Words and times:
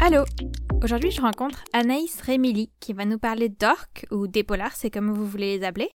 Allô 0.00 0.24
Aujourd'hui, 0.82 1.10
je 1.10 1.22
rencontre 1.22 1.64
Anaïs 1.72 2.20
Rémili 2.20 2.70
qui 2.78 2.92
va 2.92 3.06
nous 3.06 3.18
parler 3.18 3.48
d'orques 3.48 4.06
ou 4.10 4.26
d'épolars, 4.26 4.76
c'est 4.76 4.90
comme 4.90 5.10
vous 5.10 5.26
voulez 5.26 5.56
les 5.56 5.64
appeler. 5.64 5.90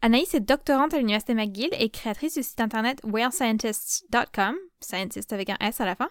Anaïs 0.00 0.34
est 0.34 0.40
doctorante 0.40 0.94
à 0.94 0.98
l'Université 0.98 1.32
McGill 1.32 1.70
et 1.78 1.88
créatrice 1.88 2.34
du 2.34 2.42
site 2.42 2.60
internet 2.60 2.98
whalescientists.com, 3.04 4.56
scientist 4.80 5.32
avec 5.32 5.48
un 5.50 5.56
S 5.60 5.80
à 5.80 5.84
la 5.84 5.94
fin, 5.94 6.08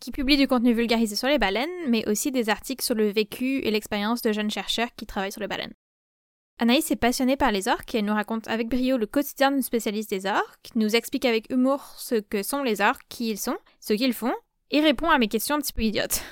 qui 0.00 0.10
publie 0.10 0.36
du 0.36 0.48
contenu 0.48 0.72
vulgarisé 0.72 1.14
sur 1.14 1.28
les 1.28 1.38
baleines, 1.38 1.70
mais 1.88 2.04
aussi 2.08 2.32
des 2.32 2.48
articles 2.48 2.84
sur 2.84 2.96
le 2.96 3.12
vécu 3.12 3.60
et 3.60 3.70
l'expérience 3.70 4.22
de 4.22 4.32
jeunes 4.32 4.50
chercheurs 4.50 4.92
qui 4.96 5.06
travaillent 5.06 5.30
sur 5.30 5.40
les 5.40 5.46
baleines. 5.46 5.74
Anaïs 6.58 6.90
est 6.90 6.96
passionnée 6.96 7.36
par 7.36 7.50
les 7.50 7.66
orques 7.66 7.94
et 7.94 7.98
elle 7.98 8.04
nous 8.04 8.14
raconte 8.14 8.46
avec 8.48 8.68
brio 8.68 8.96
le 8.96 9.06
quotidien 9.06 9.50
d'une 9.50 9.62
spécialiste 9.62 10.10
des 10.10 10.26
orques, 10.26 10.70
nous 10.74 10.94
explique 10.94 11.24
avec 11.24 11.50
humour 11.50 11.94
ce 11.96 12.14
que 12.16 12.42
sont 12.42 12.62
les 12.62 12.80
orques, 12.80 13.02
qui 13.08 13.30
ils 13.30 13.38
sont, 13.38 13.58
ce 13.80 13.94
qu'ils 13.94 14.14
font, 14.14 14.34
et 14.70 14.80
répond 14.80 15.10
à 15.10 15.18
mes 15.18 15.28
questions 15.28 15.56
un 15.56 15.60
petit 15.60 15.72
peu 15.72 15.82
idiotes. 15.82 16.22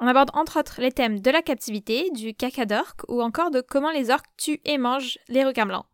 On 0.00 0.06
aborde 0.06 0.30
entre 0.34 0.60
autres 0.60 0.80
les 0.80 0.92
thèmes 0.92 1.20
de 1.20 1.30
la 1.30 1.42
captivité, 1.42 2.10
du 2.10 2.34
caca 2.34 2.66
d'orque 2.66 3.02
ou 3.08 3.20
encore 3.20 3.50
de 3.50 3.60
comment 3.60 3.90
les 3.90 4.10
orques 4.10 4.30
tuent 4.36 4.60
et 4.64 4.78
mangent 4.78 5.18
les 5.28 5.44
requins 5.44 5.66
blancs. 5.66 5.86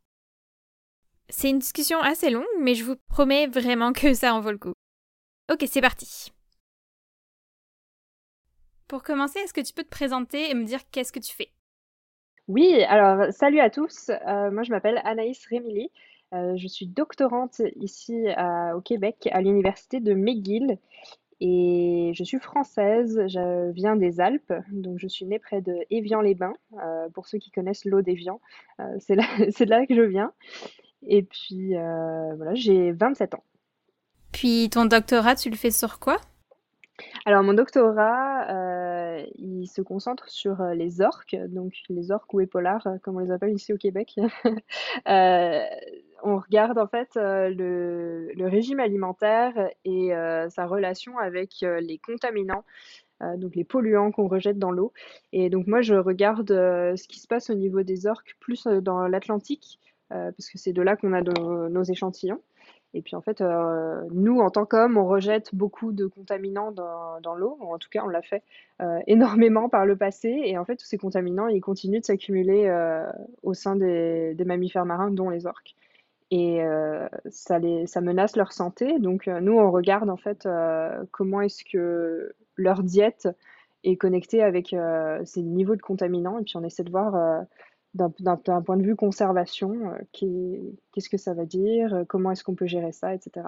C'est 1.31 1.49
une 1.49 1.59
discussion 1.59 2.01
assez 2.01 2.29
longue, 2.29 2.45
mais 2.61 2.75
je 2.75 2.85
vous 2.85 2.97
promets 3.09 3.47
vraiment 3.47 3.93
que 3.93 4.13
ça 4.13 4.35
en 4.35 4.41
vaut 4.41 4.53
le 4.53 4.59
coup. 4.59 4.75
Ok, 5.51 5.65
c'est 5.71 5.81
parti. 5.81 6.33
Pour 8.89 9.03
commencer, 9.03 9.39
est-ce 9.39 9.55
que 9.55 9.63
tu 9.63 9.73
peux 9.73 9.85
te 9.85 9.89
présenter 9.89 10.51
et 10.51 10.55
me 10.55 10.65
dire 10.65 10.81
qu'est-ce 10.91 11.13
que 11.13 11.19
tu 11.19 11.35
fais? 11.35 11.54
Oui, 12.47 12.83
alors 12.89 13.33
salut 13.33 13.61
à 13.61 13.71
tous. 13.71 14.11
Euh, 14.11 14.51
moi, 14.51 14.65
je 14.65 14.71
m'appelle 14.71 15.01
Anaïs 15.05 15.47
Rémili. 15.47 15.91
Euh, 16.35 16.57
je 16.57 16.69
suis 16.69 16.87
doctorante 16.87 17.63
ici 17.77 18.27
au 18.75 18.81
Québec 18.81 19.29
à 19.33 19.41
l'université 19.41 20.01
de 20.01 20.15
McGill 20.15 20.79
et 21.41 22.13
je 22.15 22.25
suis 22.25 22.39
française, 22.39 23.21
je 23.29 23.71
viens 23.73 23.97
des 23.97 24.21
Alpes, 24.21 24.53
donc 24.71 24.99
je 24.99 25.09
suis 25.09 25.27
née 25.27 25.39
près 25.39 25.61
de 25.63 25.75
Évian-les-Bains. 25.91 26.55
Euh, 26.83 27.09
pour 27.11 27.27
ceux 27.27 27.39
qui 27.39 27.51
connaissent 27.51 27.85
l'eau 27.85 28.03
d'Évian, 28.03 28.41
c'est 28.99 29.15
là, 29.15 29.25
de 29.39 29.65
là 29.65 29.87
que 29.87 29.95
je 29.95 30.03
viens. 30.03 30.33
Et 31.03 31.23
puis 31.23 31.71
voilà, 31.71 32.55
j'ai 32.55 32.93
27 32.93 33.35
ans. 33.35 33.45
Puis 34.33 34.69
ton 34.71 34.85
doctorat, 34.85 35.35
tu 35.35 35.49
le 35.49 35.57
fais 35.57 35.71
sur 35.71 35.99
quoi? 35.99 36.19
Alors 37.25 37.43
mon 37.43 37.55
doctorat, 37.55 38.47
euh, 39.15 39.27
il 39.37 39.67
se 39.67 39.83
concentre 39.83 40.29
sur 40.29 40.61
euh, 40.61 40.75
les 40.75 41.01
orques, 41.01 41.37
donc 41.49 41.75
les 41.89 42.11
orques 42.11 42.33
ou 42.35 42.41
épaulards, 42.41 42.87
euh, 42.87 42.99
comme 43.03 43.17
on 43.17 43.21
les 43.21 43.31
appelle 43.31 43.53
ici 43.55 43.73
au 43.73 43.77
Québec. 43.77 44.17
on 46.27 46.39
regarde 46.39 46.79
en 46.79 46.87
fait 46.87 47.11
le, 47.17 48.33
régime 48.47 48.81
alimentaire 48.81 49.53
et 49.85 50.13
sa 50.49 50.67
relation 50.67 51.19
avec 51.19 51.61
les 51.61 51.99
contaminants, 51.99 52.65
donc 53.37 53.55
les 53.55 53.65
polluants 53.65 54.11
qu'on 54.11 54.27
rejette 54.27 54.59
dans 54.59 54.71
l'eau. 54.71 54.95
Et 55.33 55.51
donc 55.51 55.67
moi 55.67 55.83
je 55.83 55.95
regarde 55.95 56.49
ce 56.49 57.09
qui 57.09 57.21
se 57.21 57.27
passe 57.27 57.51
au 57.51 57.55
niveau 57.55 57.83
des 57.83 58.07
orques 58.07 58.37
plus 58.41 58.67
dans 58.67 59.07
l'Atlantique, 59.07 59.79
parce 60.09 60.49
que 60.49 60.57
c'est 60.57 60.73
de 60.73 60.81
là 60.81 60.97
qu'on 60.97 61.13
a 61.13 61.21
nos 61.21 61.83
échantillons. 61.83 62.41
Et 62.95 63.03
puis 63.03 63.17
en 63.17 63.21
fait, 63.21 63.41
euh, 63.41 64.03
nous, 64.13 64.39
en 64.39 64.51
tant 64.51 64.65
qu'hommes, 64.65 64.97
on 64.97 65.07
rejette 65.07 65.53
beaucoup 65.53 65.91
de 65.93 66.07
contaminants 66.07 66.71
dans, 66.71 67.35
l'eau. 67.35 67.59
En 67.61 67.77
tout 67.79 67.89
cas, 67.91 68.03
on 68.05 68.09
l'a 68.09 68.23
fait 68.23 68.45
euh, 68.81 69.01
énormément 69.09 69.69
par 69.69 69.85
le 69.85 69.97
passé. 69.97 70.43
Et 70.45 70.57
en 70.57 70.65
fait, 70.65 70.77
tous 70.77 70.87
ces 70.87 70.97
contaminants, 70.97 71.49
ils 71.49 71.61
continuent 71.61 72.01
de 72.01 72.05
s'accumuler 72.05 72.67
euh, 72.67 73.05
au 73.43 73.53
sein 73.53 73.75
des, 73.75 74.35
des, 74.35 74.45
mammifères 74.45 74.87
marins, 74.87 75.11
dont 75.11 75.29
les 75.29 75.47
orques. 75.47 75.75
Et 76.31 76.65
ça, 77.31 77.61
les, 77.61 77.87
ça 77.87 78.01
menace 78.01 78.35
leur 78.35 78.53
santé. 78.53 78.99
Donc 78.99 79.29
nous, 79.29 79.53
on 79.53 79.71
regarde 79.71 80.11
en 80.11 80.17
fait 80.17 80.49
comment 81.13 81.41
est-ce 81.43 81.63
que 81.65 82.35
leur 82.57 82.83
diète 82.83 83.29
est 83.85 83.95
connectée 83.95 84.43
avec 84.43 84.75
ces 85.25 85.43
niveaux 85.43 85.77
de 85.77 85.83
contaminants. 85.83 86.41
Et 86.41 86.43
puis 86.43 86.57
on 86.57 86.65
essaie 86.65 86.83
de 86.83 86.91
voir 86.91 87.45
d'un 87.95 88.61
point 88.61 88.77
de 88.77 88.83
vue 88.83 88.97
conservation, 88.97 89.93
euh, 89.93 89.99
qu'est-ce 90.93 91.09
que 91.09 91.17
ça 91.17 91.33
va 91.35 91.45
dire, 91.45 91.95
euh, 91.95 92.05
comment 92.07 92.33
est-ce 92.33 92.43
qu'on 92.43 92.55
peut 92.55 92.67
gérer 92.67 92.93
ça, 92.93 93.15
etc. 93.15 93.47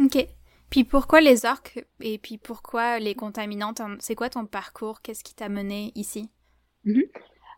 Ok. 0.00 0.26
Puis 0.70 0.84
pourquoi 0.84 1.20
les 1.20 1.46
orques 1.46 1.84
et 2.00 2.18
puis 2.18 2.36
pourquoi 2.36 2.98
les 2.98 3.14
contaminants 3.14 3.74
C'est 4.00 4.14
quoi 4.14 4.28
ton 4.28 4.44
parcours? 4.44 5.02
Qu'est-ce 5.02 5.24
qui 5.24 5.34
t'a 5.34 5.48
mené 5.48 5.92
ici? 5.94 6.30
Mhm. 6.84 7.00
euh, 7.00 7.04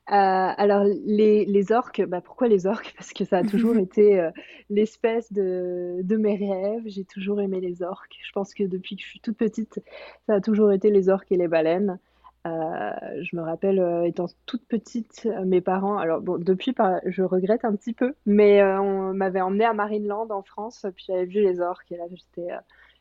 alors, 0.09 0.85
les, 0.85 1.45
les 1.47 1.73
orques, 1.73 2.05
bah 2.07 2.21
pourquoi 2.21 2.47
les 2.47 2.67
orques? 2.67 2.95
Parce 2.97 3.13
que 3.13 3.25
ça 3.25 3.39
a 3.39 3.43
toujours 3.43 3.77
été 3.79 4.31
l'espèce 4.71 5.33
de, 5.33 6.01
de, 6.03 6.17
mes 6.17 6.37
rêves. 6.37 6.83
J'ai 6.87 7.05
toujours 7.05 7.41
aimé 7.41 7.61
les 7.61 7.83
orques. 7.83 8.17
Je 8.23 8.33
pense 8.33 8.55
que 8.55 8.65
depuis 8.65 8.97
que 8.97 9.03
je 9.03 9.09
suis 9.09 9.21
toute 9.21 9.37
petite, 9.37 9.81
ça 10.27 10.35
a 10.35 10.41
toujours 10.41 10.71
été 10.71 10.91
les 10.91 11.09
orques 11.09 11.33
et 11.33 11.37
les 11.37 11.49
baleines. 11.49 11.99
Euh, 12.47 12.91
je 13.23 13.37
me 13.37 13.43
rappelle 13.43 13.81
euh, 13.81 14.05
étant 14.05 14.27
toute 14.47 14.65
petite, 14.67 15.27
euh, 15.27 15.45
mes 15.45 15.61
parents, 15.61 15.99
alors 15.99 16.21
bon, 16.21 16.39
depuis, 16.39 16.75
je 17.07 17.23
regrette 17.23 17.65
un 17.65 17.75
petit 17.75 17.93
peu, 17.93 18.15
mais 18.25 18.63
on 18.63 19.15
m'avait 19.15 19.41
emmené 19.41 19.65
à 19.65 19.73
Marineland 19.73 20.29
en 20.31 20.43
France, 20.43 20.87
puis 20.95 21.07
j'avais 21.09 21.25
vu 21.25 21.41
les 21.43 21.61
orques 21.61 21.91
et 21.91 21.97
là 21.97 22.05
j'étais 22.11 22.49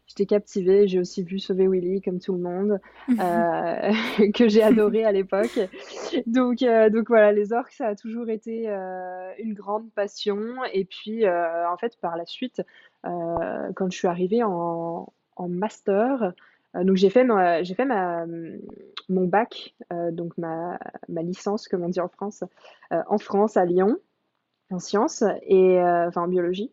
j'étais 0.08 0.26
captivée. 0.26 0.88
J'ai 0.88 1.00
aussi 1.00 1.24
vu 1.24 1.40
Sauver 1.40 1.68
Willy 1.68 2.02
comme 2.02 2.20
tout 2.20 2.34
le 2.34 2.40
monde, 2.40 2.80
que 4.34 4.48
j'ai 4.48 4.64
adoré 4.64 5.04
à 5.04 5.12
l'époque. 5.12 5.60
Donc, 6.28 6.60
donc 6.60 7.08
voilà, 7.08 7.32
les 7.32 7.54
orques, 7.54 7.72
ça 7.72 7.88
a 7.88 7.96
toujours 7.96 8.30
été 8.30 8.68
une 9.40 9.54
grande 9.54 9.90
passion. 9.92 10.40
Et 10.74 10.86
puis, 10.86 11.28
en 11.28 11.78
fait, 11.78 11.98
par 12.02 12.18
la 12.18 12.26
suite, 12.26 12.62
quand 13.04 13.92
je 13.92 13.98
suis 13.98 14.08
arrivée 14.08 14.44
en, 14.44 15.12
en 15.36 15.50
master, 15.50 16.34
donc 16.84 16.98
j'ai 16.98 17.10
fait, 17.10 17.26
fait 17.26 17.86
mon 19.10 19.26
bac, 19.26 19.76
euh, 19.94 20.12
donc 20.12 20.38
ma, 20.38 20.80
ma, 21.08 21.22
licence, 21.22 21.68
comme 21.68 21.84
on 21.84 21.90
dit 21.90 22.00
en 22.00 22.08
France, 22.08 22.44
euh, 22.92 23.02
en 23.08 23.18
France, 23.18 23.58
à 23.58 23.66
Lyon, 23.66 23.98
en 24.72 24.80
sciences, 24.80 25.24
et, 25.44 25.80
enfin 25.80 26.24
en 26.24 26.28
biologie. 26.28 26.72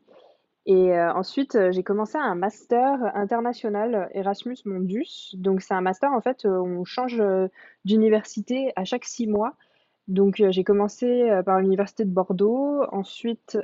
Et 0.64 0.96
ensuite, 0.96 1.58
j'ai 1.72 1.82
commencé 1.82 2.16
un 2.16 2.36
master 2.36 3.10
international 3.16 4.08
Erasmus 4.14 4.58
Mondus. 4.64 5.34
Donc, 5.34 5.60
c'est 5.60 5.74
un 5.74 5.80
master, 5.80 6.12
en 6.12 6.20
fait, 6.20 6.46
on 6.46 6.84
change 6.84 7.20
d'université 7.84 8.72
à 8.76 8.84
chaque 8.84 9.04
six 9.04 9.26
mois. 9.26 9.56
Donc, 10.06 10.40
j'ai 10.50 10.62
commencé 10.62 11.28
par 11.44 11.60
l'université 11.60 12.04
de 12.04 12.10
Bordeaux. 12.10 12.84
Ensuite, 12.92 13.58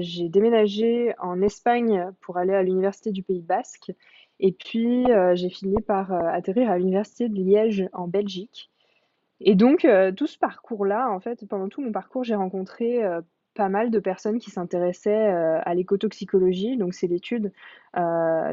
j'ai 0.00 0.30
déménagé 0.30 1.14
en 1.18 1.42
Espagne 1.42 2.12
pour 2.22 2.38
aller 2.38 2.54
à 2.54 2.62
l'université 2.62 3.12
du 3.12 3.22
Pays 3.22 3.42
Basque. 3.42 3.92
Et 4.40 4.52
puis, 4.52 5.10
euh, 5.10 5.34
j'ai 5.34 5.50
fini 5.50 5.80
par 5.82 6.12
euh, 6.12 6.20
atterrir 6.28 6.70
à 6.70 6.78
l'université 6.78 7.28
de 7.28 7.34
Liège 7.34 7.88
en 7.92 8.06
Belgique. 8.06 8.70
Et 9.40 9.54
donc, 9.54 9.84
euh, 9.84 10.12
tout 10.12 10.26
ce 10.26 10.38
parcours-là, 10.38 11.10
en 11.10 11.20
fait, 11.20 11.46
pendant 11.46 11.68
tout 11.68 11.82
mon 11.82 11.92
parcours, 11.92 12.24
j'ai 12.24 12.34
rencontré 12.34 13.02
pas 13.54 13.68
mal 13.68 13.90
de 13.90 13.98
personnes 13.98 14.38
qui 14.38 14.50
s'intéressaient 14.50 15.28
à 15.28 15.74
l'écotoxicologie. 15.74 16.76
Donc, 16.76 16.94
c'est 16.94 17.06
l'étude 17.06 17.52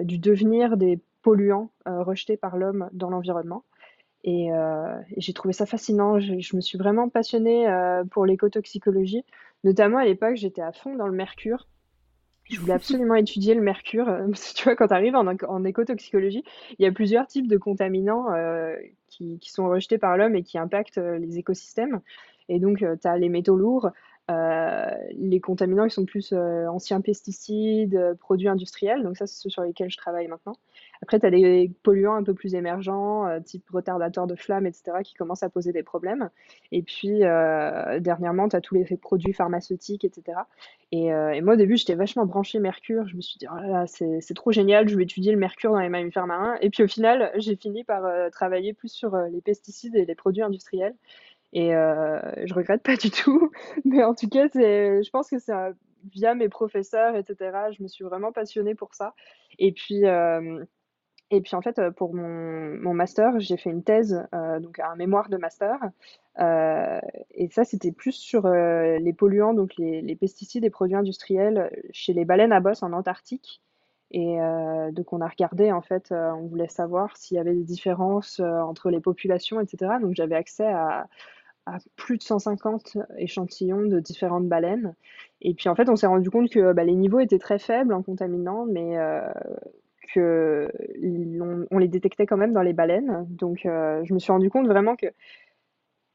du 0.03 0.19
devenir 0.19 0.77
des 0.77 0.99
polluants 1.23 1.71
rejetés 1.85 2.37
par 2.37 2.57
l'homme 2.57 2.89
dans 2.93 3.09
l'environnement. 3.09 3.63
Et, 4.23 4.49
j'ai 5.17 5.33
trouvé 5.33 5.53
ça 5.53 5.65
fascinant. 5.65 6.19
Je, 6.19 6.39
je 6.39 6.55
me 6.55 6.61
suis 6.61 6.77
vraiment 6.77 7.09
passionnée 7.09 7.67
pour 8.11 8.27
l'écotoxicologie. 8.27 9.23
Notamment 9.63 9.97
à 9.97 10.05
l'époque, 10.05 10.35
j'étais 10.35 10.61
à 10.61 10.71
fond 10.71 10.95
dans 10.95 11.07
le 11.07 11.15
mercure. 11.15 11.67
Je 12.49 12.59
voulais 12.59 12.73
absolument 12.73 13.15
étudier 13.15 13.55
le 13.55 13.61
mercure. 13.61 14.05
Parce 14.31 14.53
que 14.53 14.57
tu 14.57 14.63
vois, 14.63 14.75
quand 14.75 14.87
tu 14.87 14.93
arrives 14.93 15.15
en, 15.15 15.27
en, 15.27 15.63
écotoxicologie, 15.63 16.43
il 16.77 16.83
y 16.83 16.87
a 16.87 16.91
plusieurs 16.91 17.27
types 17.27 17.47
de 17.47 17.57
contaminants 17.57 18.31
euh, 18.33 18.75
qui, 19.07 19.39
qui, 19.39 19.51
sont 19.51 19.67
rejetés 19.67 19.97
par 19.97 20.17
l'homme 20.17 20.35
et 20.35 20.43
qui 20.43 20.57
impactent 20.57 20.99
euh, 20.99 21.17
les 21.17 21.37
écosystèmes. 21.37 22.01
Et 22.47 22.59
donc, 22.59 22.83
euh, 22.83 22.95
tu 23.01 23.07
as 23.07 23.17
les 23.17 23.29
métaux 23.29 23.55
lourds, 23.55 23.89
les 24.27 25.39
contaminants 25.39 25.87
qui 25.87 25.93
sont 25.93 26.05
plus 26.05 26.33
anciens 26.33 26.99
pesticides, 26.99 28.17
produits 28.19 28.47
industriels, 28.47 29.03
donc 29.03 29.17
ça 29.17 29.27
c'est 29.27 29.39
ceux 29.39 29.51
sur 29.51 29.61
lesquels 29.61 29.91
je 29.91 29.97
travaille 29.97 30.27
maintenant. 30.27 30.57
Après, 31.01 31.19
tu 31.19 31.25
as 31.25 31.29
des 31.29 31.71
polluants 31.83 32.15
un 32.15 32.23
peu 32.23 32.33
plus 32.33 32.55
émergents, 32.55 33.25
type 33.41 33.69
retardateur 33.69 34.27
de 34.27 34.35
flammes, 34.35 34.65
etc., 34.65 34.97
qui 35.03 35.13
commencent 35.13 35.43
à 35.43 35.49
poser 35.49 35.71
des 35.71 35.83
problèmes. 35.83 36.29
Et 36.71 36.81
puis, 36.81 37.19
dernièrement, 37.19 38.49
tu 38.49 38.55
as 38.55 38.61
tous 38.61 38.75
les 38.75 38.85
produits 38.97 39.33
pharmaceutiques, 39.33 40.05
etc. 40.05 40.39
Et, 40.91 41.07
et 41.07 41.41
moi, 41.41 41.53
au 41.53 41.57
début, 41.57 41.77
j'étais 41.77 41.95
vachement 41.95 42.25
branchée 42.25 42.59
mercure. 42.59 43.07
Je 43.07 43.15
me 43.15 43.21
suis 43.21 43.37
dit, 43.37 43.47
oh 43.51 43.55
là 43.55 43.85
c'est 43.87 44.33
trop 44.33 44.51
génial, 44.51 44.87
je 44.87 44.95
vais 44.95 45.03
étudier 45.03 45.31
le 45.31 45.37
mercure 45.37 45.71
dans 45.71 45.79
les 45.79 45.89
mammifères 45.89 46.27
marins. 46.27 46.57
Et 46.61 46.69
puis, 46.69 46.83
au 46.83 46.87
final, 46.87 47.31
j'ai 47.35 47.55
fini 47.55 47.83
par 47.83 48.03
travailler 48.31 48.73
plus 48.73 48.91
sur 48.91 49.15
les 49.17 49.41
pesticides 49.41 49.95
et 49.95 50.05
les 50.05 50.15
produits 50.15 50.43
industriels. 50.43 50.95
Et 51.55 51.73
euh, 51.73 52.19
je 52.45 52.53
regrette 52.53 52.83
pas 52.83 52.97
du 52.97 53.09
tout. 53.09 53.49
Mais 53.85 54.03
en 54.03 54.13
tout 54.13 54.27
cas, 54.27 54.47
je 54.53 55.09
pense 55.09 55.29
que 55.29 55.39
c'est 55.39 55.53
via 56.11 56.35
mes 56.35 56.49
professeurs, 56.49 57.15
etc. 57.15 57.71
Je 57.75 57.81
me 57.81 57.87
suis 57.87 58.03
vraiment 58.03 58.31
passionnée 58.31 58.75
pour 58.75 58.93
ça. 58.93 59.15
Et 59.57 59.71
puis, 59.71 60.05
euh, 60.05 60.63
Et 61.31 61.41
puis 61.41 61.55
en 61.55 61.61
fait, 61.61 61.81
pour 61.91 62.13
mon, 62.13 62.77
mon 62.79 62.93
master, 62.93 63.39
j'ai 63.39 63.57
fait 63.57 63.71
une 63.71 63.83
thèse, 63.83 64.27
donc 64.61 64.79
un 64.79 64.95
mémoire 64.95 65.29
de 65.29 65.37
master. 65.37 65.79
et 66.39 67.49
ça, 67.49 67.63
c'était 67.63 67.91
plus 67.91 68.13
sur 68.13 68.47
les 68.47 69.13
polluants, 69.13 69.53
donc 69.53 69.73
les, 69.77 70.15
pesticides 70.15 70.63
et 70.63 70.69
produits 70.69 70.95
industriels 70.95 71.71
chez 71.91 72.13
les 72.13 72.25
baleines 72.25 72.51
à 72.51 72.59
bosse 72.59 72.83
en 72.83 72.93
Antarctique. 72.93 73.61
Et 74.11 74.37
donc 74.91 75.13
on 75.13 75.21
a 75.21 75.27
regardé, 75.27 75.71
en 75.71 75.81
fait, 75.81 76.11
on 76.11 76.45
voulait 76.45 76.67
savoir 76.67 77.17
s'il 77.17 77.37
y 77.37 77.39
avait 77.39 77.55
des 77.55 77.63
différences 77.63 78.39
entre 78.39 78.91
les 78.91 78.99
populations, 78.99 79.59
etc. 79.59 79.93
Donc 80.01 80.13
j'avais 80.13 80.35
accès 80.35 80.67
à, 80.67 81.07
à 81.65 81.77
plus 81.95 82.17
de 82.17 82.23
150 82.23 82.97
échantillons 83.17 83.85
de 83.85 83.99
différentes 83.99 84.47
baleines. 84.47 84.93
Et 85.41 85.53
puis 85.53 85.69
en 85.69 85.75
fait, 85.75 85.89
on 85.89 85.95
s'est 85.95 86.07
rendu 86.07 86.29
compte 86.29 86.49
que 86.49 86.73
bah, 86.73 86.83
les 86.83 86.93
niveaux 86.93 87.19
étaient 87.19 87.39
très 87.39 87.59
faibles 87.59 87.93
en 87.93 88.03
contaminants, 88.03 88.65
mais 88.65 88.97
que 90.13 90.71
on, 91.71 91.77
les 91.77 91.87
détectait 91.87 92.25
quand 92.25 92.37
même 92.37 92.53
dans 92.53 92.61
les 92.61 92.73
baleines. 92.73 93.25
Donc, 93.29 93.65
euh, 93.65 94.03
je 94.03 94.13
me 94.13 94.19
suis 94.19 94.31
rendu 94.31 94.49
compte 94.49 94.67
vraiment 94.67 94.95
que 94.95 95.07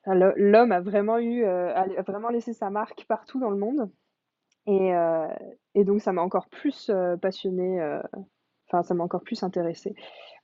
l'homme 0.06 0.72
a 0.72 0.80
vraiment 0.80 1.18
eu, 1.18 1.44
euh, 1.44 1.74
a 1.74 2.02
vraiment 2.02 2.30
laissé 2.30 2.52
sa 2.52 2.70
marque 2.70 3.04
partout 3.06 3.38
dans 3.38 3.50
le 3.50 3.56
monde. 3.56 3.90
Et, 4.66 4.94
euh, 4.94 5.26
et 5.74 5.84
donc, 5.84 6.00
ça 6.00 6.12
m'a 6.12 6.22
encore 6.22 6.48
plus 6.48 6.90
passionné. 7.20 7.80
Enfin, 8.68 8.82
ça 8.82 8.94
m'a 8.94 9.02
encore 9.02 9.22
plus 9.22 9.42
intéressé. 9.42 9.94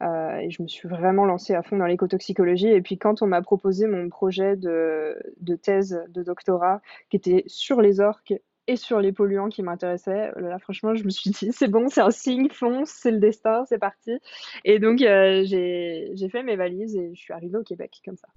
et 0.01 0.51
je 0.51 0.63
me 0.63 0.69
suis 0.69 0.89
vraiment 0.89 1.25
lancée 1.25 1.55
à 1.55 1.63
fond 1.63 1.77
dans 1.77 1.87
l'écotoxicologie. 1.87 2.69
Et 2.69 2.83
puis, 2.83 2.99
quand 2.99 3.23
on 3.23 3.27
m'a 3.27 3.43
proposé 3.43 3.87
mon 3.87 4.09
projet 4.09 4.57
de, 4.57 5.17
de 5.41 5.57
thèse 5.57 6.03
de 6.09 6.23
doctorat 6.23 6.81
qui 7.11 7.17
était 7.17 7.45
sur 7.47 7.81
les 7.81 8.01
orques 8.01 8.35
et 8.69 8.77
sur 8.77 9.01
les 9.01 9.13
polluants 9.13 9.49
qui 9.49 9.63
m'intéressaient. 9.63 10.33
Euh, 10.37 10.41
là, 10.49 10.59
franchement, 10.59 10.95
je 10.95 11.05
me 11.05 11.11
suis 11.11 11.31
dit, 11.31 11.53
c'est 11.53 11.69
bon, 11.69 11.89
c'est 11.89 12.01
un 12.01 12.11
signe, 12.11 12.49
fonce, 12.51 12.91
c'est 12.91 13.11
le 13.11 13.19
destin, 13.19 13.65
c'est 13.67 13.79
parti. 13.79 14.19
Et 14.65 14.79
donc, 14.79 15.01
euh, 15.03 15.45
j'ai 15.45 16.29
fait 16.31 16.43
mes 16.43 16.57
valises 16.57 16.97
et 16.97 17.15
je 17.15 17.21
suis 17.21 17.33
arrivée 17.33 17.59
au 17.59 17.63
Québec 17.63 18.01
comme 18.05 18.17
ça. 18.17 18.29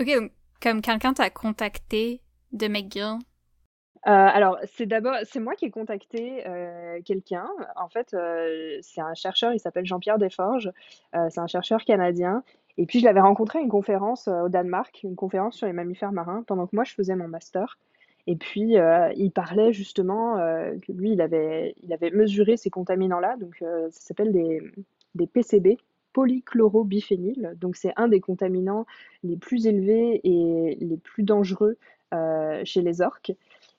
Ok, 0.00 0.08
donc, 0.08 0.32
comme 0.60 0.80
quelqu'un 0.80 1.12
t'a 1.12 1.30
contacté 1.30 2.20
de 2.52 2.66
McGill? 2.66 3.18
Euh, 4.04 4.10
alors, 4.10 4.58
c'est 4.64 4.86
d'abord, 4.86 5.14
c'est 5.22 5.38
moi 5.38 5.54
qui 5.54 5.66
ai 5.66 5.70
contacté 5.70 6.42
quelqu'un. 7.04 7.48
En 7.76 7.88
fait, 7.88 8.16
c'est 8.80 9.00
un 9.00 9.14
chercheur, 9.14 9.52
il 9.52 9.60
s'appelle 9.60 9.86
Jean-Pierre 9.86 10.18
Desforges. 10.18 10.72
c'est 11.12 11.40
un 11.40 11.46
chercheur 11.46 11.84
canadien. 11.84 12.42
Et 12.78 12.86
puis, 12.86 12.98
je 13.00 13.04
l'avais 13.04 13.20
rencontré 13.20 13.60
à 13.60 13.62
une 13.62 13.68
conférence 13.68 14.26
au 14.26 14.48
Danemark, 14.48 15.02
une 15.04 15.14
conférence 15.14 15.56
sur 15.56 15.66
les 15.66 15.72
mammifères 15.72 16.10
marins, 16.10 16.42
pendant 16.48 16.66
que 16.66 16.74
moi, 16.74 16.84
je 16.84 16.94
faisais 16.94 17.14
mon 17.14 17.28
master. 17.28 17.78
Et 18.26 18.36
puis, 18.36 18.78
euh, 18.78 19.12
il 19.16 19.32
parlait 19.32 19.72
justement 19.72 20.38
euh, 20.38 20.76
que 20.86 20.92
lui, 20.92 21.12
il 21.12 21.20
avait, 21.20 21.74
il 21.82 21.92
avait 21.92 22.10
mesuré 22.10 22.56
ces 22.56 22.70
contaminants-là. 22.70 23.36
Donc, 23.36 23.56
euh, 23.62 23.88
ça 23.90 24.00
s'appelle 24.00 24.32
des, 24.32 24.62
des 25.16 25.26
PCB, 25.26 25.78
polychlorobiphényl. 26.12 27.56
Donc, 27.60 27.76
c'est 27.76 27.92
un 27.96 28.06
des 28.06 28.20
contaminants 28.20 28.86
les 29.24 29.36
plus 29.36 29.66
élevés 29.66 30.20
et 30.22 30.78
les 30.80 30.96
plus 30.96 31.22
dangereux 31.22 31.76
chez 32.64 32.82
les 32.82 33.00
orques. 33.00 33.32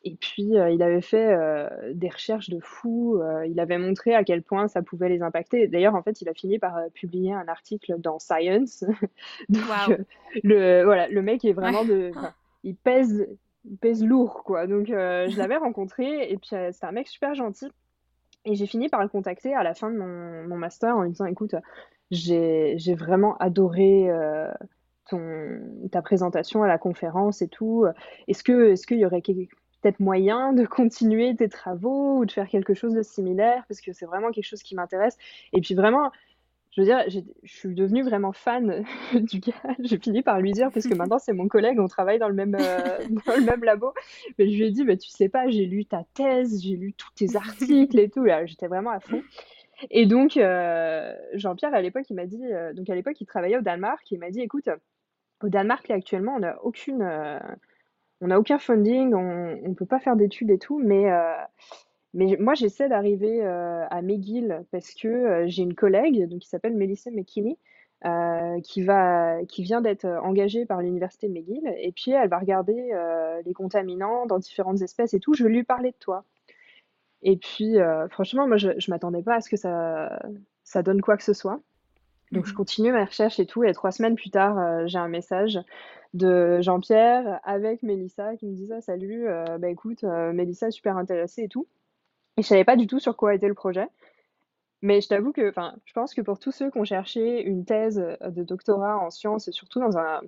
Et 0.03 0.15
puis, 0.15 0.53
il 0.55 0.81
avait 0.81 1.01
fait 1.01 1.37
des 1.93 2.09
recherches 2.09 2.49
de 2.49 2.59
fou. 2.59 3.21
il 3.47 3.59
avait 3.59 3.77
montré 3.77 4.15
à 4.15 4.23
quel 4.23 4.41
point 4.41 4.67
ça 4.67 4.81
pouvait 4.81 5.07
les 5.07 5.21
impacter. 5.21 5.67
D'ailleurs, 5.67 5.93
en 5.93 6.01
fait, 6.01 6.19
il 6.19 6.27
a 6.27 6.33
fini 6.33 6.57
par 6.57 6.79
publier 6.95 7.31
un 7.31 7.47
article 7.47 7.93
dans 7.99 8.17
Science. 8.17 8.83
Donc, 9.49 9.99
le, 10.43 10.83
voilà, 10.83 11.07
le 11.09 11.21
mec 11.21 11.45
est 11.45 11.53
vraiment 11.53 11.85
de. 11.85 12.11
Il 12.63 12.75
pèse 12.75 13.27
pèse 13.81 14.03
lourd, 14.03 14.43
quoi. 14.43 14.67
Donc, 14.67 14.89
euh, 14.89 15.27
je 15.29 15.37
l'avais 15.37 15.57
rencontré 15.57 16.31
et 16.31 16.37
puis 16.37 16.49
euh, 16.53 16.71
c'était 16.71 16.85
un 16.85 16.91
mec 16.91 17.07
super 17.07 17.33
gentil. 17.35 17.71
Et 18.45 18.55
j'ai 18.55 18.65
fini 18.65 18.89
par 18.89 19.01
le 19.01 19.07
contacter 19.07 19.53
à 19.53 19.63
la 19.63 19.73
fin 19.73 19.89
de 19.89 19.97
mon, 19.97 20.47
mon 20.47 20.57
master 20.57 20.97
en 20.97 21.03
lui 21.03 21.11
disant 21.11 21.25
Écoute, 21.25 21.55
j'ai 22.11 22.95
vraiment 22.95 23.37
adoré 23.37 24.09
euh, 24.09 24.51
ton, 25.09 25.59
ta 25.91 26.01
présentation 26.01 26.63
à 26.63 26.67
la 26.67 26.77
conférence 26.77 27.41
et 27.41 27.47
tout. 27.47 27.85
Est-ce 28.27 28.43
qu'il 28.43 28.55
est 28.55 28.85
qu'il 28.85 28.99
y 28.99 29.05
aurait 29.05 29.21
peut-être 29.21 29.99
moyen 30.01 30.53
de 30.53 30.65
continuer 30.65 31.35
tes 31.35 31.47
travaux 31.47 32.17
ou 32.17 32.25
de 32.25 32.31
faire 32.31 32.47
quelque 32.47 32.73
chose 32.73 32.93
de 32.93 33.01
similaire? 33.01 33.63
Parce 33.69 33.79
que 33.79 33.93
c'est 33.93 34.05
vraiment 34.05 34.31
quelque 34.31 34.45
chose 34.45 34.63
qui 34.63 34.75
m'intéresse. 34.75 35.17
Et 35.53 35.61
puis, 35.61 35.73
vraiment, 35.73 36.11
je 36.75 36.81
veux 36.81 36.87
dire, 36.87 37.03
je 37.07 37.19
suis 37.43 37.75
devenue 37.75 38.03
vraiment 38.03 38.33
fan 38.33 38.83
du 39.13 39.39
gars. 39.39 39.75
J'ai 39.79 39.99
fini 39.99 40.23
par 40.23 40.39
lui 40.39 40.51
dire, 40.51 40.71
parce 40.73 40.87
que 40.87 40.95
maintenant 40.95 41.19
c'est 41.19 41.33
mon 41.33 41.47
collègue, 41.47 41.79
on 41.79 41.87
travaille 41.87 42.17
dans 42.17 42.29
le 42.29 42.33
même, 42.33 42.55
euh, 42.55 42.97
dans 43.27 43.35
le 43.35 43.45
même 43.45 43.63
labo. 43.63 43.93
Mais 44.39 44.49
je 44.49 44.57
lui 44.57 44.65
ai 44.65 44.71
dit, 44.71 44.85
tu 44.97 45.09
sais 45.09 45.29
pas, 45.29 45.47
j'ai 45.49 45.65
lu 45.65 45.85
ta 45.85 46.03
thèse, 46.15 46.61
j'ai 46.63 46.75
lu 46.75 46.93
tous 46.93 47.11
tes 47.15 47.35
articles 47.35 47.99
et 47.99 48.09
tout. 48.09 48.25
J'étais 48.45 48.67
vraiment 48.67 48.89
à 48.89 48.99
fond. 48.99 49.21
Et 49.91 50.05
donc, 50.05 50.37
euh, 50.37 51.13
Jean-Pierre, 51.33 51.75
à 51.75 51.81
l'époque, 51.81 52.05
il 52.09 52.15
m'a 52.15 52.25
dit, 52.25 52.43
euh, 52.43 52.73
donc 52.73 52.89
à 52.89 52.95
l'époque, 52.95 53.19
il 53.19 53.25
travaillait 53.25 53.57
au 53.57 53.61
Danemark, 53.61 54.09
il 54.11 54.19
m'a 54.19 54.31
dit, 54.31 54.41
écoute, 54.41 54.69
au 55.43 55.49
Danemark, 55.49 55.87
là, 55.89 55.95
actuellement, 55.95 56.35
on 56.35 56.39
n'a 56.39 56.63
aucune, 56.63 57.03
on 58.21 58.27
n'a 58.27 58.39
aucun 58.39 58.57
funding, 58.57 59.13
on 59.13 59.67
ne 59.67 59.73
peut 59.75 59.85
pas 59.85 59.99
faire 59.99 60.15
d'études 60.15 60.49
et 60.49 60.57
tout, 60.57 60.79
mais 60.79 61.11
mais 62.13 62.37
moi, 62.39 62.53
j'essaie 62.53 62.89
d'arriver 62.89 63.43
euh, 63.43 63.85
à 63.89 64.01
McGill 64.01 64.63
parce 64.71 64.93
que 64.93 65.07
euh, 65.07 65.43
j'ai 65.47 65.63
une 65.63 65.73
collègue 65.73 66.27
donc, 66.29 66.41
qui 66.41 66.47
s'appelle 66.47 66.75
Melissa 66.75 67.09
McKinney, 67.09 67.57
euh, 68.05 68.61
qui, 68.61 68.83
va, 68.83 69.43
qui 69.47 69.63
vient 69.63 69.81
d'être 69.81 70.05
engagée 70.05 70.65
par 70.65 70.81
l'université 70.81 71.27
McGill. 71.27 71.73
Et 71.79 71.91
puis, 71.91 72.11
elle 72.11 72.29
va 72.29 72.37
regarder 72.37 72.91
les 73.45 73.53
contaminants 73.53 74.25
dans 74.25 74.39
différentes 74.39 74.81
espèces 74.81 75.13
et 75.13 75.19
tout. 75.19 75.33
Je 75.33 75.43
vais 75.43 75.49
lui 75.49 75.63
parler 75.63 75.91
de 75.91 75.97
toi. 75.97 76.23
Et 77.23 77.37
puis, 77.37 77.77
franchement, 78.11 78.47
moi, 78.47 78.57
je 78.57 78.69
ne 78.69 78.89
m'attendais 78.89 79.23
pas 79.23 79.35
à 79.35 79.41
ce 79.41 79.49
que 79.49 79.57
ça, 79.57 80.19
ça 80.63 80.83
donne 80.83 81.01
quoi 81.01 81.17
que 81.17 81.23
ce 81.23 81.33
soit. 81.33 81.61
Donc, 82.31 82.45
je 82.45 82.51
mmh 82.51 82.55
continue 82.55 82.91
mes 82.91 83.03
recherches 83.03 83.39
et 83.39 83.45
tout. 83.45 83.63
Et 83.63 83.71
trois 83.73 83.91
semaines 83.91 84.15
plus 84.15 84.31
tard, 84.31 84.87
j'ai 84.87 84.97
un 84.97 85.07
message 85.07 85.57
de 86.13 86.59
Jean-Pierre 86.61 87.39
avec 87.43 87.81
Mélissa 87.83 88.35
qui 88.35 88.47
me 88.47 88.53
dit 88.53 88.67
ça, 88.67 88.81
salut, 88.81 89.25
bah 89.59 89.69
écoute, 89.69 90.03
Mélissa 90.03 90.67
est 90.67 90.71
super 90.71 90.97
intéressée 90.97 91.43
et 91.43 91.47
tout. 91.47 91.67
Et 92.37 92.41
je 92.41 92.47
savais 92.47 92.63
pas 92.63 92.75
du 92.75 92.87
tout 92.87 92.99
sur 92.99 93.15
quoi 93.15 93.35
était 93.35 93.47
le 93.47 93.53
projet. 93.53 93.87
Mais 94.83 94.99
je 94.99 95.07
t'avoue 95.07 95.31
que, 95.31 95.49
enfin, 95.49 95.75
je 95.85 95.93
pense 95.93 96.13
que 96.13 96.19
pour 96.21 96.39
tous 96.39 96.51
ceux 96.51 96.69
qui 96.69 96.77
ont 96.77 96.83
cherché 96.83 97.41
une 97.41 97.63
thèse 97.63 97.99
euh, 97.99 98.29
de 98.29 98.43
doctorat 98.43 98.97
en 98.99 99.09
sciences, 99.09 99.49
surtout 99.51 99.79
dans 99.79 99.97
un, 99.97 100.21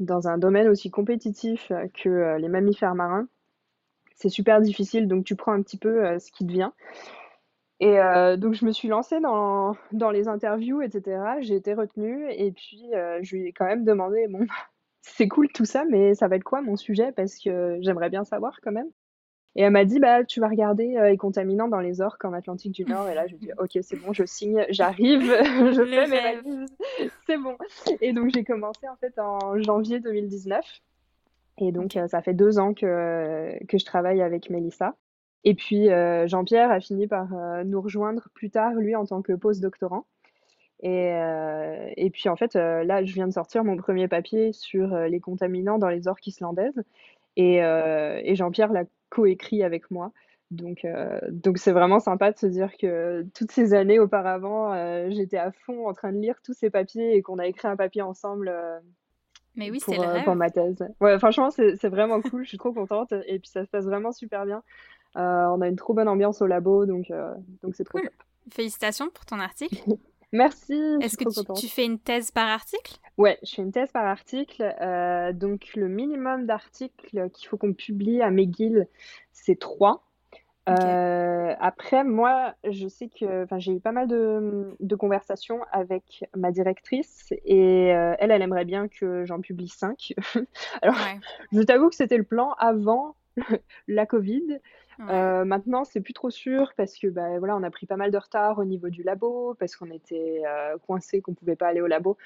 dans 0.00 0.28
un 0.28 0.36
domaine 0.36 0.68
aussi 0.68 0.90
compétitif 0.90 1.70
euh, 1.70 1.86
que 1.94 2.10
euh, 2.10 2.38
les 2.38 2.48
mammifères 2.48 2.94
marins, 2.94 3.26
c'est 4.16 4.28
super 4.28 4.60
difficile. 4.60 5.08
Donc, 5.08 5.24
tu 5.24 5.34
prends 5.34 5.52
un 5.52 5.62
petit 5.62 5.78
peu 5.78 6.18
ce 6.18 6.30
qui 6.30 6.46
te 6.46 6.52
vient. 6.52 6.74
Et 7.80 7.96
donc, 8.36 8.52
je 8.52 8.66
me 8.66 8.72
suis 8.72 8.88
lancée 8.88 9.18
dans, 9.20 9.74
dans 9.92 10.10
les 10.10 10.28
interviews, 10.28 10.82
etc. 10.82 11.40
J'ai 11.40 11.54
été 11.54 11.72
retenue. 11.72 12.30
Et 12.30 12.52
puis, 12.52 12.90
je 13.22 13.34
lui 13.36 13.46
ai 13.46 13.52
quand 13.54 13.64
même 13.64 13.86
demandé, 13.86 14.26
bon, 14.28 14.46
c'est 15.00 15.28
cool 15.28 15.48
tout 15.48 15.64
ça, 15.64 15.86
mais 15.86 16.14
ça 16.14 16.28
va 16.28 16.36
être 16.36 16.44
quoi 16.44 16.60
mon 16.60 16.76
sujet? 16.76 17.12
Parce 17.12 17.38
que 17.38 17.78
j'aimerais 17.80 18.10
bien 18.10 18.24
savoir 18.24 18.60
quand 18.62 18.72
même. 18.72 18.90
Et 19.56 19.62
elle 19.62 19.72
m'a 19.72 19.84
dit, 19.84 19.98
bah, 19.98 20.24
tu 20.24 20.40
vas 20.40 20.48
regarder 20.48 20.96
euh, 20.96 21.10
les 21.10 21.16
contaminants 21.16 21.66
dans 21.66 21.80
les 21.80 22.00
orques 22.00 22.24
en 22.24 22.32
Atlantique 22.32 22.72
du 22.72 22.84
Nord. 22.84 23.08
Et 23.08 23.14
là, 23.14 23.26
je 23.26 23.34
dis, 23.34 23.50
ok, 23.58 23.78
c'est 23.82 23.96
bon, 23.96 24.12
je 24.12 24.24
signe, 24.24 24.64
j'arrive, 24.70 25.22
je 25.22 25.84
fais 25.84 26.06
mes 26.06 26.20
valises, 26.20 26.76
c'est 27.26 27.36
bon. 27.36 27.56
Et 28.00 28.12
donc, 28.12 28.30
j'ai 28.32 28.44
commencé 28.44 28.88
en 28.88 28.96
fait 28.96 29.18
en 29.18 29.60
janvier 29.60 30.00
2019. 30.00 30.64
Et 31.58 31.72
donc, 31.72 31.96
euh, 31.96 32.06
ça 32.06 32.22
fait 32.22 32.32
deux 32.32 32.58
ans 32.58 32.74
que, 32.74 33.58
que 33.66 33.76
je 33.76 33.84
travaille 33.84 34.22
avec 34.22 34.50
Mélissa. 34.50 34.94
Et 35.42 35.54
puis, 35.54 35.90
euh, 35.90 36.28
Jean-Pierre 36.28 36.70
a 36.70 36.80
fini 36.80 37.06
par 37.06 37.28
nous 37.64 37.80
rejoindre 37.80 38.28
plus 38.34 38.50
tard, 38.50 38.74
lui, 38.74 38.94
en 38.94 39.04
tant 39.06 39.20
que 39.22 39.32
post-doctorant. 39.32 40.06
Et, 40.82 41.10
et, 41.96 42.10
puis, 42.10 42.28
en 42.28 42.36
fait, 42.36 42.54
là, 42.54 43.04
je 43.04 43.12
viens 43.12 43.26
de 43.26 43.32
sortir 43.32 43.64
mon 43.64 43.76
premier 43.76 44.06
papier 44.06 44.52
sur 44.52 44.96
les 44.96 45.20
contaminants 45.20 45.78
dans 45.78 45.88
les 45.88 46.08
orques 46.08 46.26
islandaises. 46.26 46.82
Et, 47.36 47.56
et 47.56 48.34
Jean-Pierre 48.34 48.72
l'a 48.72 48.84
coécrit 49.10 49.62
avec 49.62 49.90
moi. 49.90 50.12
Donc, 50.50 50.84
euh, 50.84 51.20
donc 51.30 51.58
c'est 51.58 51.70
vraiment 51.70 52.00
sympa 52.00 52.32
de 52.32 52.38
se 52.38 52.46
dire 52.46 52.76
que 52.76 53.24
toutes 53.34 53.52
ces 53.52 53.72
années 53.72 54.00
auparavant, 54.00 54.72
euh, 54.72 55.08
j'étais 55.10 55.36
à 55.36 55.52
fond 55.52 55.88
en 55.88 55.92
train 55.92 56.12
de 56.12 56.18
lire 56.18 56.40
tous 56.42 56.54
ces 56.54 56.70
papiers 56.70 57.14
et 57.14 57.22
qu'on 57.22 57.38
a 57.38 57.46
écrit 57.46 57.68
un 57.68 57.76
papier 57.76 58.02
ensemble. 58.02 58.48
Euh, 58.48 58.78
Mais 59.54 59.70
oui, 59.70 59.78
pour, 59.84 59.94
le 59.94 60.24
pour 60.24 60.34
ma 60.34 60.50
thèse. 60.50 60.84
Ouais, 61.00 61.18
franchement, 61.18 61.50
c'est 61.50 61.88
vraiment 61.88 62.20
cool. 62.20 62.42
Je 62.42 62.48
suis 62.48 62.58
trop 62.58 62.72
contente 62.72 63.12
et 63.26 63.38
puis 63.38 63.48
ça 63.48 63.64
se 63.64 63.70
passe 63.70 63.84
vraiment 63.84 64.10
super 64.10 64.44
bien. 64.44 64.62
on 65.14 65.60
a 65.60 65.68
une 65.68 65.76
trop 65.76 65.94
bonne 65.94 66.08
ambiance 66.08 66.42
au 66.42 66.46
labo, 66.46 66.84
donc 66.84 67.12
donc 67.62 67.76
c'est 67.76 67.84
trop 67.84 67.98
cool. 67.98 68.10
Félicitations 68.52 69.08
pour 69.10 69.26
ton 69.26 69.38
article. 69.38 69.76
Merci. 70.32 70.80
Est-ce 71.00 71.16
que 71.16 71.58
tu, 71.58 71.68
fais 71.68 71.84
une 71.84 71.98
thèse 71.98 72.30
par 72.30 72.48
article? 72.48 72.96
Ouais, 73.18 73.38
je 73.42 73.54
fais 73.54 73.62
une 73.62 73.72
thèse 73.72 73.90
par 73.90 74.06
article. 74.06 74.74
Euh, 74.80 75.32
donc, 75.32 75.70
le 75.74 75.88
minimum 75.88 76.46
d'articles 76.46 77.30
qu'il 77.30 77.48
faut 77.48 77.56
qu'on 77.56 77.72
publie 77.72 78.22
à 78.22 78.30
McGill, 78.30 78.86
c'est 79.32 79.58
trois. 79.58 80.04
Euh, 80.68 81.54
après, 81.58 82.04
moi, 82.04 82.54
je 82.68 82.86
sais 82.86 83.08
que 83.08 83.46
j'ai 83.58 83.72
eu 83.72 83.80
pas 83.80 83.92
mal 83.92 84.06
de, 84.06 84.76
de, 84.78 84.94
conversations 84.94 85.60
avec 85.72 86.24
ma 86.36 86.52
directrice 86.52 87.32
et 87.44 87.92
euh, 87.92 88.14
elle, 88.18 88.30
elle 88.30 88.42
aimerait 88.42 88.66
bien 88.66 88.86
que 88.86 89.24
j'en 89.24 89.40
publie 89.40 89.68
cinq. 89.68 90.14
Alors, 90.82 90.96
je 91.50 91.62
t'avoue 91.62 91.88
que 91.88 91.96
c'était 91.96 92.18
le 92.18 92.24
plan 92.24 92.52
avant 92.58 93.16
la 93.88 94.06
Covid. 94.06 94.60
Euh, 95.08 95.44
maintenant, 95.44 95.84
c'est 95.84 96.00
plus 96.00 96.12
trop 96.12 96.30
sûr 96.30 96.72
parce 96.76 96.98
que 96.98 97.06
bah, 97.06 97.38
voilà, 97.38 97.56
on 97.56 97.62
a 97.62 97.70
pris 97.70 97.86
pas 97.86 97.96
mal 97.96 98.10
de 98.10 98.18
retard 98.18 98.58
au 98.58 98.64
niveau 98.64 98.90
du 98.90 99.02
labo 99.02 99.54
parce 99.54 99.76
qu'on 99.76 99.90
était 99.90 100.42
euh, 100.46 100.76
coincé, 100.78 101.20
qu'on 101.22 101.34
pouvait 101.34 101.56
pas 101.56 101.68
aller 101.68 101.80
au 101.80 101.86
labo. 101.86 102.16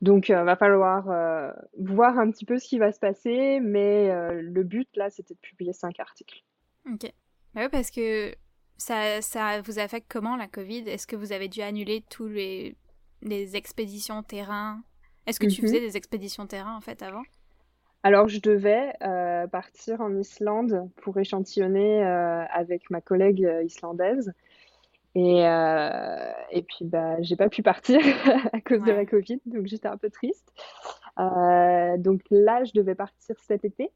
Donc, 0.00 0.30
euh, 0.30 0.44
va 0.44 0.56
falloir 0.56 1.10
euh, 1.10 1.52
voir 1.78 2.18
un 2.18 2.30
petit 2.30 2.44
peu 2.44 2.58
ce 2.58 2.68
qui 2.68 2.78
va 2.78 2.92
se 2.92 3.00
passer, 3.00 3.60
mais 3.60 4.10
le 4.32 4.62
but 4.62 4.88
là, 4.96 5.10
c'était 5.10 5.34
de 5.34 5.40
publier 5.40 5.72
cinq 5.72 6.00
articles. 6.00 6.44
Ok. 6.86 7.12
Bah 7.54 7.62
oui, 7.64 7.68
parce 7.70 7.90
que 7.90 8.34
ça, 8.76 9.20
ça 9.22 9.60
vous 9.62 9.78
affecte 9.78 10.10
comment 10.10 10.36
la 10.36 10.48
Covid? 10.48 10.88
Est-ce 10.88 11.06
que 11.06 11.16
vous 11.16 11.32
avez 11.32 11.48
dû 11.48 11.60
annuler 11.62 12.04
tous 12.10 12.28
les, 12.28 12.76
les 13.22 13.56
expéditions 13.56 14.22
terrain? 14.22 14.82
Est-ce 15.26 15.40
que 15.40 15.46
tu 15.46 15.62
Mhm. 15.62 15.66
faisais 15.66 15.80
des 15.80 15.96
expéditions 15.96 16.46
terrain 16.46 16.76
en 16.76 16.80
fait 16.80 17.02
avant? 17.02 17.22
Alors, 18.02 18.28
je 18.28 18.40
devais 18.40 18.92
euh, 19.02 19.46
partir 19.48 20.00
en 20.00 20.16
Islande 20.16 20.88
pour 21.02 21.18
échantillonner 21.18 22.04
euh, 22.04 22.44
avec 22.52 22.90
ma 22.90 23.00
collègue 23.00 23.44
euh, 23.44 23.64
islandaise. 23.64 24.32
Et, 25.14 25.46
euh, 25.46 26.32
et 26.52 26.62
puis, 26.62 26.84
bah, 26.84 27.20
j'ai 27.22 27.34
pas 27.34 27.48
pu 27.48 27.62
partir 27.62 27.98
à 28.52 28.60
cause 28.60 28.84
de 28.84 28.92
la. 28.92 29.04
Covid, 29.04 29.40
donc 29.46 29.66
j'étais 29.66 29.88
un 29.88 29.96
peu 29.96 30.10
triste. 30.10 30.52
Donc 31.16 32.20
là, 32.30 32.62
je 32.64 32.72
devais 32.72 32.94
partir 32.94 33.34
cet 33.40 33.64
été. 33.64 33.90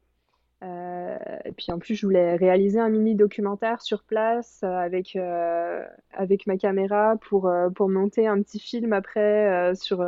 Euh, 0.63 1.17
et 1.45 1.51
puis 1.51 1.71
en 1.71 1.79
plus, 1.79 1.95
je 1.95 2.05
voulais 2.05 2.35
réaliser 2.35 2.79
un 2.79 2.89
mini 2.89 3.15
documentaire 3.15 3.81
sur 3.81 4.03
place 4.03 4.61
euh, 4.63 4.67
avec, 4.67 5.15
euh, 5.15 5.83
avec 6.13 6.47
ma 6.47 6.57
caméra 6.57 7.15
pour, 7.29 7.51
pour 7.75 7.89
monter 7.89 8.27
un 8.27 8.41
petit 8.41 8.59
film 8.59 8.93
après 8.93 9.71
euh, 9.71 9.75
sur, 9.75 10.05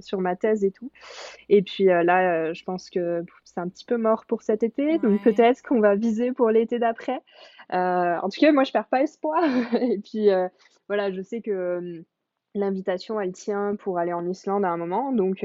sur 0.00 0.20
ma 0.20 0.36
thèse 0.36 0.64
et 0.64 0.70
tout. 0.70 0.90
Et 1.48 1.62
puis 1.62 1.84
là, 1.84 2.52
je 2.52 2.64
pense 2.64 2.90
que 2.90 3.24
c'est 3.44 3.60
un 3.60 3.68
petit 3.68 3.84
peu 3.84 3.96
mort 3.96 4.24
pour 4.26 4.42
cet 4.42 4.62
été, 4.62 4.98
donc 4.98 5.22
peut-être 5.22 5.62
qu'on 5.62 5.80
va 5.80 5.94
viser 5.94 6.32
pour 6.32 6.50
l'été 6.50 6.78
d'après. 6.78 7.20
En 7.70 8.28
tout 8.28 8.40
cas, 8.40 8.52
moi, 8.52 8.64
je 8.64 8.72
perds 8.72 8.88
pas 8.88 9.02
espoir. 9.02 9.42
Et 9.80 9.98
puis 9.98 10.30
voilà, 10.88 11.12
je 11.12 11.20
sais 11.20 11.42
que 11.42 11.50
euh, 11.50 12.02
l'invitation, 12.54 13.20
elle 13.20 13.32
tient 13.32 13.76
pour 13.76 13.98
aller 13.98 14.12
en 14.12 14.26
Islande 14.26 14.64
à 14.64 14.70
un 14.70 14.76
moment, 14.78 15.12
donc, 15.12 15.44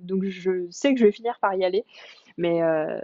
donc 0.00 0.24
je 0.24 0.66
sais 0.70 0.94
que 0.94 0.98
je 0.98 1.04
vais 1.04 1.12
finir 1.12 1.38
par 1.40 1.54
y 1.54 1.64
aller. 1.64 1.84
Mais, 2.38 2.62
euh, 2.62 3.00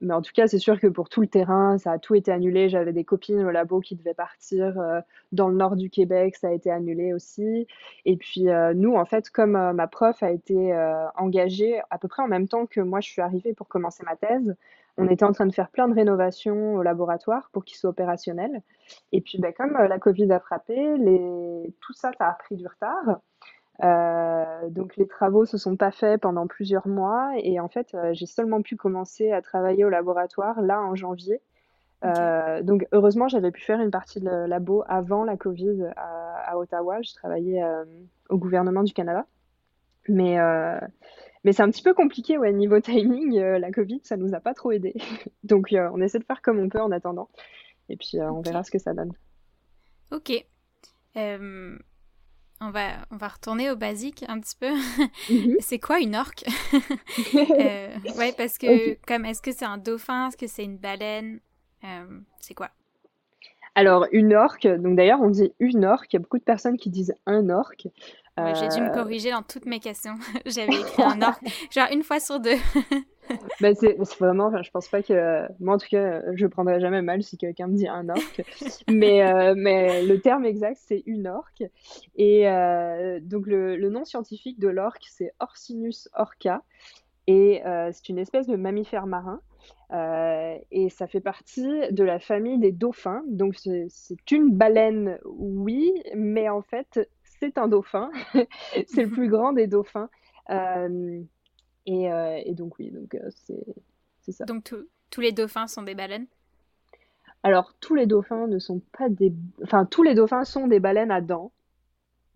mais 0.00 0.14
en 0.14 0.22
tout 0.22 0.32
cas, 0.34 0.48
c'est 0.48 0.58
sûr 0.58 0.80
que 0.80 0.86
pour 0.86 1.10
tout 1.10 1.20
le 1.20 1.26
terrain, 1.26 1.76
ça 1.76 1.92
a 1.92 1.98
tout 1.98 2.14
été 2.14 2.32
annulé. 2.32 2.70
J'avais 2.70 2.94
des 2.94 3.04
copines 3.04 3.44
au 3.44 3.50
labo 3.50 3.80
qui 3.80 3.94
devaient 3.94 4.14
partir 4.14 4.80
euh, 4.80 5.00
dans 5.32 5.48
le 5.48 5.54
nord 5.54 5.76
du 5.76 5.90
Québec, 5.90 6.34
ça 6.34 6.48
a 6.48 6.52
été 6.52 6.70
annulé 6.70 7.12
aussi. 7.12 7.66
Et 8.06 8.16
puis 8.16 8.48
euh, 8.48 8.72
nous, 8.72 8.94
en 8.96 9.04
fait, 9.04 9.28
comme 9.28 9.52
ma 9.52 9.86
prof 9.86 10.22
a 10.22 10.30
été 10.30 10.74
engagée 11.16 11.80
à 11.90 11.98
peu 11.98 12.08
près 12.08 12.22
en 12.22 12.28
même 12.28 12.48
temps 12.48 12.64
que 12.64 12.80
moi, 12.80 13.00
je 13.00 13.10
suis 13.10 13.20
arrivée 13.20 13.52
pour 13.52 13.68
commencer 13.68 14.02
ma 14.04 14.16
thèse, 14.16 14.56
on 14.96 15.08
était 15.08 15.24
en 15.24 15.32
train 15.32 15.46
de 15.46 15.54
faire 15.54 15.70
plein 15.70 15.88
de 15.88 15.94
rénovations 15.94 16.74
au 16.74 16.82
laboratoire 16.82 17.50
pour 17.52 17.64
qu'il 17.64 17.76
soit 17.76 17.90
opérationnel. 17.90 18.62
Et 19.12 19.20
puis, 19.20 19.38
ben, 19.38 19.52
comme 19.52 19.72
la 19.72 19.98
Covid 19.98 20.30
a 20.32 20.40
frappé, 20.40 20.74
tout 21.80 21.92
ça, 21.92 22.10
ça 22.18 22.28
a 22.28 22.32
pris 22.32 22.56
du 22.56 22.66
retard. 22.66 23.20
Euh, 23.82 24.68
donc 24.68 24.96
les 24.96 25.06
travaux 25.06 25.46
se 25.46 25.56
sont 25.56 25.76
pas 25.76 25.90
faits 25.90 26.20
pendant 26.20 26.46
plusieurs 26.46 26.86
mois 26.86 27.32
et 27.38 27.60
en 27.60 27.68
fait 27.68 27.94
euh, 27.94 28.12
j'ai 28.12 28.26
seulement 28.26 28.60
pu 28.60 28.76
commencer 28.76 29.32
à 29.32 29.40
travailler 29.40 29.84
au 29.84 29.88
laboratoire 29.88 30.60
là 30.60 30.80
en 30.82 30.94
janvier. 30.94 31.40
Euh, 32.04 32.62
donc 32.62 32.86
heureusement 32.92 33.28
j'avais 33.28 33.50
pu 33.50 33.62
faire 33.62 33.80
une 33.80 33.90
partie 33.90 34.20
de 34.20 34.30
labo 34.30 34.82
avant 34.86 35.24
la 35.24 35.36
Covid 35.36 35.90
à, 35.96 36.50
à 36.50 36.56
Ottawa. 36.58 37.00
Je 37.02 37.14
travaillais 37.14 37.62
au 38.28 38.38
gouvernement 38.38 38.82
du 38.82 38.92
Canada. 38.92 39.26
Mais, 40.08 40.38
mais 41.44 41.52
c'est 41.52 41.62
un 41.62 41.70
petit 41.70 41.82
peu 41.82 41.94
compliqué 41.94 42.38
ouais, 42.38 42.52
niveau 42.52 42.80
timing. 42.80 43.38
la 43.38 43.70
Covid 43.70 44.00
ça 44.02 44.16
nous 44.16 44.34
a 44.34 44.40
pas 44.40 44.54
trop 44.54 44.72
aidé. 44.72 44.94
Donc 45.44 45.68
on 45.72 46.00
essaie 46.00 46.18
de 46.18 46.24
faire 46.24 46.42
comme 46.42 46.58
on 46.58 46.68
peut 46.68 46.80
en 46.80 46.90
attendant 46.90 47.28
et 47.88 47.96
puis 47.96 48.18
on 48.20 48.40
verra 48.40 48.62
ce 48.62 48.70
que 48.70 48.78
ça 48.78 48.94
donne. 48.94 49.12
Ok. 50.10 50.32
Euh, 51.16 51.76
on 52.60 52.70
va, 52.70 53.06
on 53.10 53.16
va 53.16 53.28
retourner 53.28 53.70
au 53.70 53.76
basique 53.76 54.24
un 54.28 54.38
petit 54.40 54.56
peu. 54.56 54.70
Mhm. 55.30 55.56
C'est 55.60 55.78
quoi 55.78 55.98
une 56.00 56.14
orque? 56.16 56.44
Euh, 57.34 57.94
Ouais, 58.16 58.32
parce 58.36 58.58
que 58.58 58.94
comme 59.06 59.24
est-ce 59.24 59.42
que 59.42 59.52
c'est 59.52 59.64
un 59.64 59.78
dauphin, 59.78 60.28
est-ce 60.28 60.36
que 60.36 60.46
c'est 60.46 60.64
une 60.64 60.78
baleine? 60.78 61.40
Euh, 61.84 62.20
C'est 62.40 62.54
quoi? 62.54 62.70
Alors, 63.74 64.06
une 64.12 64.34
orque, 64.34 64.66
donc 64.66 64.96
d'ailleurs 64.96 65.20
on 65.22 65.30
dit 65.30 65.52
une 65.60 65.84
orque, 65.84 66.12
il 66.12 66.16
y 66.16 66.18
a 66.18 66.20
beaucoup 66.20 66.38
de 66.38 66.44
personnes 66.44 66.76
qui 66.76 66.90
disent 66.90 67.14
un 67.26 67.48
orque. 67.50 67.86
J'ai 68.38 68.68
dû 68.68 68.80
me 68.80 68.88
Euh, 68.88 68.94
corriger 68.94 69.30
dans 69.30 69.42
toutes 69.42 69.66
mes 69.66 69.80
questions. 69.80 70.14
J'avais 70.46 70.74
écrit 70.80 71.02
un 71.02 71.20
orque, 71.20 71.42
genre 71.70 71.88
une 71.92 72.02
fois 72.02 72.20
sur 72.20 72.40
deux. 72.40 72.56
Bah, 73.60 73.74
c'est 73.74 73.96
vraiment, 74.18 74.62
je 74.62 74.70
pense 74.70 74.88
pas 74.88 75.02
que, 75.02 75.46
moi 75.60 75.74
en 75.74 75.78
tout 75.78 75.88
cas, 75.88 76.22
je 76.34 76.46
prendrais 76.46 76.80
jamais 76.80 77.02
mal 77.02 77.22
si 77.22 77.36
quelqu'un 77.36 77.68
me 77.68 77.76
dit 77.76 77.88
un 77.88 78.08
orque, 78.08 78.42
mais, 78.90 79.22
euh, 79.22 79.54
mais 79.56 80.02
le 80.04 80.20
terme 80.20 80.44
exact 80.44 80.78
c'est 80.80 81.02
une 81.06 81.26
orque. 81.26 81.64
Et 82.16 82.48
euh, 82.48 83.20
donc 83.20 83.46
le, 83.46 83.88
nom 83.90 84.04
scientifique 84.04 84.58
de 84.58 84.68
l'orque 84.68 85.04
c'est 85.08 85.32
Orcinus 85.40 86.08
orca, 86.14 86.62
et 87.26 87.64
euh, 87.66 87.90
c'est 87.92 88.08
une 88.08 88.18
espèce 88.18 88.46
de 88.46 88.56
mammifère 88.56 89.06
marin. 89.06 89.40
Et 90.70 90.88
ça 90.88 91.06
fait 91.08 91.20
partie 91.20 91.68
de 91.90 92.04
la 92.04 92.20
famille 92.20 92.58
des 92.58 92.72
dauphins. 92.72 93.22
Donc 93.26 93.56
c'est 93.56 94.30
une 94.30 94.50
baleine, 94.50 95.18
oui, 95.24 95.92
mais 96.14 96.48
en 96.48 96.62
fait 96.62 97.08
c'est 97.40 97.58
un 97.58 97.68
dauphin. 97.68 98.10
C'est 98.86 99.04
le 99.04 99.10
plus 99.10 99.28
grand 99.28 99.52
des 99.52 99.66
dauphins. 99.66 100.10
Euh, 101.88 102.36
et, 102.36 102.50
et 102.50 102.54
donc 102.54 102.78
oui, 102.78 102.90
donc 102.90 103.14
euh, 103.14 103.30
c'est 104.20 104.32
ça. 104.32 104.44
Donc 104.44 104.74
tous 105.10 105.20
les 105.20 105.32
dauphins 105.32 105.66
sont 105.66 105.82
des 105.82 105.94
baleines? 105.94 106.26
Alors 107.42 107.74
tous 107.80 107.94
les 107.94 108.06
dauphins 108.06 108.46
ne 108.46 108.58
sont 108.58 108.80
pas 108.98 109.08
des, 109.08 109.32
enfin 109.62 109.86
tous 109.86 110.02
les 110.02 110.14
dauphins 110.14 110.44
sont 110.44 110.66
des 110.66 110.78
baleines 110.80 111.10
à 111.10 111.20
dents 111.20 111.52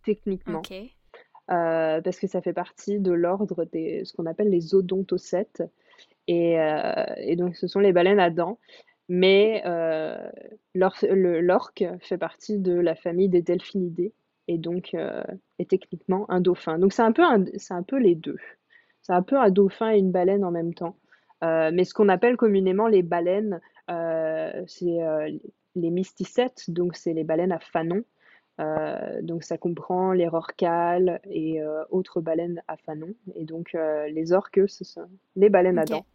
techniquement, 0.02 0.60
Ok. 0.60 0.72
euh, 0.72 2.00
parce 2.00 2.18
que 2.18 2.26
ça 2.26 2.40
fait 2.40 2.52
partie 2.52 2.98
de 3.00 3.12
l'ordre 3.12 3.64
des 3.66 4.04
ce 4.04 4.12
qu'on 4.14 4.26
appelle 4.26 4.48
les 4.50 4.74
odontocètes. 4.74 5.62
Et, 6.26 6.58
euh, 6.58 7.04
et 7.18 7.36
donc 7.36 7.54
ce 7.56 7.66
sont 7.66 7.80
les 7.80 7.92
baleines 7.92 8.20
à 8.20 8.30
dents. 8.30 8.58
Mais 9.10 9.62
euh, 9.66 10.16
l'orque 10.74 11.84
fait 12.00 12.16
partie 12.18 12.58
de 12.58 12.72
la 12.72 12.94
famille 12.94 13.28
des 13.28 13.42
delphinidés 13.42 14.14
et 14.48 14.56
donc 14.56 14.94
est 15.58 15.68
techniquement 15.68 16.24
un 16.30 16.40
dauphin. 16.40 16.78
Donc 16.78 16.94
c'est 16.94 17.02
un 17.02 17.12
peu 17.12 17.22
un- 17.22 17.44
c'est 17.58 17.74
un 17.74 17.82
peu 17.82 17.98
les 17.98 18.14
deux. 18.14 18.38
C'est 19.04 19.12
un 19.12 19.22
peu 19.22 19.38
un 19.38 19.50
dauphin 19.50 19.92
et 19.92 19.98
une 19.98 20.10
baleine 20.10 20.44
en 20.44 20.50
même 20.50 20.74
temps. 20.74 20.96
Euh, 21.44 21.70
mais 21.72 21.84
ce 21.84 21.92
qu'on 21.92 22.08
appelle 22.08 22.36
communément 22.36 22.88
les 22.88 23.02
baleines, 23.02 23.60
euh, 23.90 24.64
c'est 24.66 25.02
euh, 25.02 25.30
les 25.76 25.90
mysticètes, 25.90 26.70
donc 26.70 26.96
c'est 26.96 27.12
les 27.12 27.24
baleines 27.24 27.52
à 27.52 27.58
fanon. 27.58 28.02
Euh, 28.60 29.20
donc 29.20 29.42
ça 29.42 29.58
comprend 29.58 30.12
les 30.12 30.28
rorquals 30.28 31.20
et 31.24 31.60
autres 31.90 32.20
baleines 32.20 32.62
à 32.66 32.76
fanon. 32.76 33.14
Et 33.34 33.44
donc 33.44 33.76
les 34.08 34.32
orques, 34.32 34.58
eux, 34.58 34.68
ce 34.68 34.84
sont 34.84 35.08
les 35.36 35.50
baleines 35.50 35.78
à 35.78 35.82
Ok. 35.82 35.90
dents. 35.90 36.06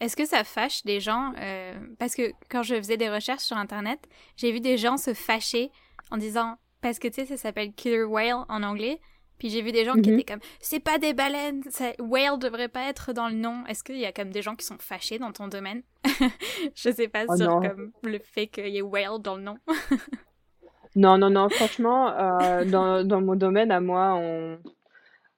Est-ce 0.00 0.16
que 0.16 0.26
ça 0.26 0.44
fâche 0.44 0.84
des 0.84 1.00
gens 1.00 1.32
Parce 1.98 2.14
que 2.14 2.32
quand 2.50 2.62
je 2.62 2.74
faisais 2.74 2.96
des 2.96 3.08
recherches 3.08 3.44
sur 3.44 3.56
Internet, 3.56 4.00
j'ai 4.36 4.52
vu 4.52 4.60
des 4.60 4.76
gens 4.76 4.96
se 4.96 5.14
fâcher 5.14 5.70
en 6.10 6.16
disant 6.16 6.56
parce 6.82 6.98
que 6.98 7.08
tu 7.08 7.14
sais 7.14 7.26
ça 7.26 7.36
s'appelle 7.36 7.72
killer 7.72 8.02
whale 8.02 8.44
en 8.48 8.62
anglais. 8.62 9.00
Puis 9.40 9.50
j'ai 9.50 9.60
vu 9.62 9.72
des 9.72 9.84
gens 9.84 9.94
qui 9.94 10.10
Mhm. 10.12 10.20
étaient 10.20 10.32
comme 10.34 10.40
c'est 10.60 10.78
pas 10.78 10.98
des 10.98 11.12
baleines, 11.14 11.62
ça, 11.70 11.86
whale 11.98 12.38
devrait 12.38 12.68
pas 12.68 12.88
être 12.88 13.12
dans 13.12 13.28
le 13.28 13.34
nom. 13.34 13.64
Est-ce 13.66 13.82
qu'il 13.82 13.98
y 13.98 14.06
a 14.06 14.12
comme 14.12 14.30
des 14.30 14.42
gens 14.42 14.54
qui 14.54 14.64
sont 14.64 14.78
fâchés 14.78 15.18
dans 15.18 15.32
ton 15.32 15.48
domaine? 15.48 15.82
Je 16.76 16.92
sais 16.92 17.08
pas 17.08 17.24
Oh 17.28 17.34
sur 17.36 17.46
non. 17.48 17.60
comme 17.60 17.90
le 18.04 18.20
fait 18.20 18.46
qu'il 18.46 18.68
y 18.68 18.78
ait 18.78 18.82
whale 18.82 19.18
dans 19.20 19.34
le 19.36 19.42
nom. 19.42 19.58
Non, 20.96 21.18
non, 21.18 21.30
non, 21.30 21.48
franchement, 21.48 22.10
euh, 22.10 22.64
dans, 22.64 23.06
dans 23.06 23.20
mon 23.20 23.36
domaine 23.36 23.70
à 23.70 23.80
moi, 23.80 24.14
on 24.16 24.58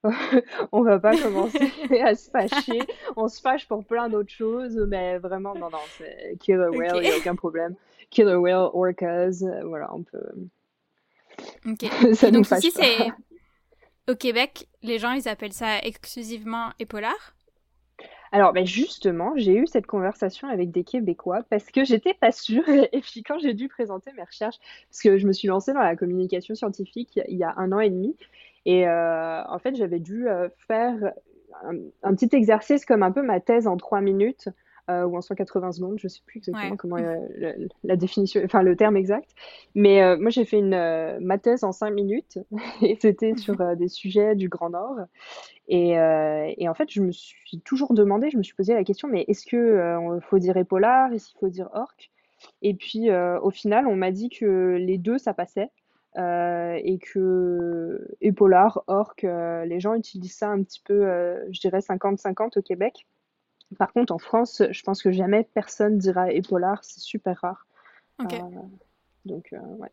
on 0.73 0.82
va 0.82 0.99
pas 0.99 1.14
commencer 1.16 1.71
à 2.02 2.14
se 2.14 2.30
fâcher. 2.30 2.80
On 3.16 3.28
se 3.28 3.40
fâche 3.40 3.68
pour 3.68 3.85
plein 3.85 4.09
d'autres 4.09 4.32
choses, 4.32 4.76
mais 4.88 5.18
vraiment, 5.18 5.54
non, 5.54 5.68
non, 5.71 5.78
c'est 5.99 6.37
killer 6.40 6.68
whale, 6.71 6.97
il 6.97 7.00
n'y 7.02 7.11
a 7.11 7.18
aucun 7.18 7.35
problème. 7.37 7.75
Killer 8.11 8.35
whale, 8.37 8.71
orcas, 8.73 9.42
euh, 9.42 9.62
voilà, 9.64 9.94
on 9.94 10.02
peut... 10.02 10.25
Ok. 11.66 11.85
Ça 12.14 12.28
Et 12.28 12.30
nous 12.30 12.38
donc 12.38 12.47
fâche 12.47 12.64
ici 12.64 12.73
c'est 12.73 13.12
au 14.09 14.14
Québec, 14.14 14.68
les 14.82 14.99
gens 14.99 15.12
ils 15.12 15.28
appellent 15.28 15.52
ça 15.52 15.78
exclusivement 15.78 16.71
épaulard. 16.78 17.35
Alors, 18.35 18.54
ben 18.54 18.64
justement, 18.64 19.35
j'ai 19.37 19.54
eu 19.54 19.66
cette 19.66 19.87
conversation 19.87 20.49
avec 20.49 20.71
des 20.71 20.85
Québécois 20.85 21.42
parce 21.50 21.66
que 21.66 21.85
j'étais 21.85 22.14
pas 22.14 22.32
sûre. 22.32 22.64
Et 22.92 23.00
puis, 23.00 23.23
quand 23.23 23.38
j'ai 23.38 23.52
dû 23.52 23.68
présenter 23.68 24.11
mes 24.16 24.23
recherches, 24.23 24.59
parce 24.88 25.02
que 25.02 25.18
je 25.18 25.26
me 25.26 25.32
suis 25.32 25.49
lancée 25.49 25.75
dans 25.75 25.82
la 25.82 25.97
communication 25.97 26.54
scientifique 26.54 27.21
il 27.28 27.37
y 27.37 27.44
a 27.44 27.54
un 27.59 27.73
an 27.73 27.80
et 27.80 27.90
demi, 27.90 28.16
et 28.64 28.88
euh, 28.88 29.42
en 29.44 29.59
fait, 29.59 29.75
j'avais 29.75 29.99
dû 29.99 30.28
euh, 30.28 30.49
faire 30.66 31.12
un 32.02 32.14
petit 32.14 32.35
exercice 32.35 32.87
comme 32.87 33.02
un 33.02 33.12
peu 33.12 33.23
ma 33.23 33.38
thèse 33.38 33.66
en 33.66 33.76
trois 33.76 34.00
minutes 34.00 34.49
euh, 35.03 35.07
ou 35.07 35.17
en 35.17 35.21
180 35.21 35.73
secondes, 35.73 35.99
je 35.99 36.09
sais 36.09 36.21
plus 36.27 36.39
exactement 36.39 36.73
Ouais. 36.73 36.77
comment 36.77 36.97
euh, 36.97 37.17
le- 37.37 37.69
la 37.85 37.97
définition, 37.97 38.41
enfin 38.45 38.63
le 38.63 38.77
terme 38.77 38.97
exact. 38.97 39.31
Mais 39.75 40.03
euh, 40.03 40.17
moi, 40.19 40.31
j'ai 40.31 40.45
fait 40.45 40.59
une 40.59 40.75
euh, 40.75 41.19
ma 41.21 41.39
thèse 41.39 41.65
en 41.65 41.73
cinq 41.73 41.91
minutes 41.93 42.39
et 42.83 42.97
c'était 43.01 43.35
sur 43.37 43.61
euh, 43.61 43.75
des 43.75 43.89
sujets 43.89 44.35
du 44.37 44.49
Grand 44.49 44.71
Nord. 44.71 44.97
Et, 45.69 45.93
et 45.93 46.69
en 46.69 46.75
fait, 46.75 46.91
je 46.91 47.01
me 47.03 47.13
suis 47.13 47.61
toujours 47.61 47.95
demandé, 47.95 48.31
je 48.31 48.37
me 48.37 48.43
suis 48.43 48.55
posé 48.55 48.75
la 48.75 48.85
question, 48.85 49.09
mais 49.09 49.25
est-ce 49.29 49.55
euh, 49.57 50.21
faut 50.21 50.39
dire 50.39 50.57
épaulard, 50.57 51.13
est-ce 51.13 51.29
qu'il 51.29 51.39
faut 51.39 51.49
dire 51.49 51.69
orque? 51.73 52.11
Et 52.61 52.75
puis, 52.75 53.09
au 53.13 53.51
final, 53.51 53.87
on 53.87 53.95
m'a 53.97 54.11
dit 54.11 54.29
que 54.29 54.77
les 54.79 54.99
deux, 54.99 55.19
ça 55.19 55.33
passait. 55.35 55.71
et 56.17 56.99
que 56.99 58.09
épaulard, 58.21 58.83
orque, 58.89 59.23
les 59.23 59.81
gens 59.81 59.95
utilisent 59.95 60.37
ça 60.37 60.49
un 60.51 60.63
petit 60.63 60.81
peu, 60.85 61.05
je 61.51 61.61
dirais 61.61 61.81
50-50 61.81 62.59
au 62.59 62.63
Québec. 62.63 63.07
Par 63.79 63.93
contre, 63.93 64.12
en 64.12 64.19
France, 64.19 64.62
je 64.71 64.83
pense 64.83 65.02
que 65.02 65.12
jamais 65.12 65.47
personne 65.55 65.99
dira 65.99 66.31
épaulard, 66.33 66.83
c'est 66.83 67.00
super 67.00 67.38
rare. 67.41 67.67
Ok. 68.19 68.35
donc, 69.25 69.49
ouais. 69.52 69.91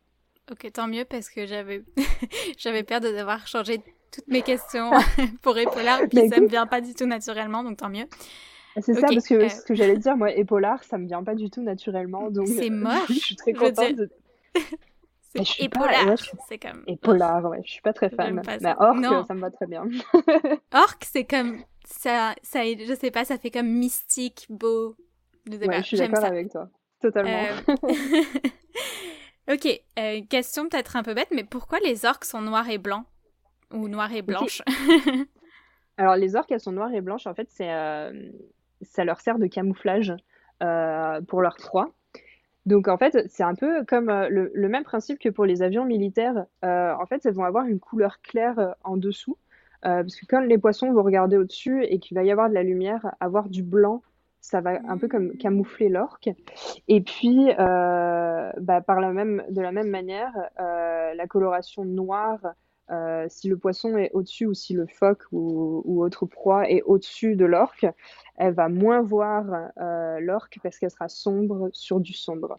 Ok, 0.50 0.70
tant 0.72 0.88
mieux 0.88 1.04
parce 1.04 1.30
que 1.30 1.46
j'avais 1.46 1.84
j'avais 2.58 2.82
peur 2.82 3.00
de 3.00 3.08
devoir 3.08 3.46
changer 3.46 3.80
toutes 4.10 4.26
mes 4.26 4.42
questions 4.42 4.90
pour 5.42 5.56
épaulard, 5.56 6.00
puis 6.08 6.28
ça 6.28 6.40
me 6.40 6.48
vient 6.48 6.66
pas 6.66 6.80
du 6.80 6.94
tout 6.94 7.06
naturellement, 7.06 7.62
donc 7.62 7.78
tant 7.78 7.88
mieux. 7.88 8.06
C'est 8.80 8.94
ça, 8.94 9.08
parce 9.08 9.26
que 9.26 9.34
euh, 9.34 9.48
ce 9.48 9.62
que 9.62 9.74
j'allais 9.74 9.96
dire, 9.96 10.16
moi, 10.16 10.32
épaulard, 10.32 10.84
ça 10.84 10.96
me 10.96 11.06
vient 11.06 11.24
pas 11.24 11.34
du 11.34 11.50
tout 11.50 11.60
naturellement, 11.60 12.30
donc 12.30 12.46
c'est 12.46 12.70
moche. 12.70 13.08
je 13.08 13.14
suis 13.14 13.36
très 13.36 13.52
contente. 13.52 13.94
De... 13.94 14.10
c'est 15.34 15.60
épaulard, 15.60 16.16
c'est 16.48 16.58
comme. 16.58 16.84
Épaulard, 16.86 17.44
ouais, 17.46 17.62
je 17.64 17.70
suis 17.70 17.82
pas 17.82 17.92
très 17.92 18.10
fan. 18.10 18.40
Mais 18.60 18.74
orque, 18.78 19.26
ça 19.26 19.34
me 19.34 19.40
va 19.40 19.50
très 19.50 19.66
bien. 19.66 19.84
orque, 20.72 21.04
c'est 21.04 21.24
comme 21.24 21.58
ça, 21.90 22.34
ça, 22.42 22.64
je 22.64 22.94
sais 22.98 23.10
pas, 23.10 23.24
ça 23.24 23.38
fait 23.38 23.50
comme 23.50 23.68
mystique, 23.68 24.46
beau. 24.48 24.96
Je, 25.50 25.56
ouais, 25.56 25.78
je 25.78 25.86
suis 25.86 25.96
d'accord 25.96 26.24
avec 26.24 26.50
toi, 26.50 26.68
totalement. 27.00 27.30
Euh, 27.30 27.92
ok, 29.54 29.82
euh, 29.98 30.20
question 30.28 30.68
peut-être 30.68 30.96
un 30.96 31.02
peu 31.02 31.14
bête, 31.14 31.28
mais 31.34 31.44
pourquoi 31.44 31.78
les 31.80 32.04
orques 32.04 32.24
sont 32.24 32.40
noirs 32.40 32.68
et 32.68 32.78
blancs? 32.78 33.04
Ou 33.72 33.88
noirs 33.88 34.12
et 34.12 34.22
blanches? 34.22 34.62
Alors 35.96 36.16
les 36.16 36.34
orques, 36.34 36.50
elles 36.50 36.60
sont 36.60 36.72
noires 36.72 36.92
et 36.92 37.00
blanches. 37.00 37.26
En 37.26 37.34
fait, 37.34 37.48
c'est 37.50 37.70
ça 38.82 39.04
leur 39.04 39.20
sert 39.20 39.38
de 39.38 39.46
camouflage 39.46 40.14
euh, 40.62 41.20
pour 41.22 41.42
leur 41.42 41.56
proie. 41.56 41.90
Donc 42.66 42.88
en 42.88 42.98
fait, 42.98 43.26
c'est 43.28 43.42
un 43.42 43.54
peu 43.54 43.84
comme 43.84 44.10
euh, 44.10 44.28
le, 44.28 44.68
même 44.68 44.84
principe 44.84 45.18
que 45.18 45.28
pour 45.28 45.46
les 45.46 45.62
avions 45.62 45.84
militaires. 45.84 46.44
Euh, 46.64 46.92
en 46.94 47.06
fait, 47.06 47.24
elles 47.24 47.34
vont 47.34 47.44
avoir 47.44 47.64
une 47.66 47.80
couleur 47.80 48.20
claire 48.20 48.74
en 48.84 48.96
dessous. 48.96 49.38
Parce 49.82 50.16
que 50.16 50.26
quand 50.26 50.40
les 50.40 50.58
poissons 50.58 50.92
vont 50.92 51.02
regarder 51.02 51.36
au-dessus 51.36 51.84
et 51.84 51.98
qu'il 51.98 52.14
va 52.14 52.22
y 52.22 52.30
avoir 52.30 52.48
de 52.48 52.54
la 52.54 52.62
lumière, 52.62 53.14
avoir 53.20 53.48
du 53.48 53.62
blanc, 53.62 54.02
ça 54.40 54.60
va 54.60 54.78
un 54.88 54.98
peu 54.98 55.08
comme 55.08 55.36
camoufler 55.36 55.88
l'orque. 55.88 56.30
Et 56.88 57.00
puis, 57.00 57.48
bah, 57.56 58.80
par 58.86 59.00
la 59.00 59.12
même, 59.12 59.44
de 59.50 59.60
la 59.60 59.72
même 59.72 59.88
manière, 59.88 60.32
la 60.58 61.26
coloration 61.26 61.84
noire 61.84 62.40
euh, 62.90 63.26
si 63.28 63.48
le 63.48 63.56
poisson 63.56 63.96
est 63.96 64.10
au-dessus 64.12 64.46
ou 64.46 64.54
si 64.54 64.74
le 64.74 64.86
phoque 64.86 65.22
ou, 65.30 66.02
autre 66.02 66.26
proie 66.26 66.68
est 66.68 66.82
au-dessus 66.82 67.36
de 67.36 67.44
l'orque, 67.44 67.86
elle 68.36 68.52
va 68.52 68.68
moins 68.68 69.00
voir 69.00 69.44
euh, 69.78 70.18
l'orque 70.20 70.58
parce 70.62 70.78
qu'elle 70.78 70.90
sera 70.90 71.08
sombre 71.08 71.70
sur 71.72 72.00
du 72.00 72.12
sombre. 72.12 72.58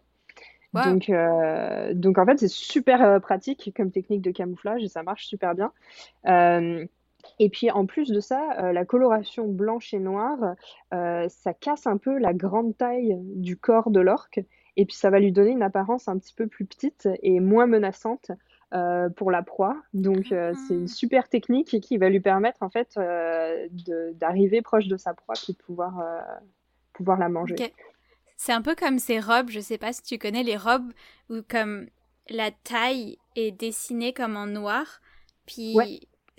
Donc, 0.72 1.10
euh, 1.10 1.92
donc 1.92 2.16
en 2.16 2.24
fait, 2.24 2.38
c'est 2.38 2.48
super 2.48 3.20
pratique 3.20 3.74
comme 3.76 3.90
technique 3.90 4.22
de 4.22 4.30
camouflage 4.30 4.82
et 4.82 4.88
ça 4.88 5.02
marche 5.02 5.26
super 5.26 5.54
bien. 5.54 5.70
Et 7.38 7.48
puis 7.48 7.70
en 7.70 7.86
plus 7.86 8.10
de 8.10 8.20
ça, 8.20 8.72
la 8.72 8.84
coloration 8.84 9.46
blanche 9.48 9.94
et 9.94 9.98
noire, 9.98 10.54
ça 10.90 11.54
casse 11.54 11.86
un 11.86 11.96
peu 11.96 12.18
la 12.18 12.32
grande 12.32 12.76
taille 12.76 13.16
du 13.20 13.56
corps 13.56 13.90
de 13.90 14.00
l'orque 14.00 14.40
et 14.76 14.86
puis 14.86 14.96
ça 14.96 15.10
va 15.10 15.20
lui 15.20 15.32
donner 15.32 15.50
une 15.50 15.62
apparence 15.62 16.08
un 16.08 16.18
petit 16.18 16.34
peu 16.34 16.46
plus 16.46 16.64
petite 16.64 17.08
et 17.22 17.40
moins 17.40 17.66
menaçante 17.66 18.30
euh, 18.72 19.10
pour 19.10 19.30
la 19.30 19.42
proie. 19.42 19.76
Donc 19.92 20.32
euh, 20.32 20.54
c'est 20.66 20.74
une 20.74 20.84
ah. 20.84 20.94
super 20.94 21.28
technique 21.28 21.78
qui 21.80 21.98
va 21.98 22.08
lui 22.08 22.20
permettre 22.20 22.62
en 22.62 22.70
fait 22.70 22.94
euh, 22.96 23.68
d'arriver 24.14 24.62
proche 24.62 24.86
de 24.86 24.96
sa 24.96 25.12
proie 25.12 25.34
et 25.48 25.52
de 25.52 25.58
pouvoir, 25.58 26.02
pouvoir 26.94 27.18
la 27.18 27.28
manger. 27.28 27.56
C'est 28.36 28.52
un 28.52 28.62
peu 28.62 28.74
comme 28.74 28.98
ces 28.98 29.20
robes, 29.20 29.50
je 29.50 29.60
sais 29.60 29.78
pas 29.78 29.92
si 29.92 30.02
tu 30.02 30.18
connais 30.18 30.42
les 30.42 30.56
robes 30.56 30.90
où 31.28 31.42
comme 31.48 31.86
la 32.30 32.50
taille 32.50 33.18
est 33.36 33.52
dessinée 33.52 34.12
comme 34.12 34.36
en 34.36 34.46
noir, 34.46 35.00
puis 35.46 35.76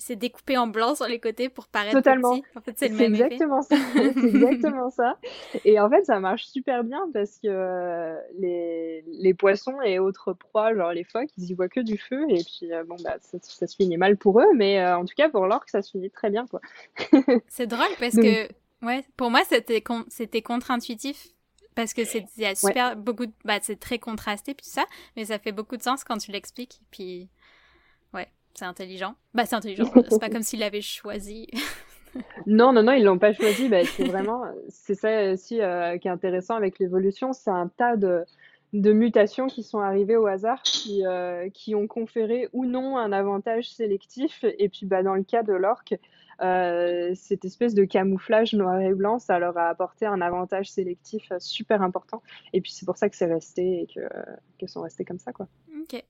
c'est 0.03 0.17
découpé 0.17 0.57
en 0.57 0.67
blanc 0.67 0.95
sur 0.95 1.07
les 1.07 1.19
côtés 1.19 1.47
pour 1.47 1.67
paraître 1.67 1.95
Totalement. 1.95 2.39
petit. 2.39 2.45
En 2.55 2.61
fait, 2.61 2.73
c'est 2.75 2.89
le 2.89 2.95
même 2.95 3.13
exactement 3.15 3.61
ça. 3.61 3.75
c'est 3.93 4.25
exactement 4.25 4.89
ça. 4.89 5.17
Et 5.63 5.79
en 5.79 5.89
fait, 5.89 6.03
ça 6.03 6.19
marche 6.19 6.45
super 6.45 6.83
bien 6.83 7.07
parce 7.13 7.39
que 7.39 7.47
euh, 7.47 8.17
les, 8.37 9.05
les, 9.07 9.33
poissons 9.33 9.81
et 9.81 9.99
autres 9.99 10.33
proies, 10.33 10.75
genre 10.75 10.91
les 10.91 11.05
phoques, 11.05 11.29
ils 11.37 11.49
y 11.49 11.53
voient 11.53 11.69
que 11.69 11.79
du 11.79 11.97
feu. 11.97 12.25
Et 12.29 12.43
puis, 12.43 12.73
euh, 12.73 12.83
bon, 12.83 12.97
bah, 13.01 13.15
ça, 13.21 13.39
se 13.67 13.75
finit 13.75 13.95
mal 13.95 14.17
pour 14.17 14.41
eux. 14.41 14.53
Mais 14.55 14.81
euh, 14.81 14.97
en 14.97 15.05
tout 15.05 15.15
cas, 15.15 15.29
pour 15.29 15.47
l'orque, 15.47 15.69
ça 15.69 15.81
se 15.81 15.91
finit 15.91 16.11
très 16.11 16.29
bien, 16.29 16.45
quoi. 16.47 16.59
c'est 17.47 17.67
drôle 17.67 17.87
parce 17.97 18.15
que, 18.15 18.49
ouais, 18.85 19.05
pour 19.15 19.31
moi, 19.31 19.41
c'était 19.47 19.81
c'était 20.09 20.41
contre-intuitif 20.41 21.29
parce 21.75 21.93
que 21.93 22.03
c'est 22.03 22.27
super 22.55 22.97
beaucoup 22.97 23.25
bah 23.45 23.57
c'est 23.63 23.79
très 23.79 23.97
contrasté 23.97 24.53
puis 24.53 24.67
ça 24.67 24.85
mais 25.15 25.25
ça 25.25 25.39
fait 25.39 25.51
beaucoup 25.51 25.75
de 25.75 25.81
sens 25.81 26.03
quand 26.03 26.17
tu 26.17 26.31
l'expliques 26.31 26.81
puis 26.91 27.29
c'est 28.53 28.65
intelligent. 28.65 29.15
Bah, 29.33 29.45
c'est 29.45 29.55
intelligent. 29.55 29.85
c'est 30.09 30.19
pas 30.19 30.29
comme 30.29 30.43
s'il 30.43 30.59
l'avait 30.59 30.81
choisi. 30.81 31.47
non, 32.45 32.73
non, 32.73 32.83
non, 32.83 32.93
ils 32.93 33.03
l'ont 33.03 33.17
pas 33.17 33.33
choisi. 33.33 33.69
Bah, 33.69 33.83
c'est 33.83 34.05
vraiment, 34.05 34.43
c'est 34.69 34.95
ça 34.95 35.31
aussi 35.31 35.61
euh, 35.61 35.97
qui 35.97 36.07
est 36.07 36.11
intéressant 36.11 36.55
avec 36.55 36.79
l'évolution. 36.79 37.33
C'est 37.33 37.49
un 37.49 37.67
tas 37.67 37.97
de, 37.97 38.23
de, 38.73 38.93
mutations 38.93 39.47
qui 39.47 39.63
sont 39.63 39.79
arrivées 39.79 40.17
au 40.17 40.27
hasard, 40.27 40.61
qui, 40.61 41.05
euh, 41.05 41.49
qui 41.49 41.73
ont 41.73 41.87
conféré 41.87 42.49
ou 42.53 42.65
non 42.65 42.97
un 42.97 43.11
avantage 43.11 43.71
sélectif. 43.71 44.45
Et 44.59 44.69
puis, 44.69 44.85
bah, 44.85 45.01
dans 45.01 45.15
le 45.15 45.23
cas 45.23 45.41
de 45.41 45.53
l'orque, 45.53 45.95
euh, 46.41 47.11
cette 47.15 47.45
espèce 47.45 47.73
de 47.73 47.85
camouflage 47.85 48.53
noir 48.53 48.79
et 48.81 48.93
blanc, 48.93 49.17
ça 49.17 49.39
leur 49.39 49.57
a 49.57 49.69
apporté 49.69 50.05
un 50.05 50.21
avantage 50.21 50.69
sélectif 50.69 51.31
super 51.39 51.81
important. 51.81 52.21
Et 52.53 52.61
puis, 52.61 52.71
c'est 52.71 52.85
pour 52.85 52.97
ça 52.97 53.09
que 53.09 53.15
c'est 53.15 53.31
resté 53.31 53.81
et 53.81 53.87
que, 53.87 54.01
qu'elles 54.59 54.69
sont 54.69 54.81
restées 54.81 55.05
comme 55.05 55.19
ça, 55.19 55.31
quoi. 55.33 55.47
Ok. 55.81 56.03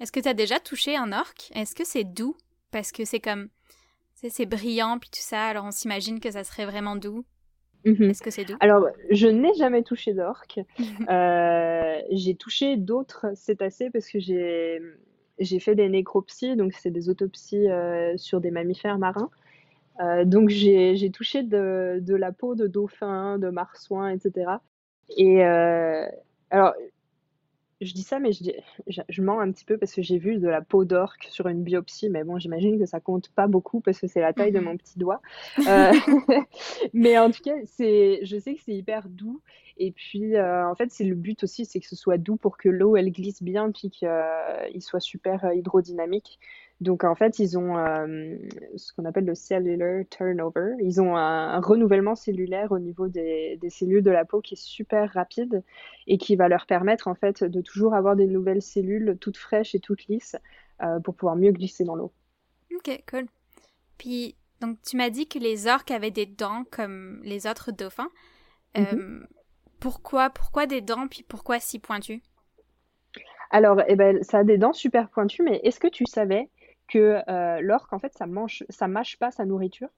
Est-ce 0.00 0.12
que 0.12 0.20
tu 0.20 0.28
as 0.28 0.34
déjà 0.34 0.58
touché 0.58 0.96
un 0.96 1.12
orque? 1.12 1.50
Est-ce 1.54 1.74
que 1.74 1.84
c'est 1.84 2.04
doux? 2.04 2.36
Parce 2.70 2.90
que 2.90 3.04
c'est 3.04 3.20
comme. 3.20 3.48
C'est 4.14 4.44
brillant, 4.44 4.98
puis 4.98 5.08
tout 5.08 5.20
ça, 5.20 5.46
alors 5.46 5.64
on 5.64 5.70
s'imagine 5.70 6.20
que 6.20 6.30
ça 6.30 6.44
serait 6.44 6.66
vraiment 6.66 6.94
doux. 6.94 7.24
Mhm. 7.86 8.10
Est-ce 8.10 8.22
que 8.22 8.30
c'est 8.30 8.44
doux? 8.44 8.56
Alors, 8.60 8.86
je 9.10 9.26
n'ai 9.28 9.54
jamais 9.54 9.82
touché 9.82 10.12
d'orque. 10.14 10.60
Euh, 11.08 11.98
j'ai 12.10 12.34
touché 12.34 12.76
d'autres 12.76 13.26
cétacés 13.34 13.90
parce 13.90 14.08
que 14.08 14.20
j'ai 14.20 14.80
j'ai 15.38 15.58
fait 15.58 15.74
des 15.74 15.88
nécropsies, 15.88 16.54
donc 16.54 16.72
c'est 16.74 16.90
des 16.90 17.08
autopsies 17.08 17.68
euh, 17.68 18.16
sur 18.18 18.40
des 18.40 18.50
mammifères 18.50 18.98
marins. 18.98 19.30
Euh, 20.00 20.24
donc 20.24 20.50
j'ai 20.50 21.10
touché 21.10 21.42
de, 21.42 21.98
de, 22.00 22.14
la 22.14 22.30
peau 22.30 22.54
de 22.54 22.66
dauphin, 22.66 23.38
de 23.38 23.48
marsouin, 23.48 24.10
etc. 24.10 24.52
Et 25.16 25.42
alors 25.42 26.74
je 27.80 27.94
dis 27.94 28.02
ça, 28.02 28.18
mais 28.18 28.32
je, 28.32 28.42
dis, 28.42 28.54
je, 28.86 29.22
mens 29.22 29.40
un 29.40 29.50
petit 29.50 29.64
peu 29.64 29.78
parce 29.78 29.94
que 29.94 30.02
j'ai 30.02 30.18
vu 30.18 30.38
de 30.38 30.48
la 30.48 30.60
peau 30.60 30.84
d'orque 30.84 31.26
sur 31.30 31.48
une 31.48 31.62
biopsie, 31.62 32.10
mais 32.10 32.24
bon, 32.24 32.38
j'imagine 32.38 32.78
que 32.78 32.86
ça 32.86 33.00
compte 33.00 33.30
pas 33.30 33.46
beaucoup 33.46 33.80
parce 33.80 33.98
que 33.98 34.06
c'est 34.06 34.20
la 34.20 34.32
taille 34.32 34.52
de 34.52 34.58
mhm. 34.58 34.64
mon 34.66 34.76
petit 34.76 34.98
doigt. 34.98 35.22
Euh, 35.66 35.92
mais 36.92 37.18
en 37.18 37.30
tout 37.30 37.42
cas, 37.42 37.54
c'est, 37.64 38.20
je 38.22 38.38
sais 38.38 38.54
que 38.54 38.60
c'est 38.64 38.74
hyper 38.74 39.08
doux. 39.08 39.40
Et 39.78 39.92
puis, 39.92 40.36
euh, 40.36 40.68
en 40.68 40.74
fait, 40.74 40.90
c'est 40.90 41.04
le 41.04 41.14
but 41.14 41.42
aussi, 41.42 41.64
c'est 41.64 41.80
que 41.80 41.86
ce 41.86 41.96
soit 41.96 42.18
doux 42.18 42.36
pour 42.36 42.58
que 42.58 42.68
l'eau, 42.68 42.96
elle 42.96 43.10
glisse 43.10 43.42
bien, 43.42 43.70
puis 43.70 43.88
qu'il 43.88 44.08
euh, 44.08 44.80
soit 44.80 45.00
super 45.00 45.50
hydrodynamique. 45.54 46.38
Donc 46.80 47.04
en 47.04 47.14
fait, 47.14 47.38
ils 47.38 47.58
ont 47.58 47.76
euh, 47.76 48.36
ce 48.76 48.92
qu'on 48.94 49.04
appelle 49.04 49.26
le 49.26 49.34
cellular 49.34 50.02
turnover. 50.08 50.76
Ils 50.80 51.00
ont 51.00 51.14
un, 51.14 51.60
renouvellement 51.60 52.14
cellulaire 52.14 52.72
au 52.72 52.78
niveau 52.78 53.08
des, 53.08 53.58
cellules 53.68 54.02
de 54.02 54.10
la 54.10 54.24
peau 54.24 54.40
qui 54.40 54.54
est 54.54 54.62
super 54.62 55.12
rapide 55.12 55.62
et 56.06 56.16
qui 56.16 56.36
va 56.36 56.48
leur 56.48 56.64
permettre 56.64 57.08
en 57.08 57.14
fait 57.14 57.44
de 57.44 57.60
toujours 57.60 57.94
avoir 57.94 58.16
des 58.16 58.26
nouvelles 58.26 58.62
cellules 58.62 59.18
toutes 59.20 59.36
fraîches 59.36 59.74
et 59.74 59.80
toutes 59.80 60.06
lisses 60.06 60.36
euh, 60.82 61.00
pour 61.00 61.14
pouvoir 61.14 61.36
mieux 61.36 61.52
glisser 61.52 61.84
dans 61.84 61.96
l'eau. 61.96 62.12
Ok, 62.74 63.02
cool. 63.10 63.26
Puis 63.98 64.36
donc 64.62 64.78
tu 64.80 64.96
m'as 64.96 65.10
dit 65.10 65.28
que 65.28 65.38
les 65.38 65.66
orques 65.66 65.90
avaient 65.90 66.10
des 66.10 66.26
dents 66.26 66.64
comme 66.70 67.20
les 67.24 67.46
autres 67.46 67.72
dauphins. 67.72 68.10
Euh, 68.78 68.80
mm-hmm. 68.80 69.26
pourquoi, 69.80 70.30
pourquoi 70.30 70.64
des 70.66 70.80
dents 70.80 71.08
puis 71.08 71.24
pourquoi 71.28 71.60
si 71.60 71.78
pointues? 71.78 72.22
Alors, 73.50 73.82
eh 73.88 73.96
ben, 73.96 74.22
ça 74.22 74.38
a 74.38 74.44
des 74.44 74.58
dents 74.58 74.72
super 74.72 75.08
pointues, 75.08 75.42
mais 75.42 75.60
est-ce 75.64 75.80
que 75.80 75.88
tu 75.88 76.06
savais 76.06 76.48
que 76.90 77.22
euh, 77.28 77.60
l'orque, 77.62 77.92
en 77.92 77.98
fait, 77.98 78.12
ça 78.14 78.26
mange, 78.26 78.64
ça 78.68 78.88
mâche 78.88 79.16
pas 79.16 79.30
sa 79.30 79.46
nourriture. 79.46 79.88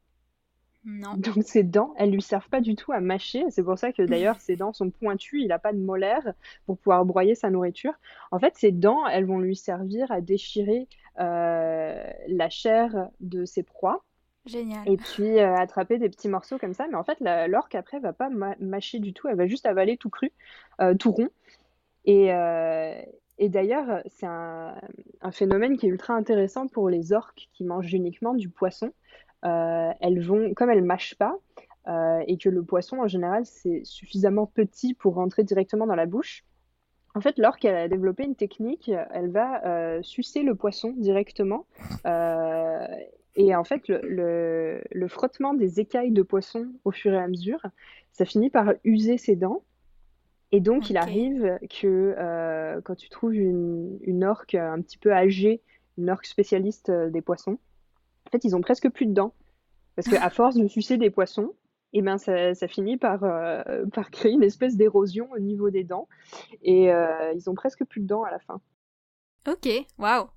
Non. 0.84 1.14
Donc 1.16 1.44
ses 1.44 1.62
dents, 1.62 1.94
elles 1.96 2.10
lui 2.10 2.22
servent 2.22 2.48
pas 2.48 2.60
du 2.60 2.74
tout 2.74 2.92
à 2.92 3.00
mâcher. 3.00 3.44
C'est 3.50 3.62
pour 3.62 3.78
ça 3.78 3.92
que 3.92 4.02
d'ailleurs 4.02 4.40
ses 4.40 4.56
dents 4.56 4.72
sont 4.72 4.90
pointues. 4.90 5.40
Il 5.40 5.48
n'a 5.48 5.58
pas 5.58 5.72
de 5.72 5.78
molaires 5.78 6.34
pour 6.66 6.76
pouvoir 6.76 7.04
broyer 7.04 7.34
sa 7.34 7.50
nourriture. 7.50 7.94
En 8.30 8.38
fait, 8.38 8.56
ses 8.56 8.72
dents, 8.72 9.06
elles 9.06 9.24
vont 9.24 9.38
lui 9.38 9.56
servir 9.56 10.10
à 10.10 10.20
déchirer 10.20 10.88
euh, 11.20 12.04
la 12.28 12.50
chair 12.50 13.08
de 13.20 13.44
ses 13.44 13.62
proies. 13.62 14.02
Génial. 14.44 14.82
Et 14.86 14.96
puis 14.96 15.38
euh, 15.38 15.54
attraper 15.54 15.98
des 15.98 16.08
petits 16.08 16.28
morceaux 16.28 16.58
comme 16.58 16.74
ça. 16.74 16.86
Mais 16.88 16.96
en 16.96 17.04
fait, 17.04 17.18
l'orque 17.48 17.76
après 17.76 18.00
va 18.00 18.12
pas 18.12 18.28
mâcher 18.58 18.98
du 18.98 19.12
tout. 19.12 19.28
Elle 19.28 19.36
va 19.36 19.46
juste 19.46 19.66
avaler 19.66 19.96
tout 19.96 20.10
cru, 20.10 20.32
tout 20.98 21.12
rond. 21.12 21.28
Et, 22.06 22.32
et 23.42 23.48
d'ailleurs, 23.48 24.02
c'est 24.06 24.26
un, 24.26 24.76
phénomène 25.32 25.76
qui 25.76 25.86
est 25.86 25.88
ultra 25.88 26.14
intéressant 26.14 26.68
pour 26.68 26.88
les 26.88 27.12
orques 27.12 27.48
qui 27.52 27.64
mangent 27.64 27.92
uniquement 27.92 28.34
du 28.34 28.48
poisson. 28.48 28.92
Euh, 29.44 29.90
elles 30.00 30.24
vont, 30.24 30.54
comme 30.54 30.70
elles 30.70 30.84
mâchent 30.84 31.16
pas, 31.16 31.36
euh, 31.88 32.22
et 32.28 32.38
que 32.38 32.48
le 32.48 32.62
poisson 32.62 32.98
en 33.00 33.08
général 33.08 33.44
c'est 33.44 33.82
suffisamment 33.82 34.46
petit 34.46 34.94
pour 34.94 35.14
rentrer 35.14 35.42
directement 35.42 35.88
dans 35.88 35.96
la 35.96 36.06
bouche, 36.06 36.44
En 37.16 37.20
fait, 37.20 37.36
l'orque, 37.36 37.64
a 37.64 37.88
développé 37.88 38.22
une 38.22 38.36
technique, 38.36 38.92
elle 39.10 39.32
va 39.32 39.66
euh, 39.66 40.02
sucer 40.02 40.44
le 40.44 40.54
poisson 40.54 40.94
directement. 40.96 41.66
euh, 42.06 42.86
et 43.34 43.56
en 43.56 43.64
fait, 43.64 43.88
le 43.88 45.08
frottement 45.08 45.52
des 45.52 45.80
écailles 45.80 46.12
de 46.12 46.22
poisson 46.22 46.68
au 46.84 46.92
fur 46.92 47.12
et 47.12 47.18
à 47.18 47.26
mesure, 47.26 47.66
ça 48.12 48.24
finit 48.24 48.50
par 48.50 48.74
user 48.84 49.18
ses 49.18 49.34
dents. 49.34 49.64
Et 50.52 50.60
donc, 50.60 50.90
il 50.90 50.98
arrive 50.98 51.58
que 51.68 52.14
euh, 52.18 52.80
quand 52.82 52.94
tu 52.94 53.08
trouves 53.08 53.34
une, 53.34 53.98
une 54.02 54.22
orque 54.22 54.54
un 54.54 54.80
petit 54.82 54.98
peu 54.98 55.12
âgée, 55.12 55.62
une 55.96 56.10
orque 56.10 56.26
spécialiste 56.26 56.90
euh, 56.90 57.10
des 57.10 57.22
poissons, 57.22 57.58
en 58.26 58.30
fait, 58.30 58.44
ils 58.44 58.54
ont 58.54 58.60
presque 58.60 58.88
plus 58.90 59.06
de 59.06 59.14
dents. 59.14 59.34
Parce 59.96 60.08
qu'à 60.08 60.30
force 60.30 60.56
de 60.56 60.68
sucer 60.68 60.98
des 60.98 61.10
poissons, 61.10 61.54
eh 61.92 62.02
ben, 62.02 62.18
ça, 62.18 62.54
ça 62.54 62.68
finit 62.68 62.96
par, 62.96 63.24
euh, 63.24 63.84
par 63.92 64.10
créer 64.10 64.32
une 64.32 64.42
espèce 64.42 64.76
d'érosion 64.76 65.28
au 65.32 65.38
niveau 65.38 65.70
des 65.70 65.84
dents. 65.84 66.08
Et 66.62 66.92
euh, 66.92 67.32
ils 67.34 67.50
ont 67.50 67.54
presque 67.54 67.84
plus 67.84 68.00
de 68.00 68.06
dents 68.06 68.22
à 68.22 68.30
la 68.30 68.38
fin. 68.38 68.60
Ok, 69.48 69.68
waouh. 69.98 70.28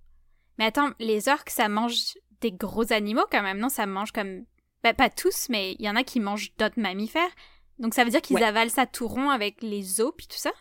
Mais 0.58 0.65
attends, 0.65 0.89
les 0.99 1.30
orques, 1.30 1.49
ça 1.49 1.69
mange 1.69 2.17
des 2.41 2.51
gros 2.51 2.91
animaux 2.91 3.25
quand 3.32 3.43
même, 3.43 3.60
non? 3.60 3.69
Ça 3.69 3.86
mange 3.86 4.12
comme... 4.12 4.45
Bah, 4.84 4.93
pas 4.93 5.10
tous, 5.10 5.47
mais 5.49 5.73
il 5.73 5.82
y 5.86 5.89
en 5.89 5.95
a 5.95 6.04
qui 6.04 6.19
mangent 6.19 6.56
d'autres 6.58 6.80
mammifères. 6.80 7.32
Donc 7.79 7.93
ça 7.93 8.03
veut 8.03 8.09
dire 8.09 8.21
qu'ils 8.21 8.38
Ouais. 8.38 8.43
avalent 8.43 8.69
ça 8.69 8.85
tout 8.85 9.07
rond 9.07 9.29
avec 9.29 9.61
les 9.61 10.01
os 10.01 10.13
puis 10.15 10.27
tout 10.27 10.38
ça? 10.38 10.51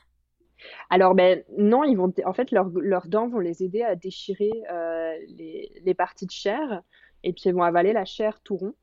Alors, 0.90 1.14
ben 1.14 1.42
non, 1.58 1.84
ils 1.84 1.94
vont, 1.96 2.12
en 2.24 2.32
fait, 2.32 2.50
leurs 2.50 2.70
leurs 2.74 3.06
dents 3.08 3.28
vont 3.28 3.38
les 3.38 3.62
aider 3.62 3.82
à 3.82 3.96
déchirer 3.96 4.50
euh, 4.72 5.12
les, 5.28 5.70
les 5.84 5.94
parties 5.94 6.26
de 6.26 6.30
chair. 6.30 6.82
Et 7.22 7.32
puis, 7.32 7.42
ils 7.46 7.54
vont 7.54 7.62
avaler 7.62 7.92
la 7.92 8.04
chair 8.04 8.40
tout 8.42 8.56
rond. 8.56 8.74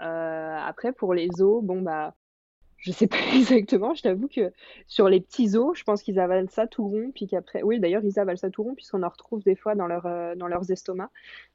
Euh, 0.00 0.56
après, 0.56 0.92
pour 0.92 1.14
les 1.14 1.28
os, 1.40 1.62
bon, 1.64 1.82
bah, 1.82 2.14
je 2.78 2.92
sais 2.92 3.06
pas 3.06 3.16
exactement. 3.34 3.94
Je 3.94 4.02
t'avoue 4.02 4.28
que 4.28 4.52
sur 4.86 5.08
les 5.08 5.20
petits 5.20 5.56
os, 5.56 5.76
je 5.76 5.84
pense 5.84 6.02
qu'ils 6.02 6.18
avalent 6.18 6.48
ça 6.50 6.66
tout 6.66 6.86
rond. 6.86 7.10
Puis 7.14 7.26
qu'après, 7.26 7.62
oui, 7.62 7.80
d'ailleurs, 7.80 8.04
ils 8.04 8.18
avalent 8.18 8.38
ça 8.38 8.50
tout 8.50 8.62
rond, 8.62 8.74
puisqu'on 8.74 9.02
en 9.02 9.08
retrouve 9.08 9.42
des 9.42 9.56
fois 9.56 9.74
dans, 9.74 9.86
leur, 9.86 10.06
euh, 10.06 10.34
dans 10.34 10.46
leurs 10.46 10.70
estomacs. 10.70 11.10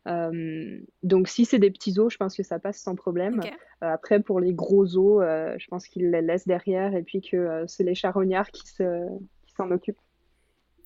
Euh, 0.08 0.80
donc, 1.04 1.28
si 1.28 1.46
c'est 1.46 1.60
des 1.60 1.72
petits 1.72 2.00
os, 2.00 2.12
je 2.12 2.18
pense 2.18 2.36
que 2.36 2.44
ça 2.44 2.60
passe 2.60 2.78
sans 2.78 2.96
problème. 2.96 3.40
Euh, 3.40 3.94
après, 3.94 4.20
pour 4.20 4.40
les 4.40 4.54
gros 4.54 4.98
os, 4.98 5.24
je 5.58 5.68
pense 5.68 5.88
qu'ils 5.88 6.10
les 6.10 6.22
laissent 6.22 6.48
derrière 6.48 6.96
et 6.96 7.04
puis 7.04 7.22
que 7.22 7.64
c'est 7.68 7.84
les 7.84 7.96
charognards 7.96 8.52
qui 8.52 8.68
se, 8.68 9.08
qui 9.46 9.54
s'en 9.54 9.70
occupent. 9.72 10.02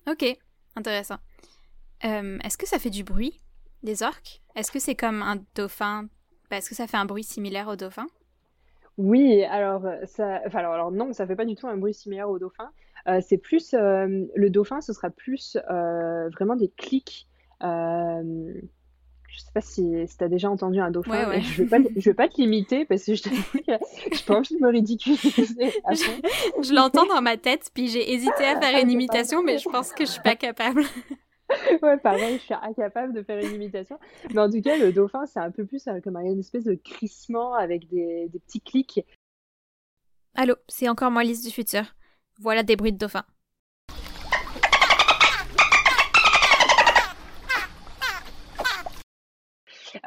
Ok, 0.08 0.24
intéressant. 0.76 1.18
Est-ce 2.02 2.56
que 2.56 2.68
ça 2.68 2.78
fait 2.78 2.90
du 2.90 3.04
bruit, 3.04 3.40
des 3.82 4.02
orques? 4.02 4.42
Est-ce 4.54 4.70
que 4.70 4.78
c'est 4.78 4.94
comme 4.94 5.22
un 5.22 5.42
dauphin? 5.54 6.08
Est-ce 6.50 6.68
que 6.68 6.76
ça 6.76 6.86
fait 6.86 6.96
un 6.96 7.06
bruit 7.06 7.24
similaire 7.24 7.68
au 7.68 7.76
dauphin? 7.76 8.06
Oui, 8.98 9.44
alors 9.44 9.84
euh, 9.86 9.96
ça, 10.06 10.40
enfin 10.46 10.60
alors, 10.60 10.72
alors 10.72 10.90
non, 10.92 11.12
ça 11.12 11.26
fait 11.26 11.36
pas 11.36 11.44
du 11.44 11.54
tout 11.54 11.66
un 11.66 11.76
bruit 11.76 11.94
similaire 11.94 12.30
au 12.30 12.38
dauphin. 12.38 12.70
Euh, 13.08 13.20
c'est 13.26 13.38
plus 13.38 13.74
euh, 13.74 14.24
le 14.34 14.50
dauphin, 14.50 14.80
ce 14.80 14.92
sera 14.92 15.10
plus 15.10 15.56
euh, 15.70 16.28
vraiment 16.30 16.56
des 16.56 16.68
clics. 16.76 17.28
Euh, 17.62 18.54
je 19.28 19.40
sais 19.40 19.52
pas 19.52 19.60
si, 19.60 19.92
si 20.08 20.16
tu 20.16 20.24
as 20.24 20.28
déjà 20.28 20.50
entendu 20.50 20.80
un 20.80 20.90
dauphin, 20.90 21.10
Ouais, 21.10 21.26
mais 21.26 21.34
ouais. 21.36 21.40
je 21.42 21.62
vais 21.62 21.68
pas, 21.68 21.76
je 21.94 22.10
vais 22.10 22.14
pas 22.14 22.26
te 22.28 22.36
l'imiter 22.40 22.86
parce 22.86 23.04
que 23.04 23.14
je 23.14 23.22
t'avoue 23.22 23.42
que 23.58 23.72
j'ai 24.12 24.24
pas 24.26 24.36
envie 24.38 24.56
de 24.56 24.60
me 24.60 24.70
ridiculiser 24.70 25.72
à 25.84 25.94
fond. 25.94 26.12
Je 26.62 26.72
l'entends 26.72 27.04
dans 27.06 27.20
ma 27.20 27.36
tête, 27.36 27.70
puis 27.74 27.88
j'ai 27.88 28.12
hésité 28.14 28.44
à 28.44 28.58
faire 28.60 28.72
Ah, 28.74 28.80
une 28.80 28.86
c'est 28.88 28.92
imitation, 28.94 29.42
mais 29.42 29.58
je 29.58 29.68
pense 29.68 29.92
que 29.92 30.06
je 30.06 30.10
suis 30.10 30.22
pas 30.22 30.36
capable. 30.36 30.82
Ouais, 31.82 31.96
pareil, 31.98 32.38
je 32.38 32.44
suis 32.44 32.54
incapable 32.54 33.12
de 33.12 33.22
faire 33.22 33.38
une 33.38 33.54
imitation. 33.54 33.98
Mais 34.32 34.40
en 34.40 34.50
tout 34.50 34.60
cas, 34.60 34.76
le 34.76 34.92
dauphin, 34.92 35.26
c'est 35.26 35.40
un 35.40 35.50
peu 35.50 35.64
plus 35.64 35.86
euh, 35.86 36.00
comme 36.00 36.16
une 36.16 36.40
espèce 36.40 36.64
de 36.64 36.74
crissement 36.74 37.54
avec 37.54 37.88
des, 37.88 38.28
des 38.28 38.38
petits 38.38 38.60
clics. 38.60 39.04
Allô, 40.34 40.54
c'est 40.68 40.88
encore 40.88 41.10
moi, 41.10 41.24
Lise 41.24 41.44
du 41.44 41.50
futur. 41.50 41.84
Voilà 42.38 42.62
des 42.62 42.76
bruits 42.76 42.92
de 42.92 42.98
dauphin. 42.98 43.24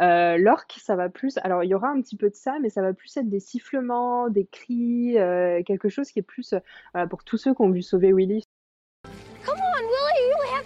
Euh, 0.01 0.37
l'orque, 0.37 0.77
ça 0.79 0.95
va 0.95 1.09
plus. 1.09 1.37
Alors, 1.39 1.63
il 1.63 1.69
y 1.69 1.73
aura 1.73 1.89
un 1.89 2.01
petit 2.01 2.15
peu 2.15 2.29
de 2.29 2.35
ça, 2.35 2.57
mais 2.61 2.69
ça 2.69 2.81
va 2.81 2.93
plus 2.93 3.15
être 3.17 3.29
des 3.29 3.39
sifflements, 3.39 4.29
des 4.29 4.45
cris, 4.45 5.17
euh, 5.17 5.61
quelque 5.63 5.89
chose 5.89 6.11
qui 6.11 6.19
est 6.19 6.23
plus 6.23 6.53
euh, 6.95 7.07
pour 7.07 7.23
tous 7.23 7.37
ceux 7.37 7.53
qui 7.53 7.61
ont 7.61 7.71
vu 7.71 7.81
Sauver 7.81 8.13
Willy. 8.13 8.43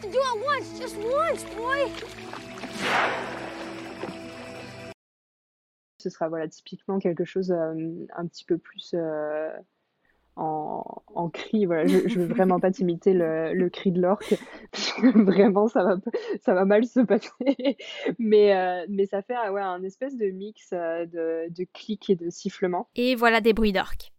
To 0.03 0.09
do 0.09 0.19
it 0.19 0.45
once, 0.45 0.77
just 0.77 0.97
once, 0.97 1.45
boy. 1.55 1.89
Ce 5.97 6.09
sera 6.09 6.27
voilà 6.27 6.49
typiquement 6.49 6.99
quelque 6.99 7.23
chose 7.23 7.51
euh, 7.51 7.73
un 8.15 8.27
petit 8.27 8.43
peu 8.43 8.57
plus 8.57 8.93
euh, 8.93 9.49
en, 10.35 10.83
en 11.07 11.29
cri. 11.29 11.65
Voilà, 11.65 11.85
je, 11.87 12.09
je 12.09 12.19
veux 12.19 12.25
vraiment 12.25 12.59
pas 12.59 12.71
t'imiter 12.71 13.13
le, 13.13 13.53
le 13.53 13.69
cri 13.69 13.93
de 13.93 14.01
l'orque. 14.01 14.35
Vraiment, 15.15 15.69
ça 15.69 15.83
va, 15.83 15.95
ça 16.41 16.53
va 16.53 16.65
mal 16.65 16.85
se 16.85 16.99
passer. 16.99 17.77
Mais, 18.19 18.53
euh, 18.53 18.85
mais 18.89 19.05
ça 19.05 19.21
fait 19.21 19.37
ouais, 19.49 19.61
un 19.61 19.83
espèce 19.83 20.17
de 20.17 20.25
mix 20.31 20.71
euh, 20.73 21.05
de, 21.05 21.49
de 21.49 21.65
clics 21.73 22.09
et 22.09 22.15
de 22.15 22.29
sifflements. 22.29 22.89
Et 22.95 23.15
voilà 23.15 23.39
des 23.39 23.53
bruits 23.53 23.71
d'orques. 23.71 24.11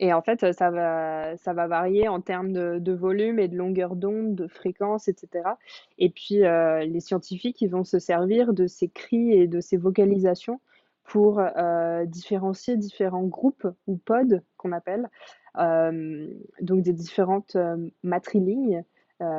Et 0.00 0.12
en 0.12 0.22
fait, 0.22 0.52
ça 0.52 0.70
va, 0.70 1.66
varier 1.66 2.08
en 2.08 2.20
termes 2.20 2.52
de, 2.52 2.92
volume 2.92 3.38
et 3.38 3.48
de 3.48 3.56
longueur 3.56 3.96
d'onde, 3.96 4.34
de 4.34 4.46
fréquence, 4.46 5.08
etc. 5.08 5.50
Et 5.98 6.10
puis, 6.10 6.44
euh, 6.44 6.84
les 6.84 7.00
scientifiques, 7.00 7.60
ils 7.62 7.70
vont 7.70 7.84
se 7.84 7.98
servir 7.98 8.52
de 8.52 8.66
ces 8.66 8.88
cris 8.88 9.32
et 9.32 9.48
de 9.48 9.60
ces 9.60 9.76
vocalisations 9.76 10.60
pour 11.02 11.40
euh, 11.40 12.04
différencier 12.04 12.76
différents 12.76 13.24
groupes 13.24 13.66
ou 13.86 13.96
pods 13.96 14.40
qu'on 14.56 14.72
appelle, 14.72 15.08
euh, 15.56 16.28
donc 16.60 16.82
des 16.82 16.92
différentes 16.92 17.56
matrilignes, 18.02 18.84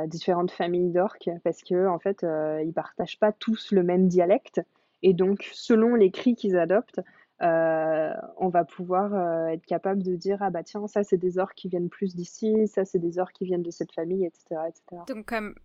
différentes 0.07 0.51
familles 0.51 0.91
d'orques, 0.91 1.29
parce 1.45 1.61
que 1.61 1.87
en 1.87 1.99
fait, 1.99 2.25
ils 2.65 2.73
partagent 2.73 3.17
pas 3.17 3.31
tous 3.31 3.71
le 3.71 3.81
même 3.81 4.09
dialecte. 4.09 4.61
Et 5.03 5.13
donc, 5.13 5.49
selon 5.53 5.95
les 5.95 6.11
cris 6.11 6.35
qu'ils 6.35 6.57
adoptent, 6.57 6.99
euh, 7.41 8.13
on 8.37 8.49
va 8.49 8.65
pouvoir 8.65 9.13
euh, 9.13 9.47
être 9.47 9.65
capable 9.65 10.03
de 10.03 10.15
dire 10.15 10.37
ah 10.41 10.49
bah 10.49 10.63
tiens 10.63 10.85
ça 10.87 11.03
c'est 11.03 11.17
des 11.17 11.37
orques 11.37 11.55
qui 11.55 11.69
viennent 11.69 11.89
plus 11.89 12.15
d'ici, 12.15 12.67
ça 12.67 12.83
c'est 12.83 12.99
des 12.99 13.17
orques 13.17 13.33
qui 13.33 13.45
viennent 13.45 13.63
de 13.63 13.71
cette 13.71 13.93
famille, 13.93 14.25
etc. 14.25 14.61
etc. 14.67 15.03
Donc 15.07 15.25
comme, 15.25 15.55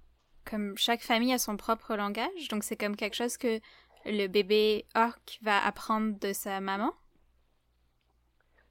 comme 0.48 0.76
chaque 0.76 1.02
famille 1.02 1.32
a 1.32 1.38
son 1.38 1.56
propre 1.56 1.96
langage, 1.96 2.48
donc 2.50 2.62
c'est 2.62 2.76
comme 2.76 2.94
quelque 2.94 3.16
chose 3.16 3.36
que 3.36 3.60
le 4.06 4.28
bébé 4.28 4.84
orque 4.94 5.40
va 5.42 5.64
apprendre 5.64 6.18
de 6.20 6.32
sa 6.32 6.60
maman? 6.60 6.92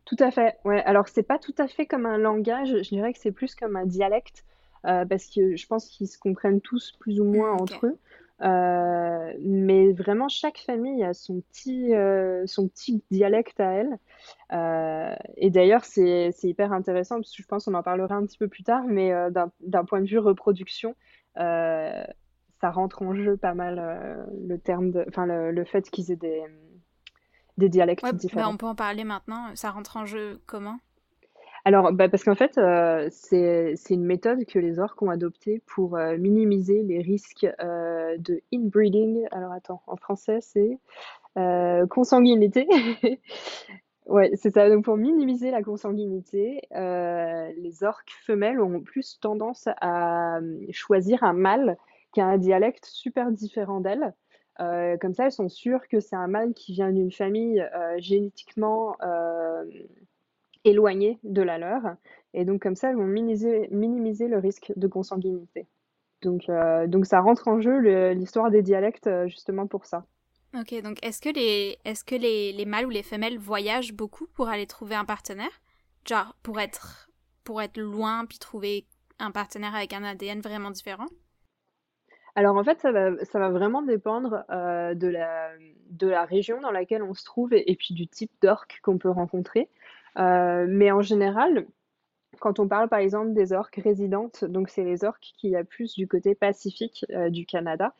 Tout 0.05 0.17
à 0.19 0.31
fait. 0.31 0.57
Ouais. 0.63 0.83
Alors 0.83 1.07
c'est 1.07 1.23
pas 1.23 1.39
tout 1.39 1.55
à 1.57 1.67
fait 1.67 1.85
comme 1.85 2.05
un 2.05 2.17
langage, 2.17 2.69
je 2.69 2.89
dirais 2.89 3.13
que 3.13 3.19
c'est 3.19 3.31
plus 3.31 3.55
comme 3.55 3.75
un 3.75 3.85
dialecte 3.85 4.45
euh, 4.85 5.05
parce 5.05 5.27
que 5.27 5.55
je 5.55 5.67
pense 5.67 5.87
qu'ils 5.87 6.07
se 6.07 6.17
comprennent 6.17 6.61
tous 6.61 6.93
plus 6.99 7.19
ou 7.19 7.25
moins 7.25 7.53
Mm, 7.53 7.61
entre 7.61 7.85
eux. 7.87 7.97
Euh, 8.41 9.33
mais 9.41 9.93
vraiment 9.93 10.27
chaque 10.27 10.57
famille 10.57 11.03
a 11.03 11.13
son 11.13 11.41
petit 11.41 11.93
euh, 11.93 12.43
son 12.47 12.67
petit 12.67 13.03
dialecte 13.11 13.59
à 13.59 13.71
elle. 13.71 13.97
Euh, 14.51 15.15
et 15.37 15.49
d'ailleurs 15.49 15.85
c'est 15.85 16.33
hyper 16.43 16.73
intéressant 16.73 17.17
parce 17.17 17.35
que 17.35 17.41
je 17.41 17.47
pense 17.47 17.65
qu'on 17.65 17.73
en 17.75 17.83
parlera 17.83 18.15
un 18.15 18.25
petit 18.25 18.37
peu 18.37 18.47
plus 18.47 18.63
tard, 18.63 18.83
mais 18.87 19.11
d'un 19.61 19.85
point 19.85 20.01
de 20.01 20.07
vue 20.07 20.19
reproduction. 20.19 20.95
ça 21.35 22.71
rentre 22.71 23.01
en 23.03 23.13
jeu 23.13 23.37
pas 23.37 23.53
mal 23.53 24.27
le 24.47 24.57
terme 24.57 24.91
de, 24.91 25.05
le, 25.15 25.51
le 25.51 25.65
fait 25.65 25.89
qu'ils 25.89 26.11
aient 26.11 26.15
des, 26.15 26.43
des 27.57 27.69
dialectes 27.69 28.03
Ouais, 28.03 28.11
bah 28.11 28.17
différents. 28.17 28.51
on 28.53 28.57
peut 28.57 28.65
en 28.65 28.75
parler 28.75 29.03
maintenant. 29.03 29.55
Ça 29.55 29.69
rentre 29.71 29.97
en 29.97 30.05
jeu 30.05 30.41
comment? 30.45 30.79
Alors, 31.65 31.93
bah, 31.93 32.09
parce 32.09 32.23
qu'en 32.25 32.35
fait, 32.35 32.57
euh, 32.57 33.07
c'est 33.11 33.75
une 33.89 34.03
méthode 34.03 34.45
que 34.45 34.59
les 34.59 34.79
orques 34.79 35.01
ont 35.01 35.09
adoptée 35.09 35.61
pour 35.65 35.95
euh, 35.95 36.17
minimiser 36.17 36.83
les 36.83 37.01
risques 37.01 37.47
euh, 37.61 38.17
de 38.17 38.41
inbreeding. 38.53 39.25
Alors, 39.31 39.53
attends, 39.53 39.81
en 39.87 39.95
français, 39.95 40.39
c'est 40.41 40.77
consanguinité. 41.89 42.67
Ouais, 44.05 44.31
c'est 44.35 44.51
ça. 44.51 44.69
Donc, 44.69 44.83
pour 44.83 44.97
minimiser 44.97 45.49
la 45.49 45.63
consanguinité, 45.63 46.59
les 46.71 47.83
orques 47.83 48.11
femelles 48.25 48.59
ont 48.59 48.81
plus 48.81 49.17
tendance 49.21 49.69
à 49.79 50.39
choisir 50.71 51.23
un 51.23 51.31
mâle 51.31 51.77
qui 52.11 52.19
a 52.19 52.25
un 52.25 52.37
dialecte 52.37 52.85
super 52.85 53.31
différent 53.31 53.79
d'elles. 53.79 54.13
Comme 54.59 55.13
ça, 55.13 55.27
elles 55.27 55.31
sont 55.31 55.47
sûres 55.47 55.87
que 55.87 56.01
c'est 56.01 56.17
un 56.17 56.27
mâle 56.27 56.53
qui 56.53 56.73
vient 56.73 56.91
d'une 56.91 57.13
famille 57.13 57.65
génétiquement 57.97 58.97
éloignée 60.65 61.19
de 61.23 61.41
la 61.41 61.57
leur. 61.57 61.81
Et 62.33 62.45
donc, 62.45 62.61
comme 62.61 62.75
ça, 62.75 62.89
elles 62.89 62.95
vont 62.95 63.05
minimiser, 63.05 63.67
minimiser 63.71 64.27
le 64.27 64.39
risque 64.39 64.73
de 64.75 64.87
consanguinité. 64.87 65.67
Donc, 66.21 66.49
euh, 66.49 66.87
donc 66.87 67.05
ça 67.05 67.19
rentre 67.19 67.47
en 67.47 67.59
jeu 67.59 68.11
l'histoire 68.11 68.49
des 68.49 68.61
dialectes 68.61 69.07
euh, 69.07 69.27
justement 69.27 69.67
pour 69.67 69.85
ça. 69.85 70.05
Ok, 70.55 70.81
donc 70.81 71.03
est-ce 71.03 71.21
que 71.21 71.29
les 71.29 71.77
est-ce 71.83 72.03
que 72.03 72.15
les, 72.15 72.53
les 72.53 72.65
mâles 72.65 72.85
ou 72.85 72.91
les 72.91 73.03
femelles 73.03 73.39
voyagent 73.39 73.93
beaucoup 73.93 74.27
pour 74.27 74.47
aller 74.49 74.67
trouver 74.67 74.95
un 74.95 75.05
partenaire? 75.05 75.61
Genre 76.07 76.35
pour 76.43 76.59
être 76.59 77.09
pour 77.43 77.61
être 77.61 77.77
loin 77.77 78.25
puis 78.25 78.39
trouver 78.39 78.85
un 79.19 79.31
partenaire 79.31 79.75
avec 79.75 79.93
un 79.93 80.03
ADN 80.03 80.41
vraiment 80.41 80.71
différent? 80.71 81.07
Alors 82.35 82.55
en 82.55 82.63
fait, 82.63 82.79
ça 82.79 82.91
va 82.91 83.23
ça 83.25 83.39
va 83.39 83.49
vraiment 83.49 83.81
dépendre, 83.81 84.43
heu, 84.51 84.95
de 84.95 85.07
la 85.07 85.51
de 85.89 86.07
la 86.07 86.25
région 86.25 86.61
dans 86.61 86.71
laquelle 86.71 87.03
on 87.03 87.13
se 87.13 87.23
trouve 87.25 87.53
et 87.53 87.71
et 87.71 87.75
puis 87.75 87.93
du 87.93 88.07
type 88.07 88.31
d'orque 88.41 88.79
qu'on 88.81 88.97
peut 88.97 89.09
rencontrer. 89.09 89.69
Heu, 90.17 90.67
mais 90.67 90.91
en 90.91 91.01
général, 91.01 91.67
quand 92.39 92.59
on 92.59 92.67
parle 92.67 92.89
par 92.89 92.99
exemple 92.99 93.33
des 93.33 93.53
orques 93.53 93.77
résidentes, 93.83 94.45
donc 94.45 94.69
c'est 94.69 94.83
les 94.85 95.03
orques 95.05 95.33
qu'il 95.39 95.51
y 95.51 95.57
a 95.57 95.63
plus 95.65 95.95
du 95.95 96.07
côté 96.07 96.35
pacifique, 96.35 97.05
heu, 97.11 97.31
du 97.31 97.45
Canada. 97.45 97.93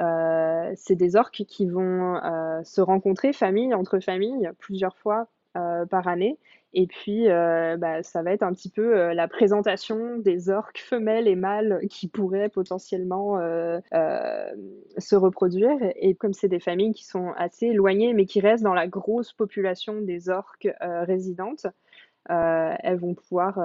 Heu, 0.00 0.72
c'est 0.76 0.96
des 0.96 1.16
orques 1.16 1.44
qui 1.48 1.66
vont, 1.68 2.20
se 2.64 2.80
rencontrer 2.82 3.32
famille 3.34 3.74
entre 3.74 4.00
familles 4.00 4.50
plusieurs 4.60 4.96
fois, 4.98 5.28
par 5.54 6.08
année 6.08 6.38
et 6.72 6.86
puis, 6.86 7.28
heu, 7.28 7.76
bah, 7.78 8.02
ça 8.02 8.22
va 8.22 8.32
être 8.32 8.42
un 8.44 8.52
petit 8.52 8.70
peu, 8.70 8.96
heu, 8.96 9.12
la 9.14 9.26
présentation 9.28 10.18
des 10.18 10.50
orques 10.50 10.78
femelles 10.78 11.26
et 11.28 11.34
mâles 11.36 11.80
qui 11.90 12.08
pourraient 12.08 12.48
potentiellement, 12.48 13.38
heu, 13.40 13.80
hem, 13.92 14.58
se 14.98 15.16
reproduire. 15.16 15.76
Et 15.96 16.14
comme 16.14 16.32
c'est 16.32 16.48
des 16.48 16.60
familles 16.60 16.92
qui 16.94 17.04
sont 17.04 17.32
assez 17.36 17.66
éloignées, 17.66 18.14
mais 18.14 18.26
qui 18.26 18.40
restent 18.40 18.64
dans 18.64 18.74
la 18.74 18.86
grosse 18.88 19.32
population 19.32 20.00
des 20.00 20.28
orques, 20.30 20.68
résidentes, 20.80 21.66
elles 22.28 22.98
vont 22.98 23.14
pouvoir, 23.14 23.60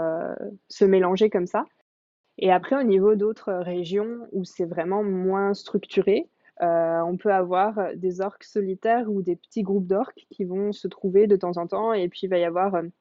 se 0.69 0.85
mélanger 0.85 1.29
comme 1.29 1.47
ça. 1.47 1.65
Et 2.39 2.51
après 2.51 2.77
au 2.77 2.83
niveau 2.83 3.15
d'autres 3.15 3.53
régions 3.53 4.27
où 4.33 4.43
c'est 4.45 4.65
vraiment 4.65 5.03
moins 5.03 5.53
structuré, 5.53 6.29
heu, 6.61 7.03
on 7.03 7.17
peut 7.17 7.33
avoir, 7.33 7.95
des 7.95 8.21
orques 8.21 8.43
solitaires 8.43 9.11
ou 9.11 9.21
des 9.21 9.35
petits 9.35 9.63
groupes 9.63 9.87
d'orques 9.87 10.25
qui 10.29 10.45
vont 10.45 10.71
se 10.71 10.87
trouver 10.87 11.27
de 11.27 11.35
temps 11.35 11.57
en 11.57 11.67
temps 11.67 11.93
et 11.93 12.07
puis 12.09 12.21
il 12.23 12.29
va 12.29 12.37
y 12.37 12.43
avoir, 12.43 12.75
hem, 12.75 12.91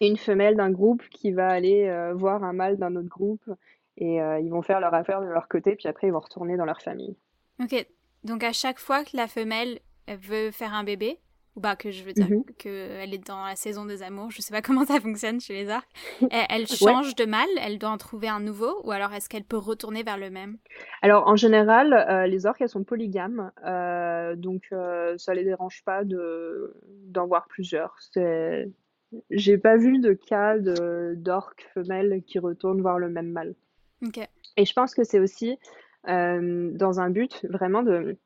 une 0.00 0.16
femelle 0.16 0.56
d'un 0.56 0.70
groupe 0.70 1.02
qui 1.10 1.32
va 1.32 1.48
aller, 1.48 2.12
voir 2.14 2.44
un 2.44 2.52
mâle 2.52 2.76
d'un 2.76 2.94
autre 2.94 3.08
groupe 3.08 3.50
et 3.96 4.18
ils 4.18 4.48
vont 4.48 4.62
faire 4.62 4.78
leur 4.78 4.94
affaire 4.94 5.20
de 5.20 5.26
leur 5.26 5.48
côté, 5.48 5.74
puis 5.74 5.88
après 5.88 6.06
ils 6.06 6.12
vont 6.12 6.20
retourner 6.20 6.56
dans 6.56 6.64
leur 6.64 6.80
famille. 6.80 7.16
OK. 7.60 7.84
Donc 8.22 8.44
à 8.44 8.52
chaque 8.52 8.78
fois 8.78 9.02
que 9.02 9.16
la 9.16 9.26
femelle 9.26 9.80
elle 10.06 10.18
veut 10.18 10.50
faire 10.52 10.72
un 10.72 10.84
bébé, 10.84 11.18
bah 11.60 11.76
que 11.76 11.90
je 11.90 12.02
veux 12.04 12.12
dire 12.12 12.28
Mmh 12.28 12.42
qu'elle 12.58 13.14
est 13.14 13.26
dans 13.26 13.44
la 13.44 13.56
saison 13.56 13.84
des 13.86 14.02
amours, 14.02 14.30
je 14.30 14.40
sais 14.42 14.52
pas 14.52 14.62
comment 14.62 14.84
ça 14.86 15.00
fonctionne 15.00 15.40
chez 15.40 15.54
les 15.54 15.70
orques, 15.70 15.90
elle, 16.30 16.46
elle 16.50 16.66
change 16.66 17.14
de 17.14 17.24
mâle, 17.24 17.48
elle 17.60 17.78
doit 17.78 17.90
en 17.90 17.98
trouver 17.98 18.28
un 18.28 18.40
nouveau, 18.40 18.80
ou 18.84 18.90
alors 18.92 19.12
est-ce 19.12 19.28
qu'elle 19.28 19.44
peut 19.44 19.56
retourner 19.58 20.02
vers 20.02 20.18
le 20.18 20.30
même? 20.30 20.58
Alors 21.02 21.26
en 21.28 21.36
général, 21.36 21.92
heu, 21.92 22.28
les 22.30 22.46
orques, 22.46 22.60
elles 22.60 22.68
sont 22.68 22.84
polygames, 22.84 23.50
heu, 23.66 24.36
donc 24.36 24.68
heu, 24.72 25.16
ça 25.18 25.34
les 25.34 25.44
dérange 25.44 25.82
pas 25.84 26.04
de 26.04 26.74
d'en 27.06 27.26
voir 27.26 27.46
plusieurs. 27.48 27.96
C'est 28.12 28.70
j'ai 29.30 29.58
pas 29.58 29.76
vu 29.76 30.00
de 30.00 30.12
cas 30.12 30.58
de 30.58 31.14
d'orques 31.16 31.68
femelles 31.74 32.22
qui 32.26 32.38
retournent 32.38 32.82
voir 32.82 32.98
le 32.98 33.08
même 33.10 33.30
mâle. 33.30 33.54
Ok. 34.02 34.18
et 34.56 34.64
je 34.64 34.72
pense 34.72 34.94
que 34.94 35.04
c'est 35.04 35.20
aussi, 35.20 35.58
hem, 36.06 36.76
dans 36.76 37.00
un 37.00 37.10
but 37.10 37.44
vraiment 37.48 37.82
de 37.82 38.16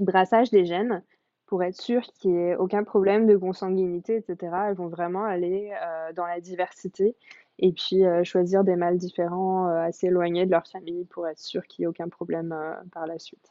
brassage 0.00 0.50
des 0.50 0.66
gènes 0.66 1.02
pour 1.50 1.64
être 1.64 1.74
sûr 1.74 2.00
qu'il 2.14 2.30
y 2.30 2.36
ait 2.36 2.54
aucun 2.56 2.84
problème 2.84 3.26
de 3.26 3.36
consanguinité 3.36 4.18
et 4.18 4.22
cetera. 4.22 4.68
Elles 4.70 4.76
vont 4.76 4.86
vraiment 4.86 5.24
aller, 5.24 5.72
heu, 5.72 6.12
dans 6.14 6.24
la 6.26 6.40
diversité 6.40 7.16
et 7.58 7.72
puis, 7.72 8.04
heu, 8.04 8.22
choisir 8.22 8.62
des 8.62 8.76
mâles 8.76 8.98
différents, 8.98 9.68
heu, 9.68 9.78
assez 9.80 10.06
éloignés 10.06 10.46
de 10.46 10.52
leur 10.52 10.66
famille 10.68 11.04
pour 11.06 11.26
être 11.26 11.40
sûr 11.40 11.66
qu'il 11.66 11.82
y 11.82 11.84
ait 11.84 11.88
aucun 11.88 12.08
problème, 12.08 12.56
par 12.92 13.06
la 13.08 13.18
suite. 13.18 13.50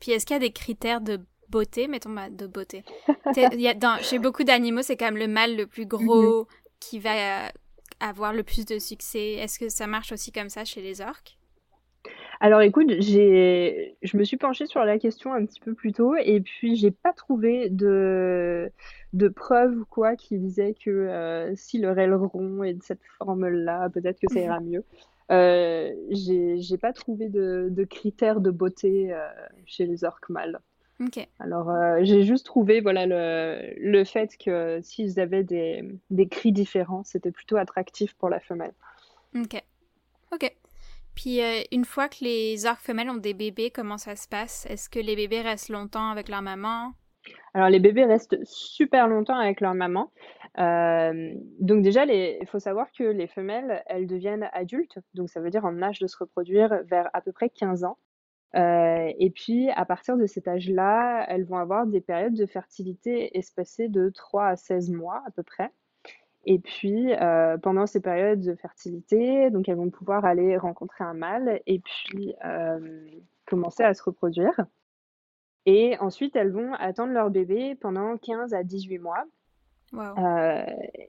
Puis 0.00 0.12
est-ce 0.12 0.26
qu'il 0.26 0.34
y 0.34 0.36
a 0.36 0.40
des 0.40 0.52
critères 0.52 1.00
de 1.00 1.18
beauté, 1.48 1.88
mettons 1.88 2.14
de 2.30 2.46
beauté? 2.46 2.84
T'sais, 3.32 3.48
il 3.52 3.60
y 3.60 3.68
a 3.68 3.74
dans, 3.74 3.96
Chez 4.02 4.18
beaucoup 4.18 4.44
d'animaux, 4.44 4.82
c'est 4.82 4.98
quand 4.98 5.06
même 5.06 5.16
le 5.16 5.28
mâle 5.28 5.56
le 5.56 5.66
plus 5.66 5.86
gros 5.86 6.46
qui 6.78 6.98
va 6.98 7.46
euh, 7.46 7.48
avoir 8.00 8.34
le 8.34 8.42
plus 8.42 8.66
de 8.66 8.78
succès. 8.78 9.32
Est-ce 9.32 9.58
que 9.58 9.70
ça 9.70 9.86
marche 9.86 10.12
aussi 10.12 10.30
comme 10.30 10.50
ça 10.50 10.66
chez 10.66 10.82
les 10.82 11.00
orques? 11.00 11.38
Alors 12.40 12.60
écoute, 12.62 12.90
j'ai 13.00 13.96
je 14.02 14.16
me 14.16 14.24
suis 14.24 14.36
penchée 14.36 14.66
sur 14.66 14.84
la 14.84 14.98
question 14.98 15.32
un 15.32 15.44
petit 15.46 15.60
peu 15.60 15.74
plus 15.74 15.92
tôt 15.92 16.14
et 16.16 16.40
puis 16.40 16.76
j'ai 16.76 16.90
pas 16.90 17.12
trouvé 17.12 17.68
de 17.70 18.70
de 19.12 19.28
preuves 19.28 19.76
ou 19.78 19.84
quoi 19.86 20.16
qui 20.16 20.38
disaient 20.38 20.74
que, 20.74 20.90
heu, 21.50 21.52
si 21.56 21.78
leur 21.78 21.98
aileron 21.98 22.62
est 22.64 22.74
de 22.74 22.82
cette 22.82 23.02
forme-là, 23.18 23.88
peut-être 23.90 24.20
que 24.20 24.28
ça 24.28 24.40
ira 24.40 24.60
mieux. 24.60 24.84
Heu, 25.30 25.92
j'ai 26.10 26.58
j'ai 26.60 26.78
pas 26.78 26.92
trouvé 26.92 27.28
de 27.28 27.68
de 27.70 27.84
critères 27.84 28.40
de 28.40 28.50
beauté, 28.50 29.12
heu, 29.12 29.18
chez 29.66 29.86
les 29.86 30.04
orques 30.04 30.28
mâles. 30.28 30.60
Ok. 31.00 31.26
Alors, 31.40 31.70
heu, 31.70 32.04
j'ai 32.04 32.22
juste 32.22 32.46
trouvé, 32.46 32.80
voilà, 32.80 33.06
le 33.06 33.74
le 33.76 34.04
fait 34.04 34.36
que 34.38 34.80
s'ils 34.82 35.18
avaient 35.20 35.44
des 35.44 35.84
des 36.10 36.28
cris 36.28 36.52
différents, 36.52 37.04
c'était 37.04 37.32
plutôt 37.32 37.56
attractif 37.56 38.14
pour 38.14 38.28
la 38.28 38.40
femelle. 38.40 38.72
Ok. 39.34 39.62
Ok. 40.32 40.54
Puis 41.14 41.42
euh, 41.42 41.62
une 41.72 41.84
fois 41.84 42.08
que 42.08 42.22
les 42.22 42.66
orques 42.66 42.80
femelles 42.80 43.10
ont 43.10 43.16
des 43.16 43.34
bébés, 43.34 43.70
comment 43.70 43.98
ça 43.98 44.16
se 44.16 44.28
passe? 44.28 44.66
Est-ce 44.68 44.88
que 44.88 44.98
les 44.98 45.16
bébés 45.16 45.40
restent 45.40 45.68
longtemps 45.68 46.10
avec 46.10 46.28
leur 46.28 46.42
maman? 46.42 46.92
Alors 47.54 47.68
les 47.68 47.78
bébés 47.78 48.04
restent 48.04 48.36
super 48.44 49.08
longtemps 49.08 49.38
avec 49.38 49.60
leur 49.60 49.74
maman. 49.74 50.10
Hem, 50.56 51.34
donc 51.60 51.82
déjà 51.82 52.04
il 52.04 52.46
faut 52.46 52.58
savoir 52.58 52.88
que 52.92 53.04
les 53.04 53.26
femelles, 53.26 53.82
elles 53.86 54.06
deviennent 54.06 54.48
adultes, 54.52 54.98
donc 55.14 55.30
ça 55.30 55.40
veut 55.40 55.50
dire 55.50 55.64
en 55.64 55.80
âge 55.82 56.00
de 56.00 56.06
se 56.06 56.16
reproduire 56.18 56.82
vers 56.84 57.08
à 57.12 57.20
peu 57.20 57.32
près 57.32 57.48
15 57.48 57.84
ans. 57.84 57.98
Heu 58.56 59.12
et 59.18 59.30
puis 59.30 59.70
à 59.70 59.84
partir 59.84 60.16
de 60.16 60.26
cet 60.26 60.48
âge-là, 60.48 61.26
elles 61.28 61.44
vont 61.44 61.58
avoir 61.58 61.86
des 61.86 62.00
périodes 62.00 62.34
de 62.34 62.46
fertilité 62.46 63.36
espacées 63.38 63.88
de 63.88 64.10
3 64.10 64.46
à 64.46 64.56
16 64.56 64.90
mois 64.90 65.22
à 65.26 65.30
peu 65.30 65.42
près 65.42 65.70
et 66.46 66.58
puis, 66.58 67.12
heu, 67.14 67.58
pendant 67.62 67.86
ces 67.86 68.00
périodes 68.00 68.40
de 68.40 68.54
fertilité, 68.54 69.50
donc 69.50 69.68
elles 69.68 69.76
vont 69.76 69.90
pouvoir 69.90 70.24
aller 70.24 70.56
rencontrer 70.56 71.04
un 71.04 71.14
mâle 71.14 71.60
et 71.66 71.80
puis, 71.80 72.34
hem, 72.42 73.06
commencer 73.46 73.82
à 73.82 73.94
se 73.94 74.02
reproduire 74.02 74.54
et 75.66 75.96
ensuite 75.98 76.36
elles 76.36 76.50
vont 76.52 76.74
attendre 76.74 77.12
leur 77.12 77.30
bébé 77.30 77.74
pendant 77.74 78.16
15 78.18 78.54
à 78.54 78.62
18 78.62 78.98
mois 78.98 79.24
Wow. 79.92 80.14
Heu 80.18 80.64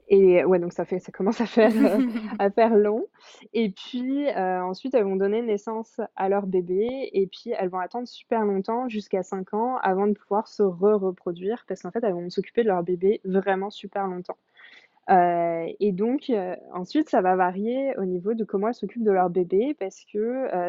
et 0.08 0.44
ouais, 0.44 0.60
donc 0.60 0.72
ça 0.72 0.84
fait 0.84 1.00
ça 1.00 1.10
commence 1.10 1.40
à 1.40 1.46
faire, 1.46 1.72
à 2.38 2.50
faire 2.50 2.76
long 2.76 3.06
et 3.52 3.70
puis, 3.70 4.28
ensuite, 4.30 4.94
elles 4.94 5.04
vont 5.04 5.16
donner 5.16 5.42
naissance 5.42 6.00
à 6.14 6.28
leur 6.28 6.46
bébé 6.46 7.10
et 7.12 7.26
puis 7.26 7.50
elles 7.50 7.68
vont 7.68 7.78
attendre 7.78 8.06
super 8.06 8.44
longtemps, 8.44 8.88
jusqu'à 8.88 9.22
5 9.22 9.54
ans, 9.54 9.76
avant 9.78 10.06
de 10.06 10.12
pouvoir 10.12 10.46
se 10.46 10.62
re-reproduire 10.62 11.64
parce 11.66 11.82
qu'en 11.82 11.90
fait, 11.90 12.04
elles 12.04 12.12
vont 12.12 12.30
s'occuper 12.30 12.62
de 12.62 12.68
leur 12.68 12.82
bébé 12.82 13.20
vraiment 13.24 13.70
super 13.70 14.06
longtemps. 14.06 14.36
Heu 15.08 15.66
et 15.80 15.92
donc, 15.92 16.30
heu, 16.30 16.56
ensuite, 16.72 17.08
ça 17.10 17.20
va 17.22 17.36
varier 17.36 17.96
au 17.98 18.04
niveau 18.04 18.34
de 18.34 18.44
comment 18.44 18.68
elles 18.68 18.74
s'occupent 18.74 19.04
de 19.04 19.10
leur 19.12 19.30
bébé 19.30 19.74
parce 19.78 20.04
que, 20.12 20.18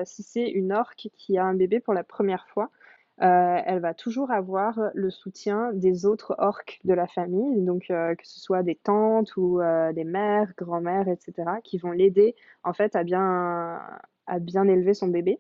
heu, 0.02 0.04
si 0.06 0.24
c'est 0.24 0.48
une 0.50 0.74
orque 0.74 1.10
qui 1.18 1.38
a 1.38 1.46
un 1.46 1.54
bébé 1.56 1.80
pour 1.80 1.94
la 1.94 2.04
première 2.04 2.48
fois, 2.50 2.70
elle 3.20 3.80
va 3.80 3.94
toujours 3.96 4.30
avoir 4.32 4.80
le 4.94 5.10
soutien 5.10 5.72
des 5.74 6.06
autres 6.06 6.36
orques 6.38 6.80
de 6.84 6.94
la 6.94 7.08
famille, 7.08 7.62
donc 7.64 7.86
que 7.88 8.16
ce 8.24 8.40
soit 8.40 8.62
des 8.64 8.76
tantes 8.76 9.36
ou 9.38 9.60
des 9.94 10.04
mères, 10.04 10.54
grand-mères 10.58 11.08
et 11.08 11.18
cetera, 11.20 11.60
qui 11.62 11.78
vont 11.80 11.92
l'aider, 11.92 12.36
en 12.64 12.74
fait, 12.74 12.96
à 12.96 13.04
bien 13.04 13.82
à 14.28 14.40
bien 14.40 14.68
élever 14.68 14.94
son 14.94 15.08
bébé 15.08 15.40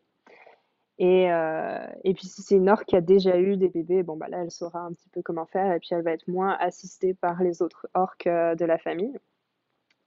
et 0.99 1.29
heu 1.31 1.77
et 2.03 2.13
puis 2.13 2.27
si 2.27 2.41
c'est 2.41 2.55
une 2.55 2.69
orque 2.69 2.85
qui 2.85 2.95
a 2.95 3.01
déjà 3.01 3.37
eu 3.39 3.57
des 3.57 3.69
bébés, 3.69 4.03
bon, 4.03 4.17
bah, 4.17 4.27
là, 4.29 4.39
elle 4.43 4.51
saura 4.51 4.81
un 4.81 4.93
petit 4.93 5.09
peu 5.09 5.21
comment 5.21 5.45
faire 5.45 5.73
et 5.73 5.79
puis 5.79 5.89
elle 5.91 6.03
va 6.03 6.11
être 6.11 6.27
moins 6.27 6.55
assistée 6.59 7.13
par 7.13 7.41
les 7.43 7.61
autres 7.61 7.87
orques, 7.93 8.27
heu, 8.27 8.55
de 8.55 8.65
la 8.65 8.77
famille 8.77 9.13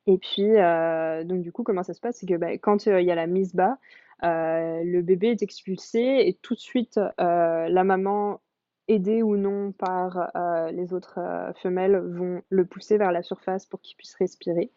et 0.07 0.19
puis, 0.19 0.59
heu, 0.59 1.25
donc 1.25 1.43
du 1.43 1.53
coup, 1.53 1.63
comment 1.63 1.83
ça 1.83 1.95
se 1.95 2.01
passe? 2.01 2.17
C'est 2.19 2.27
que, 2.27 2.37
bah, 2.37 2.53
quand, 2.59 2.87
il 2.87 3.05
y 3.05 3.11
a 3.11 3.15
la 3.15 3.27
mise 3.27 3.55
bas, 3.55 3.79
le 4.23 5.01
bébé 5.03 5.29
est 5.29 5.43
expulsé 5.43 6.01
et 6.27 6.35
tout 6.43 6.55
de 6.55 6.61
suite, 6.61 6.99
la 7.19 7.85
maman, 7.85 8.41
aidée 8.89 9.23
ou 9.23 9.37
non 9.37 9.73
par, 9.73 10.31
les 10.73 10.93
autres, 10.93 11.21
femelles, 11.63 11.99
vont 11.99 12.43
le 12.49 12.65
pousser 12.65 12.99
vers 12.99 13.13
la 13.13 13.23
surface 13.23 13.67
pour 13.67 13.81
qu'il 13.81 13.97
puisse 13.97 14.15
respirer 14.15 14.73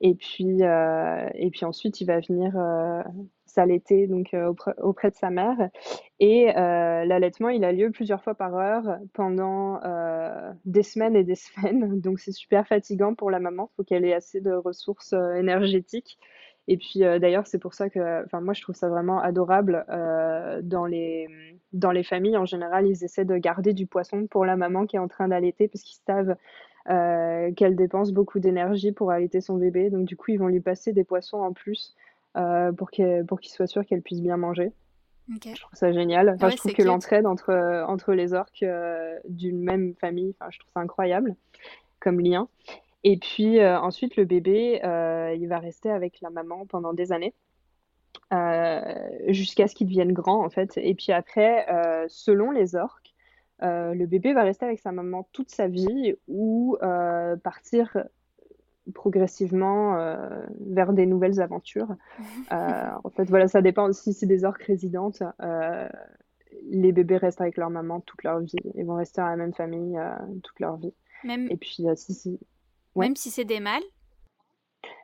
et 0.00 0.14
puis, 0.14 0.62
heu 0.62 1.28
et 1.34 1.50
puis 1.50 1.64
ensuite, 1.64 2.00
il 2.00 2.06
va 2.06 2.20
venir, 2.20 2.56
heu, 2.56 3.02
s'allaiter 3.46 4.06
donc, 4.06 4.34
heu, 4.34 4.46
auprès 4.82 5.10
de 5.10 5.16
sa 5.16 5.30
mère 5.30 5.56
et 6.20 6.48
heu, 6.50 6.54
l'allaitement, 7.06 7.48
il 7.48 7.64
a 7.64 7.72
lieu 7.72 7.90
plusieurs 7.90 8.22
fois 8.22 8.34
par 8.34 8.54
heure 8.56 8.98
pendant, 9.14 9.80
heu, 9.84 10.52
des 10.64 10.82
semaines 10.82 11.16
et 11.16 11.24
des 11.24 11.34
semaines. 11.36 12.00
Donc 12.00 12.20
c'est 12.20 12.32
super 12.32 12.66
fatigant 12.66 13.14
pour 13.14 13.30
la 13.30 13.40
maman. 13.40 13.70
Faut 13.76 13.84
qu'elle 13.84 14.04
ait 14.04 14.14
assez 14.14 14.40
de 14.40 14.52
ressources, 14.52 15.12
énergétiques 15.36 16.18
et 16.70 16.76
puis, 16.76 17.00
d'ailleurs, 17.00 17.46
c'est 17.46 17.58
pour 17.58 17.72
ça 17.72 17.88
que 17.88 18.24
enfin 18.26 18.42
moi, 18.42 18.52
je 18.52 18.60
trouve 18.60 18.74
ça 18.74 18.90
vraiment 18.90 19.20
adorable, 19.20 19.86
dans 20.62 20.86
les, 20.86 21.26
dans 21.72 21.90
les 21.92 22.02
familles, 22.04 22.36
en 22.36 22.44
général, 22.44 22.86
ils 22.86 23.04
essaient 23.04 23.24
de 23.24 23.36
garder 23.36 23.72
du 23.72 23.86
poisson 23.86 24.26
pour 24.26 24.44
la 24.44 24.56
maman 24.56 24.86
qui 24.86 24.96
est 24.96 24.98
en 24.98 25.08
train 25.08 25.28
d'allaiter 25.28 25.68
parce 25.68 25.82
qu'ils 25.82 26.00
savent, 26.06 26.36
heu, 26.90 27.52
qu'elle 27.56 27.76
dépense 27.76 28.12
beaucoup 28.12 28.38
d'énergie 28.38 28.92
pour 28.92 29.10
allaiter 29.10 29.40
son 29.40 29.56
bébé. 29.56 29.90
Donc 29.90 30.06
du 30.06 30.16
coup, 30.16 30.30
ils 30.32 30.38
vont 30.38 30.48
lui 30.48 30.60
passer 30.60 30.92
des 30.92 31.04
poissons 31.04 31.38
en 31.38 31.52
plus, 31.52 31.94
heu, 32.36 32.72
pour 32.76 32.90
qu'il 32.90 33.24
soit 33.50 33.66
sûr 33.66 33.84
qu'elle 33.86 34.02
puisse 34.02 34.20
bien 34.22 34.36
manger. 34.36 34.72
Ok. 35.34 35.48
Je 35.54 35.60
trouve 35.60 35.78
ça 35.78 35.92
génial. 35.92 36.30
Enfin, 36.30 36.46
Ouais, 36.46 36.52
je 36.52 36.56
trouve 36.56 36.72
que 36.72 36.82
l'entraide 36.82 37.26
entre, 37.26 38.12
les 38.12 38.34
orques, 38.34 38.62
heu, 38.62 39.18
d'une 39.28 39.62
même 39.62 39.94
famille, 40.00 40.34
enfin, 40.38 40.50
je 40.50 40.58
trouve 40.58 40.72
ça 40.72 40.80
incroyable 40.80 41.34
comme 42.00 42.20
lien 42.20 42.48
et 43.04 43.16
puis, 43.16 43.64
ensuite 43.64 44.16
le 44.16 44.24
bébé, 44.24 44.80
il 44.82 45.46
va 45.46 45.58
rester 45.60 45.90
avec 45.90 46.20
la 46.20 46.30
maman 46.30 46.66
pendant 46.66 46.92
des 46.92 47.12
années 47.12 47.32
jusqu'à 49.28 49.68
ce 49.68 49.74
qu'ils 49.74 49.86
deviennent 49.86 50.12
grands 50.12 50.44
en 50.44 50.50
fait. 50.50 50.76
Et 50.76 50.94
puis 50.94 51.12
après, 51.12 51.64
selon 52.08 52.50
les 52.50 52.74
orques, 52.74 53.07
le 53.60 54.04
bébé 54.06 54.32
va 54.32 54.42
rester 54.42 54.66
avec 54.66 54.80
sa 54.80 54.92
maman 54.92 55.28
toute 55.32 55.50
sa 55.50 55.68
vie 55.68 56.14
ou 56.28 56.76
partir 57.42 57.96
progressivement 58.94 59.96
vers 60.60 60.92
des 60.92 61.06
nouvelles 61.06 61.40
aventures. 61.40 61.94
en 62.50 63.10
fait, 63.10 63.24
voilà, 63.24 63.48
ça 63.48 63.62
dépend. 63.62 63.92
Si 63.92 64.12
c'est 64.12 64.26
des 64.26 64.44
orques 64.44 64.62
résidentes, 64.62 65.22
les 66.70 66.92
bébés 66.92 67.16
restent 67.16 67.40
avec 67.40 67.56
leur 67.56 67.70
maman 67.70 68.00
toute 68.00 68.22
leur 68.22 68.40
vie. 68.40 68.56
Ils 68.74 68.84
vont 68.84 68.96
rester 68.96 69.20
dans 69.20 69.28
la 69.28 69.36
même 69.36 69.54
famille 69.54 69.98
toute 70.42 70.60
leur 70.60 70.76
vie. 70.76 70.94
Même... 71.24 71.48
Et 71.50 71.56
puis, 71.56 71.84
si, 71.96 72.14
si... 72.14 72.40
Même 72.96 73.16
si 73.16 73.30
c'est 73.30 73.44
des 73.44 73.60
mâles? 73.60 73.82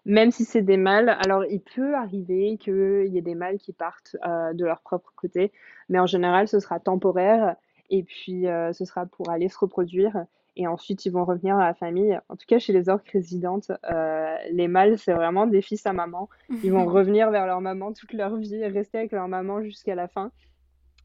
Même 0.04 0.30
si 0.30 0.44
c'est 0.44 0.62
des 0.62 0.76
mâles, 0.76 1.08
alors 1.24 1.44
il 1.46 1.60
peut 1.60 1.94
arriver 1.94 2.58
qu'il 2.58 3.08
y 3.08 3.18
ait 3.18 3.22
des 3.22 3.34
mâles 3.34 3.58
qui 3.58 3.72
partent 3.72 4.16
euh, 4.26 4.52
de 4.52 4.64
leur 4.64 4.80
propre 4.80 5.12
côté, 5.16 5.50
mais 5.88 5.98
en 5.98 6.06
général 6.06 6.46
ce 6.46 6.60
sera 6.60 6.78
temporaire 6.78 7.56
et 7.90 8.02
puis 8.02 8.46
euh, 8.46 8.72
ce 8.72 8.84
sera 8.84 9.06
pour 9.06 9.30
aller 9.30 9.48
se 9.48 9.58
reproduire 9.58 10.26
et 10.56 10.66
ensuite 10.66 11.04
ils 11.04 11.10
vont 11.10 11.24
revenir 11.24 11.56
à 11.56 11.66
la 11.66 11.74
famille. 11.74 12.18
En 12.28 12.36
tout 12.36 12.46
cas 12.46 12.58
chez 12.58 12.72
les 12.72 12.88
orques 12.88 13.08
résidentes, 13.08 13.72
euh, 13.90 14.36
les 14.50 14.68
mâles 14.68 14.98
c'est 14.98 15.12
vraiment 15.12 15.46
des 15.46 15.62
fils 15.62 15.86
à 15.86 15.92
maman. 15.92 16.28
Ils 16.62 16.72
vont 16.72 16.84
revenir 16.86 17.30
vers 17.30 17.46
leur 17.46 17.60
maman 17.60 17.92
toute 17.92 18.12
leur 18.12 18.36
vie 18.36 18.54
et 18.54 18.68
rester 18.68 18.98
avec 18.98 19.12
leur 19.12 19.28
maman 19.28 19.62
jusqu'à 19.62 19.94
la 19.94 20.08
fin. 20.08 20.30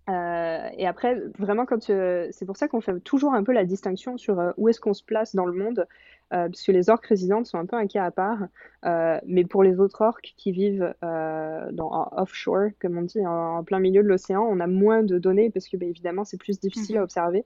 Et 0.10 0.88
après, 0.88 1.22
vraiment, 1.38 1.66
quand 1.66 1.82
c'est 1.84 2.46
pour 2.46 2.58
ça 2.58 2.68
qu'on 2.68 2.82
fait 2.82 3.00
toujours 3.02 3.34
un 3.34 3.44
peu 3.44 3.52
la 3.52 3.66
distinction 3.66 4.18
sur 4.18 4.54
où 4.58 4.70
est-ce 4.70 4.80
qu'on 4.80 4.94
se 4.94 5.04
place 5.04 5.36
dans 5.36 5.46
le 5.46 5.54
monde. 5.54 5.88
Euh, 6.32 6.48
parce 6.48 6.62
que 6.62 6.72
les 6.72 6.92
orques 6.92 7.08
résidentes 7.08 7.48
sont 7.48 7.58
un 7.58 7.66
peu 7.66 7.76
un 7.76 7.88
cas 7.88 8.06
à 8.06 8.12
part. 8.12 8.40
Euh, 8.86 9.20
mais 9.26 9.46
pour 9.46 9.64
les 9.64 9.80
autres 9.80 10.02
orques 10.02 10.34
qui 10.38 10.52
vivent 10.52 10.94
euh, 11.04 11.72
dans, 11.72 12.10
offshore, 12.12 12.70
comme 12.80 12.98
on 12.98 13.02
dit, 13.02 13.26
en, 13.26 13.64
plein 13.64 13.80
milieu 13.80 14.04
de 14.04 14.08
l'océan, 14.08 14.44
on 14.44 14.60
a 14.60 14.68
moins 14.68 15.04
de 15.04 15.18
données 15.18 15.50
parce 15.50 15.68
que, 15.68 15.78
bah, 15.78 15.86
évidemment, 15.86 16.26
c'est 16.26 16.38
plus 16.38 16.60
difficile 16.60 16.98
à 16.98 17.00
mhm. 17.00 17.04
observer. 17.04 17.46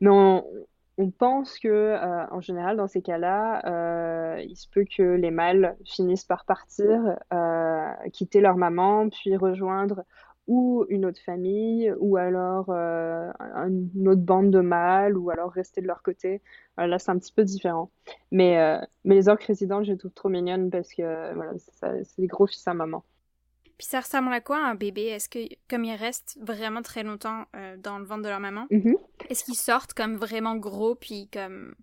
Mais 0.00 0.10
on, 0.10 0.44
on 0.96 1.10
pense 1.10 1.58
que, 1.58 1.96
en 2.32 2.40
général, 2.40 2.76
dans 2.76 2.88
ces 2.88 3.02
cas-là, 3.02 4.38
il 4.40 4.56
se 4.56 4.68
peut 4.68 4.84
que 4.84 5.02
les 5.02 5.30
mâles 5.30 5.76
finissent 5.84 6.24
par 6.24 6.44
partir, 6.44 7.18
quitter 8.12 8.40
leur 8.40 8.56
maman, 8.56 9.08
puis 9.08 9.36
rejoindre 9.36 10.04
ou 10.46 10.84
une 10.88 11.06
autre 11.06 11.20
famille, 11.24 11.92
ou 11.98 12.16
alors 12.16 12.66
euh, 12.70 13.30
une 13.68 14.08
autre 14.08 14.20
bande 14.20 14.50
de 14.50 14.60
mâles, 14.60 15.16
ou 15.16 15.30
alors 15.30 15.52
rester 15.52 15.80
de 15.80 15.86
leur 15.86 16.02
côté. 16.02 16.42
là, 16.76 16.98
c'est 16.98 17.10
un 17.10 17.18
petit 17.18 17.32
peu 17.32 17.44
différent. 17.44 17.90
Mais, 18.30 18.58
euh, 18.58 18.78
mais 19.04 19.14
les 19.14 19.28
orques 19.28 19.44
résidentes, 19.44 19.84
je 19.84 19.92
les 19.92 19.98
trouve 19.98 20.12
trop 20.12 20.28
mignonnes 20.28 20.70
parce 20.70 20.92
que 20.92 21.34
voilà, 21.34 21.52
c'est 21.58 22.18
des 22.18 22.26
gros 22.26 22.46
fils 22.46 22.66
à 22.66 22.74
maman. 22.74 23.04
Puis 23.78 23.88
ça 23.88 24.00
ressemble 24.00 24.32
à 24.32 24.40
quoi 24.40 24.58
un 24.58 24.74
bébé? 24.74 25.06
Est-ce 25.06 25.28
que, 25.28 25.40
comme 25.68 25.84
ils 25.84 25.96
restent 25.96 26.38
vraiment 26.40 26.82
très 26.82 27.02
longtemps 27.02 27.46
euh, 27.56 27.76
dans 27.76 27.98
le 27.98 28.04
ventre 28.04 28.22
de 28.22 28.28
leur 28.28 28.38
maman, 28.38 28.66
mm-hmm. 28.70 28.94
est-ce 29.28 29.44
qu'ils 29.44 29.56
sortent 29.56 29.94
comme 29.94 30.14
vraiment 30.14 30.56
gros, 30.56 30.94
puis 30.94 31.28
comme 31.32 31.74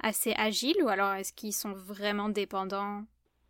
assez 0.00 0.32
agiles, 0.36 0.80
ou 0.82 0.88
alors 0.88 1.12
est-ce 1.14 1.32
qu'ils 1.32 1.52
sont 1.52 1.72
vraiment 1.72 2.28
dépendants? 2.28 3.02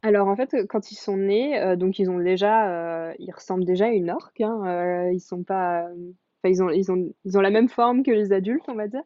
Alors 0.04 0.28
en 0.28 0.36
fait, 0.36 0.66
quand 0.68 0.90
ils 0.90 0.96
sont 0.96 1.16
nés, 1.16 1.58
euh, 1.58 1.76
donc 1.76 1.98
ils 1.98 2.10
ont 2.10 2.18
déjà, 2.18 2.68
euh, 2.68 3.14
ils 3.18 3.32
ressemblent 3.32 3.64
déjà 3.64 3.86
à 3.86 3.88
une 3.88 4.10
orque. 4.10 4.42
Hein, 4.42 4.60
euh, 4.66 5.12
ils 5.14 5.20
sont 5.20 5.44
pas, 5.44 5.88
enfin 5.88 6.50
ils 6.50 6.62
ont, 6.62 6.68
ils 6.68 6.92
ont, 6.92 7.10
ils 7.24 7.38
ont 7.38 7.40
la 7.40 7.48
même 7.48 7.70
forme 7.70 8.02
que 8.02 8.10
les 8.10 8.30
adultes, 8.34 8.68
on 8.68 8.74
va 8.74 8.86
dire, 8.86 9.02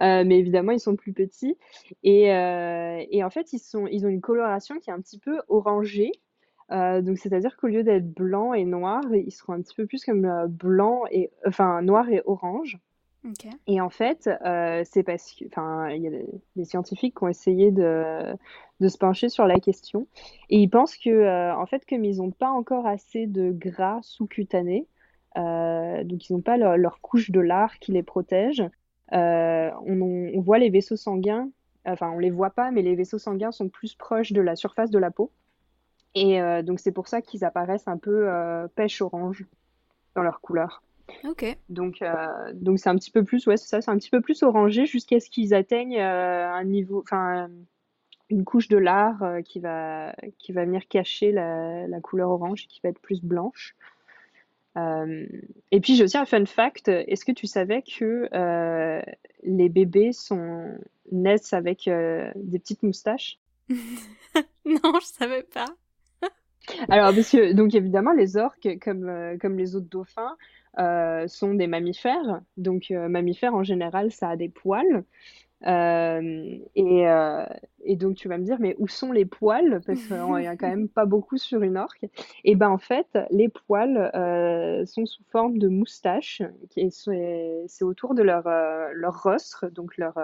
mais 0.00 0.38
évidemment 0.38 0.72
ils 0.72 0.80
sont 0.80 0.96
plus 0.96 1.14
petits. 1.14 1.56
Et, 2.02 2.24
et 2.24 3.24
en 3.24 3.30
fait, 3.30 3.54
ils 3.54 3.58
sont, 3.58 3.86
ils 3.86 4.04
ont 4.04 4.10
une 4.10 4.20
coloration 4.20 4.78
qui 4.80 4.90
est 4.90 4.92
un 4.92 5.00
petit 5.00 5.18
peu 5.18 5.40
orangée. 5.48 6.12
donc 6.70 7.16
c'est-à-dire 7.16 7.56
qu'au 7.56 7.68
lieu 7.68 7.82
d'être 7.82 8.12
blanc 8.12 8.52
et 8.52 8.66
noir, 8.66 9.02
ils 9.14 9.32
seront 9.32 9.54
un 9.54 9.62
petit 9.62 9.74
peu 9.74 9.86
plus 9.86 10.04
comme 10.04 10.46
blanc 10.48 11.04
et, 11.10 11.30
enfin 11.46 11.80
noir 11.80 12.10
et 12.10 12.20
orange. 12.26 12.78
Et 13.66 13.80
en 13.80 13.88
fait, 13.88 14.28
euh, 14.44 14.82
c'est 14.84 15.02
parce 15.02 15.32
que, 15.32 15.46
enfin, 15.46 15.88
il 15.90 16.02
y 16.02 16.06
a 16.08 16.10
des, 16.10 16.64
scientifiques 16.64 17.16
qui 17.16 17.24
ont 17.24 17.28
essayé 17.28 17.70
de, 17.70 18.34
de, 18.84 18.88
se 18.88 18.98
pencher 18.98 19.28
sur 19.28 19.46
la 19.46 19.58
question, 19.60 20.06
et 20.50 20.58
ils 20.58 20.68
pensent 20.68 20.96
que, 20.96 21.10
euh, 21.10 21.54
en 21.56 21.66
fait, 21.66 21.84
comme 21.88 22.04
ils 22.04 22.18
n'ont 22.18 22.30
pas 22.30 22.50
encore 22.50 22.86
assez 22.86 23.26
de 23.26 23.50
gras 23.52 24.00
sous-cutané, 24.02 24.86
euh, 25.36 26.04
donc 26.04 26.28
ils 26.28 26.32
n'ont 26.32 26.42
pas 26.42 26.56
leur, 26.56 27.00
couche 27.00 27.30
de 27.30 27.40
lard 27.40 27.78
qui 27.78 27.92
les 27.92 28.02
protège, 28.02 28.62
on, 29.12 30.32
on, 30.34 30.40
voit 30.40 30.58
les 30.58 30.70
vaisseaux 30.70 30.96
sanguins, 30.96 31.48
enfin, 31.86 32.10
on 32.10 32.18
les 32.18 32.30
voit 32.30 32.50
pas, 32.50 32.70
mais 32.70 32.82
les 32.82 32.94
vaisseaux 32.94 33.18
sanguins 33.18 33.52
sont 33.52 33.68
plus 33.68 33.94
proches 33.94 34.32
de 34.32 34.40
la 34.40 34.56
surface 34.56 34.90
de 34.90 34.98
la 34.98 35.10
peau, 35.10 35.30
et 36.14 36.40
donc 36.62 36.80
c'est 36.80 36.92
pour 36.92 37.08
ça 37.08 37.22
qu'ils 37.22 37.44
apparaissent 37.44 37.88
un 37.88 37.98
peu 37.98 38.28
pêche 38.74 39.02
orange 39.02 39.44
dans 40.14 40.22
leur 40.22 40.40
couleur. 40.40 40.82
Ok. 41.24 41.56
Donc, 41.68 42.02
euh, 42.02 42.52
donc 42.54 42.78
c'est 42.78 42.88
un 42.88 42.96
petit 42.96 43.10
peu 43.10 43.24
plus, 43.24 43.46
ouais, 43.46 43.56
c'est 43.56 43.68
ça, 43.68 43.80
c'est 43.80 43.90
un 43.90 43.98
petit 43.98 44.10
peu 44.10 44.20
plus 44.20 44.42
orangé 44.42 44.86
jusqu'à 44.86 45.20
ce 45.20 45.28
qu'ils 45.28 45.54
atteignent 45.54 45.98
euh, 45.98 46.50
un 46.50 46.64
niveau, 46.64 47.02
enfin, 47.02 47.48
une 48.34 48.44
couche 48.44 48.68
de 48.68 48.76
lard 48.76 49.22
euh, 49.22 49.42
qui 49.42 49.60
va, 49.60 50.14
qui 50.38 50.52
va 50.52 50.64
venir 50.64 50.86
cacher 50.88 51.32
la, 51.32 51.86
la, 51.86 52.00
couleur 52.00 52.30
orange 52.30 52.64
et 52.64 52.66
qui 52.66 52.80
va 52.82 52.90
être 52.90 53.00
plus 53.00 53.22
blanche. 53.22 53.76
et 54.76 55.80
puis 55.80 55.94
j'ai 55.94 56.04
aussi 56.04 56.16
un 56.16 56.24
fun 56.24 56.46
fact. 56.46 56.88
Est-ce 56.88 57.24
que 57.24 57.32
tu 57.32 57.46
savais 57.46 57.82
que 57.82 58.28
les 59.42 59.68
bébés 59.68 60.12
sont 60.12 60.76
naissent 61.12 61.52
avec 61.52 61.84
des 61.88 62.58
petites 62.58 62.82
moustaches? 62.82 63.38
Non, 64.66 64.98
je 64.98 65.06
savais 65.06 65.42
pas. 65.44 65.66
Alors, 66.88 67.14
parce 67.14 67.30
que, 67.30 67.52
donc 67.52 67.74
évidemment, 67.74 68.12
les 68.12 68.38
orques, 68.38 68.78
comme, 68.80 69.38
comme 69.38 69.58
les 69.58 69.76
autres 69.76 69.88
dauphins, 69.88 70.36
euh, 70.78 71.28
sont 71.28 71.54
des 71.54 71.68
mammifères. 71.68 72.40
Donc, 72.56 72.90
euh, 72.90 73.08
mammifères 73.08 73.54
en 73.54 73.62
général, 73.62 74.10
ça 74.10 74.30
a 74.30 74.36
des 74.36 74.48
poils. 74.48 75.04
Euh, 75.66 76.58
et, 76.74 77.04
et, 77.84 77.96
donc 77.96 78.16
tu 78.16 78.28
vas 78.28 78.36
me 78.38 78.44
dire, 78.44 78.58
mais 78.60 78.76
où 78.78 78.88
sont 78.88 79.12
les 79.12 79.24
poils? 79.24 79.80
Parce 79.86 80.02
qu'il 80.06 80.16
n'y 80.16 80.46
a 80.46 80.56
quand 80.56 80.68
même 80.68 80.88
pas 80.88 81.06
beaucoup 81.06 81.38
sur 81.38 81.62
une 81.62 81.76
orque. 81.76 82.06
Et 82.44 82.54
ben 82.54 82.68
en 82.68 82.78
fait, 82.78 83.06
les 83.30 83.48
poils 83.48 84.10
sont 84.86 85.06
sous 85.06 85.22
forme 85.30 85.58
de 85.58 85.68
moustaches. 85.68 86.42
C'est 86.74 87.84
autour 87.84 88.14
de 88.14 88.22
leur, 88.22 88.44
leur 88.92 89.22
rostre, 89.22 89.70
donc 89.70 89.96
leur, 89.96 90.18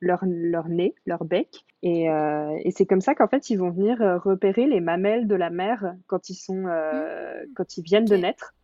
leur, 0.00 0.24
leur 0.24 0.68
nez, 0.68 0.94
leur 1.06 1.24
bec. 1.24 1.64
Et, 1.82 2.04
et 2.04 2.70
c'est 2.70 2.86
comme 2.86 3.00
ça 3.00 3.14
qu'en 3.14 3.28
fait, 3.28 3.50
ils 3.50 3.56
vont 3.56 3.70
venir 3.70 3.98
repérer 4.22 4.66
les 4.66 4.80
mamelles 4.80 5.26
de 5.26 5.34
la 5.34 5.50
mer 5.50 5.94
quand 6.06 6.28
ils, 6.28 6.34
sont, 6.34 6.66
mmh. 6.66 7.54
quand 7.56 7.76
ils 7.76 7.82
viennent 7.82 8.04
de 8.04 8.16
naître 8.16 8.54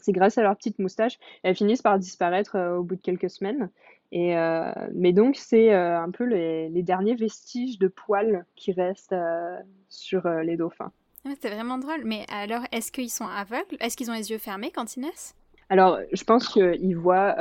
c'est 0.00 0.12
grâce 0.12 0.38
à 0.38 0.42
leurs 0.42 0.56
petites 0.56 0.78
moustaches. 0.78 1.18
Elles 1.42 1.54
finissent 1.54 1.82
par 1.82 1.98
disparaître 1.98 2.56
euh, 2.56 2.76
au 2.76 2.82
bout 2.82 2.96
de 2.96 3.00
quelques 3.00 3.30
semaines. 3.30 3.70
Et, 4.12 4.36
euh, 4.36 4.72
mais 4.94 5.12
donc, 5.12 5.36
c'est 5.36 5.72
euh, 5.72 6.00
un 6.00 6.10
peu 6.10 6.24
les, 6.24 6.82
derniers 6.82 7.14
vestiges 7.14 7.78
de 7.78 7.88
poils 7.88 8.44
qui 8.56 8.72
restent 8.72 9.14
sur 9.88 10.28
les 10.28 10.56
dauphins. 10.56 10.92
c'est 11.40 11.50
vraiment 11.50 11.78
drôle. 11.78 12.02
Mais 12.04 12.24
alors, 12.32 12.62
est-ce 12.72 12.90
qu'ils 12.90 13.10
sont 13.10 13.26
aveugles? 13.26 13.76
Est-ce 13.80 13.96
qu'ils 13.96 14.10
ont 14.10 14.14
les 14.14 14.30
yeux 14.30 14.38
fermés 14.38 14.70
quand 14.74 14.96
ils 14.96 15.00
naissent? 15.00 15.34
Alors, 15.68 16.00
je 16.12 16.24
pense 16.24 16.48
qu'ils 16.48 16.96
voient 16.96 17.36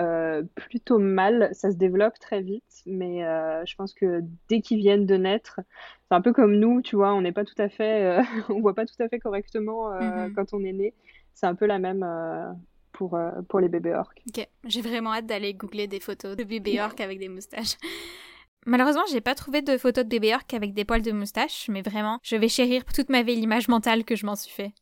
plutôt 0.53 0.99
mal, 0.99 1.49
ça 1.53 1.71
se 1.71 1.77
développe 1.77 2.19
très 2.19 2.41
vite, 2.41 2.83
mais 2.85 3.21
je 3.65 3.75
pense 3.75 3.93
que 3.95 4.21
dès 4.49 4.61
qu'ils 4.61 4.77
viennent 4.77 5.07
de 5.07 5.15
naître, 5.15 5.61
c'est 6.07 6.15
un 6.15 6.21
peu 6.21 6.33
comme 6.33 6.55
nous, 6.55 6.83
tu 6.83 6.95
vois, 6.95 7.13
on 7.15 7.21
n'est 7.21 7.31
pas 7.31 7.45
tout 7.45 7.59
à 7.59 7.69
fait, 7.69 8.19
on 8.49 8.61
voit 8.61 8.75
pas 8.75 8.85
tout 8.85 9.01
à 9.01 9.09
fait 9.09 9.19
correctement 9.19 9.91
mm-hmm. 9.93 10.33
quand 10.33 10.53
on 10.53 10.63
est 10.63 10.73
né 10.73 10.93
c'est 11.39 11.47
un 11.47 11.55
peu 11.55 11.65
la 11.65 11.79
même 11.79 12.03
euh, 12.03 12.51
pour, 12.99 13.15
euh, 13.15 13.31
pour 13.47 13.61
les 13.61 13.69
bébés 13.69 13.93
orques. 13.93 14.21
Ok, 14.27 14.45
j'ai 14.65 14.81
vraiment 14.81 15.13
hâte 15.13 15.25
d'aller 15.25 15.53
googler 15.53 15.87
des 15.87 16.01
photos 16.01 16.35
de 16.35 16.43
bébés 16.43 16.81
orques 16.81 16.99
avec 16.99 17.17
des 17.17 17.29
moustaches. 17.29 17.77
Malheureusement, 18.65 19.05
j'ai 19.09 19.21
pas 19.21 19.35
trouvé 19.35 19.61
de 19.61 19.77
photos 19.77 20.03
de 20.03 20.09
bébés 20.09 20.35
orques 20.35 20.53
avec 20.53 20.73
des 20.73 20.83
poils 20.83 21.01
de 21.01 21.13
moustache, 21.13 21.69
mais 21.69 21.81
vraiment, 21.81 22.19
je 22.23 22.35
vais 22.35 22.49
chérir 22.49 22.83
toute 22.83 23.07
ma 23.07 23.23
vie 23.23 23.37
l'image 23.37 23.69
mentale 23.69 24.03
que 24.03 24.17
je 24.17 24.25
m'en 24.25 24.35
suis 24.35 24.51
fait. 24.51 24.73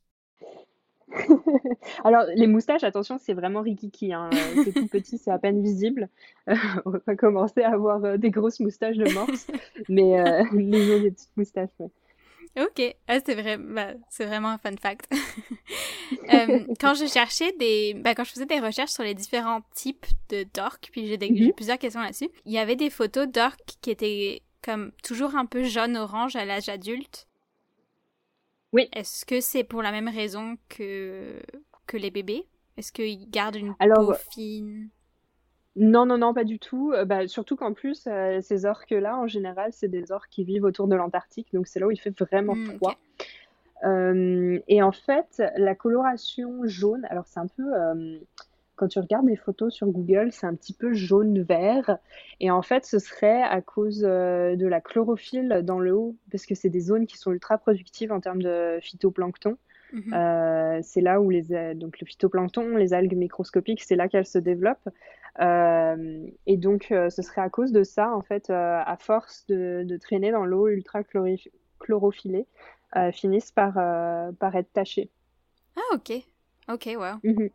Alors, 2.03 2.23
les 2.33 2.47
moustaches, 2.47 2.83
attention, 2.83 3.19
c'est 3.19 3.35
vraiment 3.35 3.61
rikiki. 3.61 4.13
Hein. 4.13 4.31
Euh, 4.33 4.61
c'est 4.65 4.73
tout 4.73 4.87
petit, 4.87 5.19
c'est 5.19 5.29
à 5.29 5.37
peine 5.37 5.61
visible. 5.61 6.09
on 6.47 6.93
va 7.05 7.15
commencer 7.15 7.61
à 7.61 7.71
avoir 7.71 8.17
des 8.17 8.31
grosses 8.31 8.59
moustaches 8.59 8.97
de 8.97 9.13
morse, 9.13 9.45
mais 9.89 10.17
les 10.53 10.95
ont 10.95 11.01
des 11.03 11.11
petites 11.11 11.37
moustaches. 11.37 11.69
Ok, 12.57 12.81
ah, 13.07 13.19
c'est 13.25 13.35
vrai, 13.35 13.57
bah, 13.57 13.93
c'est 14.09 14.25
vraiment 14.25 14.49
un 14.49 14.57
fun 14.57 14.75
fact. 14.77 15.11
Euh, 16.33 16.65
quand 16.79 16.93
je 16.93 17.05
cherchais 17.05 17.51
des, 17.53 17.93
bah, 17.93 18.15
quand 18.15 18.23
je 18.23 18.31
faisais 18.31 18.45
des 18.45 18.61
recherches 18.61 18.91
sur 18.91 19.03
les 19.03 19.13
différents 19.13 19.61
types 19.75 20.05
de 20.29 20.45
d'orques, 20.53 20.89
puis 20.91 21.05
j'ai 21.05 21.17
mhm. 21.17 21.51
plusieurs 21.53 21.77
questions 21.77 22.01
là-dessus, 22.01 22.29
il 22.45 22.53
y 22.53 22.57
avait 22.57 22.77
des 22.77 22.89
photos 22.89 23.27
d'orques 23.27 23.75
qui 23.81 23.91
étaient 23.91 24.41
comme 24.61 24.91
toujours 25.03 25.35
un 25.35 25.45
peu 25.45 25.63
jaune-orange 25.63 26.37
à 26.37 26.45
l'âge 26.45 26.69
adulte. 26.69 27.27
Oui. 28.71 28.87
Est-ce 28.93 29.25
que 29.25 29.41
c'est 29.41 29.65
pour 29.65 29.81
la 29.81 29.91
même 29.91 30.07
raison 30.07 30.57
que 30.69 31.41
que 31.87 31.97
les 31.97 32.11
bébés? 32.11 32.47
Est-ce 32.77 32.91
qu'ils 32.91 33.29
gardent 33.29 33.55
une 33.55 33.75
Alors, 33.79 34.07
peau 34.07 34.13
fine? 34.31 34.89
Non, 35.77 36.05
non, 36.05 36.17
non, 36.17 36.33
pas 36.33 36.43
du 36.43 36.59
tout. 36.59 36.91
Euh, 36.93 37.05
bah, 37.05 37.27
surtout 37.27 37.55
qu'en 37.55 37.73
plus, 37.73 38.05
euh, 38.07 38.41
ces 38.41 38.65
orques-là, 38.65 39.17
en 39.17 39.27
général, 39.27 39.71
c'est 39.73 39.87
des 39.87 40.11
orques 40.11 40.29
qui 40.29 40.43
vivent 40.43 40.65
autour 40.65 40.87
de 40.87 40.95
l'Antarctique, 40.95 41.47
donc 41.53 41.67
c'est 41.67 41.79
là 41.79 41.87
où 41.87 41.91
il 41.91 41.99
fait 41.99 42.17
vraiment 42.19 42.55
mmh, 42.55 42.77
froid. 42.77 42.95
et 44.67 44.81
en 44.81 44.91
fait, 44.91 45.43
la 45.55 45.75
coloration 45.75 46.61
jaune, 46.65 47.05
alors 47.09 47.27
c'est 47.27 47.39
un 47.39 47.47
peu 47.47 47.63
quand 48.77 48.87
tu 48.87 48.99
regardes 48.99 49.25
des 49.25 49.35
photos 49.35 49.73
sur 49.73 49.87
Google, 49.87 50.29
c'est 50.31 50.45
un 50.45 50.53
petit 50.53 50.71
peu 50.71 50.93
jaune-vert. 50.93 51.97
Et 52.39 52.51
en 52.51 52.61
fait, 52.61 52.85
ce 52.85 52.99
serait 52.99 53.41
à 53.41 53.59
cause 53.59 54.05
euh, 54.07 54.55
de 54.55 54.67
la 54.67 54.79
chlorophylle 54.79 55.61
dans 55.63 55.79
l'eau, 55.79 56.15
parce 56.31 56.45
que 56.45 56.55
c'est 56.55 56.69
des 56.69 56.79
zones 56.79 57.07
qui 57.07 57.17
sont 57.17 57.31
ultra 57.31 57.57
productives 57.57 58.11
en 58.11 58.21
termes 58.21 58.41
de 58.41 58.77
phytoplancton. 58.81 59.57
Mhm. 59.93 60.13
Euh, 60.13 60.79
c'est 60.83 61.01
là 61.01 61.21
où 61.21 61.29
les, 61.29 61.53
euh, 61.53 61.73
donc 61.73 61.99
le 61.99 62.05
phytoplancton, 62.05 62.75
les 62.75 62.93
algues 62.93 63.15
microscopiques, 63.15 63.83
c'est 63.83 63.95
là 63.95 64.07
qu'elles 64.07 64.25
se 64.25 64.39
développent. 64.39 64.89
et 65.39 66.57
donc, 66.57 66.87
ce 66.89 67.21
serait 67.21 67.41
à 67.41 67.49
cause 67.49 67.71
de 67.71 67.83
ça, 67.83 68.13
en 68.15 68.21
fait, 68.21 68.49
à 68.49 68.97
force 68.99 69.45
de, 69.47 69.97
traîner 69.97 70.31
dans 70.31 70.45
l'eau 70.45 70.67
ultra 70.67 71.01
chlorophyllée, 71.79 72.47
finissent 73.11 73.51
par, 73.51 73.73
par 74.39 74.55
être 74.55 74.73
tachées. 74.73 75.09
Ah, 75.75 75.95
ok. 75.95 76.11
Ok, 76.69 76.89
wow. 76.97 77.19
Mhm. 77.23 77.49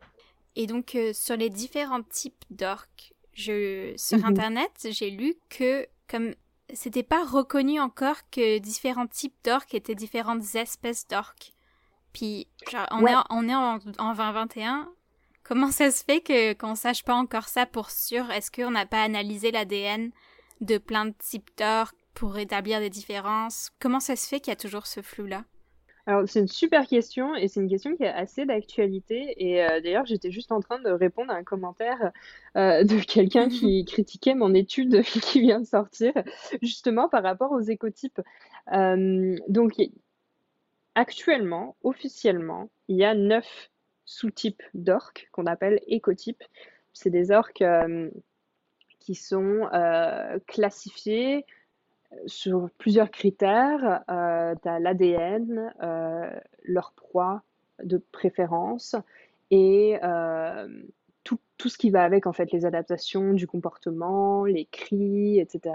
Et 0.57 0.66
donc, 0.66 0.95
euh, 0.95 1.12
sur 1.12 1.37
les 1.37 1.51
différents 1.51 2.03
types 2.03 2.45
d'orques, 2.51 3.14
je, 3.33 3.95
sur 3.97 4.18
mhm. 4.18 4.24
Internet, 4.24 4.70
j'ai 4.91 5.11
lu 5.11 5.35
que, 5.49 5.87
comme 6.09 6.35
c'était 6.74 7.03
pas 7.03 7.24
reconnu 7.24 7.80
encore 7.80 8.28
que 8.30 8.59
différents 8.59 9.07
types 9.07 9.37
d'orques 9.45 9.74
étaient 9.74 9.95
différentes 9.95 10.55
espèces 10.55 11.07
d'orques. 11.09 11.53
Puis, 12.12 12.46
genre, 12.70 12.86
on 12.90 13.06
est, 13.06 13.14
en, 13.14 13.24
on 13.30 13.48
est 13.48 13.54
en, 13.54 13.78
2021. 13.78 14.88
Comment 15.42 15.70
ça 15.70 15.90
se 15.90 16.04
fait 16.04 16.20
que 16.20 16.52
qu'on 16.52 16.74
sache 16.74 17.04
pas 17.04 17.14
encore 17.14 17.48
ça 17.48 17.66
pour 17.66 17.90
sûr? 17.90 18.30
Est-ce 18.30 18.50
qu'on 18.50 18.70
n'a 18.70 18.86
pas 18.86 19.02
analysé 19.02 19.50
l'ADN 19.50 20.10
de 20.60 20.78
plein 20.78 21.06
de 21.06 21.14
types 21.18 21.50
pour 22.14 22.38
établir 22.38 22.80
des 22.80 22.90
différences? 22.90 23.70
Comment 23.80 24.00
ça 24.00 24.16
se 24.16 24.28
fait 24.28 24.40
qu'il 24.40 24.50
y 24.50 24.52
a 24.52 24.56
toujours 24.56 24.86
ce 24.86 25.02
flou-là? 25.02 25.44
Alors, 26.06 26.28
c'est 26.28 26.40
une 26.40 26.48
super 26.48 26.88
question 26.88 27.36
et 27.36 27.46
c'est 27.46 27.60
une 27.60 27.68
question 27.68 27.94
qui 27.96 28.02
est 28.02 28.08
assez 28.08 28.44
d'actualité. 28.44 29.34
Et 29.36 29.62
euh, 29.62 29.80
d'ailleurs, 29.80 30.04
j'étais 30.04 30.32
juste 30.32 30.50
en 30.50 30.60
train 30.60 30.80
de 30.80 30.90
répondre 30.90 31.32
à 31.32 31.36
un 31.36 31.44
commentaire 31.44 32.10
euh, 32.56 32.82
de 32.82 32.98
quelqu'un 32.98 33.48
qui 33.48 33.84
critiquait 33.88 34.34
mon 34.34 34.52
étude 34.52 35.02
qui 35.02 35.40
vient 35.40 35.60
de 35.60 35.66
sortir, 35.66 36.12
justement 36.60 37.08
par 37.08 37.22
rapport 37.22 37.52
aux 37.52 37.60
écotypes. 37.60 38.20
Euh, 38.72 39.36
donc, 39.48 39.74
actuellement, 40.95 41.76
officiellement, 41.82 42.70
il 42.88 42.97
y 42.97 43.05
a 43.05 43.14
neuf 43.14 43.70
sous-types 44.05 44.62
d'orques 44.74 45.28
qu'on 45.32 45.47
appelle 45.47 45.80
écotypes. 45.86 46.43
C'est 46.93 47.11
des 47.11 47.30
orques 47.30 47.64
qui 48.99 49.14
sont 49.14 49.68
classifiés 50.47 51.47
sur 52.26 52.70
plusieurs 52.78 53.11
critères. 53.11 54.03
Euh, 54.11 54.55
tu 54.62 54.68
as 54.68 54.78
l'ADN, 54.78 55.72
euh, 55.82 56.30
leur 56.64 56.93
proie 56.93 57.43
de 57.82 58.03
préférence 58.12 58.97
et 59.51 59.99
euh, 60.03 60.68
tout, 61.24 61.38
tout, 61.59 61.68
ce 61.68 61.78
qui 61.78 61.90
va 61.90 62.05
avec 62.05 62.26
en 62.26 62.32
fait 62.32 62.53
les 62.53 62.64
adaptations 62.64 63.32
du 63.32 63.47
comportement, 63.47 64.45
les 64.45 64.66
cris, 64.66 65.40
etc. 65.40 65.74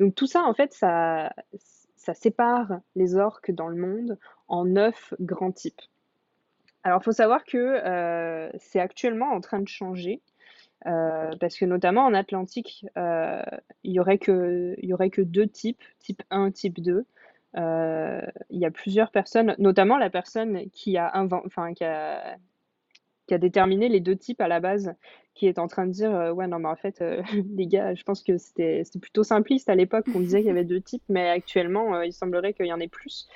Donc 0.00 0.14
tout 0.14 0.26
ça 0.26 0.42
en 0.42 0.54
fait 0.54 0.72
ça, 0.72 1.32
ça 2.04 2.14
sépare 2.14 2.80
les 2.94 3.16
orques 3.16 3.50
dans 3.50 3.68
le 3.68 3.76
monde 3.76 4.18
en 4.48 4.64
neuf 4.64 5.14
grands 5.20 5.52
types. 5.52 5.80
Alors 6.82 7.00
il 7.00 7.04
faut 7.04 7.12
savoir 7.12 7.44
que 7.44 8.50
c'est 8.58 8.80
actuellement 8.80 9.30
en 9.30 9.40
train 9.40 9.60
de 9.60 9.68
changer. 9.68 10.20
Euh, 10.86 11.30
parce 11.40 11.56
que 11.56 11.64
notamment 11.64 12.04
en 12.04 12.14
Atlantique, 12.14 12.84
euh, 12.98 13.42
il 13.84 13.92
n'y 13.92 14.00
aurait, 14.00 14.18
que, 14.18 15.22
deux 15.22 15.46
types, 15.46 15.82
type 15.98 16.22
1, 16.30 16.50
type 16.50 16.80
2. 16.80 17.06
Euh, 17.56 18.20
il 18.50 18.58
y 18.58 18.66
a 18.66 18.70
plusieurs 18.70 19.10
personnes, 19.10 19.54
notamment 19.58 19.96
la 19.96 20.10
personne 20.10 20.68
qui 20.70 20.98
a 20.98 21.26
déterminé 23.30 23.88
les 23.88 24.00
deux 24.00 24.16
types 24.16 24.40
à 24.40 24.48
la 24.48 24.60
base, 24.60 24.94
qui 25.34 25.46
est 25.46 25.58
en 25.58 25.66
train 25.66 25.86
de 25.86 25.92
dire 25.92 26.32
ouais 26.34 26.46
non 26.46 26.58
mais 26.58 26.68
en 26.68 26.76
fait 26.76 27.02
les 27.56 27.66
gars 27.66 27.94
je 27.94 28.02
pense 28.04 28.22
que 28.22 28.38
c'était 28.38 28.82
plutôt 29.00 29.24
simpliste 29.24 29.68
à 29.68 29.74
l'époque 29.74 30.06
qu'on 30.12 30.20
disait 30.20 30.38
qu'il 30.38 30.48
y 30.48 30.50
avait 30.52 30.64
deux 30.64 30.80
types 30.80 31.02
mais 31.08 31.28
actuellement 31.28 32.00
il 32.02 32.12
semblerait 32.12 32.52
qu'il 32.52 32.66
y 32.66 32.72
en 32.72 32.80
ait 32.80 32.88
plus 32.88 33.28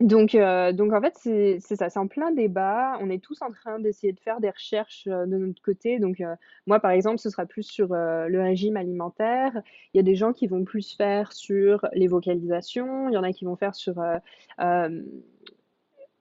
donc, 0.00 0.36
euh, 0.36 0.72
donc 0.72 0.92
en 0.92 1.00
fait, 1.00 1.14
c'est 1.16 1.58
ça, 1.76 1.90
c'est 1.90 1.98
en 1.98 2.06
plein 2.06 2.30
débat. 2.30 2.96
On 3.00 3.10
est 3.10 3.18
tous 3.22 3.42
en 3.42 3.50
train 3.50 3.80
d'essayer 3.80 4.12
de 4.12 4.20
faire 4.20 4.40
des 4.40 4.50
recherches 4.50 5.08
euh, 5.08 5.26
de 5.26 5.36
notre 5.36 5.60
côté. 5.60 5.98
Donc, 5.98 6.20
euh, 6.20 6.36
moi, 6.66 6.78
par 6.78 6.92
exemple, 6.92 7.18
ce 7.18 7.30
sera 7.30 7.46
plus 7.46 7.64
sur 7.64 7.88
le 7.88 8.40
régime 8.40 8.76
alimentaire. 8.76 9.52
Il 9.92 9.96
y 9.96 10.00
a 10.00 10.04
des 10.04 10.14
gens 10.14 10.32
qui 10.32 10.46
vont 10.46 10.64
plus 10.64 10.94
faire 10.94 11.32
sur 11.32 11.84
les 11.94 12.06
vocalisations. 12.06 13.08
Il 13.08 13.14
y 13.14 13.16
en 13.16 13.24
a 13.24 13.32
qui 13.32 13.44
vont 13.44 13.56
faire 13.56 13.74
sur 13.74 14.00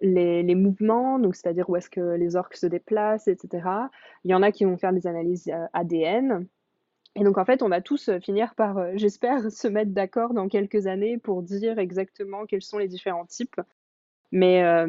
les, 0.02 0.43
les 0.43 0.56
mouvements, 0.56 1.20
donc 1.20 1.36
c'est-à-dire 1.36 1.70
où 1.70 1.76
est-ce 1.76 1.89
que 1.89 2.16
les 2.16 2.36
orques 2.36 2.56
se 2.56 2.68
déplacent, 2.68 3.28
etc. 3.28 3.68
Il 4.24 4.32
y 4.32 4.36
en 4.36 4.43
a 4.43 4.52
qui 4.52 4.66
vont 4.66 4.78
faire 4.78 4.93
des 4.93 5.08
analyses 5.08 5.52
ADN. 5.74 6.48
Et 7.18 7.24
donc 7.24 7.39
en 7.39 7.45
fait, 7.45 7.64
on 7.64 7.70
va 7.70 7.82
tous 7.82 8.10
euh, 8.10 8.20
finir 8.20 8.54
par, 8.54 8.78
euh, 8.78 8.91
j'espère, 8.95 9.52
se 9.52 9.68
mettre 9.68 9.91
d'accord 9.91 10.34
dans 10.34 10.48
quelques 10.48 10.86
années 10.86 11.18
pour 11.18 11.41
dire 11.41 11.80
exactement 11.80 12.45
quels 12.45 12.62
sont 12.62 12.78
les 12.78 12.88
différents 12.88 13.26
types. 13.26 13.60
Mais, 14.32 14.64
euh, 14.64 14.88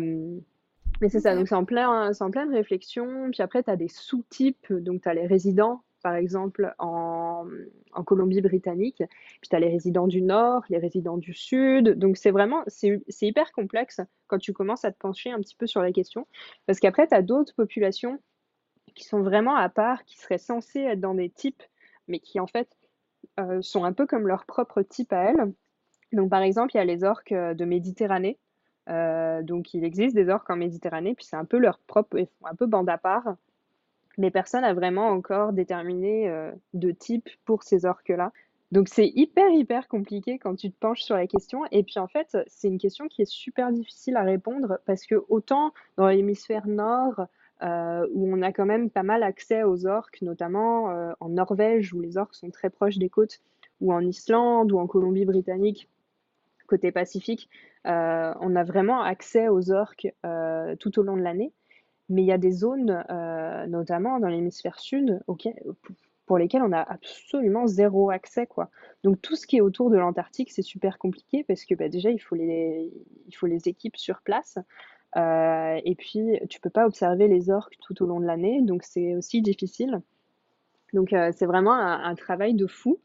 mais 1.00 1.08
c'est 1.08 1.20
ça, 1.20 1.34
donc 1.34 1.48
c'est 1.48 1.54
en, 1.54 1.64
plein, 1.64 2.12
en 2.12 2.30
pleine 2.30 2.52
réflexion. 2.52 3.30
Puis 3.30 3.42
après, 3.42 3.62
tu 3.62 3.70
as 3.70 3.76
des 3.76 3.88
sous-types, 3.88 4.72
donc 4.72 5.02
tu 5.02 5.08
as 5.08 5.14
les 5.14 5.26
résidents, 5.26 5.82
par 6.02 6.14
exemple, 6.14 6.74
en, 6.78 7.46
en 7.92 8.04
Colombie-Britannique. 8.04 9.02
Puis 9.40 9.48
tu 9.48 9.56
as 9.56 9.60
les 9.60 9.68
résidents 9.68 10.06
du 10.06 10.22
Nord, 10.22 10.64
les 10.68 10.78
résidents 10.78 11.18
du 11.18 11.34
Sud. 11.34 11.98
Donc 11.98 12.16
c'est 12.16 12.30
vraiment, 12.30 12.62
c'est 12.66 13.02
hyper 13.22 13.52
complexe 13.52 14.00
quand 14.26 14.38
tu 14.38 14.52
commences 14.52 14.84
à 14.84 14.92
te 14.92 14.98
pencher 14.98 15.30
un 15.30 15.40
petit 15.40 15.56
peu 15.56 15.66
sur 15.66 15.82
la 15.82 15.92
question. 15.92 16.26
Parce 16.66 16.80
qu'après, 16.80 17.06
tu 17.08 17.14
as 17.14 17.22
d'autres 17.22 17.54
populations 17.54 18.20
qui 18.94 19.04
sont 19.04 19.22
vraiment 19.22 19.54
à 19.54 19.68
part, 19.68 20.04
qui 20.04 20.16
seraient 20.18 20.38
censées 20.38 20.80
être 20.80 21.00
dans 21.00 21.14
des 21.14 21.30
types 21.30 21.62
mais 22.08 22.18
qui 22.18 22.40
en 22.40 22.46
fait 22.46 22.68
euh, 23.38 23.62
sont 23.62 23.84
un 23.84 23.92
peu 23.92 24.06
comme 24.06 24.26
leur 24.26 24.46
propre 24.46 24.82
type 24.82 25.12
à 25.12 25.30
elles. 25.30 25.52
Donc 26.12 26.30
par 26.30 26.42
exemple, 26.42 26.74
il 26.74 26.78
y 26.78 26.80
a 26.80 26.84
les 26.84 27.04
orques 27.04 27.32
euh, 27.32 27.54
de 27.54 27.64
Méditerranée. 27.64 28.38
Euh, 28.88 29.42
donc 29.42 29.74
il 29.74 29.84
existe 29.84 30.16
des 30.16 30.30
orques 30.30 30.48
en 30.48 30.56
Méditerranée, 30.56 31.14
puis 31.14 31.26
c'est 31.26 31.36
un 31.36 31.44
peu 31.44 31.58
leur 31.58 31.78
propre, 31.80 32.16
un 32.44 32.54
peu 32.54 32.66
bande 32.66 32.88
à 32.88 32.98
part. 32.98 33.36
Mais 34.18 34.30
personne 34.30 34.62
n'a 34.62 34.74
vraiment 34.74 35.08
encore 35.08 35.52
déterminé 35.52 36.28
de 36.74 36.90
type 36.90 37.28
pour 37.44 37.62
ces 37.62 37.86
orques-là. 37.86 38.32
Donc 38.70 38.88
c'est 38.88 39.06
hyper 39.14 39.48
hyper 39.50 39.88
compliqué 39.88 40.38
quand 40.38 40.54
tu 40.54 40.70
te 40.70 40.78
penches 40.78 41.02
sur 41.02 41.14
la 41.14 41.26
question. 41.26 41.62
Et 41.70 41.82
puis 41.84 41.98
en 41.98 42.08
fait, 42.08 42.36
c'est 42.48 42.68
une 42.68 42.78
question 42.78 43.08
qui 43.08 43.22
est 43.22 43.30
super 43.30 43.72
difficile 43.72 44.16
à 44.16 44.22
répondre 44.22 44.78
parce 44.84 45.06
que 45.06 45.24
autant 45.28 45.72
dans 45.96 46.08
l'hémisphère 46.08 46.66
nord, 46.66 47.28
euh, 47.62 48.06
où 48.12 48.32
on 48.32 48.40
a 48.42 48.52
quand 48.52 48.66
même 48.66 48.88
pas 48.88 49.02
mal 49.02 49.22
accès 49.24 49.64
aux 49.64 49.86
orques, 49.86 50.22
notamment 50.22 50.90
euh, 50.90 51.12
en 51.18 51.28
Norvège, 51.30 51.92
où 51.92 52.00
les 52.00 52.16
orques 52.16 52.34
sont 52.34 52.50
très 52.50 52.70
proches 52.70 52.98
des 52.98 53.08
côtes, 53.08 53.40
ou 53.80 53.92
en 53.92 54.00
Islande, 54.00 54.70
ou 54.70 54.78
en 54.78 54.86
Colombie-Britannique, 54.86 55.88
côté 56.68 56.92
Pacifique. 56.92 57.48
Euh, 57.86 58.32
on 58.40 58.54
a 58.54 58.62
vraiment 58.62 59.02
accès 59.02 59.48
aux 59.48 59.72
orques 59.72 60.08
tout 60.78 60.98
au 60.98 61.02
long 61.02 61.16
de 61.16 61.22
l'année. 61.22 61.52
Mais 62.08 62.22
il 62.22 62.26
y 62.26 62.32
a 62.32 62.38
des 62.38 62.52
zones, 62.52 63.04
notamment 63.68 64.18
dans 64.18 64.28
l'hémisphère 64.28 64.78
sud, 64.78 65.20
pour 66.26 66.38
lesquelles 66.38 66.62
on 66.62 66.72
a 66.72 66.80
absolument 66.80 67.66
zéro 67.66 68.10
accès. 68.10 68.46
Quoi. 68.46 68.70
Donc 69.02 69.20
tout 69.20 69.36
ce 69.36 69.46
qui 69.46 69.56
est 69.56 69.60
autour 69.60 69.90
de 69.90 69.96
l'Antarctique, 69.96 70.50
c'est 70.50 70.62
super 70.62 70.98
compliqué 70.98 71.44
parce 71.44 71.64
que 71.64 71.74
bah, 71.74 71.88
déjà, 71.88 72.10
il 72.10 72.18
faut, 72.18 72.34
les, 72.34 72.90
il 73.26 73.34
faut 73.34 73.46
les 73.46 73.68
équipes 73.68 73.96
sur 73.96 74.20
place. 74.22 74.58
Euh, 75.16 75.80
et 75.84 75.94
puis, 75.94 76.38
tu 76.50 76.60
peux 76.60 76.70
pas 76.70 76.86
observer 76.86 77.28
les 77.28 77.50
orques 77.50 77.78
tout 77.80 78.02
au 78.02 78.06
long 78.06 78.20
de 78.20 78.26
l'année, 78.26 78.60
donc 78.62 78.82
c'est 78.82 79.14
aussi 79.14 79.40
difficile. 79.42 80.00
Donc, 80.92 81.12
euh, 81.12 81.32
c'est 81.34 81.46
vraiment 81.46 81.74
un, 81.74 82.14
travail 82.14 82.54
de 82.54 82.66
fou. 82.66 82.98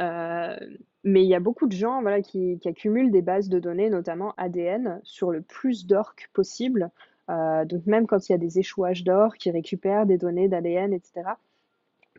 Euh, 0.00 0.56
mais 1.04 1.22
il 1.22 1.28
y 1.28 1.34
a 1.34 1.40
beaucoup 1.40 1.66
de 1.66 1.72
gens 1.72 2.02
voilà, 2.02 2.20
qui, 2.20 2.60
accumulent 2.64 3.10
des 3.10 3.22
bases 3.22 3.48
de 3.48 3.58
données, 3.58 3.90
notamment 3.90 4.34
ADN, 4.36 5.00
sur 5.04 5.30
le 5.30 5.42
plus 5.42 5.86
d'orques 5.86 6.30
possible. 6.32 6.90
Donc, 7.28 7.86
même 7.86 8.06
quand 8.06 8.28
il 8.28 8.32
y 8.32 8.34
a 8.34 8.38
des 8.38 8.58
échouages 8.58 9.04
d'orques, 9.04 9.38
qui 9.38 9.50
récupèrent 9.50 10.06
des 10.06 10.18
données 10.18 10.48
d'ADN, 10.48 10.92
etc., 10.92 11.22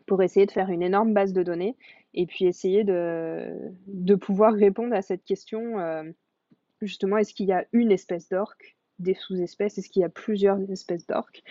pour 0.06 0.22
essayer 0.22 0.46
de 0.46 0.52
faire 0.52 0.70
une 0.70 0.82
énorme 0.82 1.12
base 1.14 1.32
de 1.32 1.42
données 1.42 1.76
et 2.14 2.26
puis 2.26 2.46
essayer 2.46 2.84
de, 2.84 3.54
de 3.86 4.14
pouvoir 4.14 4.54
répondre 4.54 4.94
à 4.94 5.02
cette 5.02 5.24
question 5.24 5.78
justement, 6.82 7.18
est-ce 7.18 7.34
qu'il 7.34 7.46
y 7.46 7.52
a 7.52 7.64
une 7.72 7.92
espèce 7.92 8.28
d'orque 8.28 8.76
des 8.98 9.14
sous-espèces 9.14 9.78
Est-ce 9.78 9.88
qu'il 9.88 10.02
y 10.02 10.04
a 10.04 10.08
plusieurs 10.08 10.58
espèces 10.70 11.06
d'orques? 11.06 11.42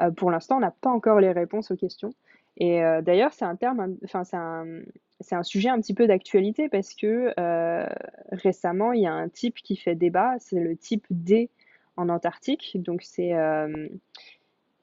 Euh, 0.00 0.10
Pour 0.10 0.30
l'instant, 0.30 0.56
on 0.56 0.60
n'a 0.60 0.70
pas 0.70 0.90
encore 0.90 1.20
les 1.20 1.32
réponses 1.32 1.70
aux 1.70 1.76
questions. 1.76 2.12
Et 2.56 2.82
euh, 2.82 3.02
d'ailleurs, 3.02 3.32
c'est 3.32 3.44
un 3.44 3.56
terme, 3.56 3.96
enfin, 4.04 4.24
c'est 4.24 4.36
un, 4.36 4.82
un 5.30 5.42
sujet 5.42 5.68
un 5.68 5.80
petit 5.80 5.94
peu 5.94 6.06
d'actualité 6.06 6.68
parce 6.68 6.94
que 6.94 7.32
euh, 7.38 7.86
récemment, 8.32 8.92
il 8.92 9.02
y 9.02 9.06
a 9.06 9.12
un 9.12 9.28
type 9.28 9.56
qui 9.56 9.76
fait 9.76 9.94
débat, 9.94 10.34
c'est 10.40 10.60
le 10.60 10.76
type 10.76 11.06
D 11.10 11.50
en 11.98 12.08
Antarctique. 12.08 12.76
Donc, 12.82 13.02
c'est 13.02 13.32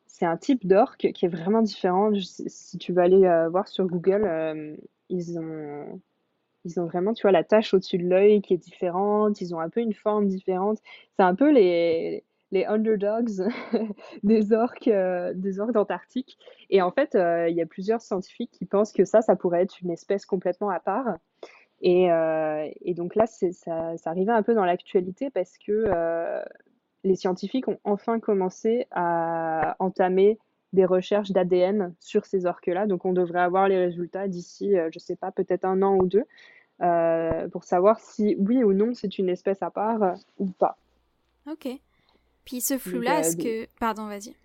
c'est 0.08 0.26
un 0.26 0.38
type 0.38 0.66
d'orque 0.66 1.12
qui 1.14 1.26
est 1.26 1.30
vraiment 1.30 1.62
différent. 1.62 2.12
Si 2.16 2.78
tu 2.78 2.94
veux 2.94 3.02
aller 3.02 3.48
voir 3.50 3.68
sur 3.68 3.86
Google, 3.86 4.78
ils 5.10 5.40
ont 5.40 6.00
ils 6.66 6.80
ont 6.80 6.86
vraiment, 6.86 7.14
tu 7.14 7.22
vois, 7.22 7.32
la 7.32 7.44
tache 7.44 7.74
au-dessus 7.74 8.00
de 8.00 8.08
l'œil 8.08 8.42
qui 8.42 8.54
est 8.54 8.58
différente, 8.58 9.40
ils 9.40 9.54
ont 9.56 9.60
un 9.60 9.70
peu 9.70 9.80
une 9.82 9.94
forme 9.94 10.28
différente. 10.28 10.80
C'est 11.16 11.24
un 11.24 11.36
peu 11.36 11.52
les, 11.52 12.24
les 12.52 12.66
underdogs 12.66 13.30
des 14.24 14.52
orques, 14.52 14.88
euh, 14.88 15.34
des 15.36 15.60
orques 15.60 15.74
d'Antarctique. 15.74 16.38
Et 16.70 16.82
en 16.82 16.92
fait, 16.92 17.16
euh, 17.16 17.48
il 17.48 17.56
y 17.56 17.62
a 17.62 17.66
plusieurs 17.66 18.02
scientifiques 18.02 18.52
qui 18.52 18.66
pensent 18.66 18.92
que 18.92 19.06
ça, 19.06 19.22
ça 19.22 19.36
pourrait 19.36 19.62
être 19.62 19.80
une 19.82 19.92
espèce 19.92 20.26
complètement 20.26 20.70
à 20.70 20.80
part. 20.80 21.18
Et, 21.82 22.12
euh, 22.12 22.68
et 22.82 22.96
donc 22.96 23.16
là, 23.16 23.28
ça, 23.28 23.52
ça 23.52 24.10
arrivait 24.10 24.32
un 24.32 24.42
peu 24.42 24.56
dans 24.56 24.66
l'actualité 24.66 25.30
parce 25.30 25.58
que 25.60 25.86
les 27.06 27.16
scientifiques 27.16 27.68
ont 27.68 27.80
enfin 27.86 28.20
commencé 28.20 28.88
à 28.92 29.76
entamer 29.80 30.38
des 30.74 30.86
recherches 30.86 31.32
d'ADN 31.32 31.94
sur 32.02 32.26
ces 32.26 32.46
orques-là. 32.46 32.88
Donc 32.88 33.06
on 33.06 33.14
devrait 33.14 33.40
avoir 33.40 33.70
les 33.70 33.78
résultats 33.78 34.28
d'ici, 34.28 34.72
je 34.72 34.98
ne 34.98 35.00
sais 35.00 35.16
pas, 35.16 35.32
peut-être 35.32 35.64
un 35.64 35.82
an 35.82 35.96
ou 35.96 36.08
deux, 36.08 36.26
pour 37.52 37.64
savoir 37.64 38.00
si 38.00 38.36
oui 38.40 38.64
ou 38.64 38.74
non 38.74 38.94
c'est 38.94 39.18
une 39.18 39.30
espèce 39.30 39.62
à 39.62 39.70
part 39.70 40.16
ou 40.38 40.48
pas. 40.48 40.78
Ok. 41.50 41.70
Puis 42.44 42.60
ce 42.60 42.78
flou-là, 42.78 43.20
est-ce 43.20 43.38
que... 43.38 43.68
Pardon, 43.80 44.08
vas-y. 44.08 44.36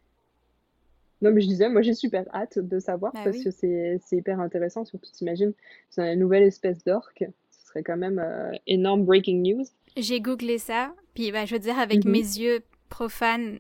Non, 1.23 1.33
mais 1.33 1.41
je 1.41 1.49
disais, 1.49 1.69
moi 1.69 1.83
j'ai 1.83 1.95
super 1.95 2.25
hâte 2.35 2.59
de 2.59 2.79
savoir 2.79 3.13
bah 3.13 3.21
parce 3.25 3.43
que 3.43 3.51
c'est 3.51 4.01
hyper 4.13 4.41
intéressant. 4.41 4.85
Surtout, 4.85 5.11
t'imagines, 5.11 5.53
c'est 5.91 6.13
une 6.13 6.21
nouvelle 6.21 6.45
espèce 6.45 6.83
d'orque. 6.85 7.25
Ce 7.51 7.67
serait 7.67 7.83
quand 7.83 7.97
même 7.97 8.19
euh, 8.19 8.53
énorme 8.67 9.05
breaking 9.05 9.43
news. 9.43 9.65
J'ai 9.97 10.21
googlé 10.21 10.59
ça, 10.59 10.95
puis 11.21 11.33
bah, 11.33 11.45
je 11.45 11.55
veux 11.55 11.61
dire, 11.61 11.79
avec 11.79 12.05
mhm. 12.07 12.13
mes 12.13 12.19
yeux 12.19 12.61
profanes, 12.89 13.59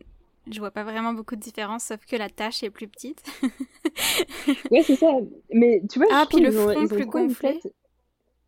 je 0.50 0.58
vois 0.61 0.70
pas 0.70 0.82
vraiment 0.82 1.12
beaucoup 1.12 1.36
de 1.36 1.40
différence, 1.40 1.84
sauf 1.84 2.04
que 2.06 2.16
la 2.16 2.30
tâche 2.30 2.62
est 2.62 2.70
plus 2.70 2.88
petite. 2.88 3.22
ouais, 4.70 4.82
c'est 4.82 4.96
ça. 4.96 5.12
Mais 5.52 5.82
tu 5.90 5.98
vois, 5.98 6.08
ah, 6.11 6.24
puis 6.26 6.40
le 6.40 6.50
front 6.50 6.88
plus 6.88 7.04
gonflé. 7.04 7.61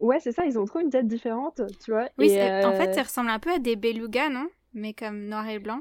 Ouais, 0.01 0.19
c'est 0.19 0.33
ça, 0.33 0.47
ils 0.47 0.59
ont 0.59 0.65
trop 0.65 0.81
une 0.81 0.89
tête 0.89 1.07
différente, 1.07 1.61
tu 1.85 1.93
vois. 1.93 2.09
Oui, 2.17 2.31
en 2.31 2.73
fait, 2.73 2.89
euh, 2.89 2.93
ça 2.93 3.03
ressemble 3.03 3.29
un 3.29 3.39
peu 3.39 3.53
à 3.53 3.59
des 3.59 3.77
belugas, 3.77 4.31
non? 4.31 4.49
Mais 4.73 4.95
comme 4.95 5.27
noir 5.27 5.47
et 5.47 5.59
blanc 5.59 5.81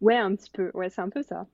Ouais, 0.00 0.16
un 0.16 0.34
petit 0.36 0.50
peu. 0.50 0.70
Ouais, 0.74 0.88
c'est 0.88 1.00
un 1.00 1.08
peu 1.08 1.22
ça. 1.22 1.46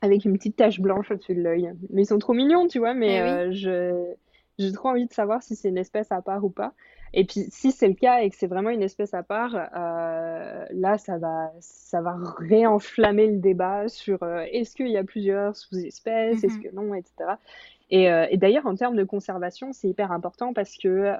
Avec 0.00 0.24
une 0.24 0.34
petite 0.34 0.56
tache 0.56 0.80
blanche 0.80 1.10
au-dessus 1.10 1.34
de 1.34 1.42
l'œil. 1.42 1.72
Mais 1.90 2.02
ils 2.02 2.06
sont 2.06 2.20
trop 2.20 2.34
mignons, 2.34 2.68
tu 2.68 2.78
vois, 2.78 2.94
mais 2.94 3.16
eh 3.16 3.20
euh, 3.20 3.52
je 3.52 4.14
j'ai 4.58 4.72
trop 4.72 4.88
envie 4.90 5.06
de 5.06 5.12
savoir 5.12 5.42
si 5.42 5.56
c'est 5.56 5.68
une 5.68 5.78
espèce 5.78 6.10
à 6.12 6.22
part 6.22 6.44
ou 6.44 6.50
pas. 6.50 6.72
Et 7.14 7.24
puis, 7.24 7.46
si 7.50 7.72
c'est 7.72 7.88
le 7.88 7.94
cas 7.94 8.20
et 8.20 8.30
que 8.30 8.36
c'est 8.36 8.46
vraiment 8.46 8.70
une 8.70 8.82
espèce 8.82 9.14
à 9.14 9.22
part, 9.22 9.54
euh, 9.54 10.64
là, 10.70 10.98
ça 10.98 11.18
va, 11.18 11.50
ça 11.60 12.00
va 12.00 12.16
réenflammer 12.38 13.26
le 13.28 13.38
débat 13.38 13.88
sur 13.88 14.22
euh, 14.22 14.44
est-ce 14.52 14.74
qu'il 14.74 14.88
y 14.88 14.96
a 14.96 15.04
plusieurs 15.04 15.56
sous-espèces, 15.56 16.44
est-ce 16.44 16.56
mhm. 16.56 16.62
que 16.62 16.74
non, 16.74 16.94
etc. 16.94 17.32
Et, 17.90 18.04
et 18.04 18.36
d'ailleurs, 18.36 18.66
en 18.66 18.74
termes 18.74 18.96
de 18.96 19.04
conservation, 19.04 19.72
c'est 19.72 19.88
hyper 19.88 20.12
important 20.12 20.52
parce 20.52 20.76
que 20.76 21.14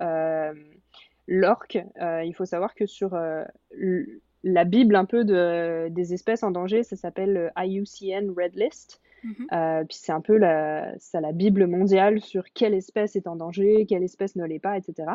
l'orque, 1.26 1.78
il 1.98 2.34
faut 2.34 2.44
savoir 2.44 2.74
que 2.74 2.84
sur 2.84 3.16
la 4.44 4.64
Bible 4.64 4.96
un 4.96 5.04
peu 5.04 5.24
de, 5.24 5.88
des 5.88 6.14
espèces 6.14 6.42
en 6.42 6.50
danger, 6.50 6.82
ça 6.82 6.96
s'appelle 6.96 7.32
le 7.32 7.50
IUCN 7.56 8.32
Red 8.36 8.54
List. 8.56 9.00
Mhm. 9.24 9.46
Euh, 9.52 9.84
puis 9.84 9.98
c'est 10.00 10.12
un 10.12 10.20
peu 10.20 10.36
la, 10.36 10.96
ça, 10.98 11.20
la 11.20 11.32
Bible 11.32 11.66
mondiale 11.66 12.20
sur 12.20 12.44
quelle 12.54 12.74
espèce 12.74 13.16
est 13.16 13.26
en 13.26 13.36
danger, 13.36 13.84
quelle 13.86 14.04
espèce 14.04 14.36
ne 14.36 14.44
l'est 14.44 14.60
pas, 14.60 14.76
etc. 14.76 15.10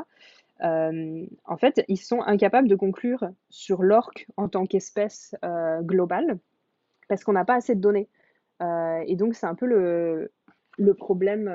Euh, 0.62 1.26
en 1.46 1.58
fait, 1.58 1.84
ils 1.88 1.98
sont 1.98 2.22
incapables 2.22 2.68
de 2.68 2.76
conclure 2.76 3.28
sur 3.50 3.84
l'orque 3.84 4.28
en 4.38 4.48
tant 4.48 4.66
qu'espèce 4.66 5.36
euh, 5.44 5.82
globale 5.82 6.40
parce 7.10 7.24
qu'on 7.24 7.34
n'a 7.34 7.46
pas 7.46 7.56
assez 7.56 7.76
de 7.76 7.82
données. 7.82 8.10
et 8.62 9.16
donc, 9.16 9.36
c'est 9.36 9.46
un 9.46 9.56
peu 9.56 9.66
le 9.66 10.94
problème 10.94 11.50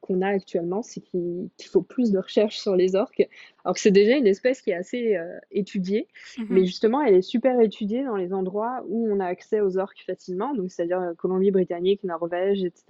qu'on 0.00 0.22
a 0.22 0.28
actuellement, 0.28 0.82
c'est 0.82 1.00
qu'il 1.00 1.50
faut 1.70 1.82
plus 1.82 2.12
de 2.12 2.18
recherches 2.18 2.58
sur 2.58 2.76
les 2.76 2.94
orques. 2.94 3.28
Alors 3.64 3.74
que 3.74 3.80
c'est 3.80 3.90
déjà 3.90 4.16
une 4.16 4.26
espèce 4.26 4.60
qui 4.62 4.70
est 4.70 4.74
assez 4.74 5.16
euh, 5.16 5.38
étudiée, 5.50 6.06
mhm. 6.38 6.46
mais 6.50 6.64
justement, 6.64 7.02
elle 7.02 7.14
est 7.14 7.22
super 7.22 7.60
étudiée 7.60 8.04
dans 8.04 8.16
les 8.16 8.32
endroits 8.32 8.84
où 8.88 9.08
on 9.10 9.20
a 9.20 9.26
accès 9.26 9.60
aux 9.60 9.78
orques 9.78 10.04
facilement, 10.06 10.54
donc 10.54 10.70
c'est-à-dire 10.70 11.00
euh, 11.00 11.14
Colombie-Britannique, 11.14 12.04
Norvège, 12.04 12.64
etc. 12.64 12.84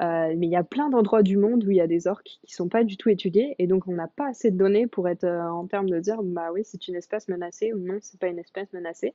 Euh, 0.00 0.34
mais 0.36 0.46
il 0.46 0.50
y 0.50 0.56
a 0.56 0.64
plein 0.64 0.88
d'endroits 0.90 1.22
du 1.22 1.36
monde 1.36 1.64
où 1.64 1.70
il 1.70 1.76
y 1.76 1.80
a 1.80 1.86
des 1.86 2.06
orques 2.06 2.38
qui 2.42 2.54
sont 2.54 2.68
pas 2.68 2.84
du 2.84 2.96
tout 2.96 3.08
étudiés, 3.08 3.54
et 3.58 3.66
donc 3.66 3.88
on 3.88 3.92
n'a 3.92 4.08
pas 4.08 4.28
assez 4.28 4.50
de 4.50 4.56
données 4.56 4.86
pour 4.86 5.08
être 5.08 5.24
en 5.24 5.66
termes 5.66 5.88
de 5.88 5.98
dire, 5.98 6.22
bah 6.22 6.50
oui, 6.52 6.62
c'est 6.64 6.88
une 6.88 6.94
espèce 6.94 7.28
menacée 7.28 7.72
ou 7.72 7.78
non, 7.78 7.98
c'est 8.00 8.20
pas 8.20 8.28
une 8.28 8.38
espèce 8.38 8.72
menacée. 8.72 9.14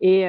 Et, 0.00 0.26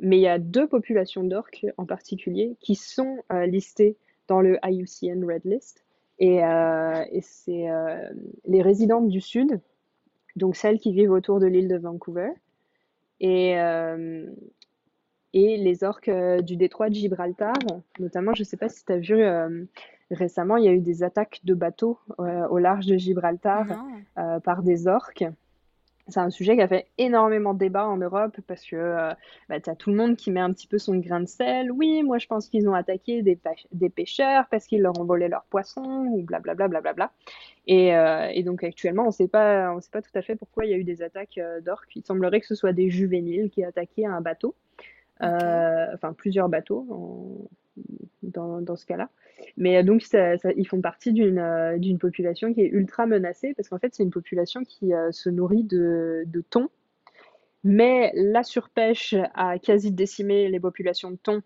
mais 0.00 0.16
il 0.16 0.22
y 0.22 0.26
a 0.26 0.38
deux 0.38 0.66
populations 0.66 1.22
d'orques 1.22 1.66
en 1.76 1.84
particulier 1.84 2.56
qui 2.60 2.74
sont 2.74 3.18
listées 3.46 3.98
dans 4.28 4.40
le 4.40 4.58
IUCN 4.64 5.24
Red 5.24 5.44
List. 5.44 5.84
Et, 6.18 6.44
euh, 6.44 7.04
et 7.10 7.20
c'est 7.20 7.70
euh, 7.70 8.08
les 8.46 8.62
résidentes 8.62 9.08
du 9.08 9.20
Sud, 9.20 9.60
donc 10.36 10.56
celles 10.56 10.78
qui 10.78 10.92
vivent 10.92 11.10
autour 11.10 11.40
de 11.40 11.46
l'île 11.46 11.68
de 11.68 11.76
Vancouver, 11.76 12.30
et, 13.20 13.58
euh, 13.58 14.26
et 15.32 15.56
les 15.56 15.82
orques 15.82 16.10
du 16.42 16.56
détroit 16.56 16.88
de 16.88 16.94
Gibraltar, 16.94 17.54
notamment, 17.98 18.34
je 18.34 18.42
ne 18.42 18.44
sais 18.44 18.56
pas 18.56 18.68
si 18.68 18.84
tu 18.84 18.92
as 18.92 18.98
vu 18.98 19.24
récemment, 20.10 20.56
il 20.56 20.64
y 20.64 20.68
a 20.68 20.72
eu 20.72 20.80
des 20.80 21.02
attaques 21.02 21.40
de 21.44 21.54
bateaux 21.54 21.98
au 22.18 22.58
large 22.58 22.86
de 22.86 22.96
Gibraltar 22.96 23.66
par 24.44 24.62
des 24.62 24.86
orques 24.86 25.24
c'est 26.08 26.20
un 26.20 26.30
sujet 26.30 26.54
qui 26.54 26.62
a 26.62 26.68
fait 26.68 26.86
énormément 26.98 27.54
de 27.54 27.58
débats 27.58 27.88
en 27.88 27.96
Europe 27.96 28.36
parce 28.46 28.64
que 28.64 28.76
euh, 28.76 29.12
bah, 29.48 29.58
tu 29.60 29.70
as 29.70 29.74
tout 29.74 29.90
le 29.90 29.96
monde 29.96 30.16
qui 30.16 30.30
met 30.30 30.40
un 30.40 30.52
petit 30.52 30.66
peu 30.66 30.78
son 30.78 30.96
grain 30.96 31.20
de 31.20 31.26
sel. 31.26 31.72
Oui, 31.72 32.02
moi 32.02 32.18
je 32.18 32.26
pense 32.26 32.48
qu'ils 32.48 32.68
ont 32.68 32.74
attaqué 32.74 33.22
des, 33.22 33.38
des 33.72 33.88
pêcheurs 33.88 34.46
parce 34.50 34.66
qu'ils 34.66 34.82
leur 34.82 34.98
ont 35.00 35.04
volé 35.04 35.28
leurs 35.28 35.44
poissons 35.44 36.06
ou 36.10 36.22
blablabla. 36.22 36.68
Bla, 36.68 36.80
bla, 36.80 36.92
bla, 36.92 37.12
et, 37.66 37.96
euh, 37.96 38.28
et, 38.32 38.42
donc 38.42 38.62
actuellement, 38.64 39.04
on 39.04 39.06
ne 39.06 39.12
sait 39.12 39.28
pas 39.28 39.74
tout 39.80 40.18
à 40.18 40.22
fait 40.22 40.36
pourquoi 40.36 40.66
il 40.66 40.70
y 40.70 40.74
a 40.74 40.76
eu 40.76 40.84
des 40.84 41.02
attaques 41.02 41.38
euh, 41.38 41.60
d'orques. 41.60 41.96
Il 41.96 42.04
semblerait 42.04 42.40
que 42.40 42.46
ce 42.46 42.54
soit 42.54 42.72
des 42.72 42.90
juvéniles 42.90 43.50
qui 43.50 43.64
attaquaient 43.64 44.06
un 44.06 44.20
bateau, 44.20 44.54
enfin 45.20 46.12
plusieurs 46.12 46.50
bateaux 46.50 46.86
en, 46.90 47.48
dans, 48.22 48.60
dans 48.60 48.76
ce 48.76 48.86
cas-là. 48.86 49.08
Mais 49.56 49.78
euh, 49.78 49.82
donc, 49.82 50.02
ça, 50.02 50.34
ils 50.56 50.66
font 50.66 50.80
partie 50.80 51.12
d'une 51.12 51.38
euh, 51.38 51.78
d'une 51.78 51.98
population 51.98 52.52
qui 52.52 52.62
est 52.62 52.68
ultra 52.68 53.06
menacée 53.06 53.54
parce 53.54 53.68
qu'en 53.68 53.78
fait, 53.78 53.94
c'est 53.94 54.02
une 54.02 54.10
population 54.10 54.62
qui 54.64 54.92
euh, 54.92 55.12
se 55.12 55.28
nourrit 55.28 55.64
de, 55.64 56.24
de 56.26 56.40
thon. 56.40 56.68
Mais 57.62 58.12
la 58.14 58.42
surpêche 58.42 59.14
a 59.34 59.58
quasi 59.58 59.90
décimé 59.90 60.48
les 60.48 60.60
populations 60.60 61.10
de 61.10 61.16
thon 61.16 61.42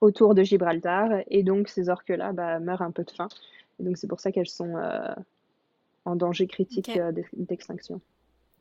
autour 0.00 0.34
de 0.34 0.42
Gibraltar 0.42 1.10
et 1.28 1.42
donc 1.42 1.68
ces 1.68 1.90
orques-là 1.90 2.32
bah, 2.32 2.58
meurent 2.60 2.82
un 2.82 2.90
peu 2.90 3.04
de 3.04 3.10
faim. 3.10 3.28
Et 3.78 3.82
donc, 3.82 3.98
c'est 3.98 4.06
pour 4.06 4.20
ça 4.20 4.32
qu'elles 4.32 4.48
sont 4.48 4.74
en 6.06 6.16
danger 6.16 6.46
critique 6.46 6.98
d'extinction. 7.34 8.00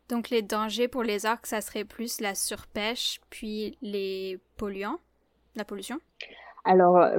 Donc, 0.09 0.29
les 0.29 0.41
dangers 0.41 0.89
pour 0.89 1.03
les 1.03 1.25
orques, 1.25 1.45
ça 1.45 1.61
serait 1.61 1.85
plus 1.85 2.19
la 2.19 2.35
surpêche 2.35 3.21
puis 3.29 3.77
les 3.81 4.39
polluants, 4.57 4.99
la 5.55 5.63
pollution? 5.63 5.99
Alors, 6.65 6.97
euh, 6.97 7.17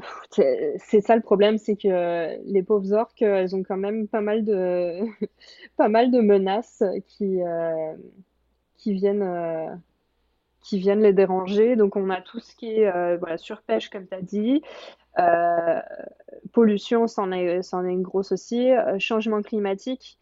c'est 0.79 1.01
ça 1.03 1.17
le 1.17 1.23
problème, 1.23 1.59
c'est 1.59 1.77
que 1.77 2.43
les 2.45 2.63
pauvres 2.63 2.93
orques, 2.95 3.21
elles 3.23 3.55
ont 3.55 3.63
quand 3.63 3.77
même 3.77 4.09
pas 4.09 4.23
mal 4.23 4.45
de, 4.45 5.01
pas 5.77 5.89
mal 5.89 6.11
de 6.11 6.21
menaces 6.21 6.83
qui, 7.07 7.43
euh, 7.43 7.95
qui, 8.79 8.95
viennent, 8.95 9.23
euh, 9.23 9.75
qui 10.63 10.79
viennent 10.79 11.03
les 11.03 11.13
déranger. 11.13 11.77
Donc, 11.77 11.97
on 11.97 12.09
a 12.11 12.23
tout 12.23 12.41
ce 12.41 12.57
qui 12.57 12.81
est 12.81 13.37
surpêche, 13.39 13.91
comme 13.91 14.07
tu 14.09 14.15
as 14.15 14.23
dit. 14.23 14.63
pollution, 16.53 17.07
c'en 17.07 17.31
est, 17.33 17.61
est 17.61 17.75
une 17.75 18.03
grosse 18.03 18.33
aussi. 18.33 18.71
changement 18.99 19.43
climatique, 19.43 20.19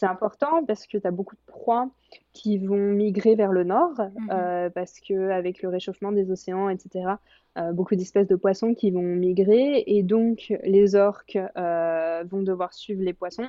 c'est 0.00 0.06
important 0.06 0.64
parce 0.64 0.86
que 0.86 0.96
tu 0.96 1.06
as 1.06 1.10
beaucoup 1.10 1.36
de 1.36 1.40
proies 1.46 1.90
qui 2.32 2.56
vont 2.56 2.78
migrer 2.78 3.34
vers 3.34 3.52
le 3.52 3.64
nord, 3.64 3.92
mmh 3.98 4.70
parce 4.74 4.98
qu'avec 4.98 5.62
le 5.62 5.68
réchauffement 5.68 6.10
des 6.10 6.30
océans, 6.30 6.70
etc., 6.70 7.16
euh, 7.58 7.72
beaucoup 7.72 7.96
d'espèces 7.96 8.26
de 8.26 8.36
poissons 8.36 8.74
qui 8.74 8.90
vont 8.90 9.02
migrer 9.02 9.84
et 9.86 10.02
donc 10.02 10.54
les 10.62 10.94
orques 10.94 11.38
euh, 11.58 12.24
vont 12.26 12.42
devoir 12.42 12.72
suivre 12.72 13.02
les 13.02 13.12
poissons, 13.12 13.48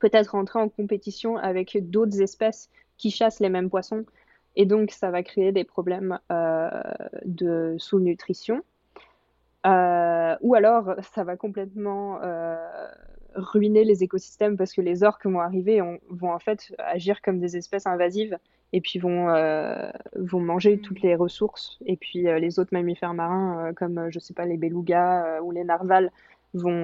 peut-être 0.00 0.34
entrer 0.34 0.58
en 0.58 0.68
compétition 0.68 1.36
avec 1.36 1.78
d'autres 1.90 2.20
espèces 2.22 2.70
qui 2.96 3.12
chassent 3.12 3.38
les 3.38 3.50
mêmes 3.50 3.70
poissons 3.70 4.04
et 4.56 4.66
donc 4.66 4.90
ça 4.90 5.12
va 5.12 5.22
créer 5.22 5.52
des 5.52 5.64
problèmes 5.64 6.18
euh, 6.32 6.70
de 7.24 7.76
sous-nutrition. 7.78 8.62
ou 9.64 10.54
alors 10.54 10.94
ça 11.14 11.22
va 11.22 11.36
complètement 11.36 12.18
ruiner 13.34 13.84
les 13.84 14.02
écosystèmes 14.02 14.56
parce 14.56 14.72
que 14.72 14.80
les 14.80 15.02
orques 15.02 15.26
vont 15.26 15.40
arriver 15.40 15.76
et 15.76 15.82
vont 16.10 16.32
en 16.32 16.38
fait 16.38 16.74
agir 16.78 17.22
comme 17.22 17.38
des 17.38 17.56
espèces 17.56 17.86
invasives 17.86 18.38
et 18.72 18.80
puis 18.80 18.98
vont, 18.98 19.30
euh, 19.30 19.90
vont 20.14 20.40
manger 20.40 20.76
mm. 20.76 20.80
toutes 20.80 21.02
les 21.02 21.14
ressources. 21.14 21.78
Et 21.86 21.96
puis 21.96 22.28
euh, 22.28 22.38
les 22.38 22.58
autres 22.58 22.70
mammifères 22.72 23.14
marins, 23.14 23.68
euh, 23.68 23.72
comme 23.72 24.10
je 24.10 24.18
sais 24.18 24.34
pas, 24.34 24.44
les 24.44 24.56
belugas 24.56 25.40
ou 25.40 25.50
les 25.50 25.64
narvals, 25.64 26.10
vont, 26.54 26.82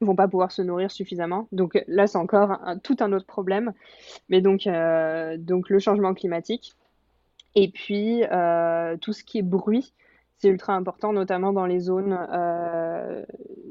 vont 0.00 0.14
pas 0.14 0.28
pouvoir 0.28 0.52
se 0.52 0.62
nourrir 0.62 0.90
suffisamment. 0.90 1.48
Donc 1.52 1.82
là, 1.88 2.06
c'est 2.06 2.18
encore 2.18 2.58
tout 2.82 2.96
un 3.00 3.12
autre 3.12 3.26
problème. 3.26 3.72
Mais 4.28 4.40
donc, 4.40 4.68
donc 5.38 5.68
le 5.68 5.78
changement 5.78 6.14
climatique. 6.14 6.74
Et 7.56 7.68
puis 7.68 8.22
tout 9.00 9.12
ce 9.12 9.24
qui 9.24 9.38
est 9.38 9.42
bruit, 9.42 9.92
c'est 10.40 10.48
ultra 10.48 10.74
important, 10.74 11.12
notamment 11.12 11.52
dans 11.52 11.66
les 11.66 11.80
zones 11.80 12.18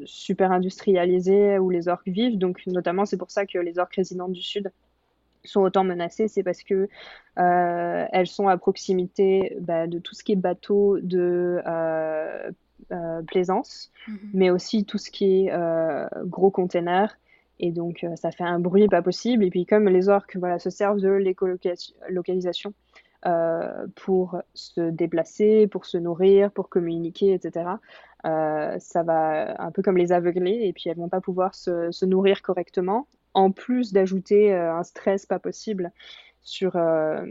super 0.05 0.51
industrialisées 0.51 1.57
où 1.59 1.69
les 1.69 1.87
orques 1.87 2.07
vivent. 2.07 2.37
Donc, 2.37 2.61
notamment, 2.67 3.05
c'est 3.05 3.17
pour 3.17 3.31
ça 3.31 3.45
que 3.45 3.57
les 3.57 3.79
orques 3.79 3.95
résidentes 3.95 4.33
du 4.33 4.41
Sud 4.41 4.71
sont 5.43 5.61
autant 5.61 5.83
menacées, 5.83 6.27
c'est 6.27 6.43
parce 6.43 6.63
que 6.63 6.89
euh, 7.37 8.05
elles 8.11 8.27
sont 8.27 8.47
à 8.47 8.57
proximité 8.57 9.55
bah, 9.61 9.87
de 9.87 9.99
tout 9.99 10.15
ce 10.15 10.23
qui 10.23 10.33
est 10.33 10.37
bateau 10.37 10.99
de 10.99 11.61
euh, 11.65 12.51
euh, 12.91 13.21
plaisance, 13.23 13.91
mhm. 14.07 14.17
mais 14.33 14.49
aussi 14.49 14.85
tout 14.85 14.97
ce 14.97 15.09
qui 15.09 15.47
est 15.47 15.53
gros 16.25 16.51
containers. 16.51 17.17
Et 17.61 17.71
donc, 17.71 18.05
ça 18.15 18.31
fait 18.31 18.45
un 18.45 18.59
bruit 18.59 18.87
pas 18.87 19.01
possible. 19.01 19.43
Et 19.43 19.49
puis, 19.49 19.65
comme 19.65 19.89
les 19.89 20.07
orques 20.07 20.37
voilà, 20.37 20.59
se 20.59 20.69
servent 20.69 21.01
de 21.01 21.09
l'écolocalisation 21.09 22.73
pour 23.95 24.41
se 24.53 24.89
déplacer, 24.89 25.67
pour 25.67 25.85
se 25.85 25.97
nourrir, 25.97 26.51
pour 26.51 26.69
communiquer, 26.69 27.33
etc., 27.33 27.71
ça 28.23 29.03
va 29.03 29.61
un 29.61 29.71
peu 29.71 29.81
comme 29.81 29.97
les 29.97 30.11
aveugler. 30.11 30.61
Et 30.63 30.73
puis, 30.73 30.89
elles 30.89 30.97
vont 30.97 31.09
pas 31.09 31.21
pouvoir 31.21 31.55
se, 31.55 31.91
se 31.91 32.05
nourrir 32.05 32.41
correctement 32.41 33.07
en 33.33 33.51
plus 33.51 33.93
d'ajouter 33.93 34.53
euh, 34.53 34.73
un 34.75 34.83
stress 34.83 35.25
pas 35.25 35.39
possible 35.39 35.91
sur, 36.41 36.75
euh, 36.75 37.25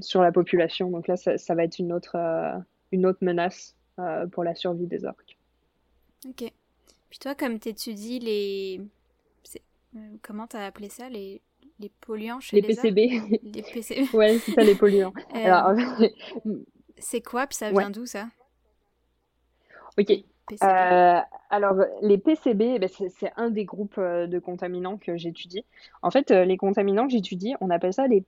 sur 0.00 0.22
la 0.22 0.32
population. 0.32 0.90
Donc 0.90 1.08
là, 1.08 1.16
ça, 1.16 1.54
va 1.54 1.64
être 1.64 1.78
une 1.78 1.92
autre, 1.92 2.16
euh, 2.16 2.58
une 2.92 3.06
autre 3.06 3.18
menace 3.22 3.74
pour 4.30 4.44
la 4.44 4.54
survie 4.54 4.86
des 4.86 5.04
orques. 5.04 5.36
Ok. 6.24 6.52
Puis 7.10 7.18
toi, 7.18 7.34
comme 7.34 7.58
tu 7.58 7.70
étudies 7.70 8.20
les... 8.20 8.80
Comment 10.22 10.46
tu 10.46 10.56
as 10.56 10.66
appelé 10.66 10.88
ça 10.88 11.08
les... 11.08 11.40
Les 11.80 11.92
polluants 12.00 12.40
chez 12.40 12.60
les, 12.60 12.62
les 12.62 12.74
PCB. 12.74 13.10
Les 13.42 13.62
PCB. 13.62 14.08
ouais, 14.14 14.38
c'est 14.38 14.52
ça, 14.52 14.62
les 14.62 14.74
polluants. 14.74 15.12
C'est 17.00 17.20
quoi, 17.20 17.46
puis 17.46 17.56
ça 17.56 17.70
vient 17.70 17.90
d'où, 17.90 18.06
ça? 18.06 18.28
Ok. 19.98 20.10
Euh, 20.62 21.20
alors, 21.50 21.76
les 22.02 22.18
PCB, 22.18 22.62
eh 22.74 22.78
ben, 22.78 22.88
c'est 22.88 23.32
un 23.36 23.50
des 23.50 23.64
groupes 23.64 23.98
euh, 23.98 24.26
de 24.26 24.38
contaminants 24.38 24.96
que 24.96 25.16
j'étudie. 25.16 25.64
En 26.02 26.10
fait, 26.10 26.30
euh, 26.30 26.44
les 26.44 26.56
contaminants 26.56 27.06
que 27.06 27.12
j'étudie, 27.12 27.54
on 27.60 27.70
appelle 27.70 27.92
ça 27.92 28.06
les, 28.06 28.24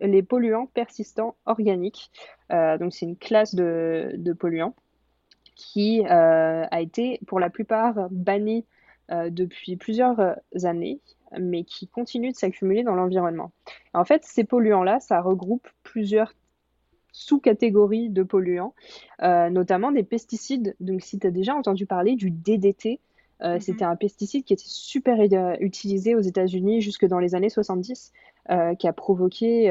les 0.00 0.22
polluants 0.22 0.66
persistants 0.66 1.36
organiques. 1.46 2.10
donc, 2.50 2.92
c'est 2.92 3.06
une 3.06 3.16
classe 3.16 3.54
de, 3.54 4.12
de 4.16 4.32
polluants 4.32 4.74
qui 5.54 6.04
a 6.06 6.80
été, 6.80 7.20
pour 7.26 7.40
la 7.40 7.50
plupart, 7.50 8.08
bannie 8.10 8.64
depuis 9.10 9.76
plusieurs 9.76 10.36
années, 10.62 11.00
mais 11.38 11.64
qui 11.64 11.86
continue 11.86 12.30
de 12.30 12.36
s'accumuler 12.36 12.82
dans 12.82 12.94
l'environnement. 12.94 13.52
En 13.94 14.04
fait, 14.04 14.24
ces 14.24 14.44
polluants-là, 14.44 15.00
ça 15.00 15.20
regroupe 15.20 15.68
plusieurs 15.82 16.32
sous-catégories 17.12 18.08
de 18.08 18.22
polluants, 18.22 18.74
euh, 19.22 19.50
notamment 19.50 19.92
des 19.92 20.02
pesticides. 20.02 20.74
Donc, 20.80 21.02
si 21.02 21.18
tu 21.18 21.26
as 21.26 21.30
déjà 21.30 21.54
entendu 21.54 21.86
parler 21.86 22.16
du 22.16 22.30
DDT, 22.30 23.00
euh, 23.42 23.54
mhm. 23.54 23.60
c'était 23.60 23.84
un 23.84 23.96
pesticide 23.96 24.44
qui 24.44 24.54
était 24.54 24.64
super 24.66 25.18
utilisé 25.60 26.14
aux 26.14 26.20
États-Unis 26.20 26.80
jusque 26.80 27.06
dans 27.06 27.18
les 27.18 27.34
années 27.34 27.50
70, 27.50 28.12
euh, 28.50 28.74
qui 28.74 28.88
a 28.88 28.92
provoqué 28.92 29.68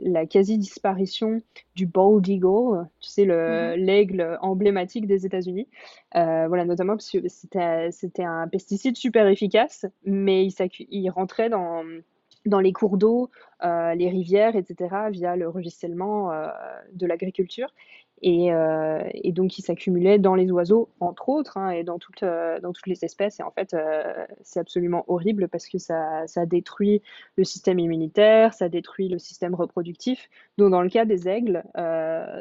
la 0.00 0.26
quasi-disparition 0.26 1.40
du 1.74 1.86
bald 1.86 2.26
eagle, 2.28 2.88
tu 3.00 3.08
sais, 3.08 3.24
mhm. 3.24 3.74
l'aigle 3.82 4.38
emblématique 4.40 5.06
des 5.06 5.26
États-Unis. 5.26 5.68
voilà, 6.14 6.64
notamment 6.64 6.94
parce 6.94 7.10
que 7.10 7.26
c'était 7.28 8.24
un 8.24 8.48
pesticide 8.48 8.96
super 8.96 9.26
efficace, 9.28 9.86
mais 10.04 10.46
il, 10.46 10.52
il 10.90 11.10
rentrait 11.10 11.48
dans 11.48 11.82
dans 12.46 12.60
les 12.60 12.72
cours 12.72 12.98
d'eau, 12.98 13.30
euh, 13.62 13.94
les 13.94 14.08
rivières, 14.08 14.56
etc., 14.56 14.96
via 15.10 15.36
le 15.36 15.48
ruissellement 15.48 16.32
euh, 16.32 16.48
de 16.92 17.06
l'agriculture. 17.06 17.72
Et, 18.22 18.52
euh, 18.52 19.02
et, 19.14 19.32
donc, 19.32 19.58
il 19.58 19.62
s'accumulait 19.62 20.18
dans 20.18 20.34
les 20.34 20.50
oiseaux, 20.50 20.88
entre 21.00 21.28
autres, 21.28 21.56
hein, 21.56 21.70
et 21.70 21.82
dans, 21.82 21.98
toutes, 21.98 22.24
dans 22.24 22.72
toutes 22.72 22.86
les 22.86 23.04
espèces. 23.04 23.40
Et 23.40 23.42
en 23.42 23.50
fait, 23.50 23.76
c'est 24.42 24.60
absolument 24.60 25.04
horrible 25.08 25.48
parce 25.48 25.68
que 25.68 25.78
ça, 25.78 26.26
ça, 26.26 26.46
détruit 26.46 27.02
le 27.36 27.44
système 27.44 27.78
immunitaire, 27.78 28.54
ça 28.54 28.68
détruit 28.68 29.08
le 29.08 29.18
système 29.18 29.54
reproductif. 29.54 30.28
Donc, 30.56 30.70
dans 30.70 30.82
le 30.82 30.88
cas 30.88 31.04
des 31.04 31.28
aigles, 31.28 31.64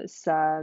ça, 0.06 0.62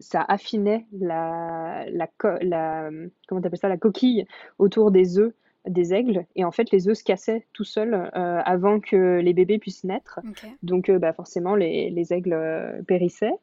ça 0.00 0.24
affinait 0.28 0.86
la, 0.92 1.84
la, 1.90 2.08
la, 2.40 2.90
comment 3.26 3.40
ça, 3.54 3.68
la 3.68 3.76
coquille 3.76 4.26
autour 4.58 4.90
des 4.90 5.18
œufs 5.18 5.34
des 5.66 5.94
aigles 5.94 6.26
et 6.36 6.44
en 6.44 6.50
fait 6.50 6.70
les 6.70 6.88
œufs 6.88 6.98
se 6.98 7.04
cassaient 7.04 7.46
tout 7.52 7.64
seuls 7.64 7.94
euh, 7.94 8.40
avant 8.44 8.80
que 8.80 9.20
les 9.20 9.32
bébés 9.32 9.58
puissent 9.58 9.84
naître. 9.84 10.20
Donc 10.62 10.88
euh, 10.88 10.98
bah, 10.98 11.12
forcément 11.12 11.54
les, 11.54 11.90
les 11.90 12.12
aigles 12.12 12.34
euh, 12.34 12.82
périssaient. 12.82 13.34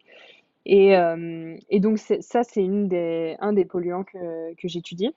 Et, 0.65 0.93
et 1.69 1.79
donc 1.79 1.97
ça 1.97 2.43
c'est 2.43 2.63
un 2.63 3.53
des 3.53 3.65
polluants 3.65 4.03
que, 4.03 4.53
que 4.55 4.67
j'étudie. 4.67 5.13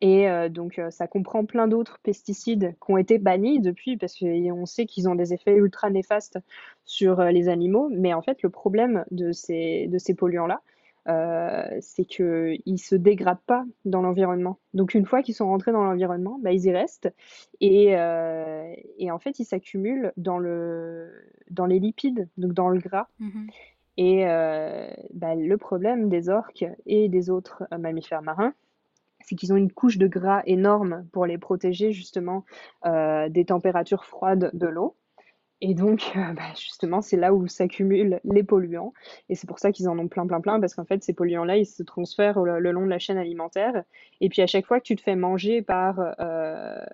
Et 0.00 0.26
donc 0.50 0.80
ça 0.90 1.06
comprend 1.06 1.44
plein 1.44 1.68
d'autres 1.68 1.98
pesticides 2.02 2.74
qui 2.84 2.92
ont 2.92 2.98
été 2.98 3.18
bannis 3.18 3.60
depuis 3.60 3.96
parce 3.96 4.18
qu'on 4.18 4.66
sait 4.66 4.86
qu'ils 4.86 5.08
ont 5.08 5.14
des 5.14 5.32
effets 5.32 5.54
ultra 5.54 5.90
néfastes 5.90 6.38
sur 6.84 7.22
les 7.22 7.48
animaux. 7.48 7.88
Mais 7.90 8.14
en 8.14 8.22
fait 8.22 8.42
le 8.42 8.50
problème 8.50 9.04
de 9.10 9.32
ces, 9.32 9.88
polluants-là, 10.16 10.62
euh, 11.08 11.64
c'est 11.80 12.04
qu'ils 12.04 12.60
ne 12.66 12.76
se 12.76 12.96
dégradent 12.96 13.38
pas 13.46 13.64
dans 13.84 14.02
l'environnement. 14.02 14.58
Donc 14.74 14.94
une 14.94 15.06
fois 15.06 15.22
qu'ils 15.22 15.36
sont 15.36 15.46
rentrés 15.46 15.70
dans 15.70 15.84
l'environnement, 15.84 16.40
bah, 16.42 16.52
ils 16.52 16.64
y 16.64 16.72
restent 16.72 17.12
et, 17.60 17.96
euh, 17.96 18.74
en 19.10 19.18
fait 19.20 19.38
ils 19.38 19.44
s'accumulent 19.44 20.12
dans, 20.16 20.38
le, 20.38 21.12
dans 21.50 21.66
les 21.66 21.78
lipides, 21.78 22.28
donc 22.38 22.54
dans 22.54 22.68
le 22.68 22.80
gras. 22.80 23.06
Mhm. 23.20 23.46
Et 23.96 24.26
euh, 24.26 24.88
bah, 25.14 25.34
le 25.34 25.56
problème 25.56 26.08
des 26.08 26.28
orques 26.28 26.66
et 26.86 27.08
des 27.08 27.30
autres 27.30 27.64
mammifères 27.78 28.22
marins, 28.22 28.52
c'est 29.20 29.34
qu'ils 29.34 29.52
ont 29.52 29.56
une 29.56 29.72
couche 29.72 29.98
de 29.98 30.06
gras 30.06 30.42
énorme 30.44 31.06
pour 31.12 31.26
les 31.26 31.38
protéger 31.38 31.92
justement 31.92 32.44
des 32.84 33.44
températures 33.46 34.04
froides 34.04 34.50
de 34.52 34.66
l'eau. 34.66 34.94
Et 35.60 35.74
donc, 35.74 36.12
euh, 36.16 36.32
bah, 36.34 36.52
justement, 36.58 37.00
c'est 37.00 37.16
là 37.16 37.32
où 37.32 37.46
s'accumulent 37.46 38.20
les 38.24 38.42
polluants. 38.42 38.92
Et 39.28 39.34
c'est 39.34 39.46
pour 39.46 39.58
ça 39.58 39.72
qu'ils 39.72 39.88
en 39.88 39.98
ont 39.98 40.08
plein, 40.08 40.26
plein, 40.26 40.40
plein, 40.40 40.60
parce 40.60 40.74
qu'en 40.74 40.84
fait, 40.84 41.02
ces 41.02 41.14
polluants-là, 41.14 41.56
ils 41.56 41.66
se 41.66 41.82
transfèrent 41.82 42.40
le, 42.40 42.58
long 42.58 42.84
de 42.84 42.90
la 42.90 42.98
chaîne 42.98 43.18
alimentaire. 43.18 43.82
Et 44.20 44.28
puis, 44.28 44.42
à 44.42 44.46
chaque 44.46 44.66
fois 44.66 44.80
que 44.80 44.84
tu 44.84 44.96
te 44.96 45.02
fais 45.02 45.16
manger 45.16 45.62
par 45.62 46.14
euh, 46.20 46.84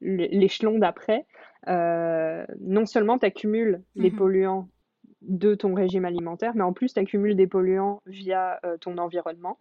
l'échelon 0.00 0.78
d'après, 0.78 1.26
euh, 1.68 2.46
non 2.60 2.86
seulement 2.86 3.18
tu 3.18 3.26
accumules 3.26 3.82
les 3.96 4.10
mmh 4.10 4.16
polluants 4.16 4.68
de 5.28 5.54
ton 5.54 5.74
régime 5.74 6.04
alimentaire, 6.04 6.52
mais 6.54 6.62
en 6.62 6.72
plus, 6.72 6.94
tu 6.94 7.00
accumules 7.00 7.36
des 7.36 7.46
polluants 7.46 8.00
via 8.06 8.60
ton 8.80 8.98
environnement. 8.98 9.58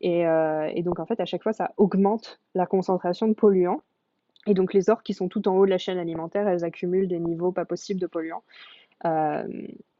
Et, 0.00 0.20
et 0.20 0.82
donc, 0.82 0.98
en 0.98 1.06
fait, 1.06 1.20
à 1.20 1.24
chaque 1.24 1.42
fois, 1.42 1.52
ça 1.52 1.72
augmente 1.76 2.40
la 2.54 2.66
concentration 2.66 3.28
de 3.28 3.34
polluants. 3.34 3.82
Et 4.46 4.54
donc 4.54 4.72
les 4.72 4.88
orques 4.90 5.04
qui 5.04 5.14
sont 5.14 5.28
tout 5.28 5.48
en 5.48 5.56
haut 5.56 5.66
de 5.66 5.70
la 5.70 5.78
chaîne 5.78 5.98
alimentaire, 5.98 6.48
elles 6.48 6.64
accumulent 6.64 7.08
des 7.08 7.18
niveaux 7.18 7.52
pas 7.52 7.64
possibles 7.64 8.00
de 8.00 8.06
polluants. 8.06 8.42
Euh, 9.04 9.46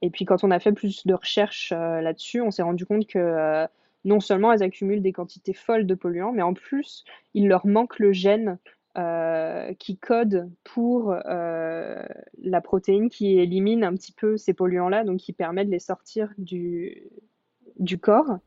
et 0.03 0.11
puis 0.11 0.25
quand 0.25 0.45
on 0.45 0.51
a 0.51 0.59
fait 0.59 0.73
plus 0.73 1.07
de 1.07 1.15
recherches 1.15 1.73
euh, 1.73 2.01
là-dessus, 2.01 2.41
on 2.41 2.51
s'est 2.51 2.63
rendu 2.63 2.87
compte 2.87 3.07
que 3.07 3.19
euh, 3.19 3.67
non 4.05 4.21
seulement 4.21 4.53
elles 4.53 4.63
accumulent 4.63 5.03
des 5.03 5.13
quantités 5.13 5.53
folles 5.53 5.87
de 5.87 5.95
polluants, 5.95 6.33
mais 6.33 6.43
en 6.43 6.55
plus, 6.55 7.05
il 7.35 7.49
leur 7.49 7.67
manque 7.67 7.99
le 7.99 8.13
gène 8.13 8.59
qui 9.79 9.99
code 9.99 10.51
pour 10.65 11.13
la 11.13 12.61
protéine 12.63 13.11
qui 13.11 13.39
élimine 13.39 13.85
un 13.85 13.95
petit 13.95 14.13
peu 14.13 14.37
ces 14.37 14.55
polluants-là, 14.55 15.05
donc 15.05 15.19
qui 15.19 15.33
permet 15.33 15.65
de 15.65 15.71
les 15.71 15.79
sortir 15.79 16.33
du, 16.39 17.11
du 17.79 17.99
corps. 17.99 18.39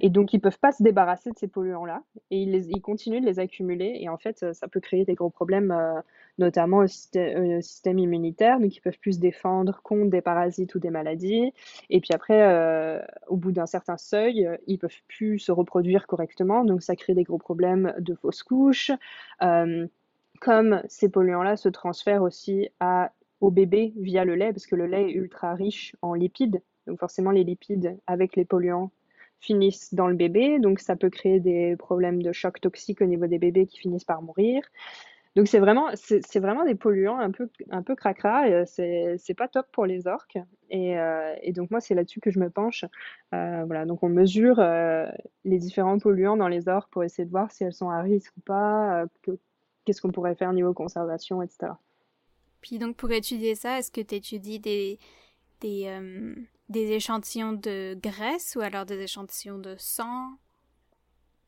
Et 0.00 0.10
donc, 0.10 0.32
ils 0.32 0.40
peuvent 0.40 0.58
pas 0.58 0.72
se 0.72 0.82
débarrasser 0.82 1.30
de 1.30 1.38
ces 1.38 1.48
polluants-là. 1.48 2.02
Et 2.30 2.42
ils, 2.42 2.50
les, 2.50 2.68
ils, 2.68 2.80
continuent 2.80 3.20
de 3.20 3.26
les 3.26 3.38
accumuler. 3.38 3.98
Et 4.00 4.08
en 4.08 4.18
fait, 4.18 4.52
ça 4.52 4.68
peut 4.68 4.80
créer 4.80 5.04
des 5.04 5.14
gros 5.14 5.30
problèmes, 5.30 5.70
euh, 5.70 6.00
notamment 6.38 6.78
au 6.78 6.86
système, 6.86 7.98
immunitaire. 7.98 8.60
Donc, 8.60 8.76
ils 8.76 8.80
peuvent 8.80 8.98
plus 8.98 9.14
se 9.14 9.20
défendre 9.20 9.80
contre 9.82 10.10
des 10.10 10.20
parasites 10.20 10.74
ou 10.74 10.78
des 10.78 10.90
maladies. 10.90 11.52
Et 11.90 12.00
puis 12.00 12.12
après, 12.12 12.42
euh, 12.42 13.00
au 13.28 13.36
bout 13.36 13.52
d'un 13.52 13.66
certain 13.66 13.96
seuil, 13.96 14.48
ils 14.66 14.78
peuvent 14.78 15.02
plus 15.08 15.38
se 15.38 15.52
reproduire 15.52 16.06
correctement. 16.06 16.64
Donc, 16.64 16.82
ça 16.82 16.96
crée 16.96 17.14
des 17.14 17.24
gros 17.24 17.38
problèmes 17.38 17.94
de 17.98 18.14
fausses 18.14 18.42
couches. 18.42 18.90
Euh, 19.42 19.86
comme 20.40 20.82
ces 20.88 21.08
polluants-là 21.08 21.56
se 21.56 21.68
transfèrent 21.68 22.22
aussi 22.22 22.68
à, 22.80 23.12
au 23.40 23.50
bébé 23.50 23.94
via 23.96 24.24
le 24.24 24.34
lait, 24.34 24.52
parce 24.52 24.66
que 24.66 24.76
le 24.76 24.86
lait 24.86 25.10
est 25.10 25.14
ultra 25.14 25.54
riche 25.54 25.96
en 26.02 26.14
lipides. 26.14 26.60
Donc 26.86 26.98
forcément, 26.98 27.30
les 27.30 27.44
lipides 27.44 27.98
avec 28.06 28.36
les 28.36 28.44
polluants 28.44 28.90
finissent 29.40 29.94
dans 29.94 30.08
le 30.08 30.14
bébé, 30.14 30.58
donc 30.58 30.80
ça 30.80 30.96
peut 30.96 31.10
créer 31.10 31.40
des 31.40 31.76
problèmes 31.76 32.22
de 32.22 32.32
choc 32.32 32.60
toxique 32.60 33.00
au 33.02 33.06
niveau 33.06 33.26
des 33.26 33.38
bébés 33.38 33.66
qui 33.66 33.78
finissent 33.78 34.04
par 34.04 34.22
mourir. 34.22 34.62
Donc 35.36 35.48
c'est 35.48 35.58
vraiment, 35.58 35.90
c'est 35.94 36.40
vraiment 36.40 36.64
des 36.64 36.74
polluants 36.74 37.18
un 37.18 37.30
peu, 37.30 37.50
un 37.70 37.82
peu 37.82 37.94
cracra, 37.94 38.64
c'est 38.64 39.34
pas 39.36 39.48
top 39.48 39.66
pour 39.70 39.84
les 39.84 40.06
orques. 40.06 40.38
Et, 40.70 40.98
euh, 40.98 41.34
et 41.42 41.52
donc 41.52 41.70
moi 41.70 41.80
c'est 41.80 41.94
là-dessus 41.94 42.20
que 42.20 42.30
je 42.30 42.38
me 42.38 42.48
penche. 42.48 42.86
Euh, 43.34 43.64
voilà, 43.66 43.84
donc 43.84 44.02
on 44.02 44.08
mesure 44.08 44.58
euh, 44.58 45.06
les 45.44 45.58
différents 45.58 45.98
polluants 45.98 46.38
dans 46.38 46.48
les 46.48 46.68
orques 46.68 46.90
pour 46.90 47.04
essayer 47.04 47.26
de 47.26 47.30
voir 47.30 47.52
si 47.52 47.64
elles 47.64 47.74
sont 47.74 47.90
à 47.90 48.00
risque 48.00 48.32
ou 48.38 48.40
pas, 48.40 49.04
qu'est-ce 49.84 50.00
qu'on 50.00 50.10
pourrait 50.10 50.36
faire 50.36 50.54
niveau 50.54 50.72
conservation, 50.72 51.42
etc. 51.42 51.72
Puis 52.62 52.78
donc 52.78 52.96
pour 52.96 53.10
étudier 53.12 53.54
ça, 53.54 53.78
est-ce 53.78 53.90
que 53.90 54.00
tu 54.00 54.14
étudies 54.14 54.58
des, 54.58 54.98
des, 55.60 55.90
des 56.68 56.92
échantillons 56.92 57.52
de 57.52 57.94
graisse 57.94 58.56
ou 58.56 58.60
alors 58.60 58.86
des 58.86 59.00
échantillons 59.00 59.58
de 59.58 59.74
sang? 59.78 60.36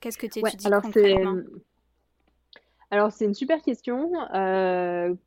Qu'est-ce 0.01 0.19
que 0.19 0.27
tu 0.27 0.39
étudies 0.39 0.67
alors 0.67 0.83
concrètement? 0.83 1.37
Alors, 2.91 3.13
c'est 3.13 3.27
une 3.27 3.35
super 3.35 3.61
question. 3.63 4.11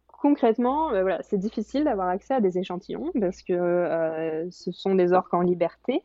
concrètement, 0.08 0.90
voilà, 0.90 1.22
c'est 1.24 1.38
difficile 1.38 1.84
d'avoir 1.84 2.08
accès 2.08 2.34
à 2.34 2.42
des 2.42 2.58
échantillons 2.58 3.12
parce 3.20 3.42
que 3.42 4.48
ce 4.52 4.72
sont 4.72 4.96
des 4.96 5.14
orques 5.14 5.34
en 5.34 5.42
liberté. 5.42 6.04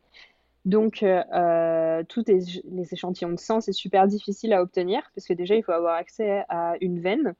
Donc, 0.66 1.05
euh, 1.05 2.03
tous 2.09 2.24
les, 2.27 2.93
échantillons 2.93 3.31
de 3.31 3.39
sang, 3.39 3.61
c'est 3.61 3.72
super 3.72 4.09
difficile 4.09 4.53
à 4.53 4.61
obtenir 4.61 5.01
parce 5.14 5.24
que 5.29 5.33
déjà, 5.33 5.55
il 5.55 5.62
faut 5.62 5.72
avoir 5.72 5.95
accès 5.95 6.45
à 6.49 6.74
une 6.81 6.99
veine. 6.99 7.37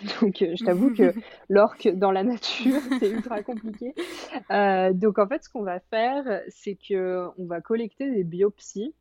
Donc, 0.20 0.42
euh, 0.42 0.54
je 0.58 0.64
t'avoue 0.64 0.94
que 0.94 1.12
l'orque 1.48 1.88
dans 1.88 2.10
la 2.10 2.22
nature, 2.22 2.80
c'est 3.00 3.10
ultra 3.10 3.42
compliqué. 3.42 3.94
Euh, 4.50 4.92
donc, 4.92 5.18
en 5.18 5.26
fait, 5.26 5.44
ce 5.44 5.48
qu'on 5.48 5.62
va 5.62 5.80
faire, 5.80 6.42
c'est 6.48 6.76
que 6.76 7.28
on 7.38 7.46
va 7.46 7.60
collecter 7.60 8.10
des 8.10 8.24
biopsies. 8.24 8.94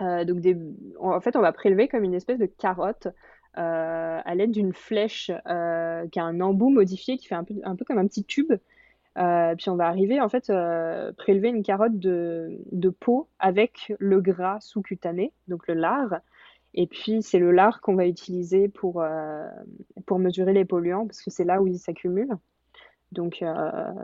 donc, 0.00 0.40
des... 0.40 0.56
en 1.00 1.20
fait, 1.20 1.36
on 1.36 1.40
va 1.40 1.52
prélever 1.52 1.88
comme 1.88 2.04
une 2.04 2.14
espèce 2.14 2.38
de 2.38 2.46
carotte 2.46 3.08
à 3.54 4.34
l'aide 4.34 4.52
d'une 4.52 4.72
flèche 4.72 5.26
qui 5.26 6.18
a 6.20 6.24
un 6.24 6.40
embout 6.40 6.70
modifié 6.70 7.18
qui 7.18 7.26
fait 7.26 7.34
un 7.34 7.44
peu, 7.44 7.54
un 7.64 7.76
peu 7.76 7.84
comme 7.84 7.98
un 7.98 8.06
petit 8.06 8.24
tube. 8.24 8.52
Euh, 9.18 9.54
puis 9.56 9.68
on 9.68 9.76
va 9.76 9.86
arriver 9.86 10.20
en 10.20 10.28
fait 10.28 10.50
euh, 10.50 11.12
prélever 11.12 11.48
une 11.48 11.62
carotte 11.62 11.98
de, 11.98 12.90
peau 13.00 13.28
avec 13.38 13.92
le 13.98 14.20
gras 14.20 14.60
sous-cutané, 14.60 15.32
donc 15.48 15.66
le 15.66 15.74
lard. 15.74 16.20
Et 16.74 16.86
puis 16.86 17.22
c'est 17.22 17.38
le 17.38 17.50
lard 17.50 17.80
qu'on 17.80 17.94
va 17.94 18.06
utiliser 18.06 18.68
pour, 18.68 19.02
euh, 19.02 19.46
pour 20.06 20.18
mesurer 20.18 20.52
les 20.52 20.64
polluants 20.64 21.06
parce 21.06 21.22
que 21.22 21.30
c'est 21.30 21.44
là 21.44 21.60
où 21.60 21.66
ils 21.66 21.78
s'accumulent. 21.78 22.36
Donc 23.12 23.42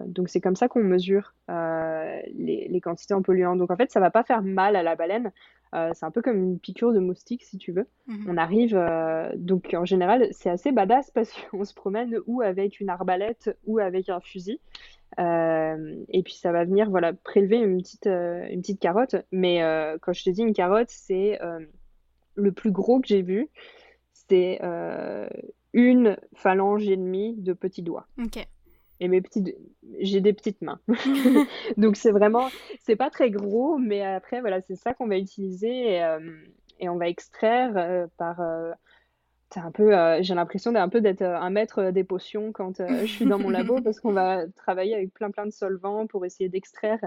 donc 0.06 0.28
c'est 0.28 0.40
comme 0.40 0.56
ça 0.56 0.66
qu'on 0.66 0.82
mesure 0.82 1.32
les, 1.48 2.66
les, 2.68 2.80
quantités 2.80 3.14
en 3.14 3.22
polluants. 3.22 3.54
Donc 3.54 3.70
en 3.70 3.76
fait 3.76 3.92
ça 3.92 4.00
va 4.00 4.10
pas 4.10 4.24
faire 4.24 4.42
mal 4.42 4.74
à 4.74 4.82
la 4.82 4.96
baleine. 4.96 5.30
c'est 5.72 6.04
un 6.04 6.10
peu 6.10 6.22
comme 6.22 6.42
une 6.42 6.58
piqûre 6.58 6.92
de 6.92 6.98
moustique 6.98 7.44
si 7.44 7.56
tu 7.56 7.70
veux. 7.70 7.86
Mhm. 8.08 8.26
On 8.28 8.36
arrive 8.36 8.76
donc 9.36 9.76
en 9.78 9.84
général 9.84 10.26
c'est 10.32 10.50
assez 10.50 10.72
badass 10.72 11.12
parce 11.12 11.30
qu'on 11.52 11.64
se 11.64 11.72
promène 11.72 12.18
ou 12.26 12.42
avec 12.42 12.80
une 12.80 12.90
arbalète 12.90 13.56
ou 13.64 13.78
avec 13.78 14.08
un 14.08 14.18
fusil. 14.18 14.58
Euh, 15.18 16.04
et 16.10 16.22
puis 16.22 16.34
ça 16.34 16.52
va 16.52 16.64
venir 16.64 16.90
voilà, 16.90 17.12
prélever 17.12 17.56
une 17.56 17.78
petite, 17.78 18.06
euh, 18.06 18.46
une 18.50 18.60
petite 18.60 18.80
carotte. 18.80 19.16
Mais 19.32 19.62
euh, 19.62 19.96
quand 20.00 20.12
je 20.12 20.24
te 20.24 20.30
dis 20.30 20.42
une 20.42 20.52
carotte, 20.52 20.90
c'est 20.90 21.38
le 22.36 22.52
plus 22.52 22.70
gros 22.70 23.00
que 23.00 23.08
j'ai 23.08 23.22
vu. 23.22 23.48
C'est 24.28 24.60
une 25.72 26.16
phalange 26.34 26.88
et 26.88 26.96
demie 26.96 27.34
de 27.36 27.52
petits 27.52 27.82
doigts. 27.82 28.06
Et 28.98 29.08
mes 29.08 29.20
petites, 29.20 29.54
j'ai 30.00 30.20
des 30.20 30.32
petites 30.32 30.62
mains. 30.62 30.80
Donc 31.76 31.96
c'est 31.96 32.12
vraiment, 32.12 32.48
c'est 32.80 32.96
pas 32.96 33.10
très 33.10 33.30
gros, 33.30 33.76
mais 33.78 34.02
après 34.02 34.40
voilà, 34.40 34.60
c'est 34.62 34.76
ça 34.76 34.94
qu'on 34.94 35.06
va 35.06 35.18
utiliser 35.18 35.96
et, 35.96 36.16
et, 36.80 36.88
on 36.88 36.96
va 36.96 37.08
extraire 37.08 38.08
par 38.16 38.40
c'est 39.52 39.60
un 39.60 39.70
peu, 39.70 39.96
euh, 39.96 40.22
j'ai 40.22 40.34
l'impression 40.34 40.72
d'un 40.72 40.88
peu 40.88 41.00
d'être 41.00 41.22
euh, 41.22 41.38
un 41.38 41.50
maître 41.50 41.90
des 41.90 42.02
potions 42.02 42.50
quand 42.52 42.80
euh, 42.80 43.02
je 43.02 43.06
suis 43.06 43.26
dans 43.26 43.38
mon 43.38 43.50
labo 43.50 43.80
parce 43.84 44.00
qu'on 44.00 44.12
va 44.12 44.46
travailler 44.48 44.94
avec 44.94 45.14
plein 45.14 45.30
plein 45.30 45.46
de 45.46 45.52
solvants 45.52 46.06
pour 46.06 46.24
essayer 46.24 46.48
d'extraire 46.48 46.98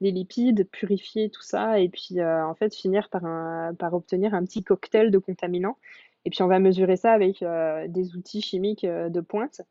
les 0.00 0.12
lipides, 0.12 0.68
purifier 0.70 1.28
tout 1.28 1.42
ça 1.42 1.80
et 1.80 1.88
puis 1.88 2.22
en 2.22 2.54
fait 2.54 2.72
finir 2.74 3.08
par, 3.08 3.24
un, 3.24 3.74
par 3.74 3.94
obtenir 3.94 4.32
un 4.32 4.44
petit 4.44 4.62
cocktail 4.62 5.10
de 5.10 5.18
contaminants. 5.18 5.76
Et 6.24 6.30
puis 6.30 6.42
on 6.42 6.46
va 6.46 6.60
mesurer 6.60 6.96
ça 6.96 7.12
avec 7.12 7.44
des 7.88 8.16
outils 8.16 8.42
chimiques 8.42 8.86
de 8.86 9.20
pointe. 9.20 9.62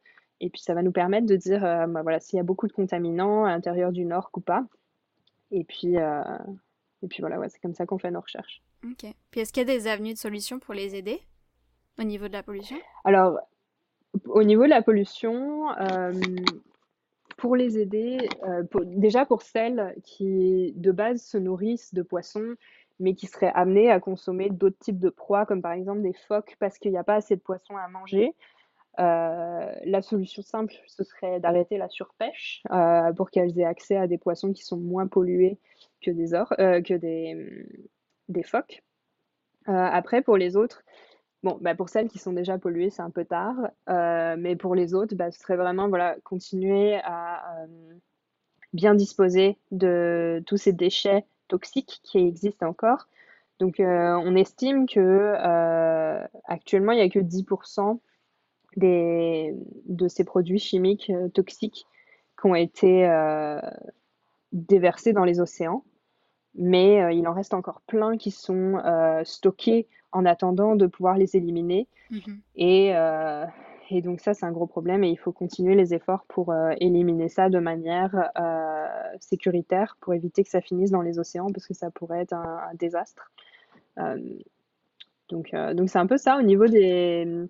Et 0.42 0.50
puis 0.50 0.62
ça 0.62 0.74
va 0.74 0.82
nous 0.82 0.92
permettre 0.92 1.28
de 1.28 1.36
dire 1.38 1.62
bah, 1.62 2.02
voilà, 2.02 2.20
s'il 2.20 2.38
y 2.38 2.40
a 2.42 2.44
beaucoup 2.44 2.68
de 2.68 2.74
contaminants 2.74 3.46
à 3.46 3.52
l'intérieur 3.52 3.94
du 3.94 4.04
nord 4.04 4.30
ou 4.36 4.42
pas. 4.42 4.66
Et 5.52 5.64
puis, 5.64 5.96
et 5.96 7.08
puis 7.08 7.22
voilà, 7.22 7.40
ouais, 7.40 7.48
c'est 7.48 7.62
comme 7.62 7.74
ça 7.74 7.86
qu'on 7.86 7.98
fait 7.98 8.12
nos 8.12 8.22
recherches. 8.22 8.62
Ok. 8.84 9.06
Puis 9.32 9.42
est-ce 9.42 9.54
qu'il 9.54 9.66
y 9.66 9.72
a 9.72 9.78
des 9.78 9.88
avenues 9.88 10.14
de 10.14 10.18
solutions 10.18 10.60
pour 10.60 10.74
les 10.74 10.96
aider? 10.96 11.22
Au 12.00 12.04
niveau 12.04 12.28
de 12.28 12.34
la 12.34 12.44
pollution? 12.44 12.78
Alors, 13.04 13.40
au 14.26 14.44
niveau 14.44 14.64
de 14.64 14.70
la 14.70 14.82
pollution, 14.82 15.70
euh, 15.80 16.14
pour 17.38 17.56
les 17.56 17.78
aider, 17.78 18.30
euh, 18.44 18.64
déjà 18.86 19.26
pour 19.26 19.42
celles 19.42 19.96
qui 20.04 20.74
de 20.76 20.92
base 20.92 21.22
se 21.22 21.38
nourrissent 21.38 21.94
de 21.94 22.02
poissons, 22.02 22.56
mais 23.00 23.14
qui 23.14 23.28
seraient 23.28 23.52
amenées 23.54 23.92
à 23.92 24.00
consommer 24.00 24.50
d'autres 24.50 24.80
types 24.80 25.00
de 25.00 25.10
proies, 25.10 25.46
comme 25.46 25.62
par 25.62 25.74
exemple 25.74 26.02
des 26.02 26.14
phoques, 26.14 26.56
parce 26.60 26.80
qu'il 26.80 26.92
n'y 26.92 26.98
a 26.98 27.04
pas 27.04 27.16
assez 27.16 27.36
de 27.36 27.42
poissons 27.42 27.78
à 27.78 27.88
manger. 27.88 28.34
Euh, 29.00 29.72
la 29.86 30.02
solution 30.02 30.42
simple, 30.42 30.74
ce 30.88 31.04
serait 31.04 31.40
d'arrêter 31.40 31.78
la 31.78 31.88
surpêche 31.88 32.64
pour 33.16 33.30
qu'elles 33.30 33.60
aient 33.60 33.66
accès 33.66 33.96
à 33.96 34.08
des 34.08 34.18
poissons 34.18 34.52
qui 34.54 34.64
sont 34.64 34.78
moins 34.78 35.06
pollués 35.06 35.60
que 36.02 36.10
des, 36.10 36.34
or 36.34 36.50
que 36.58 36.96
des, 36.96 37.68
des 38.30 38.42
phoques. 38.42 38.82
après, 39.68 40.24
pour 40.24 40.38
les 40.38 40.58
autres, 40.58 40.84
Bon, 41.44 41.58
bah 41.62 41.76
pour 41.76 41.90
celles 41.90 42.08
qui 42.10 42.18
sont 42.18 42.34
déjà 42.34 42.58
polluées, 42.58 42.90
c'est 42.90 43.04
un 43.04 43.12
peu 43.12 43.26
tard. 43.26 43.56
Euh, 43.90 44.36
mais 44.40 44.56
pour 44.56 44.76
les 44.76 44.94
autres, 44.94 45.16
bah, 45.16 45.32
ce 45.32 45.40
serait 45.40 45.56
vraiment 45.56 45.88
voilà, 45.88 46.18
continuer 46.24 46.96
à 47.04 47.64
euh, 47.64 47.68
bien 48.74 48.96
disposer 48.96 49.58
de 49.72 50.44
tous 50.48 50.58
ces 50.58 50.74
déchets 50.74 51.26
toxiques 51.48 52.00
qui 52.04 52.18
existent 52.20 52.68
encore. 52.68 53.08
Donc, 53.60 53.80
euh, 53.80 54.16
on 54.24 54.36
estime 54.36 54.88
que 54.88 55.36
actuellement, 56.46 56.92
il 56.92 56.98
n'y 56.98 57.02
a 57.02 57.10
que 57.10 57.20
10% 57.20 58.00
des, 58.76 59.56
de 59.86 60.08
ces 60.08 60.24
produits 60.24 60.60
chimiques 60.60 61.12
toxiques 61.34 61.88
qui 62.40 62.48
ont 62.48 62.56
été 62.56 63.08
déversés 64.52 65.14
dans 65.14 65.24
les 65.24 65.40
océans. 65.40 65.84
Mais 66.56 67.16
il 67.16 67.28
en 67.28 67.34
reste 67.34 67.54
encore 67.54 67.82
plein 67.82 68.18
qui 68.18 68.32
sont 68.32 68.82
stockés 69.24 69.88
en 70.12 70.26
attendant 70.26 70.76
de 70.76 70.88
pouvoir 70.88 71.18
les 71.18 71.36
éliminer. 71.36 71.88
Mhm. 72.12 72.40
Et, 72.56 72.96
euh, 72.96 73.46
et, 73.90 74.02
donc 74.02 74.22
ça, 74.22 74.34
c'est 74.34 74.46
un 74.46 74.52
gros 74.52 74.68
problème 74.68 75.04
et 75.04 75.10
il 75.10 75.18
faut 75.18 75.32
continuer 75.32 75.76
les 75.76 75.94
efforts 75.94 76.26
pour 76.28 76.52
euh, 76.52 76.72
éliminer 76.80 77.30
ça 77.30 77.50
de 77.50 77.60
manière 77.60 78.32
euh, 78.40 78.88
sécuritaire 79.20 79.98
pour 80.02 80.14
éviter 80.14 80.44
que 80.44 80.50
ça 80.50 80.62
finisse 80.62 80.92
dans 80.92 81.02
les 81.02 81.20
océans 81.20 81.52
parce 81.52 81.68
que 81.68 81.74
ça 81.74 81.92
pourrait 81.92 82.22
être 82.22 82.34
un, 82.34 82.74
désastre. 82.76 83.32
donc 85.30 85.52
donc 85.76 85.90
c'est 85.90 86.00
un 86.00 86.08
peu 86.08 86.18
ça 86.18 86.38
au 86.38 86.42
niveau 86.42 86.68
des, 86.68 87.48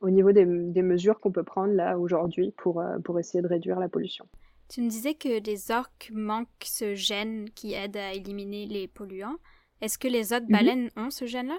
au 0.00 0.10
niveau 0.10 0.32
des, 0.32 0.46
des 0.46 0.82
mesures 0.82 1.20
qu'on 1.20 1.32
peut 1.32 1.44
prendre 1.44 1.74
là 1.74 1.98
aujourd'hui 1.98 2.52
pour, 2.56 2.82
pour 3.04 3.18
essayer 3.18 3.42
de 3.42 3.48
réduire 3.48 3.78
la 3.78 3.88
pollution. 3.88 4.26
Tu 4.68 4.82
me 4.82 4.88
disais 4.88 5.14
que 5.14 5.40
les 5.44 5.70
orques 5.70 6.10
manquent 6.12 6.64
ce 6.64 6.94
gène 6.94 7.50
qui 7.50 7.74
aide 7.74 7.96
à 7.96 8.12
éliminer 8.12 8.66
les 8.66 8.88
polluants. 8.88 9.36
Est-ce 9.80 9.98
que 9.98 10.08
les 10.08 10.32
autres 10.32 10.46
mhm. 10.46 10.52
baleines 10.52 10.90
ont 10.96 11.10
ce 11.10 11.26
gène-là? 11.26 11.58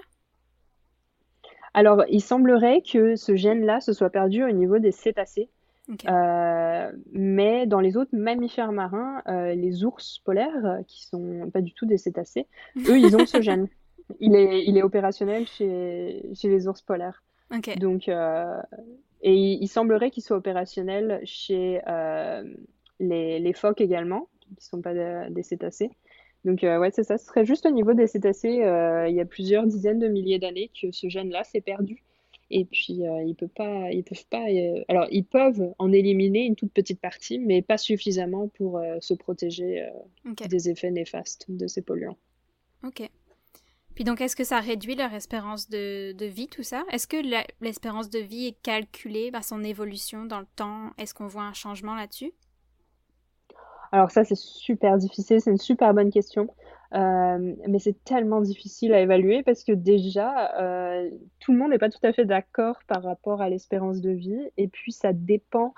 Alors, 1.74 2.04
il 2.08 2.20
semblerait 2.22 2.82
que 2.82 3.14
ce 3.16 3.36
gène-là 3.36 3.80
se 3.80 3.92
soit 3.92 4.10
perdu 4.10 4.42
au 4.42 4.50
niveau 4.50 4.78
des 4.78 4.92
cétacés. 4.92 5.48
Euh, 6.06 6.92
mais 7.12 7.66
dans 7.66 7.80
les 7.80 7.96
autres 7.96 8.14
mammifères 8.14 8.72
marins, 8.72 9.22
euh, 9.26 9.54
les 9.54 9.84
ours 9.84 10.18
polaires, 10.18 10.64
euh, 10.64 10.82
qui 10.86 11.04
sont 11.04 11.50
pas 11.50 11.62
du 11.62 11.72
tout 11.72 11.86
des 11.86 11.96
cétacés, 11.96 12.46
eux, 12.88 12.98
ils 12.98 13.16
ont 13.16 13.26
ce 13.26 13.40
gène. 13.40 13.68
Il 14.20 14.34
est, 14.34 14.64
il 14.64 14.76
est 14.76 14.82
opérationnel 14.82 15.46
chez, 15.46 16.22
chez 16.34 16.48
les 16.48 16.66
ours 16.68 16.82
polaires. 16.82 17.22
Donc, 17.78 18.08
et 18.08 19.34
il, 19.34 19.68
semblerait 19.68 20.10
qu'il 20.10 20.22
soit 20.22 20.36
opérationnel 20.36 21.20
chez 21.24 21.80
les, 23.00 23.38
les, 23.38 23.52
phoques 23.52 23.80
également, 23.80 24.28
qui 24.40 24.54
ne 24.56 24.60
sont 24.60 24.82
pas 24.82 24.94
des 25.28 25.42
cétacés. 25.42 25.90
Donc 26.44 26.64
euh, 26.64 26.78
ouais, 26.78 26.90
c'est 26.90 27.04
ça. 27.04 27.18
Ce 27.18 27.26
serait 27.26 27.44
juste 27.44 27.66
au 27.66 27.70
niveau 27.70 27.94
des 27.94 28.06
cétacés, 28.06 28.62
euh, 28.62 29.08
il 29.08 29.14
y 29.14 29.20
a 29.20 29.24
plusieurs 29.24 29.66
dizaines 29.66 29.98
de 29.98 30.08
milliers 30.08 30.38
d'années 30.38 30.70
que 30.80 30.90
ce 30.92 31.08
gène-là 31.08 31.44
s'est 31.44 31.60
perdu. 31.60 32.02
Et 32.50 32.64
puis 32.64 33.06
euh, 33.06 33.22
ils 33.24 33.34
peuvent 33.34 33.48
pas, 33.48 33.90
ils 33.90 34.04
peuvent 34.04 34.26
pas. 34.30 34.44
alors 34.88 35.06
ils 35.10 35.24
peuvent 35.24 35.74
en 35.78 35.92
éliminer 35.92 36.46
une 36.46 36.56
toute 36.56 36.72
petite 36.72 37.00
partie, 37.00 37.38
mais 37.38 37.60
pas 37.60 37.76
suffisamment 37.76 38.48
pour 38.48 38.80
se 39.00 39.12
protéger 39.14 39.86
des 40.48 40.70
effets 40.70 40.90
néfastes 40.90 41.44
de 41.48 41.66
ces 41.66 41.82
polluants. 41.82 42.16
Ok. 42.84 43.08
Puis 43.94 44.04
donc, 44.04 44.20
est-ce 44.20 44.36
que 44.36 44.44
ça 44.44 44.60
réduit 44.60 44.94
leur 44.94 45.12
espérance 45.12 45.68
de, 45.68 46.12
de 46.12 46.24
vie, 46.24 46.46
tout 46.46 46.62
ça? 46.62 46.84
Est-ce 46.92 47.08
que 47.08 47.16
l'espérance 47.60 48.08
de 48.08 48.20
vie 48.20 48.46
est 48.46 48.62
calculée 48.62 49.32
par 49.32 49.42
son 49.42 49.64
évolution 49.64 50.24
dans 50.24 50.38
le 50.38 50.46
temps? 50.54 50.92
Est-ce 50.98 51.14
qu'on 51.14 51.26
voit 51.26 51.42
un 51.42 51.52
changement 51.52 51.96
là-dessus? 51.96 52.32
Alors 53.92 54.10
ça, 54.10 54.24
c'est 54.24 54.36
super 54.36 54.98
difficile, 54.98 55.40
c'est 55.40 55.50
une 55.50 55.58
super 55.58 55.94
bonne 55.94 56.10
question. 56.10 56.48
Euh, 56.94 57.54
mais 57.68 57.78
c'est 57.78 58.02
tellement 58.04 58.40
difficile 58.40 58.94
à 58.94 59.00
évaluer 59.00 59.42
parce 59.42 59.62
que 59.62 59.72
déjà, 59.72 60.54
euh, 60.58 61.10
tout 61.38 61.52
le 61.52 61.58
monde 61.58 61.70
n'est 61.70 61.78
pas 61.78 61.90
tout 61.90 61.98
à 62.02 62.12
fait 62.12 62.24
d'accord 62.24 62.78
par 62.86 63.02
rapport 63.02 63.42
à 63.42 63.48
l'espérance 63.48 64.00
de 64.00 64.10
vie. 64.10 64.40
Et 64.56 64.68
puis, 64.68 64.92
ça 64.92 65.12
dépend 65.12 65.74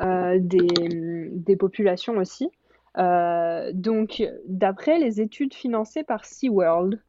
euh, 0.00 0.38
des, 0.40 1.30
des, 1.30 1.56
populations 1.56 2.16
aussi. 2.16 2.50
donc, 2.96 4.22
d'après 4.46 4.98
les 4.98 5.20
études 5.20 5.54
financées 5.54 6.04
par 6.04 6.24
SeaWorld, 6.24 7.00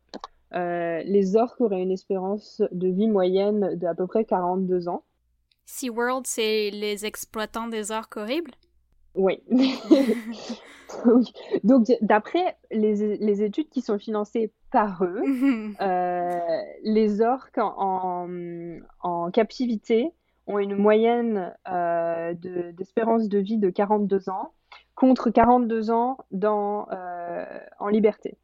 les 0.51 1.35
orques 1.35 1.61
auraient 1.61 1.81
une 1.81 1.91
espérance 1.91 2.61
de 2.71 2.87
vie 2.87 3.07
moyenne 3.07 3.75
d'à 3.75 3.93
peu 3.93 4.07
près 4.07 4.25
42 4.25 4.89
ans. 4.89 5.03
SeaWorld, 5.65 6.27
c'est 6.27 6.69
les 6.71 7.05
exploitants 7.05 7.67
des 7.67 7.91
orques 7.91 8.17
horribles? 8.17 8.51
Oui. 9.15 9.41
Donc, 11.63 11.87
d'après 12.01 12.57
les, 12.71 13.17
les, 13.17 13.43
études 13.43 13.69
qui 13.69 13.81
sont 13.81 13.97
financées 13.97 14.51
par 14.71 15.03
eux, 15.03 15.21
euh, 15.81 16.39
les 16.83 17.21
orques 17.21 17.57
en, 17.57 18.27
en, 19.01 19.31
captivité 19.31 20.11
ont 20.47 20.59
une 20.59 20.75
moyenne 20.75 21.55
euh, 21.67 22.33
d'espérance 22.73 23.27
de, 23.29 23.39
vie 23.39 23.57
de 23.57 23.69
42 23.69 24.29
ans 24.29 24.53
contre 24.95 25.29
42 25.29 25.91
ans 25.91 26.17
dans, 26.31 26.87
euh, 26.91 27.45
en 27.79 27.87
liberté. 27.87 28.37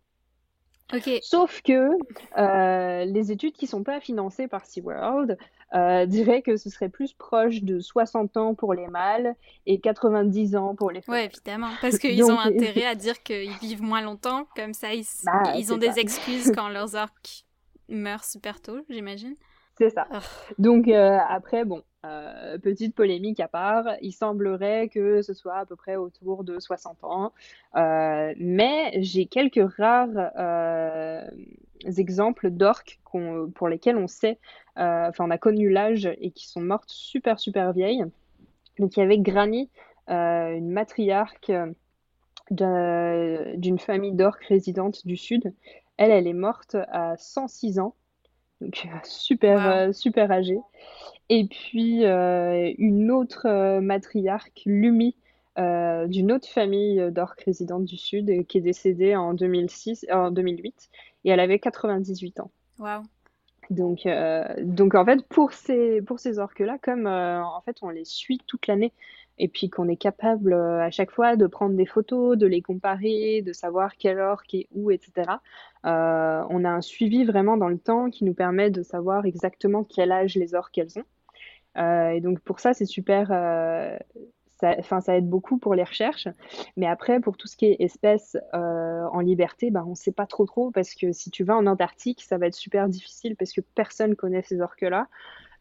Sauf 1.21 1.61
que 1.61 1.89
euh, 2.37 3.05
les 3.05 3.31
études 3.31 3.53
qui 3.53 3.67
sont 3.67 3.83
pas 3.83 3.99
financées 3.99 4.47
par 4.47 4.65
SeaWorld 4.65 5.37
euh, 5.73 6.05
diraient 6.05 6.41
que 6.41 6.57
ce 6.57 6.69
serait 6.69 6.89
plus 6.89 7.13
proche 7.13 7.63
de 7.63 7.79
60 7.79 8.37
ans 8.37 8.55
pour 8.55 8.73
les 8.73 8.87
mâles 8.87 9.35
et 9.65 9.79
90 9.79 10.55
ans 10.55 10.75
pour 10.75 10.91
les 10.91 11.01
femmes. 11.01 11.15
Oui, 11.15 11.21
évidemment, 11.21 11.69
parce 11.81 11.97
qu'ils 11.97 12.23
ont 12.25 12.39
intérêt 12.39 12.85
à 12.85 12.95
dire 12.95 13.23
qu'ils 13.23 13.57
vivent 13.61 13.81
moins 13.83 14.01
longtemps, 14.01 14.45
comme 14.55 14.73
ça 14.73 14.93
ils, 14.93 15.05
bah, 15.23 15.53
ils 15.55 15.71
ont 15.71 15.77
des 15.77 15.97
excuses 15.99 16.51
quand 16.55 16.67
leurs 16.67 16.95
orques 16.95 17.45
meurent 17.87 18.25
super 18.25 18.61
tôt, 18.61 18.79
j'imagine. 18.89 19.35
C'est 19.77 19.89
ça. 19.89 20.07
Oh. 20.13 20.17
Donc 20.59 20.87
euh, 20.87 21.17
après, 21.29 21.65
bon, 21.65 21.83
euh, 22.05 22.57
petite 22.57 22.95
polémique 22.95 23.39
à 23.39 23.47
part, 23.47 23.85
il 24.01 24.11
semblerait 24.11 24.89
que 24.89 25.21
ce 25.21 25.33
soit 25.33 25.57
à 25.57 25.65
peu 25.65 25.75
près 25.75 25.95
autour 25.95 26.43
de 26.43 26.59
60 26.59 27.03
ans. 27.03 27.31
Euh, 27.75 28.33
mais 28.37 28.91
j'ai 29.01 29.25
quelques 29.25 29.71
rares 29.77 30.31
exemples 31.85 32.49
d'orques 32.49 32.99
pour 33.55 33.67
lesquels 33.67 33.97
on 33.97 34.07
sait, 34.07 34.39
enfin 34.75 35.25
on 35.25 35.31
a 35.31 35.37
connu 35.37 35.69
l'âge 35.69 36.09
et 36.19 36.31
qui 36.31 36.47
sont 36.47 36.61
mortes 36.61 36.89
super 36.89 37.39
super 37.39 37.73
vieilles. 37.73 38.05
Donc 38.79 38.97
il 38.97 39.01
y 39.01 39.03
avait 39.03 39.19
Granny, 39.19 39.69
une 40.07 40.71
matriarque 40.71 41.51
d'une 42.51 43.79
famille 43.79 44.13
d'orques 44.13 44.45
résidentes 44.45 45.05
du 45.05 45.17
sud. 45.17 45.53
Elle, 45.97 46.11
elle 46.11 46.27
est 46.27 46.33
morte 46.33 46.75
à 46.89 47.15
106 47.17 47.79
ans 47.79 47.93
donc 48.61 48.85
euh, 48.85 48.97
super, 49.03 49.67
euh, 49.67 49.91
super 49.91 50.31
âgée. 50.31 50.59
Et 51.29 51.45
puis 51.45 52.05
euh, 52.05 52.71
une 52.77 53.11
autre 53.11 53.79
matriarque, 53.79 54.61
Lumi, 54.65 55.15
d'une 55.57 56.31
autre 56.31 56.47
famille 56.47 57.11
d'orques 57.11 57.41
résidentes 57.41 57.85
du 57.85 57.97
Sud, 57.97 58.47
qui 58.47 58.57
est 58.57 58.61
décédée 58.61 59.15
en, 59.15 59.33
2006, 59.33 60.07
en 60.11 60.31
2008, 60.31 60.89
et 61.25 61.29
elle 61.29 61.39
avait 61.39 61.59
98 61.59 62.39
ans. 62.39 62.51
Wow. 62.79 63.01
Donc, 63.69 64.07
donc 64.57 64.95
en 64.95 65.05
fait, 65.05 65.21
pour 65.27 65.53
ces, 65.53 66.01
pour 66.01 66.19
ces 66.19 66.39
orques-là, 66.39 66.77
comme 66.81 67.05
en 67.05 67.61
fait 67.61 67.77
on 67.81 67.89
les 67.89 68.05
suit 68.05 68.39
toute 68.47 68.67
l'année, 68.67 68.91
et 69.37 69.47
puis 69.47 69.69
qu'on 69.69 69.87
est 69.87 69.95
capable 69.95 70.53
à 70.53 70.91
chaque 70.91 71.11
fois 71.11 71.35
de 71.35 71.47
prendre 71.47 71.75
des 71.75 71.85
photos, 71.85 72.37
de 72.37 72.45
les 72.45 72.61
comparer, 72.61 73.41
de 73.41 73.53
savoir 73.53 73.97
quel 73.97 74.19
orque 74.19 74.53
est 74.53 74.67
où, 74.71 74.91
etc. 74.91 75.39
Euh, 75.85 76.43
on 76.49 76.63
a 76.63 76.69
un 76.69 76.81
suivi 76.81 77.25
vraiment 77.25 77.57
dans 77.57 77.69
le 77.69 77.79
temps 77.79 78.09
qui 78.09 78.23
nous 78.23 78.33
permet 78.33 78.69
de 78.69 78.83
savoir 78.83 79.25
exactement 79.25 79.83
quel 79.83 80.11
âge 80.11 80.35
les 80.35 80.53
orques 80.53 80.77
elles 80.77 80.99
ont. 80.99 81.81
Euh, 81.81 82.09
et 82.09 82.21
donc 82.21 82.39
pour 82.41 82.59
ça, 82.59 82.73
c'est 82.73 82.85
super. 82.85 83.29
Euh, 83.31 83.97
ça, 84.59 85.01
ça 85.01 85.17
aide 85.17 85.27
beaucoup 85.27 85.57
pour 85.57 85.73
les 85.73 85.83
recherches. 85.83 86.27
Mais 86.77 86.85
après, 86.85 87.19
pour 87.19 87.35
tout 87.35 87.47
ce 87.47 87.57
qui 87.57 87.65
est 87.65 87.77
espèces 87.79 88.37
en 88.53 89.19
liberté, 89.21 89.71
bah, 89.71 89.83
on 89.87 89.91
ne 89.91 89.95
sait 89.95 90.11
pas 90.11 90.27
trop 90.27 90.45
trop 90.45 90.69
parce 90.69 90.93
que 90.93 91.11
si 91.13 91.31
tu 91.31 91.43
vas 91.43 91.55
en 91.55 91.65
Antarctique, 91.65 92.21
ça 92.21 92.37
va 92.37 92.45
être 92.45 92.53
super 92.53 92.87
difficile 92.87 93.35
parce 93.35 93.53
que 93.53 93.61
personne 93.61 94.15
connaît 94.15 94.43
ces 94.43 94.61
orques-là. 94.61 95.07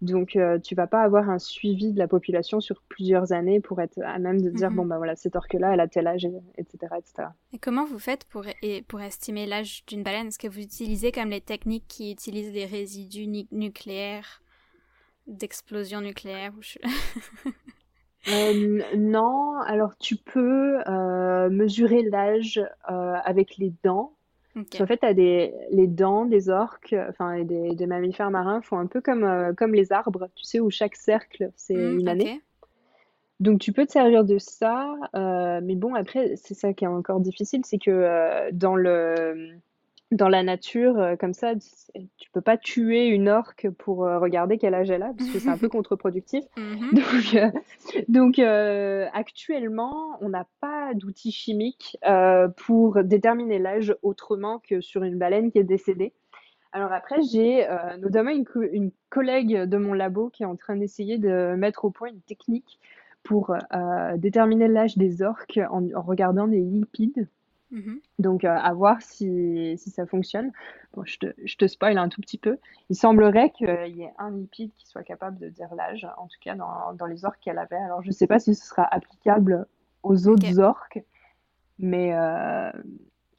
Donc, 0.01 0.35
euh, 0.35 0.59
tu 0.59 0.75
vas 0.75 0.87
pas 0.87 1.03
avoir 1.03 1.29
un 1.29 1.39
suivi 1.39 1.93
de 1.93 1.99
la 1.99 2.09
population 2.09 2.61
sur 2.61 2.81
plusieurs 2.89 3.33
années 3.33 3.61
pour 3.61 3.81
être 3.83 4.01
à 4.03 4.19
même 4.19 4.41
de 4.41 4.49
dire, 4.49 4.71
bon, 4.71 4.87
bah 4.87 4.97
voilà, 4.97 5.15
cette 5.15 5.37
orque-là, 5.37 5.75
elle 5.75 5.81
a 5.81 5.89
tel 5.89 6.07
âge, 6.07 6.27
etc., 6.57 6.95
etc. 6.97 7.29
Et 7.53 7.59
comment 7.59 7.85
vous 7.85 7.99
faites 7.99 8.25
pour, 8.25 8.45
pour 8.89 9.01
estimer 9.03 9.47
l'âge 9.47 9.85
d'une 9.87 10.03
baleine? 10.03 10.29
Est-ce 10.29 10.39
que 10.39 10.49
vous 10.49 10.61
utilisez 10.61 11.13
comme 11.13 11.29
les 11.29 11.43
techniques 11.43 11.87
qui 11.87 12.13
utilisent 12.13 12.53
des 12.53 12.65
résidus 12.65 13.27
nucléaires, 13.53 14.43
d'explosion 15.27 16.01
nucléaire 16.01 16.55
euh, 18.29 18.83
non, 18.97 19.59
alors 19.67 19.99
tu 19.99 20.17
peux 20.17 20.81
euh, 20.89 21.51
mesurer 21.51 22.03
l'âge 22.05 22.61
avec 22.87 23.59
les 23.59 23.75
dents, 23.85 24.15
en 24.57 24.87
fait, 24.87 25.05
des, 25.15 25.55
les 25.71 25.87
dents 25.87 26.25
des 26.25 26.49
orques, 26.49 26.95
enfin 27.09 27.43
des, 27.45 27.75
des, 27.75 27.87
mammifères 27.87 28.31
marins 28.31 28.61
font 28.63 28.79
un 28.79 28.87
peu 28.87 29.01
comme, 29.01 29.25
euh, 29.25 29.53
comme 29.53 29.75
les 29.75 29.93
arbres, 29.93 30.29
tu 30.35 30.45
sais, 30.45 30.61
où 30.61 30.71
chaque 30.71 30.97
cercle, 30.97 31.51
c'est 31.57 31.75
mmh, 31.75 31.99
une 32.01 32.09
année. 32.09 32.43
Donc 33.39 33.61
tu 33.61 33.73
peux 33.73 33.87
te 33.87 33.93
servir 33.93 34.25
de 34.25 34.39
ça, 34.39 34.95
euh, 35.15 35.61
mais 35.63 35.75
bon, 35.75 35.95
après, 35.95 36.37
c'est 36.37 36.55
ça 36.55 36.73
qui 36.73 36.85
est 36.85 36.89
encore 36.89 37.21
difficile, 37.21 37.63
c'est 37.65 37.79
que 37.79 37.91
euh, 37.91 38.51
dans 38.53 38.77
le 38.77 39.55
dans 40.11 40.29
la 40.29 40.43
nature, 40.43 40.99
euh, 40.99 41.17
comme 41.17 41.35
ça, 41.35 41.55
tu 41.55 42.31
peux 42.33 42.41
pas 42.41 42.57
tuer 42.57 43.07
une 43.07 43.29
orque 43.29 43.69
pour 43.71 44.05
euh, 44.05 44.19
regarder 44.19 44.59
quel 44.59 44.75
âge 44.75 44.91
elle 44.91 45.03
a, 45.03 45.13
parce 45.17 45.31
que 45.31 45.39
c'est 45.39 45.49
un 45.49 45.59
peu 45.59 45.69
contre-productif. 45.69 46.45
Mhm. 46.57 47.01
Donc, 48.09 48.39
euh, 48.39 49.07
actuellement, 49.13 50.19
on 50.21 50.31
n'a 50.31 50.47
pas 50.61 50.95
d'outils 50.95 51.33
chimiques 51.33 51.97
pour 52.57 53.03
déterminer 53.05 53.59
l'âge 53.59 53.95
autrement 54.03 54.61
que 54.69 54.81
sur 54.81 55.05
une 55.05 55.19
baleine 55.19 55.53
qui 55.53 55.59
est 55.59 55.65
décédée. 55.65 56.13
Alors 56.73 56.93
après, 56.93 57.21
j'ai 57.23 57.67
notamment 58.01 58.31
une, 58.31 58.91
collègue 59.09 59.65
de 59.65 59.77
mon 59.77 59.93
labo 59.93 60.29
qui 60.29 60.45
est 60.45 60.47
en 60.47 60.57
train 60.57 60.77
d'essayer 60.77 61.19
de 61.19 61.55
mettre 61.57 61.85
au 61.85 61.91
point 61.91 62.09
une 62.09 62.21
technique 62.21 62.79
pour 63.23 63.55
déterminer 64.17 64.69
l'âge 64.69 64.97
des 64.97 65.23
orques 65.23 65.61
en, 65.71 65.89
en 65.95 66.03
regardant 66.03 66.47
des 66.47 66.61
lipides. 66.61 67.29
Mhm. 67.71 68.01
Donc, 68.19 68.45
euh, 68.45 68.49
à 68.51 68.73
voir 68.73 69.01
si, 69.01 69.77
si, 69.77 69.91
ça 69.91 70.07
fonctionne. 70.07 70.51
Bon, 70.95 71.05
je 71.05 71.19
te, 71.19 71.27
je 71.45 71.57
te 71.57 71.67
spoil 71.67 71.99
un 71.99 72.09
tout 72.09 72.21
petit 72.21 72.39
peu. 72.39 72.59
Il 72.89 72.97
semblerait 72.97 73.51
qu'il 73.51 73.69
y 73.69 74.03
ait 74.03 74.13
un 74.19 74.31
lipide 74.33 74.73
qui 74.77 74.87
soit 74.89 75.05
capable 75.05 75.39
de 75.39 75.49
dire 75.49 75.73
l'âge, 75.75 76.07
en 76.19 76.27
tout 76.27 76.39
cas 76.41 76.55
dans, 76.55 76.93
dans 76.95 77.07
les 77.07 77.25
orques 77.25 77.41
qu'elle 77.41 77.59
avait. 77.59 77.77
Alors, 77.77 78.03
je 78.03 78.09
ne 78.09 78.13
sais 78.13 78.27
pas 78.27 78.41
si 78.41 78.55
ce 78.55 78.67
sera 78.67 78.83
applicable 78.93 79.67
aux 80.03 80.27
autres 80.27 80.59
orques, 80.59 81.01
mais, 81.79 82.13
euh, 82.15 82.73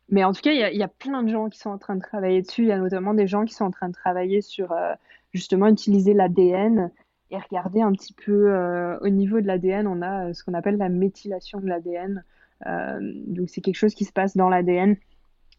mais 0.09 0.23
en 0.23 0.31
tout 0.31 0.41
cas, 0.41 0.51
il 0.51 0.59
y, 0.59 0.63
a, 0.63 0.71
y, 0.71 0.83
a 0.83 0.87
plein 0.87 1.23
de 1.23 1.29
gens 1.29 1.49
qui 1.49 1.59
sont 1.59 1.69
en 1.69 1.77
train 1.77 1.95
de 1.95 2.01
travailler 2.01 2.41
dessus. 2.41 2.61
Il 2.61 2.67
y 2.69 2.71
a 2.71 2.77
notamment 2.77 3.13
des 3.13 3.27
gens 3.27 3.43
qui 3.43 3.53
sont 3.53 3.65
en 3.65 3.71
train 3.71 3.89
de 3.89 3.93
travailler 3.93 4.41
sur 4.41 4.71
euh, 4.71 4.93
justement 5.33 5.67
utiliser 5.67 6.13
l'ADN 6.13 6.91
et 7.31 7.37
regarder 7.37 7.81
un 7.81 7.91
petit 7.93 8.13
peu 8.13 8.53
au 8.99 9.07
niveau 9.07 9.39
de 9.39 9.47
l'ADN. 9.47 9.87
On 9.87 10.01
a 10.01 10.33
ce 10.33 10.43
qu'on 10.43 10.53
appelle 10.53 10.75
la 10.75 10.89
méthylation 10.89 11.61
de 11.61 11.67
l'ADN. 11.67 12.25
Euh, 12.67 12.99
donc 13.27 13.49
c'est 13.49 13.61
quelque 13.61 13.75
chose 13.75 13.95
qui 13.95 14.05
se 14.05 14.13
passe 14.13 14.35
dans 14.35 14.49
l'ADN 14.49 14.95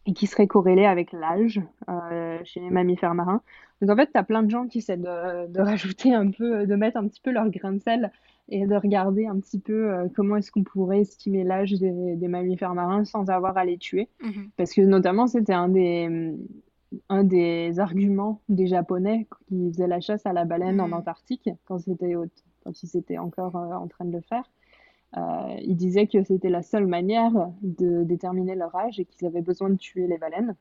et 0.05 0.13
qui 0.13 0.27
serait 0.27 0.47
corrélé 0.47 0.85
avec 0.85 1.11
l'âge 1.13 1.61
euh, 1.89 2.37
chez 2.43 2.59
les 2.59 2.69
mammifères 2.69 3.13
marins. 3.13 3.41
Donc 3.81 3.89
en 3.89 3.95
fait, 3.95 4.11
tu 4.11 4.17
as 4.17 4.23
plein 4.23 4.43
de 4.43 4.49
gens 4.49 4.67
qui 4.67 4.79
essaient 4.79 4.97
de, 4.97 5.59
rajouter 5.59 6.13
un 6.13 6.29
peu, 6.29 6.65
de 6.65 6.75
mettre 6.75 6.97
un 6.97 7.07
petit 7.07 7.21
peu 7.21 7.31
leur 7.31 7.49
grain 7.49 7.73
de 7.73 7.79
sel 7.79 8.11
et 8.49 8.65
de 8.67 8.75
regarder 8.75 9.25
un 9.25 9.39
petit 9.39 9.59
peu 9.59 9.93
euh, 9.93 10.07
comment 10.13 10.35
est-ce 10.35 10.51
qu'on 10.51 10.63
pourrait 10.63 11.01
estimer 11.01 11.43
l'âge 11.43 11.71
des, 11.71 12.27
mammifères 12.27 12.73
marins 12.73 13.05
sans 13.05 13.29
avoir 13.29 13.57
à 13.57 13.63
les 13.63 13.77
tuer. 13.77 14.09
Mhm. 14.21 14.49
Parce 14.57 14.73
que 14.73 14.81
notamment, 14.81 15.27
c'était 15.27 15.53
un 15.53 15.69
des, 15.69 16.35
un 17.07 17.23
des 17.23 17.79
arguments 17.79 18.41
des 18.49 18.67
Japonais 18.67 19.27
qui 19.47 19.71
faisaient 19.71 19.87
la 19.87 20.01
chasse 20.01 20.25
à 20.25 20.33
la 20.33 20.43
baleine 20.43 20.81
en 20.81 20.87
mhm. 20.87 20.93
Antarctique 20.93 21.49
quand, 21.65 21.77
quand 22.63 22.83
ils 22.83 22.97
étaient 22.97 23.17
encore 23.17 23.55
en 23.55 23.87
train 23.87 24.05
de 24.05 24.11
le 24.11 24.21
faire. 24.21 24.43
Euh, 25.15 25.55
ils 25.61 25.75
disaient 25.75 26.07
que 26.07 26.23
c'était 26.23 26.49
la 26.49 26.63
seule 26.63 26.87
manière 26.87 27.31
de 27.61 28.03
déterminer 28.03 28.55
leur 28.55 28.75
âge 28.75 28.99
et 28.99 29.05
qu'ils 29.05 29.27
avaient 29.27 29.41
besoin 29.41 29.69
de 29.69 29.75
tuer 29.75 30.07
les 30.07 30.17
baleines. 30.17 30.55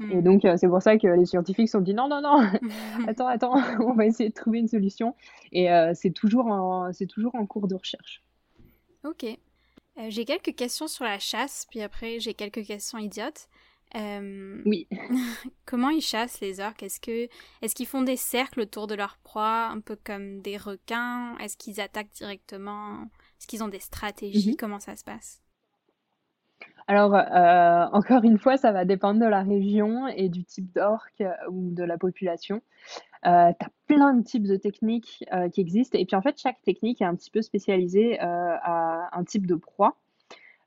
Et 0.00 0.16
hmm. 0.16 0.22
donc, 0.22 0.44
euh, 0.44 0.56
c'est 0.58 0.68
pour 0.68 0.82
ça 0.82 0.98
que 0.98 1.06
les 1.06 1.24
scientifiques 1.24 1.68
se 1.68 1.72
sont 1.72 1.80
dit 1.80 1.94
non, 1.94 2.08
non, 2.08 2.20
non, 2.20 2.38
attends, 3.08 3.28
attends, 3.28 3.54
on 3.80 3.94
va 3.94 4.06
essayer 4.06 4.28
de 4.28 4.34
trouver 4.34 4.58
une 4.58 4.68
solution. 4.68 5.14
Et 5.52 5.70
euh, 5.70 5.92
c'est 5.94 6.10
toujours, 6.10 6.46
en, 6.46 6.90
toujours 7.08 7.34
en 7.34 7.46
cours 7.46 7.68
de 7.68 7.76
recherche. 7.76 8.22
Ok. 9.04 9.24
j'ai 10.08 10.24
quelques 10.24 10.54
questions 10.56 10.88
sur 10.88 11.04
la 11.04 11.20
chasse, 11.20 11.66
puis 11.70 11.80
après, 11.80 12.18
j'ai 12.18 12.34
quelques 12.34 12.64
questions 12.64 12.98
idiotes. 12.98 13.48
Oui. 13.94 14.88
comment 15.64 15.88
ils 15.88 16.02
chassent 16.02 16.40
les 16.40 16.60
orques? 16.60 16.82
Est-ce 16.82 17.00
qu'ils 17.00 17.86
font 17.86 18.02
des 18.02 18.16
cercles 18.16 18.62
autour 18.62 18.88
de 18.88 18.94
leur 18.96 19.16
proie, 19.22 19.68
un 19.68 19.80
peu 19.80 19.96
comme 19.96 20.42
des 20.42 20.56
requins? 20.56 21.38
Est-ce 21.38 21.56
qu'ils 21.56 21.80
attaquent 21.80 22.12
directement? 22.12 23.06
Est-ce 23.38 23.46
qu'ils 23.46 23.62
ont 23.62 23.68
des 23.68 23.80
stratégies? 23.80 24.50
Mhm. 24.50 24.56
Comment 24.56 24.80
ça 24.80 24.96
se 24.96 25.04
passe? 25.04 25.42
Alors, 26.88 27.14
euh, 27.14 27.86
encore 27.92 28.22
une 28.22 28.38
fois, 28.38 28.56
ça 28.56 28.70
va 28.70 28.84
dépendre 28.84 29.20
de 29.20 29.26
la 29.26 29.42
région 29.42 30.06
et 30.06 30.28
du 30.28 30.44
type 30.44 30.72
d'orque 30.72 31.20
euh, 31.20 31.32
ou 31.50 31.70
de 31.74 31.82
la 31.82 31.98
population. 31.98 32.62
Euh, 33.26 33.52
tu 33.58 33.66
as 33.66 33.70
plein 33.88 34.14
de 34.14 34.22
types 34.22 34.46
de 34.46 34.56
techniques 34.56 35.24
qui 35.52 35.60
existent. 35.60 35.98
Et 35.98 36.04
puis, 36.04 36.14
en 36.14 36.22
fait, 36.22 36.38
chaque 36.38 36.62
technique 36.62 37.02
est 37.02 37.04
un 37.04 37.16
petit 37.16 37.30
peu 37.30 37.42
spécialisée 37.42 38.20
à 38.20 39.08
un 39.12 39.24
type 39.24 39.46
de 39.46 39.56
proie. 39.56 39.96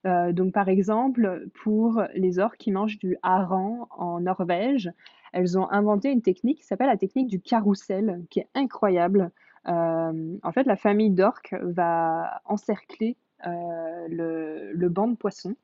donc, 0.03 0.53
par 0.53 0.67
exemple, 0.67 1.47
pour 1.63 2.01
les 2.15 2.39
orques 2.39 2.57
qui 2.57 2.72
mangent 2.72 2.97
du 2.97 3.17
hareng 3.22 3.86
en 3.91 4.20
Norvège, 4.20 4.91
elles 5.32 5.57
ont 5.57 5.70
inventé 5.70 6.09
une 6.11 6.22
technique 6.22 6.59
qui 6.59 6.65
s'appelle 6.65 6.88
la 6.88 6.97
technique 6.97 7.28
du 7.28 7.39
carrousel, 7.39 8.26
qui 8.30 8.39
est 8.39 8.49
incroyable. 8.55 9.32
Euh, 9.70 10.38
en 10.43 10.51
fait, 10.51 10.63
la 10.63 10.76
famille 10.76 11.11
d'orques 11.11 11.55
va 11.61 12.41
encercler 12.45 13.17
le, 13.45 14.72
le 14.74 14.89
banc 14.89 15.07
de 15.07 15.15
poissons. 15.15 15.55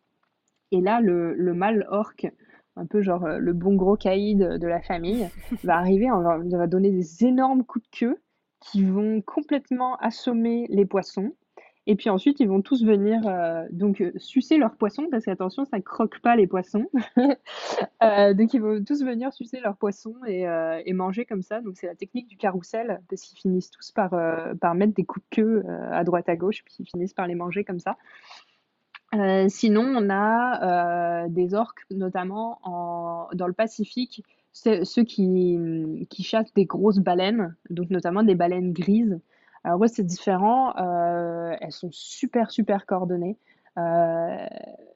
Et 0.72 0.82
là, 0.82 1.02
le, 1.02 1.34
le 1.34 1.54
mâle 1.54 1.86
orque, 1.90 2.28
un 2.76 2.86
peu 2.86 3.02
genre 3.02 3.28
le 3.28 3.54
bon 3.54 3.76
gros 3.76 3.98
caïd 3.98 4.40
de 4.40 4.68
la 4.68 4.82
famille, 4.82 5.28
va 5.64 5.78
arriver, 5.78 6.12
on 6.12 6.22
va, 6.22 6.38
va 6.38 6.68
donner 6.68 6.92
des 6.92 7.26
énormes 7.26 7.64
coups 7.64 7.86
de 7.86 7.98
queue 7.98 8.22
qui 8.60 8.84
vont 8.84 9.22
complètement 9.22 9.96
assommer 9.98 10.66
les 10.70 10.86
poissons. 10.86 11.36
Et 11.88 11.96
puis 11.96 12.10
ensuite, 12.10 12.40
ils 12.40 12.48
vont 12.48 12.62
tous 12.62 12.84
venir 12.84 13.22
euh, 13.28 13.66
donc 13.72 14.02
euh, 14.02 14.12
sucer 14.18 14.58
leurs 14.58 14.76
poissons, 14.76 15.08
parce 15.12 15.26
qu'attention, 15.26 15.66
ça 15.66 15.80
croque 15.82 16.20
pas 16.20 16.36
les 16.36 16.48
poissons. 16.48 16.90
euh, 18.04 18.34
donc 18.34 18.54
ils 18.54 18.62
vont 18.62 18.84
tous 18.84 19.04
venir 19.04 19.32
sucer 19.34 19.60
leurs 19.60 19.78
poissons 19.78 20.16
et, 20.26 20.94
manger 20.94 21.26
comme 21.26 21.44
ça. 21.44 21.62
Donc 21.62 21.76
c'est 21.78 21.88
la 21.88 21.96
technique 21.96 22.28
du 22.28 22.38
carrousel, 22.38 23.02
parce 23.10 23.22
qu'ils 23.22 23.38
finissent 23.38 23.70
tous 23.70 23.92
par, 23.92 24.16
par 24.62 24.76
mettre 24.76 24.94
des 24.94 25.04
coups 25.04 25.26
de 25.30 25.36
queue 25.36 25.64
à 25.92 26.04
droite 26.04 26.30
à 26.30 26.36
gauche, 26.36 26.64
puis 26.64 26.76
ils 26.80 26.86
finissent 26.86 27.14
par 27.14 27.28
les 27.28 27.36
manger 27.36 27.64
comme 27.66 27.80
ça. 27.80 27.98
sinon, 29.50 29.84
on 29.84 30.10
a 30.10 31.28
des 31.28 31.54
orques, 31.54 31.86
notamment 31.92 32.60
en, 32.64 33.28
dans 33.34 33.48
le 33.48 33.54
Pacifique, 33.54 34.24
ceux 34.54 35.04
qui, 35.04 36.08
qui 36.10 36.24
chassent 36.24 36.54
des 36.54 36.66
grosses 36.66 37.00
baleines, 37.00 37.56
donc 37.70 37.90
notamment 37.90 38.24
des 38.24 38.36
baleines 38.36 38.72
grises. 38.72 39.20
Alors 39.66 39.84
eux, 39.84 39.88
c'est 39.88 40.04
différent. 40.04 40.76
Euh, 40.78 41.56
elles 41.60 41.72
sont 41.72 41.90
super, 41.92 42.52
super 42.52 42.86
coordonnées. 42.86 43.36
Euh, 43.80 44.48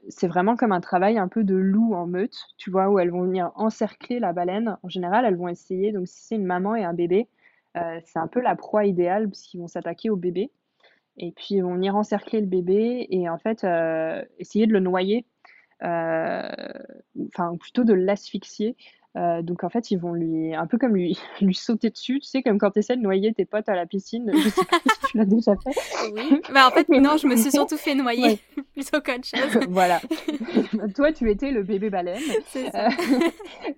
c'est 0.10 0.28
vraiment 0.28 0.56
comme 0.56 0.72
un 0.72 0.80
travail 0.80 1.18
un 1.18 1.28
peu 1.28 1.44
de 1.44 1.56
loup 1.56 1.96
en 1.96 2.06
meute, 2.06 2.38
tu 2.58 2.70
vois, 2.70 2.88
où 2.90 3.00
elles 3.00 3.10
vont 3.10 3.24
venir 3.24 3.52
encercler 3.56 4.20
la 4.20 4.32
baleine. 4.32 4.78
En 4.84 4.90
général, 4.90 5.26
elles 5.26 5.38
vont 5.38 5.48
essayer, 5.48 5.92
donc 5.92 6.08
si 6.08 6.22
c'est 6.22 6.36
une 6.36 6.46
maman 6.46 6.76
et 6.76 6.84
un 6.84 6.94
bébé, 6.94 7.28
euh, 7.78 8.00
c'est 8.06 8.20
un 8.20 8.28
peu 8.28 8.42
la 8.42 8.56
proie 8.56 8.86
idéale 8.86 9.28
parce 9.28 9.42
qu'ils 9.42 9.60
vont 9.60 9.68
s'attaquer 9.68 10.12
au 10.12 10.16
bébé. 10.16 10.52
Et 11.18 11.32
puis 11.32 11.56
ils 11.56 11.62
vont 11.62 11.74
venir 11.74 11.96
encercler 11.96 12.40
le 12.40 12.46
bébé 12.46 13.08
et 13.10 13.28
en 13.28 13.40
fait 13.40 13.66
essayer 14.38 14.68
de 14.68 14.72
le 14.72 14.80
noyer, 14.80 15.26
enfin 15.82 17.58
plutôt 17.60 17.84
de 17.84 17.94
l'asphyxier 17.94 18.78
euh, 19.18 19.42
donc 19.42 19.64
en 19.64 19.70
fait, 19.70 19.90
ils 19.90 19.98
vont 19.98 20.14
lui, 20.14 20.54
un 20.54 20.68
peu 20.68 20.78
comme 20.78 20.96
lui, 20.96 21.20
lui 21.42 21.56
sauter 21.56 21.90
dessus, 21.90 22.20
tu 22.20 22.28
sais, 22.28 22.44
comme 22.44 22.60
quand 22.60 22.72
tu 22.72 22.80
essaies 22.80 22.96
de 22.96 23.02
noyer 23.02 23.34
tes 23.34 23.46
potes 23.46 23.68
à 23.68 23.76
la 23.76 23.86
piscine. 23.86 24.32
Je 24.34 24.50
sais 24.50 24.66
pas 24.66 24.78
si 24.78 25.12
tu 25.12 25.18
l'as 25.18 25.26
déjà 25.26 25.56
fait. 25.56 26.12
Oui. 26.14 26.42
Bah 26.54 26.68
en 26.68 26.72
fait, 26.72 26.88
non, 26.90 27.18
je 27.18 27.28
me 27.28 27.36
suis 27.36 27.52
surtout 27.52 27.78
fait 27.78 27.96
noyer 27.96 28.40
plutôt 28.74 29.02
qu'autre 29.02 29.26
chose. 29.26 29.66
voilà. 29.70 30.00
Toi, 30.96 31.12
tu 31.12 31.30
étais 31.30 31.52
le 31.52 31.64
bébé 31.64 31.90
baleine. 31.90 32.22
C'est 32.48 32.70
ça. 32.70 32.88
Euh, 32.88 32.90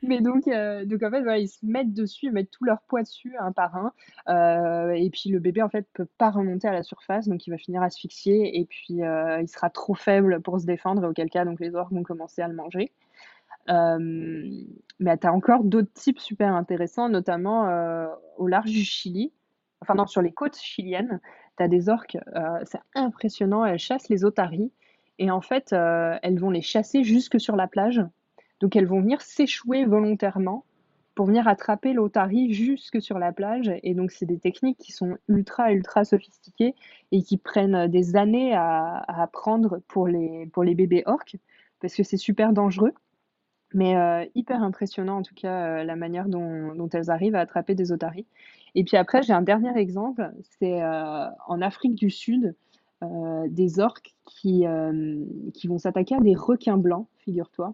mais 0.03 0.19
donc, 0.19 0.47
euh, 0.47 0.83
donc 0.83 1.01
en 1.01 1.09
fait, 1.09 1.21
voilà, 1.21 1.37
ils 1.37 1.47
se 1.47 1.65
mettent 1.65 1.93
dessus, 1.93 2.25
ils 2.25 2.31
mettent 2.31 2.51
tout 2.51 2.65
leur 2.65 2.81
poids 2.81 3.01
dessus 3.01 3.33
un 3.39 3.53
par 3.53 3.75
un. 3.75 4.93
et 4.93 5.09
puis 5.11 5.29
le 5.29 5.39
bébé 5.39 5.61
en 5.61 5.69
fait 5.69 5.87
peut 5.93 6.07
pas 6.17 6.29
remonter 6.29 6.67
à 6.67 6.73
la 6.73 6.83
surface, 6.83 7.27
donc 7.27 7.47
il 7.47 7.51
va 7.51 7.57
finir 7.57 7.81
asphyxié 7.83 8.59
et 8.59 8.65
puis 8.65 8.95
il 8.99 9.47
sera 9.47 9.69
trop 9.69 9.93
faible 9.93 10.41
pour 10.41 10.59
se 10.59 10.65
défendre, 10.65 11.07
auquel 11.09 11.29
cas 11.29 11.45
donc 11.45 11.59
les 11.61 11.73
orques 11.75 11.93
vont 11.93 12.03
commencer 12.03 12.41
à 12.41 12.47
le 12.49 12.53
manger. 12.53 12.91
Euh, 13.69 14.63
mais 15.01 15.17
tu 15.17 15.27
as 15.27 15.33
encore 15.33 15.65
d'autres 15.65 15.91
types 15.93 16.19
super 16.19 16.53
intéressants, 16.55 17.09
notamment 17.09 17.67
euh, 17.67 18.07
au 18.37 18.47
large 18.47 18.71
du 18.71 18.83
Chili, 18.83 19.33
enfin 19.81 19.95
non, 19.95 20.07
sur 20.07 20.21
les 20.21 20.31
côtes 20.31 20.57
chiliennes, 20.57 21.19
tu 21.57 21.63
as 21.63 21.67
des 21.67 21.89
orques, 21.89 22.17
euh, 22.35 22.59
c'est 22.63 22.79
impressionnant, 22.95 23.65
elles 23.65 23.79
chassent 23.79 24.07
les 24.07 24.23
otaries 24.23 24.71
et 25.19 25.29
en 25.29 25.41
fait, 25.41 25.71
elles 25.73 26.39
vont 26.39 26.49
les 26.49 26.63
chasser 26.63 27.03
jusque 27.03 27.39
sur 27.39 27.55
la 27.55 27.67
plage. 27.67 28.01
Donc 28.59 28.75
elles 28.75 28.87
vont 28.87 29.01
venir 29.01 29.21
s'échouer 29.21 29.85
volontairement 29.85 30.65
pour 31.15 31.25
venir 31.25 31.47
attraper 31.47 31.93
l'otarie 31.93 32.53
jusque 32.53 33.01
sur 33.01 33.19
la 33.19 33.31
plage. 33.31 33.71
Et 33.83 33.93
donc 33.93 34.11
c'est 34.11 34.25
des 34.25 34.39
techniques 34.39 34.77
qui 34.77 34.91
sont 34.91 35.17
ultra, 35.27 35.73
ultra 35.73 36.05
sophistiquées 36.05 36.75
et 37.11 37.21
qui 37.21 37.37
prennent 37.37 37.87
des 37.87 38.15
années 38.15 38.55
à, 38.55 38.97
à 38.97 39.23
apprendre 39.23 39.81
pour 39.87 40.07
les, 40.07 40.47
pour 40.47 40.63
les 40.63 40.75
bébés 40.75 41.03
orques 41.05 41.37
parce 41.81 41.95
que 41.95 42.03
c'est 42.03 42.17
super 42.17 42.53
dangereux. 42.53 42.93
Mais 43.73 43.95
euh, 43.95 44.25
hyper 44.35 44.63
impressionnant 44.63 45.17
en 45.17 45.21
tout 45.23 45.35
cas 45.35 45.65
euh, 45.65 45.83
la 45.83 45.95
manière 45.95 46.27
dont, 46.27 46.75
dont, 46.75 46.89
elles 46.89 47.09
arrivent 47.09 47.35
à 47.35 47.39
attraper 47.39 47.75
des 47.75 47.91
otaries. 47.91 48.25
Et 48.75 48.83
puis 48.83 48.97
après, 48.97 49.21
j'ai 49.23 49.33
un 49.33 49.41
dernier 49.41 49.77
exemple, 49.77 50.31
c'est 50.59 50.81
euh, 50.81 51.27
en 51.47 51.61
Afrique 51.61 51.95
du 51.95 52.09
Sud, 52.09 52.55
des 53.47 53.79
orques 53.79 54.13
qui, 54.25 54.63
qui 55.55 55.67
vont 55.67 55.79
s'attaquer 55.79 56.13
à 56.13 56.19
des 56.19 56.35
requins 56.35 56.77
blancs, 56.77 57.07
figure-toi. 57.17 57.73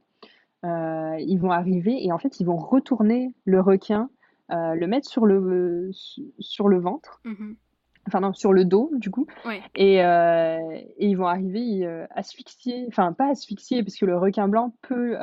ils 0.64 1.38
vont 1.38 1.52
arriver 1.52 2.02
et 2.02 2.14
en 2.14 2.18
fait, 2.18 2.40
ils 2.40 2.46
vont 2.46 2.56
retourner 2.56 3.34
le 3.44 3.60
requin, 3.60 4.10
le 4.50 4.86
mettre 4.86 5.10
sur 5.10 5.26
le, 5.26 5.92
sur 6.40 6.70
le 6.70 6.80
ventre. 6.80 7.20
Mmh 7.26 7.56
enfin 8.08 8.22
non, 8.22 8.32
sur 8.32 8.54
le 8.54 8.64
dos 8.64 8.90
du 8.94 9.12
coup. 9.12 9.28
Ouais. 9.46 9.62
Et, 9.76 9.96
et, 9.96 11.06
ils 11.06 11.18
vont 11.18 11.28
arriver 11.28 11.86
asphyxier, 12.12 12.86
enfin 12.88 13.12
pas 13.12 13.28
asphyxier 13.28 13.84
parce 13.84 13.98
que 13.98 14.06
le 14.06 14.18
requin 14.18 14.48
blanc 14.48 14.74
peut 14.82 15.18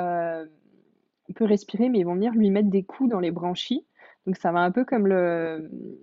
peut 1.32 1.44
respirer, 1.44 1.88
mais 1.88 2.00
ils 2.00 2.04
vont 2.04 2.14
venir 2.14 2.32
lui 2.32 2.50
mettre 2.50 2.68
des 2.68 2.82
coups 2.82 3.10
dans 3.10 3.20
les 3.20 3.30
branchies. 3.30 3.86
Donc 4.26 4.36
ça 4.36 4.52
va 4.52 4.60
un 4.60 4.70
peu 4.70 4.84
comme 4.84 5.06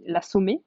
l'assommer. 0.05 0.63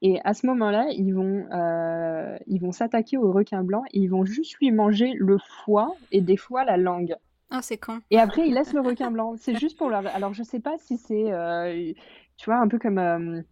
Et 0.00 0.20
à 0.24 0.32
ce 0.32 0.46
moment-là, 0.46 0.88
ils 0.92 1.12
vont, 1.12 1.46
euh, 1.52 2.36
ils 2.46 2.60
vont 2.60 2.70
s'attaquer 2.70 3.16
au 3.16 3.32
requin 3.32 3.64
blanc 3.64 3.82
et 3.92 3.98
ils 3.98 4.08
vont 4.08 4.24
juste 4.24 4.56
lui 4.58 4.70
manger 4.70 5.12
le 5.16 5.38
foie 5.38 5.94
et 6.12 6.20
des 6.20 6.36
fois 6.36 6.64
la 6.64 6.76
langue. 6.76 7.16
Ah, 7.50 7.60
c'est 7.62 7.78
con. 7.78 8.00
Et 8.10 8.18
après, 8.18 8.46
ils 8.46 8.54
laissent 8.54 8.74
le 8.74 8.80
requin 8.80 9.10
blanc. 9.10 9.34
C'est 9.36 9.58
juste 9.58 9.78
pour 9.78 9.88
leur. 9.88 10.06
Alors, 10.14 10.34
je 10.34 10.42
sais 10.42 10.60
pas 10.60 10.76
si 10.78 10.98
c'est, 10.98 11.32
euh, 11.32 11.92
tu 12.36 12.44
vois, 12.44 12.58
un 12.58 12.68
peu 12.68 12.78
comme. 12.78 12.98
Euh, 12.98 13.42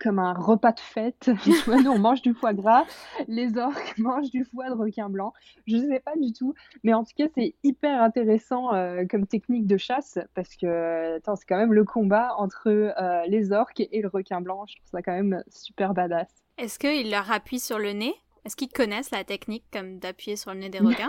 comme 0.00 0.18
un 0.18 0.32
repas 0.32 0.72
de 0.72 0.80
fête. 0.80 1.30
nous, 1.66 1.90
on 1.90 1.98
mange 1.98 2.22
du 2.22 2.34
foie 2.34 2.52
gras, 2.52 2.84
les 3.28 3.56
orques 3.58 3.94
mangent 3.98 4.30
du 4.30 4.44
foie 4.44 4.68
de 4.68 4.74
requin 4.74 5.08
blanc. 5.08 5.32
Je 5.66 5.76
ne 5.76 5.88
sais 5.88 6.00
pas 6.00 6.14
du 6.16 6.32
tout, 6.32 6.54
mais 6.82 6.94
en 6.94 7.04
tout 7.04 7.12
cas, 7.16 7.26
c'est 7.34 7.54
hyper 7.62 8.02
intéressant 8.02 8.74
euh, 8.74 9.04
comme 9.08 9.26
technique 9.26 9.66
de 9.66 9.76
chasse 9.76 10.18
parce 10.34 10.56
que 10.56 11.20
c'est 11.24 11.46
quand 11.46 11.58
même 11.58 11.72
le 11.72 11.84
combat 11.84 12.34
entre 12.36 12.68
euh, 12.68 13.22
les 13.26 13.52
orques 13.52 13.80
et 13.80 14.00
le 14.00 14.08
requin 14.08 14.40
blanc. 14.40 14.64
Je 14.66 14.76
trouve 14.76 14.90
ça 14.90 15.02
quand 15.02 15.14
même 15.14 15.42
super 15.48 15.94
badass. 15.94 16.28
Est-ce 16.58 16.78
qu'ils 16.78 17.10
leur 17.10 17.30
appuient 17.30 17.60
sur 17.60 17.78
le 17.78 17.92
nez? 17.92 18.14
Est-ce 18.44 18.56
qu'ils 18.56 18.68
connaissent 18.68 19.10
la 19.10 19.24
technique 19.24 19.64
comme 19.72 19.98
d'appuyer 19.98 20.36
sur 20.36 20.52
le 20.52 20.60
nez 20.60 20.68
des 20.68 20.78
requins? 20.80 21.08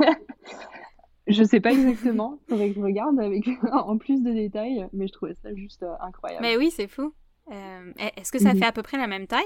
Je 1.27 1.43
sais 1.43 1.59
pas 1.59 1.71
exactement, 1.71 2.37
il 2.47 2.49
faudrait 2.51 2.69
que 2.69 2.75
je 2.75 2.81
regarde 2.81 3.19
avec 3.19 3.49
en 3.71 3.97
plus 3.97 4.21
de 4.21 4.31
détails, 4.31 4.87
mais 4.93 5.07
je 5.07 5.13
trouvais 5.13 5.35
ça 5.41 5.53
juste 5.55 5.81
euh, 5.81 5.93
incroyable. 5.99 6.43
Mais 6.43 6.55
oui, 6.55 6.69
c'est 6.69 6.87
fou. 6.87 7.13
Euh, 7.51 7.93
est-ce 8.17 8.31
que 8.31 8.39
ça 8.39 8.53
mhm. 8.53 8.59
fait 8.59 8.65
à 8.65 8.71
peu 8.71 8.83
près 8.83 8.97
la 8.97 9.07
même 9.07 9.27
taille? 9.27 9.43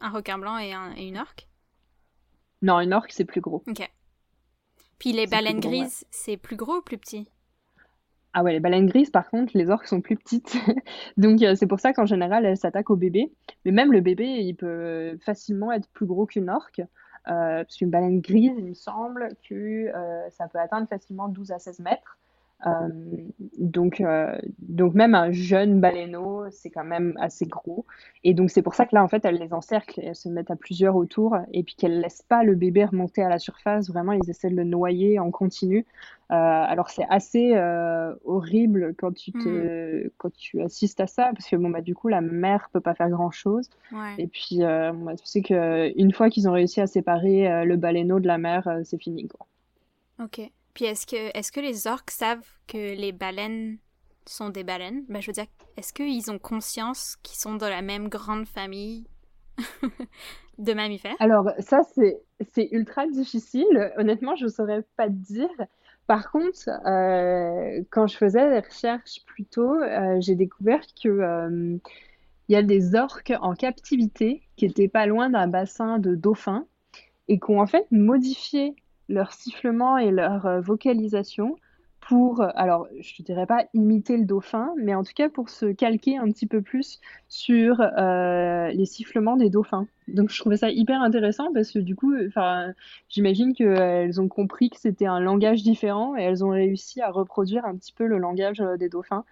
Un 0.00 0.10
requin 0.10 0.38
blanc 0.38 0.58
et, 0.58 0.72
une 0.72 1.18
orque? 1.18 1.48
Non, 2.62 2.80
une 2.80 2.92
orque, 2.92 3.12
c'est 3.12 3.24
plus 3.24 3.40
gros. 3.40 3.62
Ok. 3.66 3.88
Puis 4.98 5.12
les 5.12 5.26
baleines 5.26 5.60
grises, 5.60 6.06
c'est 6.10 6.36
plus 6.36 6.56
gros 6.56 6.76
ou 6.76 6.82
plus 6.82 6.98
petit? 6.98 7.28
Ah 8.34 8.42
ouais, 8.42 8.52
les 8.52 8.60
baleines 8.60 8.86
grises, 8.86 9.10
par 9.10 9.28
contre, 9.28 9.56
les 9.56 9.68
orques 9.68 9.86
sont 9.86 10.00
plus 10.00 10.16
petites. 10.16 10.56
Donc, 11.18 11.42
euh, 11.42 11.54
c'est 11.54 11.66
pour 11.66 11.80
ça 11.80 11.92
qu'en 11.92 12.06
général, 12.06 12.46
elles 12.46 12.56
s'attaquent 12.56 12.90
au 12.90 12.96
bébé. 12.96 13.30
Mais 13.64 13.72
même 13.72 13.92
le 13.92 14.00
bébé, 14.00 14.24
il 14.24 14.54
peut 14.54 15.18
facilement 15.24 15.70
être 15.72 15.88
plus 15.90 16.06
gros 16.06 16.26
qu'une 16.26 16.48
orque. 16.48 16.80
Euh, 17.28 17.62
parce 17.62 17.76
qu'une 17.76 17.90
baleine 17.90 18.20
grise, 18.20 18.54
il 18.56 18.64
me 18.64 18.74
semble 18.74 19.28
que 19.48 19.92
ça 20.30 20.48
peut 20.48 20.58
atteindre 20.58 20.88
facilement 20.88 21.28
12 21.28 21.52
à 21.52 21.58
16 21.58 21.80
mètres. 21.80 22.18
Euh, 22.66 22.88
donc, 23.58 24.00
euh, 24.00 24.38
donc 24.58 24.94
même 24.94 25.14
un 25.14 25.32
jeune 25.32 25.80
baleineau, 25.80 26.44
c'est 26.50 26.70
quand 26.70 26.84
même 26.84 27.14
assez 27.18 27.46
gros. 27.46 27.84
Et 28.24 28.34
donc 28.34 28.50
c'est 28.50 28.62
pour 28.62 28.74
ça 28.74 28.86
que 28.86 28.94
là, 28.94 29.02
en 29.02 29.08
fait, 29.08 29.24
elles 29.24 29.38
les 29.38 29.52
encerclent, 29.52 30.00
elles 30.02 30.14
se 30.14 30.28
mettent 30.28 30.50
à 30.50 30.56
plusieurs 30.56 30.96
autour, 30.96 31.36
et 31.52 31.62
puis 31.62 31.74
qu'elles 31.74 32.00
laissent 32.00 32.22
pas 32.22 32.44
le 32.44 32.54
bébé 32.54 32.84
remonter 32.84 33.22
à 33.22 33.28
la 33.28 33.38
surface. 33.38 33.88
Vraiment, 33.88 34.12
ils 34.12 34.28
essaient 34.30 34.50
de 34.50 34.56
le 34.56 34.64
noyer 34.64 35.18
en 35.18 35.30
continu. 35.30 35.86
Euh, 36.30 36.34
alors 36.34 36.88
c'est 36.88 37.04
assez 37.10 37.52
horrible 38.24 38.94
quand 38.96 39.12
tu 39.12 39.32
te, 39.32 40.06
mm. 40.06 40.10
quand 40.16 40.32
tu 40.32 40.62
assistes 40.62 41.00
à 41.00 41.06
ça, 41.06 41.30
parce 41.32 41.46
que 41.46 41.56
bon 41.56 41.68
bah 41.68 41.82
du 41.82 41.94
coup 41.94 42.08
la 42.08 42.22
mère 42.22 42.70
peut 42.72 42.80
pas 42.80 42.94
faire 42.94 43.10
grand 43.10 43.30
chose. 43.30 43.68
Et 44.18 44.28
puis 44.28 44.60
bah, 44.60 45.14
tu 45.16 45.26
sais 45.26 45.42
que 45.42 45.92
une 45.98 46.12
fois 46.12 46.30
qu'ils 46.30 46.48
ont 46.48 46.52
réussi 46.52 46.80
à 46.80 46.86
séparer 46.86 47.64
le 47.64 47.76
baleineau 47.76 48.20
de 48.20 48.26
la 48.26 48.38
mère, 48.38 48.80
c'est 48.84 48.98
fini 48.98 49.28
quoi. 49.28 49.46
Ok. 50.22 50.50
Puis 50.74 50.84
est-ce 50.86 51.06
que, 51.06 51.60
les 51.60 51.86
orques 51.86 52.10
savent 52.10 52.48
que 52.66 52.94
les 52.96 53.12
baleines 53.12 53.78
sont 54.26 54.48
des 54.48 54.64
baleines? 54.64 55.04
Ben, 55.08 55.20
Je 55.20 55.26
veux 55.26 55.32
dire, 55.32 55.46
est-ce 55.76 55.92
qu'ils 55.92 56.30
ont 56.30 56.38
conscience 56.38 57.16
qu'ils 57.22 57.38
sont 57.38 57.54
dans 57.54 57.68
la 57.68 57.82
même 57.82 58.08
grande 58.08 58.46
famille 58.46 59.06
de 60.58 60.72
mammifères? 60.72 61.16
Alors 61.18 61.50
ça, 61.58 61.82
c'est 61.84 62.68
ultra 62.72 63.06
difficile. 63.06 63.92
Honnêtement, 63.96 64.36
je 64.36 64.44
ne 64.44 64.50
saurais 64.50 64.82
pas 64.96 65.08
te 65.08 65.12
dire. 65.12 65.50
Par 66.06 66.30
contre, 66.30 66.68
euh, 66.86 67.82
quand 67.90 68.06
je 68.06 68.16
faisais 68.16 68.50
des 68.50 68.66
recherches 68.66 69.24
plus 69.26 69.44
tôt, 69.44 69.74
euh, 69.74 70.16
j'ai 70.20 70.34
découvert 70.34 70.82
que 71.02 71.08
euh, 71.08 71.76
il 72.48 72.52
y 72.52 72.56
a 72.56 72.62
des 72.62 72.94
orques 72.94 73.32
en 73.40 73.54
captivité 73.54 74.42
qui 74.56 74.66
étaient 74.66 74.88
pas 74.88 75.06
loin 75.06 75.30
d'un 75.30 75.46
bassin 75.46 75.98
de 75.98 76.14
dauphins 76.14 76.66
et 77.28 77.38
qui 77.38 77.50
ont 77.50 77.60
en 77.60 77.66
fait 77.66 77.86
modifié 77.90 78.74
leur 79.12 79.32
sifflement 79.32 79.98
et 79.98 80.10
leur 80.10 80.46
euh, 80.46 80.60
vocalisation 80.60 81.56
pour, 82.02 82.42
alors 82.56 82.88
je 83.00 83.14
ne 83.20 83.24
dirais 83.24 83.46
pas 83.46 83.64
imiter 83.74 84.16
le 84.16 84.24
dauphin, 84.24 84.74
mais 84.76 84.94
en 84.94 85.04
tout 85.04 85.12
cas 85.14 85.28
pour 85.28 85.48
se 85.48 85.66
calquer 85.66 86.18
un 86.18 86.26
petit 86.30 86.46
peu 86.46 86.60
plus 86.60 87.00
sur 87.28 87.80
euh, 87.80 88.68
les 88.68 88.86
sifflements 88.86 89.36
des 89.36 89.50
dauphins. 89.50 89.86
Donc 90.08 90.30
je 90.30 90.38
trouvais 90.40 90.56
ça 90.56 90.70
hyper 90.70 91.00
intéressant 91.00 91.52
parce 91.54 91.70
que 91.70 91.78
du 91.78 91.94
coup, 91.94 92.12
j'imagine 93.08 93.54
qu'elles 93.54 94.20
ont 94.20 94.28
compris 94.28 94.68
que 94.70 94.78
c'était 94.78 95.06
un 95.06 95.20
langage 95.20 95.62
différent 95.62 96.16
et 96.16 96.22
elles 96.22 96.44
ont 96.44 96.50
réussi 96.50 97.00
à 97.00 97.10
reproduire 97.10 97.64
un 97.64 97.76
petit 97.76 97.92
peu 97.92 98.06
le 98.06 98.18
langage 98.18 98.60
euh, 98.60 98.76
des 98.76 98.88
dauphins. 98.88 99.24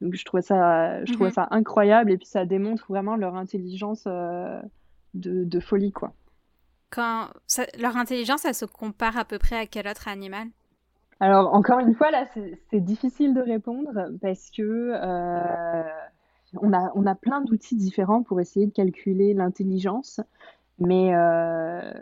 Donc 0.00 0.14
je 0.14 0.24
trouvais 0.24 0.42
ça, 0.42 1.04
je 1.04 1.12
trouvais 1.14 1.30
mhm. 1.30 1.34
ça 1.34 1.48
incroyable 1.50 2.12
et 2.12 2.18
puis 2.18 2.26
ça 2.26 2.44
démontre 2.44 2.84
vraiment 2.88 3.16
leur 3.16 3.36
intelligence 3.36 4.04
euh, 4.06 4.60
de, 5.14 5.44
de, 5.44 5.60
folie 5.60 5.92
quoi. 5.92 6.12
Quand 6.90 7.28
leur 7.78 7.96
intelligence, 7.96 8.44
elle 8.44 8.54
se 8.54 8.64
compare 8.64 9.16
à 9.16 9.24
peu 9.24 9.38
près 9.38 9.56
à 9.56 9.66
quel 9.66 9.88
autre 9.88 10.08
animal? 10.08 10.48
Alors, 11.20 11.52
encore 11.52 11.80
une 11.80 11.94
fois, 11.94 12.10
là, 12.10 12.26
c'est 12.70 12.80
difficile 12.80 13.34
de 13.34 13.40
répondre 13.40 13.90
parce 14.22 14.50
que 14.50 14.62
euh, 14.94 15.82
on, 16.54 16.72
a, 16.72 16.92
on 16.94 17.06
a 17.06 17.14
plein 17.14 17.40
d'outils 17.40 17.76
différents 17.76 18.22
pour 18.22 18.40
essayer 18.40 18.66
de 18.66 18.72
calculer 18.72 19.34
l'intelligence, 19.34 20.20
mais 20.78 21.14
euh, 21.14 21.92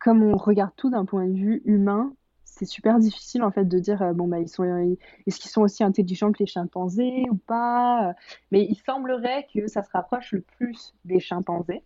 comme 0.00 0.22
on 0.24 0.36
regarde 0.36 0.72
tout 0.76 0.90
d'un 0.90 1.04
point 1.04 1.26
de 1.26 1.34
vue 1.34 1.62
humain, 1.64 2.12
c'est 2.44 2.64
super 2.64 2.98
difficile 2.98 3.42
en 3.44 3.50
fait 3.50 3.66
de 3.66 3.78
dire 3.78 4.02
euh, 4.02 4.12
bon 4.14 4.28
bah 4.28 4.40
ils 4.40 4.48
sont 4.48 4.64
est-ce 5.26 5.38
qu'ils 5.38 5.50
sont 5.50 5.60
aussi 5.60 5.84
intelligents 5.84 6.32
que 6.32 6.38
les 6.40 6.46
chimpanzés 6.46 7.26
ou 7.30 7.36
pas? 7.36 8.14
Mais 8.50 8.64
il 8.64 8.76
semblerait 8.76 9.46
que 9.52 9.68
ça 9.68 9.82
se 9.82 9.90
rapproche 9.92 10.32
le 10.32 10.40
plus 10.40 10.94
des 11.04 11.20
chimpanzés 11.20 11.82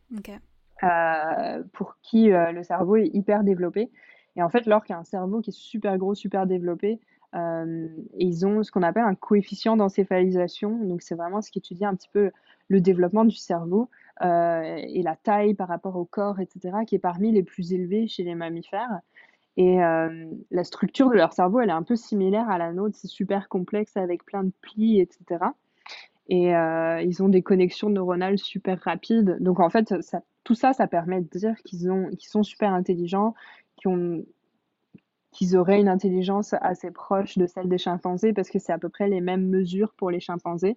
pour 1.72 1.96
qui 2.02 2.28
le 2.28 2.62
cerveau 2.62 2.96
est 2.96 3.10
hyper 3.12 3.44
développé 3.44 3.90
et 4.36 4.42
en 4.42 4.48
fait, 4.48 4.66
l'orque 4.66 4.90
a 4.90 4.98
un 4.98 5.04
cerveau 5.04 5.40
qui 5.40 5.50
est 5.50 5.58
super 5.58 5.98
gros, 5.98 6.14
super 6.14 6.46
développé. 6.46 7.00
Euh, 7.34 7.88
et 8.14 8.24
ils 8.24 8.44
ont 8.46 8.62
ce 8.62 8.72
qu'on 8.72 8.82
appelle 8.82 9.04
un 9.04 9.14
coefficient 9.14 9.76
d'encéphalisation. 9.76 10.78
Donc, 10.84 11.02
c'est 11.02 11.14
vraiment 11.14 11.42
ce 11.42 11.50
qui 11.50 11.58
étudie 11.58 11.84
un 11.84 11.94
petit 11.94 12.08
peu 12.12 12.30
le 12.68 12.80
développement 12.80 13.24
du 13.24 13.36
cerveau 13.36 13.88
euh, 14.22 14.62
et 14.62 15.02
la 15.02 15.16
taille 15.16 15.54
par 15.54 15.68
rapport 15.68 15.96
au 15.96 16.04
corps, 16.04 16.40
etc., 16.40 16.78
qui 16.86 16.94
est 16.94 17.00
parmi 17.00 17.32
les 17.32 17.42
plus 17.42 17.72
élevés 17.72 18.06
chez 18.08 18.22
les 18.22 18.34
mammifères. 18.34 19.00
Et 19.56 19.82
euh, 19.82 20.26
la 20.50 20.64
structure 20.64 21.10
de 21.10 21.16
leur 21.16 21.32
cerveau, 21.32 21.60
elle 21.60 21.70
est 21.70 21.72
un 21.72 21.82
peu 21.82 21.96
similaire 21.96 22.48
à 22.48 22.58
la 22.58 22.72
nôtre. 22.72 22.96
C'est 22.96 23.08
super 23.08 23.48
complexe 23.48 23.96
avec 23.96 24.24
plein 24.24 24.44
de 24.44 24.52
plis, 24.62 25.00
etc. 25.00 25.44
Et 26.28 26.52
ils 26.52 27.22
ont 27.24 27.28
des 27.28 27.42
connexions 27.42 27.90
neuronales 27.90 28.38
super 28.38 28.80
rapides. 28.80 29.38
Donc, 29.40 29.58
en 29.58 29.68
fait, 29.68 30.00
ça, 30.00 30.22
tout 30.44 30.54
ça, 30.54 30.72
ça 30.72 30.86
permet 30.86 31.20
de 31.20 31.38
dire 31.38 31.56
qu'ils 31.64 31.90
qu'ils 32.18 32.28
sont 32.28 32.42
super 32.42 32.72
intelligents, 32.72 33.34
ont 33.84 34.24
qu'ils 35.32 35.56
auraient 35.56 35.80
une 35.80 35.88
intelligence 35.88 36.54
assez 36.60 36.90
proche 36.90 37.38
de 37.38 37.46
celle 37.46 37.68
des 37.68 37.78
chimpanzés 37.78 38.32
parce 38.32 38.50
que 38.50 38.58
c'est 38.58 38.72
à 38.72 38.78
peu 38.78 38.88
près 38.88 39.08
les 39.08 39.20
mêmes 39.20 39.48
mesures 39.48 39.92
pour 39.94 40.10
les 40.10 40.20
chimpanzés. 40.20 40.76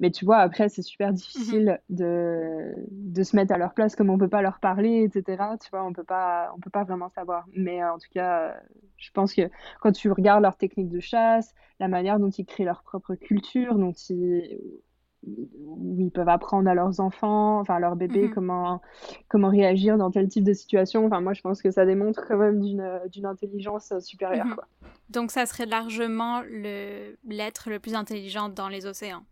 Mais 0.00 0.10
tu 0.10 0.24
vois, 0.24 0.38
après, 0.38 0.70
c'est 0.70 0.80
super 0.80 1.12
difficile 1.12 1.78
mhm. 1.90 1.96
de, 1.96 2.74
de, 2.90 3.22
se 3.22 3.36
mettre 3.36 3.52
à 3.52 3.58
leur 3.58 3.74
place, 3.74 3.94
comme 3.94 4.08
on 4.08 4.16
peut 4.16 4.30
pas 4.30 4.40
leur 4.40 4.58
parler, 4.58 5.02
etc. 5.02 5.44
Tu 5.62 5.68
vois, 5.70 5.84
on 5.84 5.92
peut 5.92 6.04
pas, 6.04 6.50
on 6.56 6.58
peut 6.58 6.70
pas 6.70 6.84
vraiment 6.84 7.10
savoir. 7.10 7.44
Mais 7.54 7.82
euh, 7.82 7.92
en 7.92 7.98
tout 7.98 8.08
cas, 8.10 8.40
euh, 8.40 8.52
je 8.96 9.10
pense 9.10 9.34
que 9.34 9.42
quand 9.82 9.92
tu 9.92 10.10
regardes 10.10 10.42
leur 10.42 10.56
technique 10.56 10.88
de 10.88 11.00
chasse, 11.00 11.54
la 11.80 11.88
manière 11.88 12.18
dont 12.18 12.30
ils 12.30 12.46
créent 12.46 12.64
leur 12.64 12.82
propre 12.82 13.14
culture, 13.14 13.74
dont 13.74 13.92
ils, 13.92 14.80
où 15.26 15.96
ils 15.98 16.10
peuvent 16.10 16.28
apprendre 16.28 16.68
à 16.68 16.74
leurs 16.74 17.00
enfants, 17.00 17.60
enfin 17.60 17.76
à 17.76 17.80
leurs 17.80 17.96
bébés, 17.96 18.28
mhm. 18.28 18.34
comment, 18.34 18.82
comment 19.28 19.48
réagir 19.50 19.98
dans 19.98 20.10
tel 20.10 20.28
type 20.28 20.44
de 20.44 20.52
situation. 20.52 21.06
Enfin, 21.06 21.20
moi, 21.20 21.34
je 21.34 21.42
pense 21.42 21.62
que 21.62 21.70
ça 21.70 21.84
démontre 21.84 22.26
quand 22.26 22.38
même 22.38 22.60
d'une 22.60 23.26
intelligence 23.26 23.92
supérieure. 24.00 24.46
Mhm. 24.46 24.54
Quoi. 24.54 24.66
Donc, 25.10 25.30
ça 25.30 25.46
serait 25.46 25.66
largement 25.66 26.42
l'être 26.42 27.70
le, 27.70 27.78
plus 27.78 27.94
intelligent 27.94 28.48
dans 28.48 28.68
les 28.68 28.86
océans. 28.86 29.24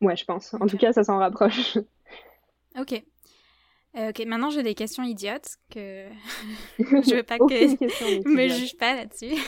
Ouais, 0.00 0.16
je 0.16 0.24
pense. 0.24 0.54
En 0.54 0.66
tout 0.66 0.76
cas, 0.76 0.92
ça 0.92 1.04
s'en 1.04 1.18
rapproche. 1.18 1.78
ok. 2.78 3.02
Euh, 3.96 4.08
ok, 4.08 4.26
maintenant 4.26 4.50
j'ai 4.50 4.64
des 4.64 4.74
questions 4.74 5.04
idiotes 5.04 5.56
que 5.70 6.08
je 6.80 7.14
veux 7.14 7.22
pas 7.22 7.38
que 7.38 8.28
me 8.28 8.48
juge 8.48 8.76
pas 8.76 8.96
là-dessus. 8.96 9.40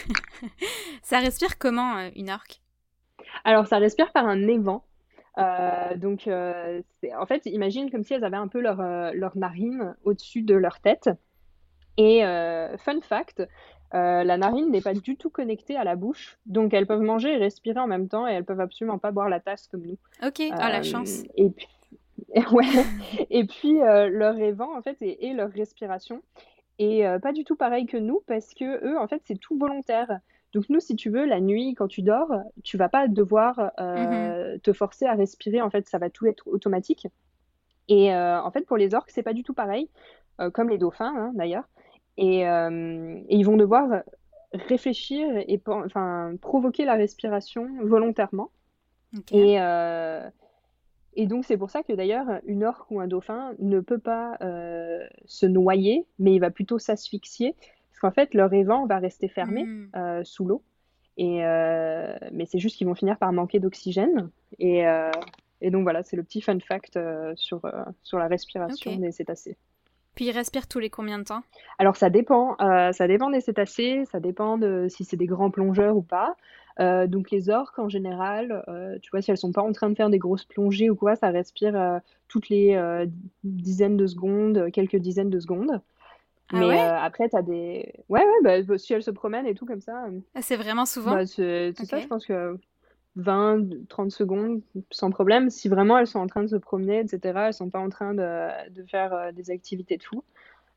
ça 1.02 1.18
respire 1.18 1.58
comment 1.58 1.96
euh, 1.96 2.10
une 2.14 2.30
orque? 2.30 2.60
Alors 3.42 3.66
ça 3.66 3.78
respire 3.78 4.12
par 4.12 4.24
un 4.26 4.46
évent. 4.46 4.84
Euh, 5.38 5.96
donc, 5.96 6.28
euh, 6.28 6.82
en 7.18 7.26
fait, 7.26 7.46
imagine 7.46 7.90
comme 7.90 8.02
si 8.02 8.14
elles 8.14 8.24
avaient 8.24 8.36
un 8.36 8.48
peu 8.48 8.60
leur, 8.60 8.80
euh, 8.80 9.10
leur 9.14 9.36
narine 9.36 9.94
au-dessus 10.04 10.42
de 10.42 10.54
leur 10.54 10.80
tête. 10.80 11.10
Et 11.98 12.20
fun 12.78 13.00
fact, 13.00 13.42
la 13.92 14.36
narine 14.36 14.70
n'est 14.70 14.82
pas 14.82 14.92
du 14.92 15.16
tout 15.16 15.30
connectée 15.30 15.76
à 15.76 15.84
la 15.84 15.96
bouche, 15.96 16.38
donc 16.44 16.74
elles 16.74 16.86
peuvent 16.86 17.00
manger 17.00 17.32
et 17.32 17.36
respirer 17.38 17.80
en 17.80 17.86
même 17.86 18.06
temps 18.06 18.28
et 18.28 18.32
elles 18.32 18.44
peuvent 18.44 18.60
absolument 18.60 18.98
pas 18.98 19.12
boire 19.12 19.30
la 19.30 19.40
tasse 19.40 19.66
comme 19.66 19.80
nous. 19.80 19.96
Ok, 20.22 20.42
oh 20.42 20.54
la 20.58 20.82
chance. 20.82 21.22
Et 21.36 21.48
puis, 21.48 21.68
ouais. 22.52 22.66
et 23.30 23.46
puis 23.46 23.78
leur 23.78 24.38
évent 24.38 24.76
en 24.76 24.82
fait 24.82 25.00
et, 25.00 25.28
et 25.28 25.32
leur 25.32 25.50
respiration 25.50 26.20
et 26.78 27.04
pas 27.22 27.32
du 27.32 27.44
tout 27.44 27.56
pareil 27.56 27.86
que 27.86 27.96
nous 27.96 28.22
parce 28.26 28.52
que 28.52 28.84
eux 28.84 28.98
en 28.98 29.08
fait 29.08 29.22
c'est 29.24 29.40
tout 29.40 29.56
volontaire. 29.56 30.20
Donc 30.56 30.70
nous, 30.70 30.80
si 30.80 30.96
tu 30.96 31.10
veux, 31.10 31.26
la 31.26 31.38
nuit, 31.38 31.74
quand 31.74 31.86
tu 31.86 32.00
dors, 32.00 32.32
tu 32.64 32.78
vas 32.78 32.88
pas 32.88 33.08
devoir 33.08 33.72
euh, 33.78 34.54
mhm. 34.54 34.60
te 34.60 34.72
forcer 34.72 35.04
à 35.04 35.12
respirer. 35.12 35.60
En 35.60 35.68
fait, 35.68 35.86
ça 35.86 35.98
va 35.98 36.08
tout 36.08 36.24
être 36.26 36.48
automatique. 36.48 37.06
Et 37.88 38.14
euh, 38.14 38.40
en 38.40 38.50
fait, 38.50 38.62
pour 38.62 38.78
les 38.78 38.94
orques, 38.94 39.10
c'est 39.10 39.22
pas 39.22 39.34
du 39.34 39.42
tout 39.42 39.52
pareil, 39.52 39.90
euh, 40.40 40.48
comme 40.48 40.70
les 40.70 40.78
dauphins 40.78 41.14
hein, 41.14 41.32
d'ailleurs. 41.34 41.68
Et, 42.16 42.44
ils 43.28 43.42
vont 43.44 43.58
devoir 43.58 44.00
réfléchir 44.54 45.28
et 45.46 45.60
enfin, 45.66 46.32
provoquer 46.40 46.86
la 46.86 46.94
respiration 46.94 47.68
volontairement. 47.82 48.50
Et, 49.32 49.56
et 51.18 51.26
donc, 51.26 51.44
c'est 51.44 51.58
pour 51.58 51.68
ça 51.68 51.82
que 51.82 51.92
d'ailleurs, 51.92 52.40
une 52.46 52.64
orque 52.64 52.90
ou 52.90 52.98
un 53.00 53.08
dauphin 53.08 53.52
ne 53.58 53.80
peut 53.80 53.98
pas 53.98 54.38
se 55.26 55.44
noyer, 55.44 56.06
mais 56.18 56.34
il 56.34 56.38
va 56.38 56.50
plutôt 56.50 56.78
s'asphyxier 56.78 57.54
parce 57.96 58.12
qu'en 58.12 58.14
fait, 58.14 58.34
leur 58.34 58.52
évent 58.52 58.84
va 58.86 58.98
rester 58.98 59.26
fermé 59.26 59.64
hmm. 59.64 59.88
euh, 59.96 60.20
sous 60.22 60.44
l'eau. 60.44 60.62
Et, 61.16 61.46
euh, 61.46 62.14
mais 62.30 62.44
c'est 62.44 62.58
juste 62.58 62.76
qu'ils 62.76 62.86
vont 62.86 62.94
finir 62.94 63.16
par 63.16 63.32
manquer 63.32 63.58
d'oxygène. 63.58 64.28
Et, 64.58 64.86
euh, 64.86 65.10
et, 65.62 65.70
donc 65.70 65.84
voilà, 65.84 66.02
c'est 66.02 66.16
le 66.16 66.22
petit 66.22 66.42
fun 66.42 66.60
fact 66.60 66.98
sur, 67.36 67.62
sur 68.02 68.18
la 68.18 68.28
respiration 68.28 68.96
des 68.96 69.12
cétacés. 69.12 69.56
Puis 70.14 70.26
ils 70.26 70.30
respirent 70.30 70.68
tous 70.68 70.78
les 70.78 70.90
combien 70.90 71.18
de 71.18 71.24
temps? 71.24 71.42
Alors 71.78 71.96
ça 71.96 72.10
dépend, 72.10 72.56
ça 72.58 73.08
dépend 73.08 73.30
des 73.30 73.40
cétacés, 73.40 74.04
ça 74.10 74.20
dépend 74.20 74.58
de 74.58 74.86
si 74.88 75.04
c'est 75.04 75.16
des 75.16 75.26
grands 75.26 75.50
plongeurs 75.50 75.96
ou 75.96 76.02
pas. 76.02 76.36
donc 76.78 77.30
les 77.30 77.48
orques 77.50 77.78
en 77.78 77.88
général, 77.88 78.62
tu 79.02 79.10
vois, 79.10 79.20
si 79.20 79.30
elles 79.30 79.36
sont 79.38 79.52
pas 79.52 79.62
en 79.62 79.72
train 79.72 79.90
de 79.90 79.94
faire 79.94 80.08
des 80.10 80.18
grosses 80.18 80.44
plongées 80.44 80.88
ou 80.88 80.96
quoi, 80.96 81.16
ça 81.16 81.28
respire 81.28 82.00
toutes 82.28 82.48
les 82.48 82.78
dizaines 83.44 83.98
de 83.98 84.06
secondes, 84.06 84.70
quelques 84.72 84.96
dizaines 84.96 85.30
de 85.30 85.40
secondes. 85.40 85.80
Ah 86.52 86.60
mais 86.60 86.78
euh, 86.78 86.98
après, 86.98 87.28
tu 87.28 87.36
as 87.36 87.42
des. 87.42 87.92
Ouais, 88.08 88.24
ouais, 88.24 88.62
bah, 88.62 88.78
si 88.78 88.92
elles 88.92 89.02
se 89.02 89.10
promènent 89.10 89.46
et 89.46 89.54
tout 89.54 89.66
comme 89.66 89.80
ça. 89.80 90.04
Euh, 90.04 90.20
ah, 90.34 90.42
c'est 90.42 90.56
vraiment 90.56 90.86
souvent 90.86 91.12
bah, 91.12 91.26
C'est 91.26 91.72
ça, 91.84 91.98
je 91.98 92.06
pense 92.06 92.24
que 92.26 92.56
20, 93.16 93.88
30 93.88 94.10
secondes, 94.12 94.60
sans 94.90 95.10
problème. 95.10 95.50
Si 95.50 95.68
vraiment 95.68 95.98
elles 95.98 96.06
sont 96.06 96.20
en 96.20 96.28
train 96.28 96.42
de 96.42 96.48
se 96.48 96.56
promener, 96.56 97.00
etc., 97.00 97.20
elles 97.46 97.54
sont 97.54 97.70
pas 97.70 97.80
en 97.80 97.88
train 97.88 98.14
de, 98.14 98.70
de 98.70 98.84
faire 98.84 99.12
euh, 99.12 99.32
des 99.32 99.50
activités 99.50 99.96
de 99.96 100.04
fou. 100.04 100.22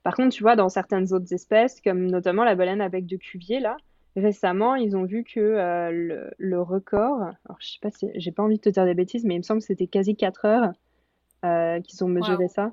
Par 0.02 0.16
contre, 0.16 0.36
tu 0.36 0.42
vois, 0.42 0.56
dans 0.56 0.70
certaines 0.70 1.14
autres 1.14 1.34
espèces, 1.34 1.82
comme 1.82 2.06
notamment 2.06 2.44
la 2.44 2.56
baleine 2.56 2.82
à 2.82 2.90
bec 2.90 3.06
de 3.06 3.18
Cuvier, 3.18 3.60
là, 3.60 3.78
récemment, 4.16 4.74
ils 4.74 4.98
ont 4.98 5.04
vu 5.04 5.24
que 5.24 5.40
le, 5.92 6.32
le, 6.38 6.62
record, 6.62 7.22
alors 7.22 7.58
je 7.60 7.74
sais 7.74 7.80
pas 7.82 7.92
si, 7.92 8.10
j'ai 8.16 8.32
pas 8.32 8.42
envie 8.42 8.56
de 8.56 8.62
te 8.62 8.70
dire 8.70 8.86
des 8.86 8.94
bêtises, 8.94 9.26
mais 9.26 9.36
il 9.36 9.40
me 9.40 9.44
semble 9.44 9.60
que 9.60 9.68
c'était 9.68 9.88
quasi 9.88 10.16
4 10.16 10.46
heures 10.46 10.72
qu'ils 11.84 12.04
ont 12.04 12.08
mesuré 12.08 12.48
ça. 12.48 12.72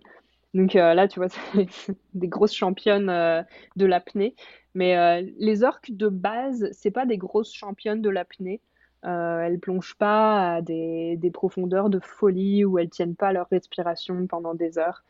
Donc 0.56 0.74
euh, 0.74 0.94
là, 0.94 1.06
tu 1.06 1.20
vois, 1.20 1.28
c'est 1.54 1.96
des 2.14 2.28
grosses 2.28 2.54
championnes 2.54 3.10
euh, 3.10 3.42
de 3.76 3.84
l'apnée. 3.84 4.34
Mais 4.74 4.96
euh, 4.96 5.28
les 5.38 5.62
orques 5.62 5.90
de 5.90 6.08
base, 6.08 6.68
c'est 6.72 6.90
pas 6.90 7.06
des 7.06 7.18
grosses 7.18 7.52
championnes 7.52 8.02
de 8.02 8.10
l'apnée. 8.10 8.60
elles 9.02 9.60
plongent 9.60 9.96
pas 9.96 10.56
à 10.56 10.62
des, 10.62 11.16
des, 11.16 11.30
profondeurs 11.30 11.90
de 11.90 12.00
folie 12.00 12.64
où 12.64 12.78
elles 12.78 12.90
tiennent 12.90 13.16
pas 13.16 13.32
leur 13.32 13.48
respiration 13.50 14.26
pendant 14.26 14.54
des 14.54 14.78
heures. 14.78 15.04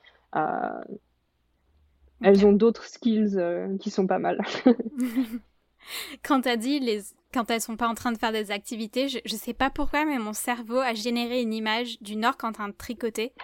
Elles 2.23 2.47
ont 2.47 2.53
d'autres 2.53 2.85
skills 2.85 3.39
qui 3.81 3.91
sont 3.91 4.07
pas 4.07 4.19
mal. 4.19 4.41
Quand 6.23 6.43
tu 6.43 6.49
as 6.49 6.57
dit 6.57 6.81
les 6.81 7.01
quand 7.37 7.51
elles 7.51 7.61
sont 7.61 7.77
pas 7.77 7.87
en 7.87 7.95
train 7.95 8.13
de 8.13 8.19
faire 8.19 8.33
des 8.33 8.51
activités, 8.51 9.09
je, 9.09 9.19
je 9.27 9.37
sais 9.37 9.53
pas 9.53 9.69
pourquoi, 9.69 10.07
mais 10.07 10.19
mon 10.19 10.33
cerveau 10.33 10.79
a 10.79 10.95
généré 10.95 11.43
une 11.43 11.53
image 11.53 12.01
du 12.01 12.17
Nord 12.17 12.37
en 12.43 12.53
train 12.53 12.69
de 12.69 12.73
tricoter. 12.73 13.35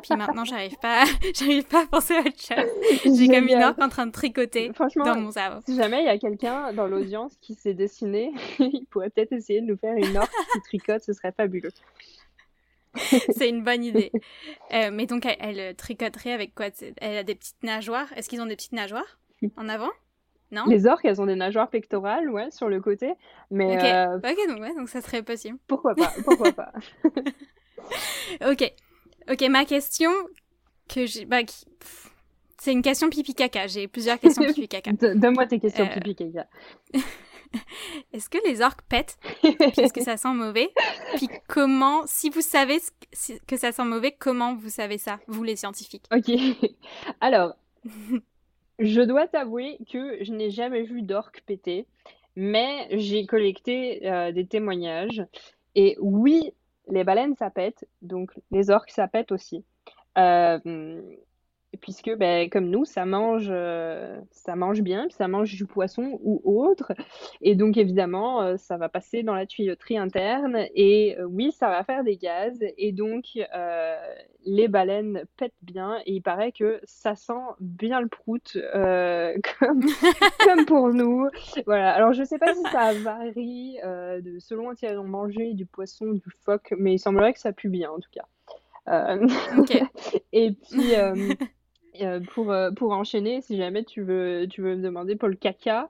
Puis 0.00 0.16
maintenant, 0.16 0.44
j'arrive 0.44 0.76
pas, 0.80 1.04
j'arrive 1.34 1.64
pas 1.64 1.82
à 1.82 1.86
penser 1.86 2.14
à 2.14 2.20
autre 2.20 2.40
chose. 2.40 3.18
J'ai 3.18 3.26
comme 3.26 3.48
une 3.48 3.62
orque 3.64 3.82
en 3.82 3.88
train 3.88 4.06
de 4.06 4.12
tricoter 4.12 4.70
Franchement, 4.72 5.04
dans 5.04 5.20
mon 5.20 5.32
cerveau. 5.32 5.60
Si 5.66 5.74
jamais 5.74 6.02
il 6.02 6.06
y 6.06 6.08
a 6.08 6.18
quelqu'un 6.18 6.72
dans 6.72 6.86
l'audience 6.86 7.36
qui 7.40 7.54
s'est 7.54 7.74
dessiné, 7.74 8.32
il 8.60 8.86
pourrait 8.88 9.10
peut-être 9.10 9.32
essayer 9.32 9.60
de 9.60 9.66
nous 9.66 9.76
faire 9.76 9.96
une 9.96 10.16
orque 10.16 10.32
qui 10.52 10.60
tricote, 10.60 11.02
ce 11.02 11.12
serait 11.12 11.32
fabuleux. 11.32 11.72
C'est 13.36 13.48
une 13.48 13.64
bonne 13.64 13.82
idée. 13.82 14.12
Euh, 14.72 14.90
mais 14.92 15.06
donc, 15.06 15.26
elle, 15.26 15.74
tricoterait 15.74 16.32
avec 16.32 16.54
quoi? 16.54 16.66
Elle 16.98 17.16
a 17.16 17.24
des 17.24 17.34
petites 17.34 17.62
nageoires. 17.64 18.12
Est-ce 18.16 18.28
qu'ils 18.28 18.40
ont 18.40 18.46
des 18.46 18.54
petites 18.54 18.72
nageoires 18.72 19.18
en 19.56 19.68
avant? 19.68 19.90
Non? 20.52 20.64
Les 20.66 20.86
orques, 20.86 21.04
elles 21.04 21.20
ont 21.20 21.26
des 21.26 21.34
nageoires 21.34 21.68
pectorales, 21.70 22.30
ouais, 22.30 22.50
sur 22.50 22.68
le 22.68 22.80
côté. 22.80 23.14
Mais 23.50 23.74
Ok, 23.76 23.84
euh, 23.84 24.46
donc, 24.48 24.60
ouais, 24.60 24.74
donc 24.76 24.88
ça 24.88 25.00
serait 25.00 25.22
possible. 25.22 25.58
pourquoi 25.66 25.94
pas, 25.96 26.12
pourquoi 26.24 26.52
pas. 26.52 26.72
Ok, 28.46 28.72
ok, 29.30 29.40
ma 29.48 29.64
question 29.64 30.10
que 30.88 31.06
j'ai, 31.06 31.24
bah, 31.24 31.42
qui- 31.42 31.64
c'est 32.58 32.72
une 32.72 32.82
question 32.82 33.10
pipi 33.10 33.34
caca. 33.34 33.66
J'ai 33.66 33.88
plusieurs 33.88 34.18
questions 34.20 34.44
pipi 34.44 34.68
caca. 34.68 34.92
Donne-moi 35.14 35.46
tes 35.46 35.58
questions, 35.58 35.84
Euh, 35.84 35.94
pipi 36.00 36.14
caca. 36.14 36.46
Est-ce 38.12 38.30
que 38.30 38.38
les 38.46 38.62
orques 38.62 38.80
pètent 38.88 39.18
Est-ce 39.42 39.92
que 39.92 40.02
ça 40.02 40.16
sent 40.16 40.32
mauvais? 40.32 40.70
Puis 41.16 41.28
comment, 41.48 42.02
si 42.06 42.30
vous 42.30 42.40
savez 42.40 42.78
que 43.46 43.56
ça 43.56 43.72
sent 43.72 43.84
mauvais, 43.84 44.12
comment 44.18 44.54
vous 44.54 44.70
savez 44.70 44.96
ça, 44.96 45.18
vous 45.26 45.42
les 45.42 45.56
scientifiques? 45.56 46.06
Ok. 46.14 46.30
Alors, 47.20 47.54
je 48.82 49.00
dois 49.00 49.28
t'avouer 49.28 49.78
que 49.90 50.22
je 50.24 50.32
n'ai 50.32 50.50
jamais 50.50 50.82
vu 50.82 51.02
d'orque 51.02 51.42
péter, 51.46 51.86
mais 52.36 52.88
j'ai 52.90 53.26
collecté 53.26 54.08
euh, 54.08 54.32
des 54.32 54.46
témoignages. 54.46 55.24
Et 55.74 55.96
oui, 56.00 56.52
les 56.88 57.04
baleines, 57.04 57.36
ça 57.36 57.50
pète, 57.50 57.86
donc 58.02 58.32
les 58.50 58.70
orques, 58.70 58.90
ça 58.90 59.08
pète 59.08 59.32
aussi. 59.32 59.64
Euh, 60.18 61.00
puisque, 61.80 62.14
ben, 62.16 62.48
comme 62.50 62.68
nous, 62.68 62.84
ça 62.84 63.04
mange, 63.04 63.48
euh, 63.50 64.20
ça 64.30 64.56
mange 64.56 64.82
bien, 64.82 65.06
puis 65.06 65.14
ça 65.14 65.28
mange 65.28 65.54
du 65.54 65.66
poisson 65.66 66.18
ou 66.22 66.40
autre. 66.62 66.92
Et 67.40 67.54
donc, 67.54 67.76
évidemment, 67.76 68.42
euh, 68.42 68.56
ça 68.56 68.76
va 68.76 68.88
passer 68.88 69.22
dans 69.22 69.34
la 69.34 69.46
tuyauterie 69.46 69.98
interne. 69.98 70.66
Et 70.74 71.16
euh, 71.18 71.24
oui, 71.24 71.52
ça 71.52 71.68
va 71.68 71.82
faire 71.84 72.04
des 72.04 72.16
gaz. 72.16 72.58
Et 72.78 72.92
donc, 72.92 73.38
les 74.44 74.68
baleines 74.68 75.24
pètent 75.36 75.52
bien. 75.62 75.98
Et 76.06 76.14
il 76.14 76.22
paraît 76.22 76.52
que 76.52 76.80
ça 76.84 77.14
sent 77.14 77.32
bien 77.60 78.00
le 78.00 78.08
prout, 78.08 78.56
comme, 79.58 79.84
comme 80.44 80.66
pour 80.66 80.88
nous. 80.90 81.28
Voilà. 81.66 81.92
Alors, 81.92 82.12
je 82.12 82.22
sais 82.24 82.38
pas 82.38 82.54
si 82.54 82.62
ça 82.70 82.92
varie 82.94 83.78
de, 83.82 84.38
selon 84.38 84.74
si 84.74 84.86
elles 84.86 84.98
ont 84.98 85.04
mangé 85.04 85.54
du 85.54 85.66
poisson, 85.66 86.12
du 86.12 86.30
phoque, 86.44 86.74
mais 86.78 86.94
il 86.94 86.98
semblerait 86.98 87.32
que 87.32 87.40
ça 87.40 87.52
pue 87.52 87.68
bien, 87.68 87.90
en 87.90 87.98
tout 87.98 88.10
cas. 88.10 88.26
Euh, 88.88 89.26
Ok. 89.58 89.76
et 90.32 90.52
puis, 90.52 90.92
euh, 92.04 92.20
pour, 92.20 92.50
euh, 92.52 92.70
pour 92.70 92.92
enchaîner, 92.92 93.40
si 93.40 93.56
jamais 93.56 93.84
tu 93.84 94.02
veux, 94.02 94.46
tu 94.50 94.62
veux 94.62 94.76
me 94.76 94.82
demander 94.82 95.16
pour 95.16 95.28
le 95.28 95.36
caca, 95.36 95.88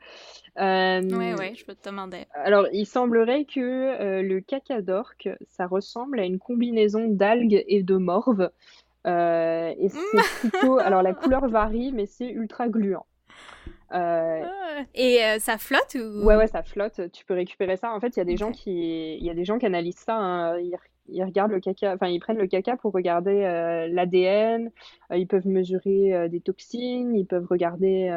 euh, 0.59 1.01
ouais, 1.03 1.55
je 1.55 1.65
peux 1.65 1.75
te 1.75 1.89
demander. 1.89 2.27
alors 2.35 2.67
il 2.73 2.87
semblerait 2.87 3.45
que 3.45 3.61
euh, 3.61 4.23
le 4.23 4.41
caca 4.41 4.83
d'orque, 4.83 5.29
ça 5.49 5.67
ressemble 5.67 6.21
à 6.21 6.25
une 6.25 6.39
combinaison 6.39 7.09
d'algues 7.09 7.65
et 7.67 7.83
de 7.83 7.97
morve. 7.97 8.51
Et 9.05 9.89
c'est 9.89 10.23
plutôt, 10.41 10.79
alors 10.79 11.03
la 11.03 11.15
couleur 11.15 11.49
varie, 11.49 11.93
mais 11.93 12.07
c'est 12.07 12.29
ultra 12.29 12.69
gluant. 12.69 13.07
Euh, 13.93 14.45
Et 14.95 15.23
euh, 15.23 15.39
ça 15.39 15.59
flotte 15.59 15.97
ou? 15.97 16.25
Ouais, 16.25 16.37
ouais, 16.37 16.47
ça 16.47 16.63
flotte. 16.63 17.13
Tu 17.13 17.25
peux 17.25 17.35
récupérer 17.35 17.77
ça. 17.77 17.93
En 17.93 18.01
fait, 18.01 18.17
il 18.17 18.19
y 18.19 18.23
a 18.23 18.25
des 18.25 18.37
gens 18.37 18.53
qui, 18.53 19.17
il 19.17 19.25
y 19.25 19.31
a 19.31 19.35
des 19.35 19.45
gens 19.45 19.59
qui 19.59 19.67
analysent 19.67 19.97
ça. 19.99 20.17
hein. 20.17 20.59
Ils, 20.59 20.77
ils 21.09 21.25
regardent 21.25 21.53
le 21.53 21.61
caca, 21.61 21.95
enfin, 21.95 22.09
ils 22.09 22.21
prennent 22.21 22.39
le 22.39 22.47
caca 22.47 22.77
pour 22.77 22.93
regarder 22.93 23.43
euh, 23.45 23.89
l'ADN. 23.89 24.71
Euh, 25.11 25.17
ils 25.17 25.27
peuvent 25.27 25.47
mesurer 25.47 26.15
euh, 26.15 26.29
des 26.29 26.41
toxines. 26.41 27.15
Ils 27.15 27.27
peuvent 27.27 27.47
regarder, 27.49 28.11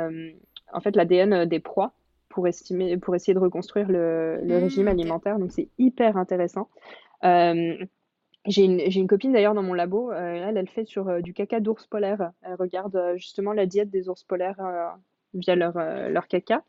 en 0.74 0.82
fait, 0.82 0.96
l'ADN 0.96 1.46
des 1.46 1.60
proies 1.60 1.94
pour 2.30 2.48
estimer, 2.48 2.98
pour 2.98 3.16
essayer 3.16 3.34
de 3.34 3.40
reconstruire 3.40 3.88
le, 3.88 4.40
le 4.44 4.58
Mm, 4.58 4.64
régime 4.64 4.88
alimentaire. 4.88 5.40
Donc, 5.40 5.52
c'est 5.52 5.70
hyper 5.78 6.18
intéressant. 6.18 6.70
J'ai 8.48 8.64
une, 8.64 9.08
copine 9.08 9.34
d'ailleurs 9.34 9.56
dans 9.56 9.64
mon 9.64 9.74
labo. 9.74 10.12
elle, 10.12 10.58
elle 10.58 10.70
fait 10.70 10.86
sur 10.86 11.22
du 11.22 11.34
caca 11.34 11.60
d'ours 11.60 11.88
polaire. 11.88 12.32
Elle 12.44 12.56
regarde 12.56 13.14
justement 13.16 13.54
la 13.54 13.66
diète 13.66 13.90
des 13.90 14.08
ours 14.08 14.24
polaires 14.24 14.62
via 15.34 15.56
leur, 15.56 15.74
leur 15.76 16.28
caca. 16.28 16.64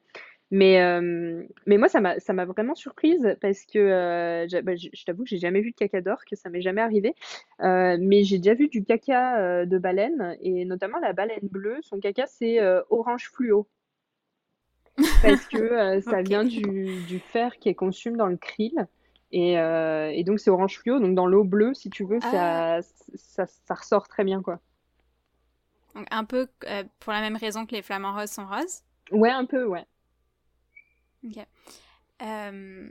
Mais, 0.52 0.80
euh, 0.80 1.44
mais 1.66 1.76
moi, 1.76 1.88
ça 1.88 2.00
m'a, 2.00 2.20
ça 2.20 2.32
m'a 2.32 2.44
vraiment 2.44 2.74
surprise 2.76 3.36
parce 3.40 3.64
que 3.66 3.78
euh, 3.78 4.46
j'a- 4.48 4.62
bah, 4.62 4.76
je, 4.76 4.88
je 4.92 5.04
t'avoue 5.04 5.24
que 5.24 5.28
j'ai 5.30 5.38
jamais 5.38 5.60
vu 5.60 5.72
de 5.72 5.76
caca 5.76 6.00
d'orque, 6.00 6.28
ça 6.34 6.50
m'est 6.50 6.60
jamais 6.60 6.80
arrivé. 6.82 7.14
Euh, 7.62 7.96
mais 8.00 8.22
j'ai 8.24 8.38
déjà 8.38 8.54
vu 8.54 8.68
du 8.68 8.84
caca 8.84 9.40
euh, 9.40 9.66
de 9.66 9.78
baleine 9.78 10.36
et 10.40 10.64
notamment 10.64 10.98
la 11.00 11.12
baleine 11.12 11.48
bleue. 11.50 11.78
Son 11.82 11.98
caca, 11.98 12.26
c'est 12.28 12.60
euh, 12.60 12.82
orange 12.90 13.28
fluo 13.32 13.68
parce 15.20 15.46
que 15.46 15.58
euh, 15.58 16.00
ça 16.02 16.22
Ok. 16.22 16.22
vient 16.22 16.44
du, 16.44 17.00
du 17.02 17.20
fer 17.20 17.56
qui 17.58 17.68
est 17.68 17.74
consommé 17.74 18.16
dans 18.16 18.26
le 18.28 18.36
krill. 18.36 18.86
Et, 19.32 19.58
euh, 19.58 20.10
et 20.12 20.24
donc, 20.24 20.38
c'est 20.40 20.50
orange 20.50 20.78
fluo. 20.78 21.00
Donc, 21.00 21.14
dans 21.14 21.26
l'eau 21.26 21.44
bleue, 21.44 21.74
si 21.74 21.90
tu 21.90 22.04
veux, 22.04 22.20
ça, 22.20 22.80
ça, 23.14 23.46
ça 23.46 23.74
ressort 23.74 24.08
très 24.08 24.24
bien, 24.24 24.42
quoi. 24.42 24.60
Donc, 25.96 26.06
un 26.12 26.24
peu 26.24 26.48
euh, 26.66 26.84
pour 27.00 27.12
la 27.12 27.20
même 27.20 27.36
raison 27.36 27.66
que 27.66 27.72
les 27.74 27.82
flamants 27.82 28.14
roses 28.14 28.30
sont 28.30 28.46
roses. 28.46 28.82
Ouais, 29.10 29.30
un 29.30 29.46
peu, 29.46 29.64
ouais. 29.64 29.84
Ok. 31.26 31.44
Euh, 32.22 32.88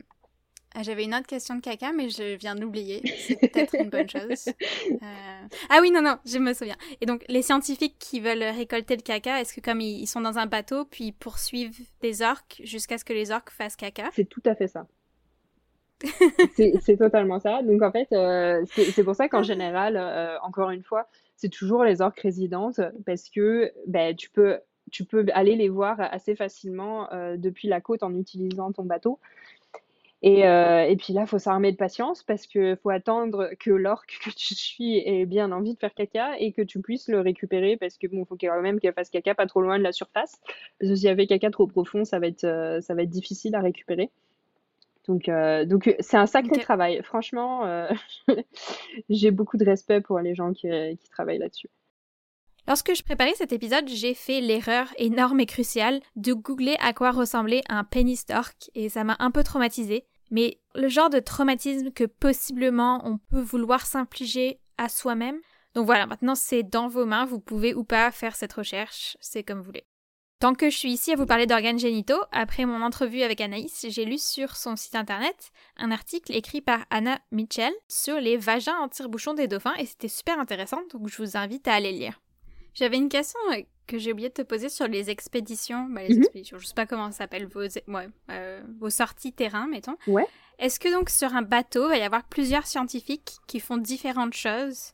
J'avais 0.82 1.06
une 1.06 1.16
autre 1.16 1.28
question 1.28 1.56
de 1.56 1.62
caca, 1.62 1.94
mais 1.94 2.10
je 2.10 2.36
viens 2.38 2.56
d'oublier. 2.56 3.06
C'est 3.16 3.38
peut-être 3.40 3.76
une 3.76 3.90
bonne 3.90 4.10
chose. 4.10 4.50
Euh, 5.02 5.48
Ah 5.70 5.80
oui, 5.82 5.92
non, 5.92 6.02
non, 6.02 6.18
je 6.26 6.38
me 6.38 6.54
souviens. 6.54 6.78
Et 7.02 7.06
donc, 7.06 7.24
les 7.30 7.42
scientifiques 7.42 7.98
qui 8.00 8.20
veulent 8.20 8.44
récolter 8.44 8.96
le 8.96 9.02
caca, 9.02 9.40
est-ce 9.42 9.54
que 9.54 9.62
comme 9.62 9.82
ils, 9.82 10.02
ils 10.02 10.08
sont 10.08 10.22
dans 10.22 10.38
un 10.38 10.48
bateau, 10.48 10.86
puis 10.86 11.06
ils 11.06 11.14
poursuivent 11.14 11.80
des 12.02 12.22
orques 12.22 12.62
jusqu'à 12.64 12.98
ce 12.98 13.06
que 13.06 13.14
les 13.14 13.32
orques 13.32 13.52
fassent 13.52 13.76
caca? 13.78 14.12
C'est 14.12 14.26
tout 14.26 14.42
à 14.46 14.56
fait 14.56 14.68
ça. 14.68 14.88
C'est 16.82 16.98
totalement 16.98 17.40
ça. 17.40 17.62
Donc 17.64 17.82
en 17.82 17.92
fait, 17.92 18.08
euh, 18.12 18.64
c'est 18.74 18.92
c'est 18.92 19.04
pour 19.04 19.16
ça 19.16 19.30
qu'en 19.30 19.44
général, 19.44 19.96
euh, 19.98 20.38
encore 20.42 20.70
une 20.72 20.84
fois, 20.84 21.08
c'est 21.36 21.50
toujours 21.50 21.84
les 21.84 22.02
orques 22.02 22.20
résidentes 22.20 22.80
parce 23.06 23.30
que 23.30 23.72
ben, 23.88 24.16
tu 24.16 24.30
peux, 24.30 24.60
tu 24.92 25.06
peux 25.06 25.26
aller 25.34 25.56
les 25.56 25.70
voir 25.70 26.00
assez 26.00 26.36
facilement 26.36 27.12
euh, 27.12 27.38
depuis 27.38 27.68
la 27.68 27.82
côte 27.82 28.04
en 28.04 28.14
utilisant 28.16 28.72
ton 28.72 28.84
bateau. 28.84 29.20
Et, 30.22 30.48
euh, 30.48 30.84
et 30.88 30.96
puis 30.96 31.14
là, 31.14 31.22
il 31.22 31.28
faut 31.28 31.38
s'armer 31.38 31.72
de 31.72 31.78
patience 31.78 32.24
parce 32.24 32.48
qu'il 32.48 32.76
faut 32.82 32.90
attendre 32.90 33.52
que 33.60 33.70
l'orque 33.70 34.18
que 34.24 34.32
tu 34.32 34.56
suis 34.56 34.98
ait 34.98 35.26
bien 35.26 35.52
envie 35.52 35.76
de 35.76 35.80
faire 35.80 35.94
caca 35.94 36.38
et 36.40 36.52
que 36.52 36.64
tu 36.64 36.82
puisses 36.82 37.10
le 37.10 37.20
récupérer 37.20 37.78
parce 37.78 37.98
que 37.98 38.08
bon, 38.08 38.26
faut 38.26 38.36
quand 38.36 38.62
même 38.62 38.80
qu'elle 38.80 38.94
fasse 38.94 39.12
caca 39.12 39.36
pas 39.36 39.46
trop 39.46 39.62
loin 39.62 39.78
de 39.78 39.84
la 39.84 39.92
surface. 39.92 40.40
Parce 40.80 40.90
que 40.92 40.96
s'il 40.96 41.06
y 41.06 41.10
avait 41.10 41.28
caca 41.28 41.52
trop 41.52 41.68
profond, 41.68 42.06
ça 42.06 42.18
va 42.18 42.26
être, 42.26 42.44
euh, 42.44 42.82
ça 42.82 42.96
va 42.96 43.04
être 43.04 43.10
difficile 43.10 43.54
à 43.54 43.62
récupérer. 43.62 44.10
Donc, 45.08 45.30
euh, 45.30 45.66
donc 45.66 45.94
c'est 46.00 46.18
un 46.18 46.26
sacré 46.26 46.56
Ok. 46.56 46.62
travail. 46.62 47.04
Franchement, 47.04 47.88
j'ai 49.10 49.30
beaucoup 49.30 49.58
de 49.58 49.66
respect 49.66 50.02
pour 50.02 50.20
les 50.20 50.34
gens 50.34 50.54
qui, 50.54 50.68
qui 50.98 51.10
travaillent 51.12 51.38
là-dessus. 51.38 51.70
Lorsque 52.68 52.96
je 52.96 53.04
préparais 53.04 53.36
cet 53.36 53.54
épisode, 53.54 53.88
j'ai 53.88 54.16
fait 54.16 54.42
l'erreur 54.42 54.88
énorme 54.98 55.40
et 55.40 55.46
cruciale 55.46 56.02
de 56.16 56.34
googler 56.34 56.76
à 56.80 56.94
quoi 56.94 57.12
ressemblait 57.12 57.62
un 57.70 57.84
pénis 57.84 58.26
d'orque 58.26 58.72
et 58.74 58.90
ça 58.90 59.04
m'a 59.04 59.16
un 59.20 59.30
peu 59.30 59.44
traumatisée. 59.44 60.06
Mais 60.32 60.60
le 60.74 60.88
genre 60.88 61.12
de 61.12 61.20
traumatisme 61.20 61.92
que 61.92 62.06
possiblement 62.06 63.02
on 63.06 63.20
peut 63.20 63.42
vouloir 63.42 63.86
s'infliger 63.86 64.60
à 64.80 64.90
soi-même. 64.90 65.40
Donc 65.76 65.86
voilà, 65.86 66.08
maintenant 66.08 66.34
c'est 66.34 66.64
dans 66.64 66.88
vos 66.88 67.06
mains, 67.06 67.26
vous 67.26 67.40
pouvez 67.40 67.76
ou 67.76 67.84
pas 67.84 68.10
faire 68.12 68.36
cette 68.36 68.54
recherche, 68.54 69.16
c'est 69.20 69.44
comme 69.44 69.60
vous 69.60 69.66
voulez. 69.66 69.86
Tant 70.40 70.56
que 70.56 70.70
je 70.70 70.78
suis 70.78 70.92
ici 70.92 71.12
à 71.12 71.16
vous 71.16 71.26
parler 71.26 71.46
d'organes 71.46 71.80
génitaux, 71.80 72.20
après 72.32 72.66
mon 72.66 72.82
entrevue 72.82 73.22
avec 73.22 73.40
Anaïs, 73.42 73.86
j'ai 73.88 74.06
lu 74.06 74.18
sur 74.18 74.56
son 74.56 74.76
site 74.76 74.96
internet 74.96 75.52
un 75.78 75.92
article 75.92 76.36
écrit 76.36 76.62
par 76.62 76.86
Anna 76.90 77.20
Mitchell 77.32 77.74
sur 77.88 78.20
les 78.20 78.38
vagins 78.38 78.78
en 78.80 78.90
tire-bouchon 78.90 79.34
des 79.34 79.48
dauphins 79.48 79.76
et 79.76 79.86
c'était 79.86 80.08
super 80.08 80.40
intéressant, 80.40 80.82
donc 80.92 81.08
je 81.08 81.22
vous 81.22 81.38
invite 81.38 81.68
à 81.68 81.76
aller 81.76 81.92
le 81.92 82.00
lire. 82.00 82.22
J'avais 82.76 82.98
une 82.98 83.10
question 83.10 83.40
euh, 83.52 83.62
que 83.88 83.98
j'ai 83.98 84.12
oublié 84.12 84.30
de 84.30 84.34
te 84.34 84.42
poser 84.42 84.70
sur 84.70 84.88
les 84.88 85.10
expéditions. 85.10 85.88
Bah, 85.90 86.02
les 86.04 86.14
Mhm. 86.16 86.22
expéditions, 86.24 86.58
je 86.60 86.68
sais 86.68 86.74
pas 86.74 86.86
comment 86.86 87.12
ça 87.12 87.20
s'appelle, 87.20 87.48
vos, 87.48 87.62
ouais, 87.62 88.10
euh, 88.32 88.62
vos 88.80 88.90
sorties 88.90 89.34
terrain, 89.34 89.68
mettons. 89.68 89.98
Ouais. 90.08 90.28
Est-ce 90.60 90.80
que 90.80 90.92
donc 90.92 91.10
sur 91.10 91.34
un 91.36 91.42
bateau, 91.42 91.86
il 91.86 91.90
va 91.90 91.98
y 91.98 92.02
avoir 92.02 92.24
plusieurs 92.26 92.66
scientifiques 92.68 93.38
qui 93.48 93.60
font 93.60 93.78
différentes 93.78 94.34
choses, 94.34 94.94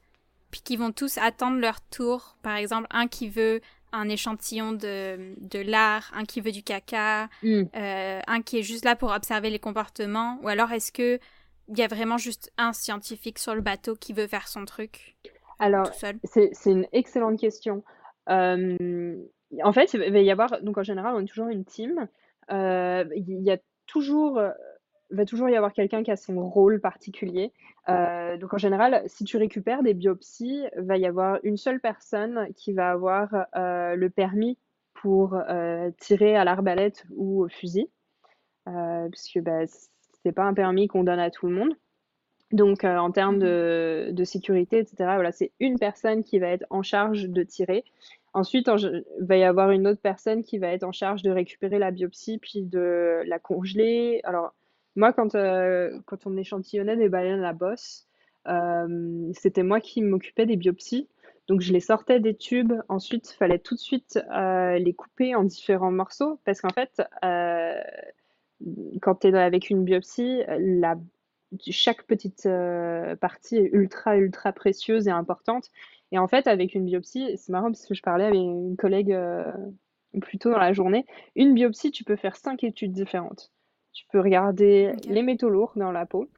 puis 0.52 0.62
qui 0.62 0.76
vont 0.78 0.92
tous 0.92 1.18
attendre 1.18 1.60
leur 1.60 1.82
tour? 1.82 2.38
Par 2.42 2.56
exemple, 2.56 2.88
un 2.92 3.08
qui 3.08 3.30
veut 3.30 3.62
un 3.94 4.08
échantillon 4.10 4.72
de, 4.72 5.34
de 5.38 5.60
lard, 5.60 6.10
un 6.16 6.24
qui 6.24 6.40
veut 6.42 6.52
du 6.52 6.64
caca, 6.64 7.30
Hmm. 7.44 7.64
euh, 7.76 8.22
un 8.26 8.42
qui 8.42 8.60
est 8.60 8.64
juste 8.64 8.86
là 8.86 8.96
pour 8.96 9.12
observer 9.12 9.50
les 9.50 9.60
comportements, 9.60 10.40
ou 10.44 10.48
alors 10.48 10.72
est-ce 10.72 10.92
que 10.92 11.20
il 11.68 11.78
y 11.78 11.84
a 11.84 11.88
vraiment 11.88 12.18
juste 12.18 12.52
un 12.58 12.74
scientifique 12.74 13.38
sur 13.40 13.54
le 13.56 13.62
bateau 13.62 13.96
qui 13.96 14.14
veut 14.14 14.28
faire 14.28 14.48
son 14.48 14.66
truc? 14.66 15.16
Alors, 15.62 15.92
c'est 15.94 16.52
une 16.66 16.88
excellente 16.92 17.40
question. 17.40 17.84
Euh, 18.30 19.16
en 19.64 19.74
fait, 19.74 19.94
il 19.94 20.12
va 20.12 20.20
y 20.20 20.32
avoir, 20.32 20.62
donc 20.64 20.78
en 20.80 20.84
général, 20.84 21.14
on 21.16 21.22
est 21.22 21.28
toujours 21.28 21.50
une 21.50 21.66
team. 21.66 22.08
Euh, 22.52 23.06
il 23.16 23.42
y 23.42 23.52
a 23.52 23.58
toujours, 23.86 24.40
euh, 24.40 24.50
il 25.12 25.18
va 25.18 25.26
toujours 25.26 25.50
y 25.50 25.56
avoir 25.56 25.72
quelqu'un 25.72 26.02
qui 26.02 26.10
a 26.10 26.16
son 26.16 26.50
rôle 26.50 26.82
particulier. 26.82 27.54
Euh, 27.90 28.38
donc 28.38 28.56
en 28.56 28.58
général, 28.58 29.04
si 29.06 29.24
tu 29.24 29.38
récupères 29.38 29.84
des 29.84 29.94
biopsies, 29.94 30.64
va 30.78 30.98
y 30.98 31.06
avoir 31.06 31.40
une 31.44 31.58
seule 31.58 31.80
personne 31.80 32.48
qui 32.56 32.74
va 32.74 32.90
avoir 32.90 33.30
le 33.54 34.08
permis 34.08 34.58
pour 34.94 35.38
tirer 36.00 36.36
à 36.36 36.44
l'arbalète 36.44 37.06
ou 37.12 37.44
au 37.44 37.50
fusil, 37.50 37.88
puisque 39.12 39.40
bah, 39.42 39.66
c'est 40.24 40.32
pas 40.32 40.44
un 40.44 40.56
permis 40.56 40.88
qu'on 40.88 41.04
donne 41.04 41.20
à 41.20 41.30
tout 41.30 41.48
le 41.48 41.54
monde. 41.54 41.76
Donc, 42.52 42.84
euh, 42.84 42.98
en 42.98 43.12
termes 43.12 43.40
de, 43.40 44.10
de 44.12 44.24
sécurité, 44.24 44.80
etc., 44.80 44.96
voilà, 45.00 45.32
c'est 45.32 45.52
une 45.60 45.80
personne 45.80 46.24
qui 46.24 46.40
va 46.40 46.48
être 46.48 46.66
en 46.70 46.84
charge 46.84 47.30
de 47.30 47.44
tirer. 47.44 47.86
Ensuite, 48.34 48.68
il 48.68 49.04
va 49.20 49.38
y 49.38 49.44
avoir 49.44 49.72
une 49.72 49.88
autre 49.88 50.02
personne 50.02 50.44
qui 50.44 50.58
va 50.58 50.68
être 50.68 50.84
en 50.84 50.92
charge 50.92 51.22
de 51.22 51.32
récupérer 51.32 51.80
la 51.80 51.92
biopsie 51.92 52.38
puis 52.40 52.64
de 52.64 53.22
la 53.26 53.40
congeler. 53.40 54.22
Alors, 54.24 54.54
moi, 54.96 55.14
quand, 55.14 55.36
euh, 55.36 55.98
quand 56.06 56.28
on 56.28 56.38
échantillonnait 56.38 56.98
des 56.98 57.10
baleines 57.10 57.40
à 57.40 57.44
la 57.44 57.54
bosse, 57.54 58.08
euh, 58.48 59.32
c'était 59.34 59.64
moi 59.64 59.80
qui 59.80 60.02
m'occupais 60.02 60.46
des 60.46 60.58
biopsies. 60.58 61.08
Donc, 61.48 61.62
je 61.62 61.72
les 61.74 61.80
sortais 61.80 62.20
des 62.20 62.36
tubes. 62.36 62.74
Ensuite, 62.90 63.32
il 63.32 63.36
fallait 63.36 63.60
tout 63.60 63.76
de 63.76 63.80
suite 63.80 64.20
les 64.34 64.94
couper 64.94 65.36
en 65.36 65.44
différents 65.44 65.92
morceaux 65.92 66.40
parce 66.46 66.62
qu'en 66.62 66.70
fait, 66.70 67.02
quand 69.02 69.16
tu 69.16 69.28
es 69.28 69.38
avec 69.38 69.70
une 69.70 69.84
biopsie, 69.84 70.44
la, 70.48 70.96
chaque 71.70 72.04
petite 72.04 72.48
partie 73.20 73.58
est 73.58 73.70
ultra, 73.74 74.18
ultra 74.18 74.54
précieuse 74.54 75.08
et 75.08 75.12
importante. 75.12 75.70
Et 76.12 76.18
en 76.18 76.28
fait, 76.28 76.48
avec 76.48 76.76
une 76.76 76.86
biopsie, 76.86 77.38
c'est 77.38 77.52
marrant 77.52 77.72
parce 77.72 77.86
que 77.86 77.94
je 77.94 78.02
parlais 78.02 78.26
avec 78.26 78.40
une 78.40 78.76
collègue 78.76 79.14
euh, 79.14 79.52
plus 80.22 80.38
tôt 80.38 80.52
dans 80.52 80.60
la 80.60 80.74
journée. 80.74 81.06
Une 81.36 81.54
biopsie, 81.54 81.92
tu 81.92 82.04
peux 82.04 82.18
faire 82.18 82.36
cinq 82.36 82.64
études 82.64 82.92
différentes. 82.92 83.52
Tu 83.94 84.06
peux 84.12 84.20
regarder 84.20 84.94
les 85.08 85.22
métaux 85.22 85.50
lourds 85.50 85.74
dans 85.76 85.92
la 85.92 86.06
peau. 86.06 86.30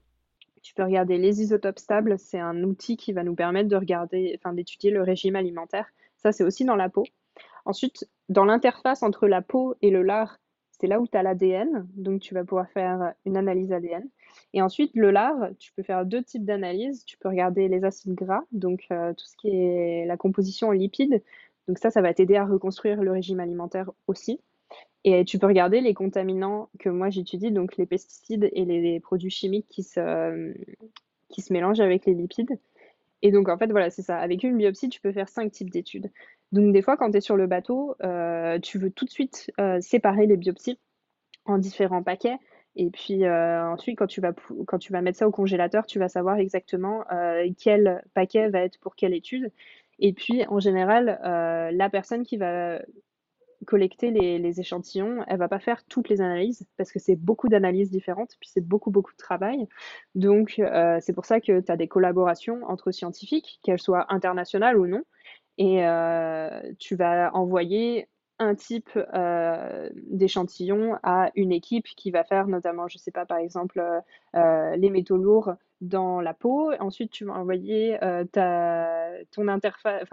Tu 0.61 0.73
peux 0.73 0.83
regarder 0.83 1.17
les 1.17 1.41
isotopes 1.41 1.79
stables. 1.79 2.17
C'est 2.19 2.39
un 2.39 2.63
outil 2.63 2.97
qui 2.97 3.13
va 3.13 3.23
nous 3.23 3.35
permettre 3.35 3.67
de 3.67 3.75
regarder, 3.75 4.33
enfin, 4.39 4.53
d'étudier 4.53 4.91
le 4.91 5.01
régime 5.01 5.35
alimentaire. 5.35 5.87
Ça, 6.17 6.31
c'est 6.31 6.43
aussi 6.43 6.65
dans 6.65 6.75
la 6.75 6.89
peau. 6.89 7.03
Ensuite, 7.65 8.07
dans 8.29 8.45
l'interface 8.45 9.03
entre 9.03 9.27
la 9.27 9.41
peau 9.41 9.75
et 9.81 9.89
le 9.89 10.03
lard, 10.03 10.39
c'est 10.79 10.87
là 10.87 10.99
où 10.99 11.07
tu 11.07 11.17
as 11.17 11.23
l'ADN. 11.23 11.87
Donc, 11.95 12.21
tu 12.21 12.33
vas 12.33 12.43
pouvoir 12.43 12.69
faire 12.69 13.13
une 13.25 13.37
analyse 13.37 13.71
ADN. 13.71 14.07
Et 14.53 14.61
ensuite, 14.61 14.91
le 14.95 15.11
lard, 15.11 15.49
tu 15.59 15.71
peux 15.73 15.83
faire 15.83 16.05
deux 16.05 16.23
types 16.23 16.45
d'analyses. 16.45 17.05
Tu 17.05 17.17
peux 17.17 17.29
regarder 17.29 17.67
les 17.67 17.83
acides 17.85 18.15
gras, 18.15 18.43
donc 18.51 18.85
euh, 18.91 19.13
tout 19.13 19.25
ce 19.25 19.35
qui 19.37 19.49
est 19.49 20.05
la 20.05 20.17
composition 20.17 20.69
en 20.69 20.71
lipides. 20.71 21.21
Donc 21.67 21.77
ça, 21.77 21.89
ça 21.89 22.01
va 22.01 22.13
t'aider 22.13 22.35
à 22.35 22.45
reconstruire 22.45 23.01
le 23.01 23.11
régime 23.11 23.39
alimentaire 23.39 23.91
aussi. 24.07 24.39
Et 25.05 25.25
tu 25.25 25.37
peux 25.37 25.47
regarder 25.47 25.81
les 25.81 25.93
contaminants 25.93 26.69
que 26.79 26.89
moi 26.89 27.09
j'étudie, 27.09 27.51
donc 27.51 27.77
les 27.77 27.85
pesticides 27.85 28.49
et 28.53 28.65
les, 28.65 28.99
produits 28.99 29.29
chimiques 29.29 29.67
qui 29.69 29.83
se, 29.83 30.53
qui 31.29 31.41
se 31.41 31.51
mélangent 31.51 31.81
avec 31.81 32.05
les 32.05 32.13
lipides. 32.13 32.57
Et 33.21 33.31
donc 33.31 33.49
en 33.49 33.57
fait, 33.57 33.67
voilà, 33.67 33.89
c'est 33.89 34.01
ça. 34.01 34.17
Avec 34.17 34.43
une 34.43 34.57
biopsie, 34.57 34.89
tu 34.89 35.01
peux 35.01 35.11
faire 35.11 35.29
cinq 35.29 35.51
types 35.51 35.69
d'études. 35.69 36.09
Donc 36.53 36.71
des 36.71 36.83
fois, 36.83 36.97
quand 36.97 37.09
tu 37.11 37.17
es 37.17 37.21
sur 37.21 37.35
le 37.35 37.47
bateau, 37.47 37.95
euh, 38.03 38.59
tu 38.59 38.77
veux 38.77 38.91
tout 38.91 39.05
de 39.05 39.09
suite 39.09 39.51
euh, 39.59 39.81
séparer 39.81 40.27
les 40.27 40.37
biopsies 40.37 40.79
en 41.45 41.57
différents 41.57 42.03
paquets 42.03 42.37
et 42.75 42.91
puis 42.91 43.25
euh, 43.25 43.67
ensuite, 43.67 43.97
quand 43.97 44.07
tu, 44.07 44.21
vas, 44.21 45.01
mettre 45.01 45.17
ça 45.17 45.27
au 45.27 45.31
congélateur, 45.31 45.87
tu 45.87 45.97
vas 45.97 46.09
savoir 46.09 46.37
exactement 46.37 47.03
quel 47.59 48.03
paquet 48.13 48.49
va 48.49 48.59
être 48.61 48.79
pour 48.79 48.95
quelle 48.95 49.13
étude. 49.13 49.51
Et 49.99 50.13
puis, 50.13 50.45
en 50.47 50.59
général, 50.59 51.19
la 51.23 51.89
personne 51.89 52.23
qui 52.23 52.37
va 52.37 52.79
collecter 53.67 54.11
les, 54.11 54.39
les, 54.39 54.59
échantillons, 54.59 55.23
elle 55.27 55.37
va 55.37 55.47
pas 55.47 55.59
faire 55.59 55.83
toutes 55.85 56.09
les 56.09 56.19
analyses 56.19 56.65
parce 56.77 56.91
que 56.91 56.99
c'est 56.99 57.15
beaucoup 57.15 57.47
d'analyses 57.47 57.91
différentes, 57.91 58.35
puis 58.39 58.49
c'est 58.51 58.65
beaucoup, 58.65 58.89
beaucoup 58.89 59.11
de 59.11 59.17
travail. 59.17 59.67
Donc, 60.15 60.59
c'est 60.99 61.13
pour 61.13 61.25
ça 61.25 61.39
que 61.39 61.59
tu 61.59 61.71
as 61.71 61.77
des 61.77 61.87
collaborations 61.87 62.63
entre 62.67 62.91
scientifiques, 62.91 63.59
qu'elles 63.63 63.79
soient 63.79 64.11
internationales 64.11 64.79
ou 64.79 64.87
non. 64.87 65.03
Et 65.57 65.83
tu 66.79 66.95
vas 66.95 67.31
envoyer 67.33 68.07
un 68.39 68.55
type 68.55 68.89
euh, 68.95 69.89
d'échantillon 69.95 70.97
à 71.03 71.31
une 71.35 71.51
équipe 71.51 71.85
qui 71.95 72.11
va 72.11 72.23
faire 72.23 72.47
notamment, 72.47 72.87
je 72.87 72.97
sais 72.97 73.11
pas, 73.11 73.25
par 73.25 73.37
exemple, 73.37 73.79
euh, 73.79 73.99
euh, 74.35 74.75
les 74.75 74.89
métaux 74.89 75.17
lourds 75.17 75.53
dans 75.81 76.21
la 76.21 76.33
peau. 76.33 76.71
Ensuite, 76.79 77.11
tu 77.11 77.25
vas 77.25 77.33
envoyer 77.33 77.97
ton, 78.31 79.47
interface, 79.47 80.07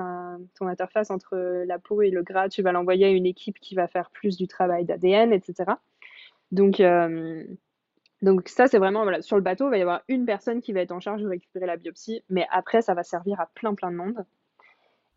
ton 0.58 0.66
interface 0.66 1.10
entre 1.10 1.36
la 1.36 1.78
peau 1.78 2.02
et 2.02 2.10
le 2.10 2.22
gras, 2.22 2.48
tu 2.48 2.62
vas 2.62 2.72
l'envoyer 2.72 3.06
à 3.06 3.10
une 3.10 3.26
équipe 3.26 3.58
qui 3.60 3.74
va 3.74 3.86
faire 3.86 4.10
plus 4.10 4.36
du 4.36 4.48
travail 4.48 4.84
d'ADN, 4.84 5.32
etc. 5.32 5.72
Donc, 6.50 6.82
donc 8.22 8.48
ça, 8.48 8.66
c'est 8.66 8.78
vraiment, 8.78 9.06
sur 9.22 9.36
le 9.36 9.42
bateau, 9.42 9.68
il 9.68 9.70
va 9.70 9.78
y 9.78 9.82
avoir 9.82 10.02
une 10.08 10.26
personne 10.26 10.60
qui 10.60 10.72
va 10.72 10.80
être 10.80 10.92
en 10.92 11.00
charge 11.00 11.22
de 11.22 11.28
récupérer 11.28 11.66
la 11.66 11.76
biopsie, 11.76 12.24
mais 12.28 12.46
après, 12.50 12.82
ça 12.82 12.94
va 12.94 13.04
servir 13.04 13.40
à 13.40 13.46
plein, 13.54 13.74
plein 13.74 13.92
de 13.92 13.96
monde. 13.96 14.24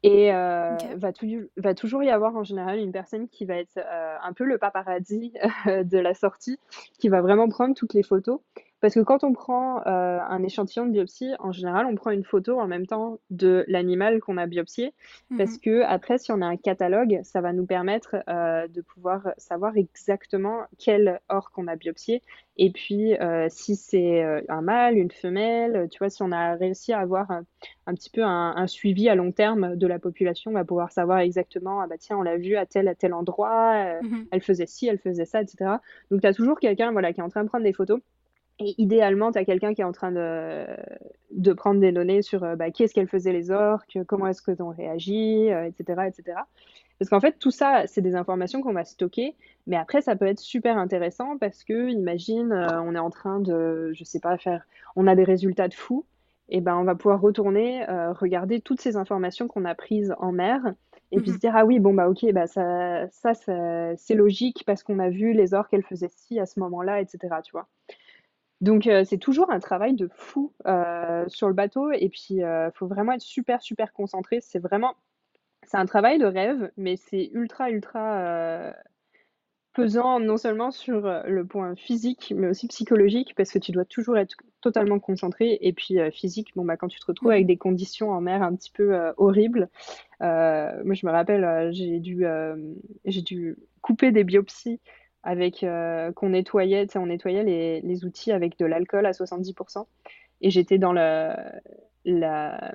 Et 0.03 0.34
euh, 0.34 0.75
va, 0.97 1.11
va, 1.55 1.73
toujours 1.73 2.03
y 2.03 2.09
avoir 2.09 2.35
en 2.35 2.43
général 2.43 2.77
une 2.80 2.91
personne 2.91 3.30
qui 3.30 3.45
va 3.45 3.55
être 3.55 3.77
euh, 3.77 4.17
un 4.21 4.34
peu 4.34 4.43
le 4.43 4.57
paparazzi 4.57 5.34
de 5.65 5.97
la 5.97 6.13
sortie, 6.13 6.59
qui 6.99 7.07
va 7.07 7.21
vraiment 7.21 7.47
prendre 7.47 7.73
toutes 7.73 7.93
les 7.93 8.03
photos. 8.03 8.41
Parce 8.84 8.95
que 8.95 8.99
quand 8.99 9.23
on 9.23 9.31
prend 9.31 9.77
euh, 9.88 10.19
un 10.19 10.43
échantillon 10.43 10.85
de 10.85 10.91
biopsie, 10.91 11.31
en 11.39 11.53
général, 11.53 11.85
on 11.85 11.95
prend 11.95 12.11
une 12.11 12.26
photo 12.26 12.60
en 12.60 12.68
même 12.68 12.85
temps 12.85 13.18
de 13.30 13.64
l'animal 13.69 14.19
qu'on 14.19 14.35
a 14.35 14.45
biopsié. 14.45 14.93
Parce 15.38 15.53
mhm. 15.53 15.60
que 15.60 15.81
après, 15.84 16.18
si 16.18 16.34
on 16.34 16.41
a 16.41 16.45
un 16.45 16.57
catalogue, 16.57 17.22
ça 17.23 17.39
va 17.39 17.53
nous 17.53 17.65
permettre 17.65 18.18
euh, 18.27 18.68
de 18.68 18.81
pouvoir 18.81 19.30
savoir 19.38 19.77
exactement 19.77 20.64
quel 20.80 21.22
orque 21.30 21.57
on 21.57 21.68
a 21.69 21.77
biopsié. 21.77 22.22
Et 22.57 22.72
puis, 22.72 23.15
euh, 23.15 23.47
si 23.49 23.77
c'est 23.77 24.22
un 24.49 24.61
mâle, 24.61 24.97
une 24.97 25.11
femelle, 25.11 25.88
tu 25.89 25.99
vois, 25.99 26.10
si 26.10 26.22
on 26.22 26.34
a 26.34 26.55
réussi 26.55 26.91
à 26.91 26.99
avoir 26.99 27.31
un, 27.31 27.93
petit 27.93 28.10
peu 28.10 28.22
un, 28.22 28.68
suivi 28.68 29.07
à 29.07 29.15
long 29.15 29.31
terme 29.31 29.77
de 29.77 29.88
la 29.88 29.97
population, 29.97 30.51
on 30.51 30.55
va 30.55 30.65
pouvoir 30.65 30.91
savoir 30.91 31.19
exactement, 31.19 31.80
ah 31.80 31.88
bah 31.88 31.95
tiens, 31.97 32.18
on 32.18 32.22
l'a 32.22 32.35
vu 32.35 32.57
à 32.57 32.65
tel, 32.65 32.89
à 32.89 32.95
tel 32.95 33.14
endroit, 33.14 34.01
mhm. 34.01 34.27
elle 34.30 34.41
faisait 34.41 34.68
ci, 34.68 34.88
elle 34.88 34.99
faisait 34.99 35.23
ça, 35.23 35.41
etc. 35.41 35.77
Donc, 36.11 36.19
tu 36.19 36.27
as 36.27 36.34
toujours 36.34 36.60
quelqu'un 36.60 36.91
voilà, 36.91 37.14
qui 37.14 37.22
est 37.22 37.23
en 37.23 37.30
train 37.30 37.43
de 37.43 37.49
prendre 37.49 37.64
des 37.64 37.72
photos 37.72 38.01
et 38.59 38.75
idéalement, 38.77 39.31
tu 39.31 39.39
as 39.39 39.45
quelqu'un 39.45 39.73
qui 39.73 39.81
est 39.81 39.85
en 39.85 39.91
train 39.91 40.11
de, 40.11 40.65
de 41.31 41.53
prendre 41.53 41.80
des 41.80 41.91
données 41.91 42.21
sur 42.21 42.43
euh, 42.43 42.55
bah, 42.55 42.71
qu'est-ce 42.71 42.93
qu'elles 42.93 43.07
faisaient 43.07 43.34
les 43.34 43.51
orques, 43.51 43.97
comment 44.07 44.27
est-ce 44.27 44.41
qu'elles 44.41 44.61
ont 44.61 44.69
réagi, 44.69 45.47
etc., 45.47 45.84
euh, 45.97 46.03
etc. 46.03 46.38
Parce 46.99 47.09
qu'en 47.09 47.19
fait, 47.19 47.38
tout 47.39 47.51
ça, 47.51 47.84
c'est 47.88 48.01
des 48.01 48.15
informations 48.15 48.61
qu'on 48.61 48.73
va 48.73 48.85
stocker, 48.85 49.35
mais 49.65 49.75
après, 49.75 50.01
ça 50.01 50.15
peut 50.15 50.27
être 50.27 50.39
super 50.39 50.77
intéressant 50.77 51.38
parce 51.38 51.63
que, 51.63 51.89
imagine, 51.89 52.51
euh, 52.51 52.81
on 52.81 52.93
est 52.93 52.99
en 52.99 53.09
train 53.09 53.39
de, 53.39 53.91
je 53.93 54.03
sais 54.03 54.19
pas, 54.19 54.38
faire, 54.38 54.65
on 54.95 55.07
a 55.07 55.15
des 55.15 55.23
résultats 55.23 55.67
de 55.67 55.73
fou, 55.73 56.05
et 56.49 56.61
ben 56.61 56.75
on 56.75 56.84
va 56.84 56.93
pouvoir 56.93 57.21
retourner, 57.21 57.85
regarder 58.19 58.59
toutes 58.59 58.81
ces 58.81 58.97
informations 58.97 59.47
qu'on 59.47 59.65
a 59.65 59.73
prises 59.73 60.13
en 60.19 60.31
mer, 60.34 60.61
et 61.11 61.19
puis 61.19 61.31
mmh 61.31 61.34
se 61.34 61.39
dire, 61.39 61.53
ah 61.55 61.65
oui, 61.65 61.80
bon, 61.80 61.93
bah 61.93 62.09
ok, 62.09 62.31
bah 62.31 62.47
ça, 62.47 63.07
ça, 63.09 63.34
ça 63.34 63.95
c'est 63.95 64.13
logique 64.13 64.63
parce 64.65 64.84
qu'on 64.84 64.99
a 64.99 65.09
vu 65.09 65.34
les 65.34 65.53
orques, 65.53 65.73
elles 65.73 65.84
faisaient 65.84 66.09
ci 66.09 66.39
à 66.39 66.45
ce 66.45 66.59
moment-là, 66.59 67.01
etc., 67.01 67.35
tu 67.43 67.53
vois. 67.53 67.67
Donc 68.64 68.88
euh, 68.88 69.03
c'est 69.03 69.18
toujours 69.18 69.52
un 69.52 69.60
travail 69.60 69.94
de 69.94 70.10
fou 70.15 70.53
euh, 70.68 71.26
sur 71.27 71.49
le 71.49 71.53
bateau 71.53 71.91
et 71.91 72.07
puis 72.07 72.27
il 72.30 72.44
euh, 72.44 72.72
faut 72.72 72.88
vraiment 72.88 73.11
être 73.11 73.22
super 73.22 73.61
super 73.61 73.91
concentré. 73.91 74.40
C'est 74.40 74.60
vraiment 74.60 74.95
c'est 75.64 75.76
un 75.76 75.85
travail 75.85 76.18
de 76.18 76.26
rêve, 76.26 76.72
mais 76.77 76.95
c'est 76.95 77.30
ultra 77.34 77.69
ultra 77.69 78.73
pesant 79.73 80.19
non 80.22 80.38
seulement 80.38 80.72
sur 80.72 81.02
le 81.26 81.45
point 81.45 81.76
physique 81.76 82.34
mais 82.35 82.48
aussi 82.48 82.68
psychologique 82.68 83.34
parce 83.35 83.52
que 83.52 83.60
tu 83.60 83.73
dois 83.73 83.85
toujours 83.85 84.18
être 84.18 84.35
totalement 84.61 84.99
concentré 84.99 85.57
et 85.60 85.73
puis 85.73 85.98
physique. 86.14 86.52
Bon 86.56 86.64
bah 86.64 86.77
quand 86.77 86.88
tu 86.88 87.02
te 87.02 87.06
retrouves 87.06 87.31
avec 87.31 87.48
des 87.48 87.57
conditions 87.57 88.11
en 88.11 88.22
mer 88.22 88.44
un 88.44 88.56
petit 88.56 88.72
peu 88.72 89.14
horribles, 89.18 89.69
moi 90.22 90.94
je 90.94 91.06
me 91.06 91.11
rappelle 91.11 91.73
j'ai 91.73 91.99
dû 91.99 92.26
j'ai 93.03 93.22
dû 93.22 93.57
couper 93.81 94.14
des 94.14 94.23
biopsies 94.23 94.80
avec 95.23 95.63
euh, 95.63 96.11
qu'on 96.11 96.29
nettoyait, 96.29 96.87
on 96.97 97.07
nettoyait 97.07 97.43
les, 97.43 97.81
les, 97.81 98.05
outils 98.05 98.31
avec 98.31 98.57
de 98.59 98.65
l'alcool 98.65 99.05
à 99.05 99.11
70%. 99.11 99.85
Et 100.41 100.49
j'étais 100.49 100.77
dans 100.77 100.91
le, 100.91 101.33
la, 102.05 102.73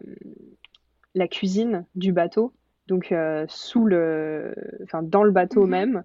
la 1.15 1.29
cuisine 1.29 1.85
du 1.95 2.13
bateau, 2.13 2.55
donc 2.87 3.13
euh, 3.13 3.45
sous 3.49 3.85
le, 3.85 4.55
enfin 4.83 5.03
dans 5.03 5.23
le 5.23 5.31
bateau 5.31 5.65
mhm. 5.65 5.71
même. 5.71 6.05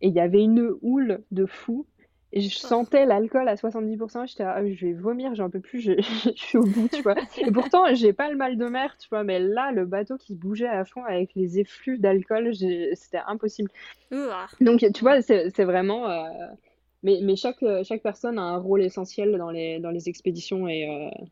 Et 0.00 0.08
il 0.08 0.14
y 0.14 0.20
avait 0.20 0.42
une 0.42 0.72
houle 0.80 1.22
de 1.30 1.44
fou. 1.44 1.86
Et 2.32 2.40
je 2.40 2.56
sentais 2.56 3.06
l'alcool 3.06 3.48
à 3.48 3.56
70%, 3.56 4.28
j'étais 4.28 4.44
ah, 4.44 4.64
je 4.64 4.86
vais 4.86 4.92
vomir, 4.92 5.34
j'en 5.34 5.50
peux 5.50 5.60
plus, 5.60 5.80
je, 5.80 6.32
suis 6.36 6.58
au 6.58 6.64
bout, 6.64 6.88
tu 6.88 7.02
vois. 7.02 7.16
Et 7.38 7.50
pourtant, 7.50 7.92
j'ai 7.94 8.12
pas 8.12 8.30
le 8.30 8.36
mal 8.36 8.56
de 8.56 8.66
mer, 8.66 8.96
tu 8.98 9.08
vois, 9.08 9.24
mais 9.24 9.40
là, 9.40 9.72
le 9.72 9.84
bateau 9.84 10.16
qui 10.16 10.36
bougeait 10.36 10.68
à 10.68 10.84
fond 10.84 11.04
avec 11.04 11.34
les 11.34 11.58
effluves 11.58 12.00
d'alcool, 12.00 12.54
c'était 12.54 13.22
impossible. 13.26 13.70
Donc, 14.60 14.84
tu 14.94 15.00
vois, 15.00 15.22
c'est 15.22 15.64
vraiment. 15.64 16.08
Euh, 16.08 16.28
mais, 17.02 17.18
mais 17.22 17.34
chaque, 17.34 17.64
chaque 17.82 18.02
personne 18.02 18.38
a 18.38 18.42
un 18.42 18.58
rôle 18.58 18.82
essentiel 18.82 19.36
dans 19.36 19.50
les, 19.50 19.80
dans 19.80 19.90
les 19.90 20.08
expéditions 20.08 20.68
et, 20.68 20.86
euh, 20.86 21.24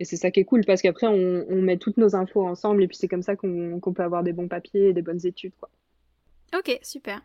et 0.00 0.04
c'est 0.04 0.16
ça 0.16 0.30
qui 0.30 0.40
est 0.40 0.44
cool 0.44 0.64
parce 0.64 0.82
qu'après, 0.82 1.06
on, 1.06 1.46
on, 1.48 1.62
met 1.62 1.76
toutes 1.76 1.96
nos 1.96 2.16
infos 2.16 2.46
ensemble 2.46 2.82
et 2.82 2.88
puis 2.88 2.96
c'est 2.96 3.08
comme 3.08 3.22
ça 3.22 3.36
qu'on 3.36 3.80
peut 3.80 4.02
avoir 4.02 4.22
des 4.22 4.32
bons 4.32 4.48
papiers 4.48 4.88
et 4.88 4.92
des 4.92 5.02
bonnes 5.02 5.24
études, 5.24 5.54
quoi. 5.58 5.70
Ok, 6.56 6.78
super. 6.82 7.22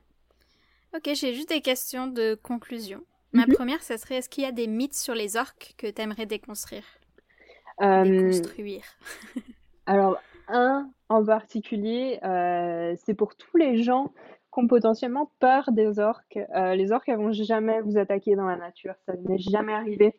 Ok, 0.96 1.10
j'ai 1.16 1.34
juste 1.34 1.50
des 1.50 1.62
questions 1.62 2.06
de 2.06 2.36
conclusion. 2.36 3.02
Ma 3.32 3.48
mhm. 3.48 3.56
première, 3.56 3.82
ça 3.82 3.98
serait 3.98 4.16
est-ce 4.16 4.30
qu'il 4.30 4.44
y 4.44 4.48
a 4.48 4.52
des 4.52 4.68
mythes 4.68 4.94
sur 4.94 5.16
les 5.16 5.38
orques 5.38 5.74
que 5.78 5.88
tu 5.88 6.02
aimerais 6.02 6.28
déconstruire 6.28 6.84
euh, 7.82 8.04
Déconstruire. 8.04 8.84
alors, 9.88 10.20
un 10.48 10.92
en 11.10 11.26
particulier, 11.26 12.20
euh, 12.24 12.96
c'est 13.04 13.16
pour 13.16 13.36
tous 13.36 13.58
les 13.58 13.82
gens 13.82 14.14
qui 14.54 14.64
ont 14.64 14.68
potentiellement 14.68 15.32
peur 15.40 15.72
des 15.72 15.98
orques. 15.98 16.38
Euh, 16.56 16.76
les 16.76 16.92
orques, 16.92 17.10
elles 17.10 17.18
vont 17.18 17.32
jamais 17.32 17.82
vous 17.82 17.98
attaquer 17.98 18.36
dans 18.36 18.46
la 18.46 18.58
nature. 18.58 18.94
Ça 19.08 19.14
n'est 19.16 19.40
jamais 19.40 19.74
arrivé. 19.74 20.14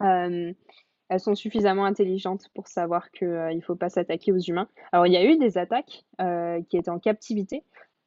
elles 0.00 1.20
sont 1.20 1.34
suffisamment 1.34 1.84
intelligentes 1.84 2.48
pour 2.54 2.66
savoir 2.68 3.10
qu'il 3.10 3.28
ne 3.28 3.60
faut 3.60 3.76
pas 3.76 3.90
s'attaquer 3.90 4.32
aux 4.32 4.38
humains. 4.38 4.68
Alors, 4.92 5.06
il 5.06 5.12
y 5.12 5.18
a 5.18 5.24
eu 5.24 5.36
des 5.36 5.58
attaques 5.58 6.06
qui 6.70 6.78
étaient 6.78 6.90
en 6.90 6.98
captivité, 6.98 7.62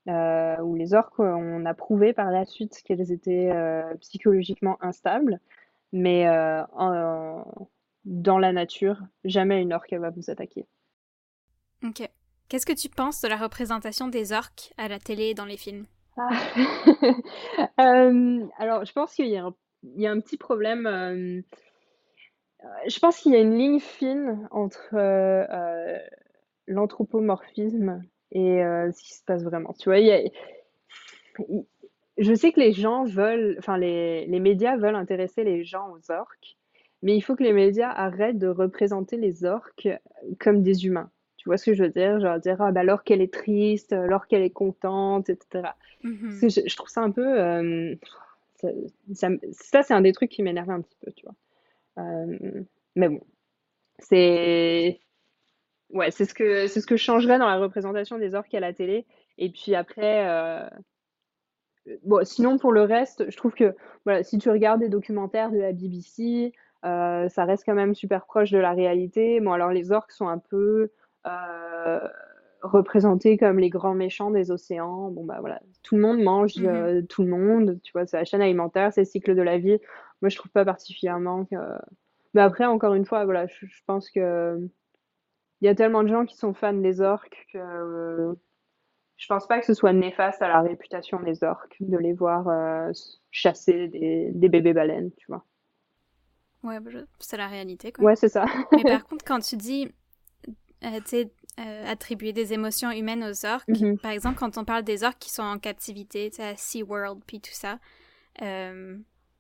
où 0.08 0.76
les 0.76 0.94
orques, 0.94 1.20
on 1.20 1.66
a 1.66 1.74
prouvé 1.74 2.14
par 2.14 2.32
la 2.32 2.46
suite 2.46 2.82
qu'elles 2.84 3.12
étaient 3.12 3.52
psychologiquement 4.00 4.78
instables, 4.82 5.40
mais 5.92 6.26
dans 8.06 8.40
la 8.40 8.52
nature, 8.52 8.98
jamais 9.24 9.62
une 9.62 9.74
orque 9.74 9.94
va 9.94 10.10
vous 10.10 10.30
attaquer. 10.30 10.66
Ok. 11.84 12.08
Qu'est-ce 12.50 12.66
que 12.66 12.74
tu 12.74 12.90
penses 12.90 13.22
de 13.22 13.28
la 13.28 13.38
représentation 13.38 14.08
des 14.08 14.34
orques 14.34 14.74
à 14.78 14.88
la 14.88 15.00
télé 15.00 15.30
et 15.30 15.34
dans 15.34 15.46
les 15.46 15.58
films? 15.58 15.86
Ah. 16.18 16.30
Euh, 17.80 18.46
alors, 18.58 18.86
je 18.86 18.92
pense 18.92 19.16
qu'il 19.16 19.28
y, 19.28 19.38
a 19.38 20.12
un 20.12 20.20
petit 20.20 20.38
problème. 20.38 20.86
Euh, 20.86 21.42
je 22.88 23.00
pense 23.00 23.18
qu'il 23.18 23.32
y 23.32 23.36
a 23.36 23.40
une 23.40 23.58
ligne 23.58 23.80
fine 23.80 24.48
entre 24.52 24.94
euh, 24.94 25.98
l'anthropomorphisme 26.68 28.04
et 28.32 28.62
ce 28.94 29.04
qui 29.04 29.14
se 29.14 29.24
passe 29.24 29.44
vraiment. 29.44 29.74
Tu 29.74 29.90
vois, 29.90 30.00
je 32.18 32.34
sais 32.34 32.52
que 32.52 32.60
les 32.60 32.74
gens 32.74 33.04
veulent, 33.06 33.56
enfin, 33.60 33.78
les, 33.78 34.26
les 34.28 34.40
médias 34.40 34.78
veulent 34.78 34.96
intéresser 34.96 35.44
les 35.44 35.64
gens 35.64 35.90
aux 35.92 36.12
orques, 36.12 36.58
mais 37.02 37.16
il 37.16 37.22
faut 37.22 37.36
que 37.36 37.44
les 37.44 37.54
médias 37.54 37.90
arrêtent 37.90 38.38
de 38.38 38.48
représenter 38.48 39.18
les 39.18 39.44
orques 39.46 39.90
comme 40.40 40.62
des 40.62 40.86
humains. 40.86 41.10
Tu 41.38 41.50
vois 41.50 41.58
ce 41.58 41.66
que 41.66 41.74
je 41.74 41.84
veux 41.84 41.90
dire? 41.90 42.20
Genre 42.20 42.40
dire, 42.40 42.62
ah, 42.62 42.72
bah, 42.72 42.82
alors 42.82 43.04
qu'elle 43.04 43.22
est 43.22 43.34
triste, 43.34 43.94
alors 43.94 44.28
qu'elle 44.28 44.44
est 44.44 44.52
contente, 44.52 45.30
etc. 45.30 45.70
Parce 46.04 46.40
que 46.40 46.50
je, 46.50 46.76
trouve 46.76 46.90
ça 46.90 47.02
un 47.02 47.10
peu. 47.10 47.26
Euh, 47.26 47.96
ça, 49.14 49.30
ça, 49.52 49.82
c'est 49.82 49.94
un 49.96 50.02
des 50.02 50.12
trucs 50.12 50.30
qui 50.30 50.44
m'énerve 50.44 50.70
un 50.70 50.82
petit 50.82 50.98
peu, 51.04 51.12
tu 51.12 51.26
vois. 51.26 51.36
Euh, 51.98 52.62
mais 52.96 53.10
bon, 53.10 53.22
c'est. 53.98 55.00
Ouais, 55.94 56.12
c'est 56.12 56.26
ce 56.26 56.34
que 56.34 56.68
c'est 56.68 56.82
ce 56.82 56.88
que 56.88 56.96
je 56.96 57.04
changerais 57.04 57.38
dans 57.38 57.48
la 57.48 57.58
représentation 57.58 58.18
des 58.18 58.36
orques 58.36 58.54
à 58.54 58.60
la 58.60 58.74
télé. 58.74 59.06
Et 59.38 59.50
puis 59.50 59.76
après, 59.76 60.28
euh, 60.28 60.68
bon, 62.04 62.26
sinon 62.26 62.58
pour 62.58 62.72
le 62.72 62.84
reste, 62.84 63.30
je 63.30 63.38
trouve 63.38 63.54
que 63.54 63.76
voilà, 64.06 64.24
si 64.24 64.38
tu 64.38 64.50
regardes 64.50 64.80
des 64.80 64.90
documentaires 64.90 65.52
de 65.52 65.60
la 65.60 65.74
BBC, 65.74 66.54
ça 66.84 67.46
reste 67.46 67.64
quand 67.66 67.76
même 67.76 67.94
super 67.94 68.26
proche 68.26 68.52
de 68.52 68.60
la 68.60 68.72
réalité. 68.72 69.40
Bon, 69.42 69.52
alors 69.52 69.72
les 69.72 69.92
orques 69.92 70.12
sont 70.12 70.28
un 70.28 70.40
peu 70.40 70.92
euh, 71.28 72.00
représentés 72.62 73.38
comme 73.38 73.58
les 73.58 73.70
grands 73.70 73.96
méchants 73.96 74.32
des 74.32 74.52
océans. 74.52 75.10
Bon, 75.10 75.24
bah 75.24 75.38
voilà, 75.40 75.60
tout 75.82 75.96
le 75.96 76.02
monde 76.02 76.22
mange 76.22 76.58
mhm. 76.58 76.66
euh, 76.68 77.02
tout 77.02 77.24
le 77.24 77.30
monde, 77.30 77.80
tu 77.84 77.92
vois, 77.92 78.06
c'est 78.06 78.18
la 78.18 78.26
chaîne 78.26 78.42
alimentaire, 78.42 78.94
c'est 78.94 79.02
le 79.02 79.06
cycle 79.06 79.36
de 79.36 79.42
la 79.42 79.58
vie. 79.58 79.80
Moi, 80.22 80.30
je 80.30 80.38
trouve 80.38 80.52
pas 80.52 80.66
particulièrement 80.66 81.46
que. 81.46 81.56
Mais 82.34 82.42
après, 82.42 82.66
encore 82.66 82.94
une 82.94 83.06
fois, 83.06 83.26
voilà, 83.26 83.48
je, 83.48 83.66
pense 83.88 84.10
que. 84.12 84.60
Il 85.62 85.66
y 85.66 85.70
a 85.70 85.76
tellement 85.76 86.04
de 86.04 86.10
gens 86.10 86.26
qui 86.26 86.36
sont 86.36 86.54
fans 86.54 86.74
des 86.74 87.02
orques 87.02 87.48
que. 87.54 87.58
Euh, 87.58 88.34
je 89.18 89.28
pense 89.28 89.46
pas 89.48 89.60
que 89.60 89.66
ce 89.68 89.76
soit 89.76 89.94
néfaste 89.94 90.42
à 90.42 90.48
la 90.48 90.62
réputation 90.62 91.20
des 91.20 91.44
orques 91.44 91.76
de 91.80 91.96
les 91.96 92.14
voir 92.14 92.48
chasser 93.30 93.88
des, 93.88 94.32
des, 94.34 94.50
bébés 94.50 94.74
baleines, 94.74 95.12
tu 95.16 95.28
vois. 95.28 95.46
Ouais, 96.64 96.80
bah, 96.80 96.90
c'est 97.20 97.38
la 97.38 97.48
réalité. 97.48 97.92
Quoi. 97.92 98.04
Ouais, 98.04 98.16
c'est 98.16 98.30
ça. 98.30 98.46
Mais 98.72 98.84
par 98.84 99.06
contre, 99.08 99.24
quand 99.24 99.40
tu 99.40 99.58
dis 99.58 99.94
euh, 100.84 101.00
euh, 101.60 101.86
attribuer 101.86 102.34
des 102.34 102.54
émotions 102.54 102.90
humaines 102.90 103.24
aux 103.24 103.46
orques. 103.46 103.68
Mhm. 103.68 104.00
Par 104.00 104.12
exemple, 104.12 104.40
quand 104.40 104.58
on 104.58 104.66
parle 104.66 104.84
des 104.84 105.04
orques 105.04 105.20
qui 105.20 105.30
sont 105.30 105.44
en 105.44 105.60
captivité, 105.60 106.32
à 106.40 106.56
SeaWorld, 106.56 107.22
puis 107.28 107.40
tout 107.40 107.54
ça. 107.54 107.78
Euh, 108.42 108.98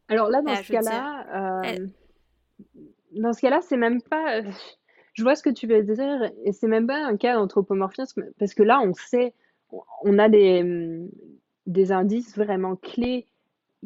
Alors 0.08 0.30
là, 0.30 0.42
dans 0.44 0.56
ce 0.56 0.72
cas-là, 0.72 1.64
dans 3.14 3.34
ce 3.34 3.42
cas-là, 3.42 3.62
c'est 3.62 3.78
même 3.78 4.02
pas. 4.04 4.42
Je 5.14 5.24
vois 5.24 5.36
ce 5.36 5.44
que 5.44 5.50
tu 5.50 5.68
veux 5.68 5.84
dire, 5.84 6.32
et 6.46 6.52
c'est 6.52 6.68
même 6.68 6.88
pas 6.88 7.04
un 7.06 7.18
cas 7.18 7.36
d'anthropomorphisme, 7.36 8.26
parce 8.40 8.54
que 8.54 8.64
là, 8.64 8.82
on 8.82 8.94
sait, 8.94 9.34
on 10.04 10.20
a 10.20 10.30
des, 10.30 11.10
des 11.66 11.92
indices 11.92 12.38
vraiment 12.38 12.76
clés 12.76 13.28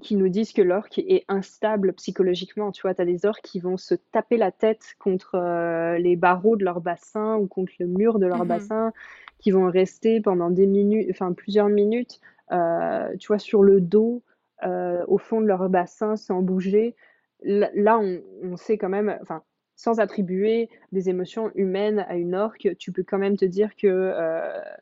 qui 0.02 0.16
nous 0.16 0.28
disent 0.28 0.52
que 0.52 0.62
l'orque 0.62 1.00
est 1.00 1.24
instable 1.28 1.94
psychologiquement. 1.94 2.72
Tu 2.72 2.82
vois, 2.82 2.94
tu 2.94 3.02
as 3.02 3.06
des 3.06 3.26
orques 3.26 3.44
qui 3.44 3.60
vont 3.60 3.78
se 3.78 3.96
taper 3.96 4.38
la 4.38 4.52
tête 4.52 4.96
contre 5.00 5.36
euh, 5.36 5.98
les 5.98 6.16
barreaux 6.16 6.58
de 6.58 6.66
leur 6.66 6.82
bassin 6.82 7.38
ou 7.38 7.48
contre 7.48 7.72
le 7.80 7.88
mur 7.88 8.20
de 8.20 8.26
leur 8.26 8.42
mhm. 8.42 8.48
bassin, 8.48 8.94
qui 9.40 9.52
vont 9.52 9.70
rester 9.70 10.22
pendant 10.22 10.50
des 10.50 10.66
minutes, 10.66 11.08
enfin 11.12 11.32
plusieurs 11.34 11.70
minutes, 11.70 12.20
euh, 12.52 13.16
tu 13.18 13.28
vois, 13.28 13.40
sur 13.40 13.64
le 13.64 13.80
dos, 13.80 14.22
euh, 14.66 15.04
au 15.08 15.18
fond 15.18 15.40
de 15.40 15.48
leur 15.48 15.70
bassin, 15.70 16.18
sans 16.18 16.42
bouger. 16.42 16.96
Là, 17.44 18.00
on, 18.00 18.58
sait 18.58 18.78
quand 18.78 18.90
même, 18.90 19.18
enfin, 19.22 19.44
sans 19.76 20.00
attribuer 20.00 20.70
des 20.92 21.10
émotions 21.10 21.52
humaines 21.56 22.06
à 22.08 22.16
une 22.16 22.36
orque, 22.36 22.70
tu 22.78 22.92
peux 22.92 23.04
quand 23.04 23.18
même 23.18 23.38
te 23.38 23.46
dire 23.46 23.76
que 23.76 24.14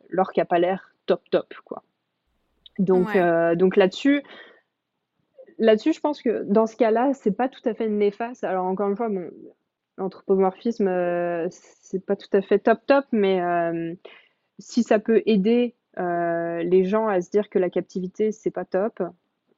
l'orque 0.09 0.37
n'a 0.37 0.45
pas 0.45 0.59
l'air 0.59 0.93
top 1.05 1.21
top, 1.31 1.53
quoi. 1.65 1.83
Donc, 2.79 3.17
donc 3.55 3.75
là-dessus, 3.75 4.23
là-dessus, 5.57 5.93
je 5.93 5.99
pense 5.99 6.21
que 6.21 6.43
dans 6.43 6.67
ce 6.67 6.75
cas-là, 6.75 7.13
c'est 7.13 7.31
pas 7.31 7.49
tout 7.49 7.61
à 7.65 7.73
fait 7.73 7.89
néfaste. 7.89 8.43
Alors 8.43 8.65
encore 8.65 8.89
une 8.89 8.95
fois, 8.95 9.09
bon, 9.09 9.29
l'anthropomorphisme, 9.97 10.87
euh, 10.87 11.47
c'est 11.49 12.05
pas 12.05 12.15
tout 12.15 12.29
à 12.33 12.41
fait 12.41 12.59
top 12.59 12.79
top, 12.85 13.05
mais 13.11 13.41
euh, 13.41 13.93
si 14.59 14.83
ça 14.83 14.99
peut 14.99 15.21
aider 15.25 15.75
euh, 15.99 16.63
les 16.63 16.85
gens 16.85 17.07
à 17.07 17.21
se 17.21 17.29
dire 17.29 17.49
que 17.49 17.59
la 17.59 17.69
captivité 17.69 18.31
c'est 18.31 18.51
pas 18.51 18.65
top, 18.65 19.03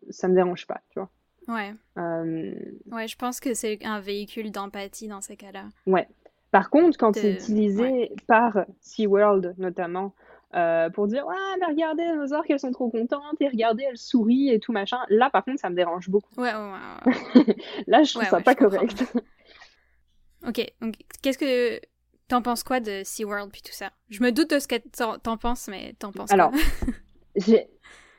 ça 0.10 0.28
me 0.28 0.36
dérange 0.36 0.68
pas, 0.68 0.82
tu 0.90 0.99
vois. 0.99 1.10
Ouais. 1.48 1.74
Ouais, 1.96 3.08
je 3.08 3.16
pense 3.16 3.40
que 3.40 3.54
c'est 3.54 3.80
un 3.86 4.00
véhicule 4.00 4.52
d'empathie 4.52 5.08
dans 5.08 5.22
ces 5.22 5.36
cas-là. 5.36 5.66
Ouais. 5.86 6.08
Par 6.52 6.70
contre, 6.70 6.98
quand 6.98 7.14
c'est 7.14 7.34
utilisé 7.34 8.12
par 8.28 8.66
SeaWorld 8.82 9.56
notamment, 9.58 10.14
euh, 10.56 10.90
pour 10.90 11.08
dire 11.08 11.26
ouais 11.28 11.36
mais 11.60 11.66
regardez 11.66 12.06
nos 12.16 12.32
orques 12.32 12.50
elles 12.50 12.62
sont 12.62 12.72
trop 12.72 12.90
contentes 12.90 13.42
et 13.42 13.50
regardez 13.50 13.84
elles 13.84 13.98
sourient 13.98 14.52
et 14.52 14.60
tout 14.60 14.72
machin 14.72 15.00
là 15.10 15.30
par 15.30 15.44
contre 15.44 15.60
ça 15.60 15.70
me 15.70 15.76
dérange 15.76 16.08
beaucoup. 16.08 16.30
Ouais, 16.40 16.54
ouais, 16.54 17.56
là 17.88 18.04
je 18.04 18.14
trouve 18.14 18.30
ça 18.30 18.40
pas 18.40 18.56
correct. 18.56 19.04
Ok 20.48 20.64
donc 20.80 20.94
qu'est-ce 21.22 21.40
que 21.40 21.82
t'en 22.30 22.42
penses 22.42 22.64
quoi 22.64 22.80
de 22.80 23.02
SeaWorld 23.04 23.52
puis 23.52 23.64
tout 23.64 23.74
ça? 23.74 23.90
Je 24.10 24.24
me 24.24 24.32
doute 24.32 24.52
de 24.52 24.60
ce 24.60 24.68
que 24.68 24.76
t'en 25.18 25.38
penses 25.38 25.68
mais 25.68 25.94
t'en 26.00 26.14
penses 26.14 26.32
alors 26.32 26.52
j'ai 27.36 27.68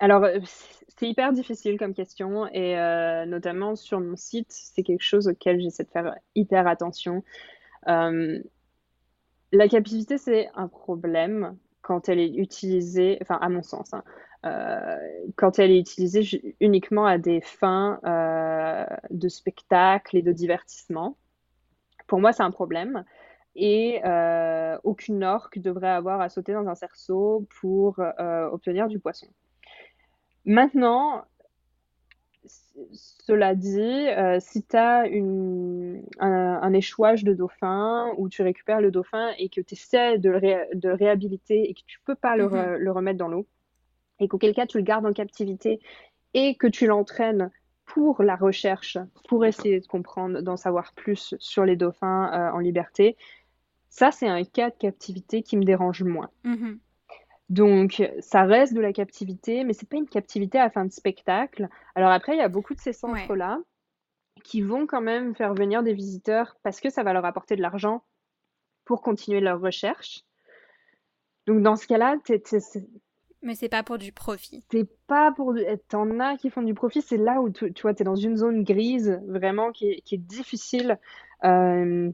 alors 0.01 0.27
euh, 0.97 1.01
c'est 1.01 1.09
hyper 1.09 1.33
difficile 1.33 1.79
comme 1.79 1.95
question 1.95 2.47
et 2.49 2.79
euh, 2.79 3.27
notamment 3.27 3.77
sur 3.77 4.01
mon 4.01 4.17
site 4.17 4.51
c'est 4.51 4.83
quelque 4.83 5.03
chose 5.03 5.29
auquel 5.29 5.61
j'essaie 5.61 5.85
de 5.85 5.91
faire 5.91 6.15
hyper 6.35 6.67
attention 6.67 7.23
la 9.53 9.69
captivité 9.69 10.19
c'est 10.19 10.49
un 10.55 10.69
problème 10.69 11.57
quand 11.87 12.09
elle 12.09 12.19
est 12.19 12.35
utilisée, 12.35 13.17
enfin 13.23 13.39
à 13.41 13.49
mon 13.49 13.63
sens, 13.63 13.95
hein, 13.95 14.03
euh, 14.45 14.99
quand 15.37 15.61
elle 15.61 15.71
est 15.71 15.79
utilisée 15.79 16.55
uniquement 16.61 17.07
à 17.07 17.17
des 17.17 17.41
fins 17.41 18.01
euh, 18.05 18.85
de 19.11 19.29
spectacle 19.29 20.17
et 20.17 20.23
de 20.23 20.33
divertissement. 20.33 21.17
Pour 22.09 22.21
moi, 22.21 22.33
c'est 22.33 22.43
un 22.43 22.51
problème. 22.51 23.05
Et 23.55 24.01
euh, 24.05 24.77
aucune 24.83 25.23
orque 25.23 25.61
devrait 25.61 25.91
avoir 25.91 26.21
à 26.21 26.29
sauter 26.29 26.53
dans 26.55 26.67
un 26.67 26.75
cerceau 26.75 27.47
pour 27.61 28.01
obtenir 28.51 28.89
du 28.89 28.99
poisson. 28.99 29.29
Maintenant, 30.47 31.25
cela 32.93 33.55
dit, 33.57 33.81
euh, 33.81 34.39
si 34.41 34.63
tu 34.63 34.77
as 34.77 35.05
un, 36.21 36.73
échouage 36.73 37.25
de 37.25 37.35
dauphin 37.35 38.13
où 38.17 38.29
tu 38.29 38.43
récupères 38.43 38.81
le 38.81 38.91
dauphin 38.91 39.33
et 39.39 39.49
que 39.49 39.61
tu 39.61 39.75
essaies 39.75 40.19
de 40.19 40.31
le, 40.31 40.95
réhabiliter 40.95 41.69
et 41.69 41.75
que 41.75 41.81
tu 41.87 42.01
peux 42.05 42.15
pas 42.15 42.37
mhm. 42.37 42.77
le, 42.77 42.93
remettre 42.93 43.19
dans 43.19 43.29
l'eau, 43.29 43.47
et 44.21 44.29
qu'auquel 44.29 44.55
cas 44.55 44.67
tu 44.67 44.79
le 44.79 44.85
gardes 44.85 45.07
en 45.07 45.13
captivité 45.13 45.81
et 46.35 46.55
que 46.55 46.67
tu 46.67 46.87
l'entraînes 46.87 47.51
pour 47.85 48.23
la 48.23 48.37
recherche, 48.37 48.99
pour 49.29 49.45
essayer 49.45 49.81
de 49.81 49.87
comprendre, 49.87 50.43
d'en 50.43 50.57
savoir 50.57 50.93
plus 50.93 51.35
sur 51.39 51.65
les 51.65 51.77
dauphins 51.77 52.31
euh, 52.33 52.53
en 52.53 52.59
liberté, 52.59 53.17
ça 53.89 54.11
c'est 54.11 54.29
un 54.29 54.45
cas 54.45 54.71
de 54.71 54.77
captivité 54.77 55.43
qui 55.43 55.57
me 55.57 55.65
dérange 55.65 56.03
moins. 56.03 56.31
Mhm. 56.45 56.79
Donc, 57.49 58.03
ça 58.21 58.43
reste 58.43 58.75
de 58.75 58.81
la 58.81 58.93
captivité, 58.93 59.63
mais 59.63 59.73
c'est 59.73 59.89
pas 59.89 59.97
une 59.97 60.09
captivité 60.09 60.59
à 60.59 60.69
fin 60.69 60.85
de 60.85 60.93
spectacle. 60.93 61.69
Alors 61.95 62.11
après, 62.11 62.35
il 62.35 62.39
y 62.39 62.43
a 62.43 62.49
beaucoup 62.49 62.75
de 62.75 62.81
ces 62.81 62.93
centres-là 62.93 63.61
qui 64.43 64.63
vont 64.63 64.87
quand 64.87 65.01
même 65.01 65.35
faire 65.35 65.55
venir 65.55 65.83
des 65.83 65.95
visiteurs 65.95 66.57
parce 66.63 66.81
que 66.81 66.91
ça 66.91 67.03
va 67.03 67.13
leur 67.13 67.25
apporter 67.25 67.57
de 67.57 67.63
l'argent 67.63 68.03
pour 68.85 69.03
continuer 69.03 69.41
leur 69.41 69.61
recherche. 69.61 70.25
Donc 71.47 71.63
dans 71.63 71.77
ce 71.77 71.87
cas-là, 71.87 72.17
mais 73.43 73.55
c'est 73.55 73.69
pas 73.69 73.83
pour 73.83 73.99
du 73.99 74.13
profit. 74.13 74.65
C'est 74.73 74.89
pas 75.07 75.31
pour 75.31 75.55
du... 75.55 75.63
T'en 75.89 76.19
as 76.19 76.37
qui 76.37 76.51
font 76.51 76.63
du 76.63 76.75
profit, 76.75 77.03
c'est 77.03 77.17
là 77.17 77.41
où 77.41 77.51
tu, 77.51 77.71
vois, 77.83 77.95
tu 77.95 78.03
es 78.03 78.05
dans 78.05 78.17
une 78.17 78.37
zone 78.37 78.65
grise 78.65 79.21
vraiment 79.27 79.71
qui 79.71 79.91
est, 79.91 80.17
difficile. 80.17 80.99
Euh, 81.45 82.11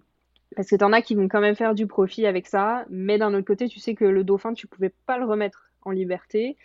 parce 0.56 0.68
que 0.68 0.76
t'en 0.76 0.92
as 0.92 1.02
qui 1.02 1.14
vont 1.14 1.28
quand 1.28 1.40
même 1.40 1.56
faire 1.56 1.74
du 1.74 1.86
profit 1.86 2.26
avec 2.26 2.46
ça, 2.46 2.84
mais 2.90 3.18
d'un 3.18 3.34
autre 3.34 3.46
côté, 3.46 3.68
tu 3.68 3.80
sais 3.80 3.94
que 3.94 4.04
le 4.04 4.24
dauphin, 4.24 4.52
tu 4.54 4.66
pouvais 4.66 4.92
pas 5.06 5.18
le 5.18 5.24
remettre 5.24 5.70
en 5.82 5.90
liberté. 5.90 6.56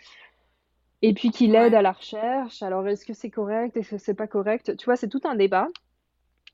Et 1.00 1.14
puis 1.14 1.30
qu'il 1.30 1.54
aide 1.54 1.74
à 1.74 1.82
la 1.82 1.92
recherche. 1.92 2.62
Alors, 2.62 2.86
est-ce 2.88 3.04
que 3.04 3.14
c'est 3.14 3.30
correct? 3.30 3.76
Est-ce 3.76 3.90
que 3.90 3.98
c'est 3.98 4.14
pas 4.14 4.26
correct? 4.26 4.76
Tu 4.76 4.84
vois, 4.84 4.96
c'est 4.96 5.08
tout 5.08 5.20
un 5.24 5.36
débat. 5.36 5.68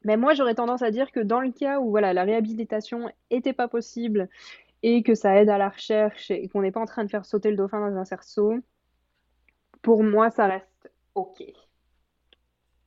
Mais 0.05 0.19
moi, 0.19 0.35
j'aurais 0.35 0.55
tendance 0.55 0.83
à 0.83 0.91
dire 0.91 1.11
que 1.13 1.21
dans 1.21 1.41
le 1.41 1.51
cas 1.51 1.81
où 1.81 1.91
voilà, 1.91 2.13
la 2.13 2.25
réhabilitation 2.25 3.11
était 3.31 3.55
pas 3.55 3.69
possible 3.69 4.29
et 4.83 5.03
que 5.03 5.15
ça 5.15 5.41
aide 5.41 5.49
à 5.49 5.57
la 5.57 5.71
recherche 5.71 6.31
et 6.31 6.47
qu'on 6.49 6.61
n'est 6.61 6.73
pas 6.73 6.81
en 6.81 6.85
train 6.85 7.05
de 7.05 7.11
faire 7.11 7.25
sauter 7.25 7.51
le 7.51 7.57
dauphin 7.57 7.81
dans 7.89 7.97
un 7.97 8.05
cerceau, 8.05 8.55
pour 9.81 10.03
moi, 10.03 10.31
ça 10.31 10.47
reste 10.47 10.93
OK. 11.15 11.43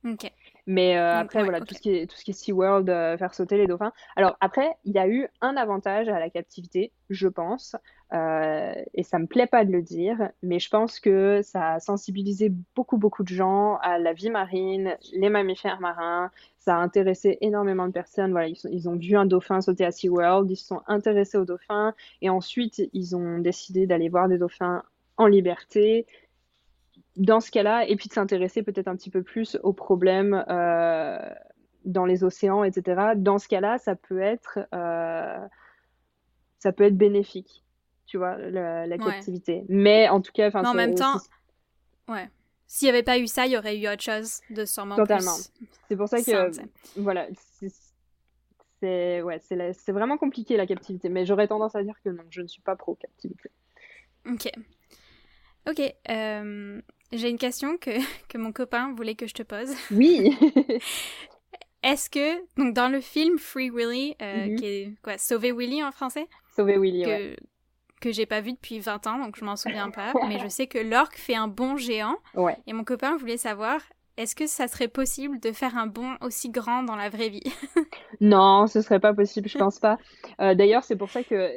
Ok. 0.04 0.32
Mais 0.70 0.98
euh, 0.98 1.14
Donc, 1.14 1.20
après, 1.20 1.40
ouais, 1.40 1.44
voilà, 1.44 1.62
tout 1.62 1.74
ce 1.74 1.80
qui 1.80 1.90
est, 1.90 2.06
tout 2.06 2.16
ce 2.16 2.24
qui 2.24 2.32
est 2.32 2.34
SeaWorld, 2.34 2.90
euh, 2.90 3.16
faire 3.16 3.32
sauter 3.34 3.56
les 3.56 3.66
dauphins. 3.66 3.92
Alors 4.16 4.36
après, 4.40 4.76
il 4.84 4.92
y 4.92 4.98
a 4.98 5.08
eu 5.08 5.26
un 5.40 5.56
avantage 5.56 6.08
à 6.10 6.20
la 6.20 6.28
captivité, 6.28 6.92
je 7.08 7.26
pense, 7.26 7.74
euh, 8.12 8.74
et 8.92 9.02
ça 9.02 9.18
me 9.18 9.26
plaît 9.26 9.46
pas 9.46 9.64
de 9.64 9.72
le 9.72 9.80
dire, 9.82 10.30
mais 10.42 10.58
je 10.60 10.68
pense 10.68 11.00
que 11.00 11.40
ça 11.42 11.72
a 11.74 11.80
sensibilisé 11.80 12.52
beaucoup, 12.76 12.98
beaucoup 12.98 13.22
de 13.22 13.28
gens 13.28 13.76
à 13.78 13.98
la 13.98 14.12
vie 14.12 14.28
marine, 14.30 14.94
les 15.14 15.30
mammifères 15.30 15.80
marins. 15.80 16.30
Ça 16.58 16.76
a 16.76 16.78
intéressé 16.80 17.38
énormément 17.40 17.86
de 17.86 17.92
personnes. 17.92 18.32
Voilà, 18.32 18.48
ils, 18.48 18.56
sont- 18.56 18.68
ils 18.70 18.90
ont 18.90 18.96
vu 18.96 19.16
un 19.16 19.24
dauphin 19.26 19.62
sauter 19.62 19.86
à 19.86 19.90
SeaWorld, 19.90 20.50
ils 20.50 20.56
se 20.56 20.66
sont 20.66 20.82
intéressés 20.86 21.38
aux 21.38 21.46
dauphins, 21.46 21.94
et 22.20 22.28
ensuite, 22.28 22.82
ils 22.92 23.16
ont 23.16 23.38
décidé 23.38 23.86
d'aller 23.86 24.10
voir 24.10 24.28
des 24.28 24.36
dauphins 24.38 24.82
en 25.16 25.26
liberté 25.26 26.06
dans 27.18 27.40
ce 27.40 27.50
cas-là, 27.50 27.86
et 27.86 27.94
puis 27.96 28.08
de 28.08 28.14
s'intéresser 28.14 28.62
peut-être 28.62 28.88
un 28.88 28.96
petit 28.96 29.10
peu 29.10 29.22
plus 29.22 29.58
aux 29.62 29.72
problèmes 29.72 30.44
euh, 30.48 31.18
dans 31.84 32.04
les 32.06 32.24
océans, 32.24 32.64
etc. 32.64 33.12
Dans 33.16 33.38
ce 33.38 33.48
cas-là, 33.48 33.78
ça 33.78 33.94
peut 33.96 34.20
être, 34.20 34.58
euh, 34.74 35.38
ça 36.58 36.72
peut 36.72 36.84
être 36.84 36.96
bénéfique, 36.96 37.64
tu 38.06 38.16
vois, 38.18 38.36
la, 38.38 38.84
Ouais. 38.86 38.98
captivité. 38.98 39.64
Mais 39.68 40.08
en 40.08 40.20
tout 40.20 40.32
cas, 40.32 40.48
enfin, 40.48 40.64
en 40.64 40.74
même 40.74 40.94
temps, 40.94 41.18
ouais. 42.08 42.28
S'il 42.70 42.86
n'y 42.86 42.90
avait 42.90 43.02
pas 43.02 43.18
eu 43.18 43.26
ça, 43.26 43.46
il 43.46 43.52
y 43.52 43.56
aurait 43.56 43.78
eu 43.78 43.88
autre 43.88 44.02
chose 44.02 44.40
de 44.50 44.64
sûrement 44.66 44.94
Totalement. 44.96 45.36
c'est 45.88 45.96
pour 45.96 46.06
ça 46.08 46.22
que, 46.22 46.50
voilà, 46.96 47.26
c'est 48.80 49.22
ouais, 49.22 49.38
c'est 49.40 49.56
la- 49.56 49.72
c'est 49.72 49.92
vraiment 49.92 50.18
compliqué 50.18 50.56
la 50.56 50.66
captivité. 50.66 51.08
Mais 51.08 51.24
j'aurais 51.26 51.48
tendance 51.48 51.74
à 51.74 51.82
dire 51.82 51.94
que 52.04 52.10
non, 52.10 52.22
je 52.30 52.42
ne 52.42 52.46
suis 52.46 52.60
pas 52.62 52.76
pro 52.76 52.94
captivité. 52.94 53.50
Ok. 54.26 54.50
Ok. 55.68 55.94
euh, 56.10 56.80
J'ai 57.12 57.30
une 57.30 57.38
question 57.38 57.76
que, 57.78 57.90
que 58.28 58.38
mon 58.38 58.52
copain 58.52 58.92
voulait 58.94 59.14
que 59.14 59.26
je 59.26 59.34
te 59.34 59.42
pose. 59.42 59.74
Oui. 59.90 60.36
Est-ce 61.82 62.10
que, 62.10 62.38
donc 62.60 62.74
dans 62.74 62.88
le 62.88 63.00
film 63.00 63.38
Free 63.38 63.70
Willy, 63.70 64.16
euh, 64.20 64.46
Mhm. 64.46 64.56
qui 64.56 64.66
est 64.66 64.94
quoi, 65.02 65.16
Sauver 65.16 65.52
Willy 65.52 65.82
en 65.82 65.92
français, 65.92 66.26
Sauver 66.56 66.76
Willy, 66.76 67.06
ouais. 67.06 67.36
que, 68.00 68.08
que 68.08 68.12
j'ai 68.12 68.26
pas 68.26 68.40
vu 68.40 68.52
depuis 68.52 68.80
20 68.80 69.06
ans, 69.06 69.18
donc 69.24 69.36
je 69.38 69.44
m'en 69.44 69.54
souviens 69.56 69.90
pas, 69.90 70.12
mais 70.28 70.38
je 70.40 70.48
sais 70.48 70.66
que 70.66 70.78
l'orque 70.78 71.16
fait 71.16 71.36
un 71.36 71.46
bond 71.48 71.76
géant, 71.76 72.16
Ouais. 72.34 72.56
et 72.66 72.72
mon 72.72 72.82
copain 72.82 73.16
voulait 73.16 73.36
savoir, 73.36 73.80
est-ce 74.16 74.34
que 74.34 74.48
ça 74.48 74.66
serait 74.66 74.88
possible 74.88 75.38
de 75.38 75.52
faire 75.52 75.76
un 75.78 75.86
bond 75.86 76.16
aussi 76.20 76.50
grand 76.50 76.82
dans 76.82 76.96
la 76.96 77.08
vraie 77.10 77.28
vie? 77.28 77.44
Non, 78.20 78.66
ce 78.66 78.82
serait 78.82 78.98
pas 78.98 79.14
possible, 79.14 79.48
je 79.48 79.56
pense 79.56 79.78
pas. 79.78 79.98
Euh, 80.40 80.56
d'ailleurs, 80.56 80.82
c'est 80.82 80.96
pour 80.96 81.10
ça 81.10 81.22
que, 81.22 81.52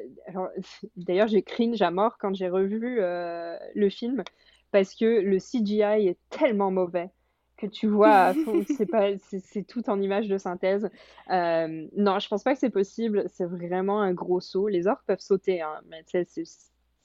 d'ailleurs, 0.96 1.28
j'ai 1.28 1.42
cringe 1.42 1.82
à 1.82 1.90
mort 1.90 2.18
quand 2.20 2.36
j'ai 2.36 2.48
revu 2.50 3.00
euh, 3.00 3.58
le 3.74 3.90
film 3.90 4.24
parce 4.72 4.96
que 4.96 5.06
le 5.06 5.38
CGI 5.40 6.08
est 6.08 6.20
tellement 6.30 6.72
mauvais 6.72 7.10
que 7.58 7.68
tu 7.68 7.88
vois, 7.88 8.34
c'est 8.76 8.88
pas, 8.88 9.18
c'est 9.30 9.40
c'est 9.40 9.64
tout 9.64 9.90
en 9.90 10.02
image 10.02 10.28
de 10.28 10.38
synthèse. 10.38 10.90
Euh, 11.30 11.88
non, 11.96 12.20
je 12.20 12.28
pense 12.28 12.44
pas 12.44 12.54
que 12.54 12.60
c'est 12.60 12.72
possible. 12.72 13.26
C'est 13.28 13.46
vraiment 13.46 14.02
un 14.02 14.14
gros 14.14 14.40
saut. 14.40 14.68
Les 14.68 14.88
orques 14.88 15.06
peuvent 15.06 15.20
sauter, 15.20 15.62
hein, 15.62 15.80
mais 15.90 16.04
c'est, 16.08 16.28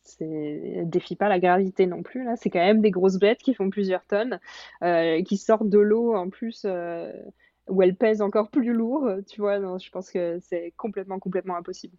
c'est, 0.02 0.82
défie 0.84 1.16
pas 1.16 1.28
la 1.28 1.38
gravité 1.38 1.86
non 1.86 2.02
plus 2.02 2.24
là. 2.24 2.36
C'est 2.36 2.50
quand 2.50 2.64
même 2.64 2.80
des 2.80 2.90
grosses 2.90 3.18
bêtes 3.18 3.42
qui 3.42 3.54
font 3.54 3.68
plusieurs 3.70 4.04
tonnes, 4.06 4.40
euh, 4.82 5.22
qui 5.22 5.36
sortent 5.36 5.68
de 5.68 5.78
l'eau 5.78 6.14
en 6.14 6.30
plus. 6.30 6.62
euh, 6.64 7.12
où 7.68 7.82
elles 7.82 7.96
pèsent 7.96 8.22
encore 8.22 8.48
plus 8.50 8.72
lourd, 8.72 9.10
tu 9.28 9.40
vois, 9.40 9.58
non, 9.58 9.78
je 9.78 9.90
pense 9.90 10.12
que 10.12 10.38
c'est 10.40 10.72
complètement, 10.76 11.18
complètement 11.18 11.56
impossible. 11.56 11.96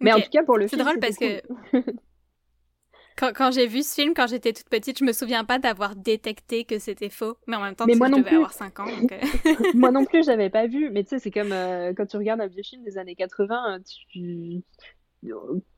Mais 0.00 0.12
en 0.12 0.20
tout 0.20 0.28
cas, 0.30 0.42
pour 0.42 0.58
le 0.58 0.66
C'est 0.66 0.76
film, 0.76 0.88
drôle 0.88 0.98
c'était 1.00 1.42
parce 1.72 1.82
que. 1.82 1.92
quand, 3.16 3.32
quand 3.34 3.50
j'ai 3.50 3.66
vu 3.66 3.82
ce 3.82 3.94
film, 3.94 4.14
quand 4.14 4.26
j'étais 4.26 4.52
toute 4.52 4.68
petite, 4.68 4.98
je 4.98 5.04
me 5.04 5.12
souviens 5.12 5.44
pas 5.44 5.58
d'avoir 5.58 5.96
détecté 5.96 6.64
que 6.64 6.78
c'était 6.78 7.08
faux, 7.10 7.36
mais 7.46 7.56
en 7.56 7.62
même 7.62 7.74
temps, 7.74 7.86
Mais 7.86 7.92
tu 7.92 7.98
moi 7.98 8.08
je 8.08 8.12
non 8.12 8.18
devais 8.18 8.30
plus. 8.30 8.36
avoir 8.36 8.52
5 8.52 8.80
ans, 8.80 8.86
donc... 8.86 9.12
euh, 9.12 9.18
Moi 9.74 9.90
non 9.90 10.04
plus, 10.04 10.24
j'avais 10.24 10.50
pas 10.50 10.66
vu, 10.66 10.90
mais 10.90 11.02
tu 11.04 11.10
sais, 11.10 11.18
c'est 11.18 11.30
comme 11.30 11.52
euh, 11.52 11.92
quand 11.96 12.06
tu 12.06 12.16
regardes 12.16 12.40
un 12.40 12.46
vieux 12.46 12.62
film 12.62 12.82
des 12.84 12.98
années 12.98 13.14
80, 13.14 13.80
tu... 14.10 14.62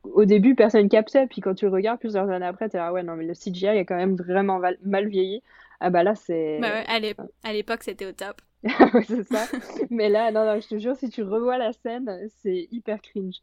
au 0.03 0.25
début, 0.25 0.55
personne 0.55 0.89
captait, 0.89 1.27
puis 1.27 1.41
quand 1.41 1.55
tu 1.55 1.65
le 1.65 1.71
regardes 1.71 1.99
plusieurs 1.99 2.29
années 2.29 2.45
après, 2.45 2.69
t'es 2.69 2.77
là, 2.77 2.91
ouais, 2.93 3.03
non, 3.03 3.15
mais 3.15 3.25
le 3.25 3.33
CGI 3.33 3.67
est 3.67 3.85
quand 3.85 3.95
même 3.95 4.15
vraiment 4.15 4.59
mal 4.83 5.07
vieilli. 5.07 5.41
Ah 5.79 5.89
bah 5.89 6.03
là, 6.03 6.15
c'est... 6.15 6.59
bah 6.59 6.69
ouais, 6.71 6.85
à 6.87 6.99
l'ép- 6.99 7.21
à 7.43 7.53
l'époque, 7.53 7.83
c'était 7.83 8.05
au 8.05 8.11
top. 8.11 8.41
C'est 9.07 9.23
ça. 9.23 9.47
Mais 9.89 10.09
là, 10.09 10.31
non, 10.31 10.45
non, 10.45 10.59
je 10.59 10.67
te 10.67 10.77
jure, 10.79 10.95
si 10.97 11.09
tu 11.09 11.23
revois 11.23 11.57
la 11.57 11.71
scène, 11.71 12.27
c'est 12.43 12.67
hyper 12.71 13.01
cringe. 13.01 13.37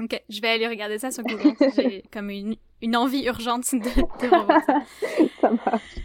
Ok, 0.00 0.22
je 0.28 0.40
vais 0.40 0.48
aller 0.48 0.68
regarder 0.68 0.98
ça 0.98 1.10
sur 1.10 1.24
Google. 1.24 1.56
J'ai 1.76 2.04
comme 2.12 2.30
une, 2.30 2.56
une 2.80 2.96
envie 2.96 3.24
urgente 3.24 3.72
de, 3.72 3.78
de 3.78 4.36
revoir 4.36 4.62
ça. 4.64 4.80
Ça 5.40 5.50
marche. 5.50 5.96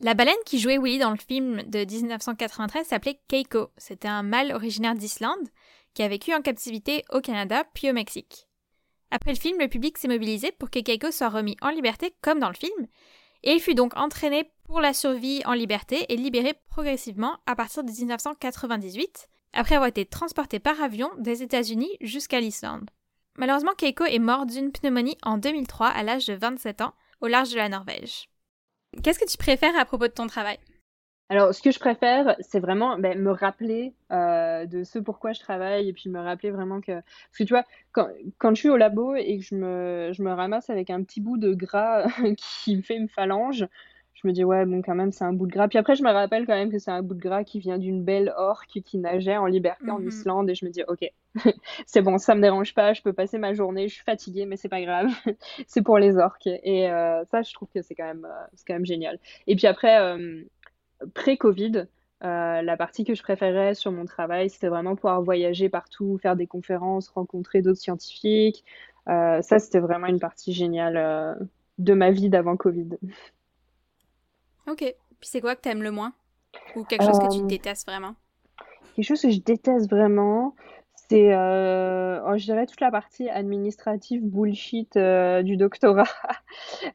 La 0.00 0.14
baleine 0.14 0.36
qui 0.46 0.60
jouait 0.60 0.78
Willy 0.78 0.98
dans 0.98 1.10
le 1.10 1.16
film 1.16 1.62
de 1.62 1.84
1993 1.84 2.86
s'appelait 2.86 3.20
Keiko. 3.26 3.70
C'était 3.76 4.06
un 4.06 4.22
mâle 4.22 4.52
originaire 4.52 4.94
d'Islande 4.94 5.48
qui 5.94 6.02
a 6.02 6.08
vécu 6.08 6.32
en 6.34 6.42
captivité 6.42 7.04
au 7.10 7.20
Canada 7.20 7.64
puis 7.74 7.90
au 7.90 7.92
Mexique. 7.92 8.46
Après 9.10 9.32
le 9.32 9.38
film, 9.38 9.58
le 9.58 9.68
public 9.68 9.98
s'est 9.98 10.06
mobilisé 10.06 10.52
pour 10.52 10.70
que 10.70 10.78
Keiko 10.78 11.10
soit 11.10 11.30
remis 11.30 11.56
en 11.62 11.70
liberté 11.70 12.14
comme 12.20 12.38
dans 12.38 12.48
le 12.48 12.54
film, 12.54 12.86
et 13.42 13.52
il 13.52 13.60
fut 13.60 13.74
donc 13.74 13.96
entraîné 13.96 14.50
pour 14.64 14.80
la 14.80 14.92
survie 14.92 15.42
en 15.46 15.54
liberté 15.54 16.04
et 16.10 16.16
libéré 16.16 16.54
progressivement 16.68 17.38
à 17.46 17.56
partir 17.56 17.82
de 17.82 17.90
1998, 17.90 19.28
après 19.52 19.74
avoir 19.74 19.88
été 19.88 20.04
transporté 20.04 20.58
par 20.58 20.80
avion 20.82 21.10
des 21.18 21.42
États-Unis 21.42 21.96
jusqu'à 22.00 22.40
l'Islande. 22.40 22.90
Malheureusement, 23.36 23.74
Keiko 23.76 24.04
est 24.04 24.18
mort 24.18 24.46
d'une 24.46 24.72
pneumonie 24.72 25.16
en 25.22 25.38
2003 25.38 25.86
à 25.86 26.02
l'âge 26.02 26.26
de 26.26 26.34
27 26.34 26.80
ans, 26.80 26.94
au 27.20 27.28
large 27.28 27.52
de 27.52 27.56
la 27.56 27.68
Norvège. 27.68 28.28
Qu'est-ce 29.02 29.18
que 29.18 29.30
tu 29.30 29.38
préfères 29.38 29.78
à 29.78 29.84
propos 29.84 30.08
de 30.08 30.12
ton 30.12 30.26
travail? 30.26 30.58
Alors, 31.30 31.54
ce 31.54 31.60
que 31.60 31.70
je 31.70 31.78
préfère, 31.78 32.34
c'est 32.40 32.58
vraiment 32.58 32.98
ben, 32.98 33.18
me 33.20 33.30
rappeler 33.30 33.92
euh, 34.10 34.64
de 34.64 34.82
ce 34.82 34.98
pourquoi 34.98 35.34
je 35.34 35.40
travaille 35.40 35.88
et 35.88 35.92
puis 35.92 36.08
me 36.08 36.20
rappeler 36.20 36.50
vraiment 36.50 36.80
que... 36.80 36.92
Parce 36.92 37.38
que 37.38 37.44
tu 37.44 37.52
vois, 37.52 37.64
quand, 37.92 38.54
je 38.54 38.58
suis 38.58 38.70
au 38.70 38.78
labo 38.78 39.14
et 39.14 39.38
que 39.38 39.44
je 39.44 39.54
me, 39.54 40.10
je 40.14 40.22
me 40.22 40.32
ramasse 40.32 40.70
avec 40.70 40.88
un 40.88 41.02
petit 41.02 41.20
bout 41.20 41.36
de 41.36 41.52
gras 41.52 42.06
qui 42.36 42.76
me 42.76 42.82
fait 42.82 42.96
une 42.96 43.10
phalange, 43.10 43.66
je 44.22 44.26
me 44.26 44.32
dis, 44.32 44.44
ouais, 44.44 44.66
bon, 44.66 44.82
quand 44.82 44.94
même, 44.96 45.12
c'est 45.12 45.24
un 45.24 45.32
bout 45.32 45.46
de 45.46 45.52
gras. 45.52 45.68
Puis 45.68 45.78
après, 45.78 45.94
je 45.94 46.02
me 46.02 46.10
rappelle 46.10 46.46
quand 46.46 46.54
même 46.54 46.70
que 46.72 46.78
c'est 46.78 46.90
un 46.90 47.02
bout 47.02 47.14
de 47.14 47.20
gras 47.20 47.44
qui 47.44 47.60
vient 47.60 47.78
d'une 47.78 48.02
belle 48.04 48.32
orque 48.36 48.80
qui 48.84 48.98
nageait 48.98 49.36
en 49.36 49.46
liberté 49.46 49.90
en 49.92 50.00
Mhm. 50.00 50.08
Islande 50.08 50.50
et 50.50 50.54
je 50.56 50.64
me 50.64 50.70
dis, 50.70 50.82
ok, 50.88 51.08
c'est 51.86 52.02
bon, 52.02 52.18
ça 52.18 52.34
me 52.34 52.40
dérange 52.42 52.74
pas, 52.74 52.92
je 52.94 53.02
peux 53.02 53.12
passer 53.12 53.38
ma 53.38 53.54
journée, 53.54 53.88
je 53.88 53.94
suis 53.94 54.04
fatiguée, 54.04 54.44
mais 54.46 54.56
c'est 54.56 54.68
pas 54.68 54.80
grave, 54.82 55.06
c'est 55.68 55.82
pour 55.82 55.98
les 55.98 56.16
orques. 56.16 56.46
Et 56.48 56.90
euh, 56.90 57.24
ça, 57.26 57.42
je 57.42 57.52
trouve 57.54 57.68
que 57.72 57.82
c'est 57.82 57.94
quand 57.94 58.04
même, 58.06 58.24
euh, 58.24 58.46
c'est 58.54 58.66
quand 58.66 58.74
même 58.74 58.86
génial. 58.86 59.20
Et 59.46 59.54
puis 59.56 59.66
après, 59.68 60.00
euh, 60.00 60.42
pré-Covid, 61.14 61.86
euh, 62.24 62.62
la 62.62 62.76
partie 62.76 63.04
que 63.04 63.14
je 63.14 63.22
préférais 63.22 63.74
sur 63.74 63.92
mon 63.92 64.04
travail, 64.04 64.50
c'était 64.50 64.68
vraiment 64.68 64.96
pouvoir 64.96 65.22
voyager 65.22 65.68
partout, 65.68 66.18
faire 66.18 66.36
des 66.36 66.46
conférences, 66.46 67.08
rencontrer 67.08 67.62
d'autres 67.62 67.80
scientifiques. 67.80 68.64
Ça, 69.06 69.58
c'était 69.58 69.80
vraiment 69.80 70.06
une 70.08 70.20
partie 70.20 70.52
géniale 70.52 71.38
de 71.78 71.94
ma 71.94 72.10
vie 72.10 72.28
d'avant 72.28 72.56
Covid. 72.58 72.90
Ok. 74.68 74.78
Puis 75.20 75.28
c'est 75.28 75.40
quoi 75.40 75.56
que 75.56 75.62
t'aimes 75.62 75.82
le 75.82 75.90
moins? 75.90 76.12
Ou 76.76 76.84
quelque 76.84 77.04
chose 77.04 77.18
que 77.18 77.26
tu 77.26 77.42
Euh, 77.42 77.46
détestes 77.46 77.86
vraiment? 77.86 78.14
Quelque 78.94 79.06
chose 79.06 79.22
que 79.22 79.30
je 79.30 79.40
déteste 79.40 79.88
vraiment, 79.90 80.54
c'est, 81.08 81.32
euh, 81.32 82.20
oh, 82.26 82.36
je 82.36 82.44
dirais 82.44 82.66
toute 82.66 82.80
la 82.80 82.90
partie 82.90 83.28
administrative 83.28 84.22
bullshit 84.24 84.96
euh, 84.96 85.42
du 85.42 85.56
doctorat. 85.56 86.04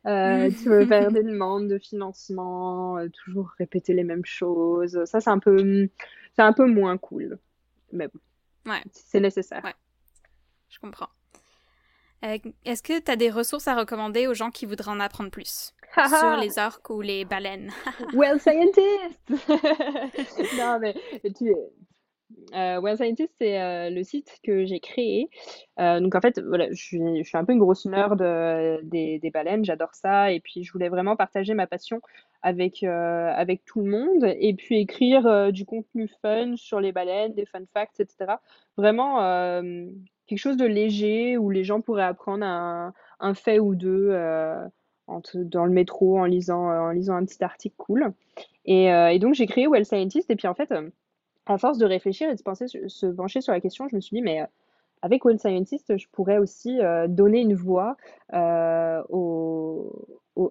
Euh, 0.06 0.50
tu 0.52 0.70
veux 0.70 0.86
faire 0.86 1.12
des 1.12 1.24
demandes 1.24 1.68
de 1.70 1.78
financement, 1.78 2.98
toujours 3.24 3.52
répéter 3.58 3.94
les 3.94 4.04
mêmes 4.04 4.26
choses. 4.26 5.04
Ça, 5.06 5.22
c'est 5.22 5.30
un 5.30 5.40
peu, 5.40 5.90
c'est 6.36 6.42
un 6.42 6.54
peu 6.54 6.66
moins 6.66 6.98
cool. 6.98 7.40
Mais 7.92 8.08
bon, 8.08 8.20
Ouais, 8.66 8.84
c'est 8.92 9.20
nécessaire. 9.20 9.64
Ouais. 9.64 9.74
je 10.70 10.80
comprends. 10.80 11.10
Euh, 12.24 12.38
Est-ce 12.66 12.82
que 12.82 13.00
t'as 13.00 13.16
des 13.16 13.30
ressources 13.30 13.68
à 13.68 13.76
recommander 13.76 14.28
aux 14.28 14.34
gens 14.34 14.50
qui 14.50 14.66
voudraient 14.66 14.92
en 14.92 15.00
apprendre 15.00 15.30
plus 15.30 15.74
sur 16.08 16.38
les 16.38 16.58
orques 16.58 16.90
ou 16.90 17.02
les 17.02 17.26
baleines? 17.26 17.72
Well 18.14 18.40
Scientist! 18.40 19.20
Non, 20.58 20.80
mais 20.80 20.96
tu 21.36 21.54
euh, 22.56 22.80
Well 22.82 22.98
Scientist, 22.98 23.34
c'est 23.40 23.62
euh, 23.62 23.90
le 23.90 24.04
site 24.04 24.40
que 24.44 24.66
j'ai 24.66 24.80
créé. 24.80 25.30
Euh, 25.80 26.00
donc 26.00 26.16
en 26.16 26.22
fait, 26.22 26.40
voilà, 26.40 26.70
je 26.72 26.82
suis, 26.82 27.24
je 27.24 27.28
suis 27.28 27.38
un 27.38 27.46
peu 27.46 27.54
une 27.54 27.60
grosse 27.60 27.86
nerd 27.86 28.20
des, 28.84 29.20
des 29.20 29.32
baleines, 29.32 29.66
j'adore 29.66 29.94
ça. 29.94 30.32
Et 30.32 30.40
puis 30.40 30.64
je 30.64 30.72
voulais 30.72 30.90
vraiment 30.90 31.16
partager 31.16 31.54
ma 31.54 31.68
passion 31.68 32.02
avec, 32.42 32.84
avec 32.84 33.66
tout 33.66 33.82
le 33.82 33.90
monde. 33.90 34.36
Et 34.40 34.54
puis 34.54 34.80
écrire 34.80 35.52
du 35.52 35.66
contenu 35.66 36.10
fun 36.22 36.56
sur 36.56 36.80
les 36.80 36.92
baleines, 36.92 37.34
des 37.34 37.46
fun 37.46 37.64
facts, 37.74 38.00
etc. 38.00 38.34
Vraiment 38.78 39.20
quelque 40.34 40.42
chose 40.42 40.58
de 40.58 40.66
léger 40.66 41.38
où 41.38 41.52
les 41.52 41.64
gens 41.64 41.80
pourraient 41.80 42.04
apprendre 42.04 42.44
un, 42.44 43.34
fait 43.36 43.60
ou 43.60 43.76
deux. 43.76 44.10
euh, 44.12 44.66
dans 45.36 45.66
le 45.66 45.72
métro 45.72 46.18
en 46.18 46.26
lisant, 46.26 46.66
en 46.66 46.90
lisant 46.90 47.16
un 47.16 47.26
petit 47.26 47.44
article 47.44 47.76
cool. 47.78 48.14
Et, 48.66 48.86
et 48.86 49.20
donc 49.20 49.36
j'ai 49.36 49.46
créé 49.46 49.68
Well 49.68 49.86
Scientist. 49.86 50.30
Et 50.32 50.36
puis 50.36 50.48
en 50.48 50.56
fait, 50.56 50.74
à 51.46 51.58
force 51.58 51.78
de 51.78 51.86
réfléchir 51.86 52.30
et 52.30 52.34
de 52.34 52.40
se, 52.40 52.44
penser, 52.44 52.66
se 52.68 53.06
pencher 53.06 53.42
sur 53.42 53.54
la 53.54 53.60
question, 53.60 53.88
je 53.90 53.96
me 53.96 54.02
suis 54.02 54.16
dit, 54.16 54.24
mais 54.24 54.42
avec 55.04 55.24
Well 55.26 55.38
Scientist, 55.38 55.98
je 55.98 56.08
pourrais 56.12 56.40
aussi 56.40 56.80
donner 57.10 57.42
une 57.42 57.54
voix 57.54 57.96
aux, 59.10 59.92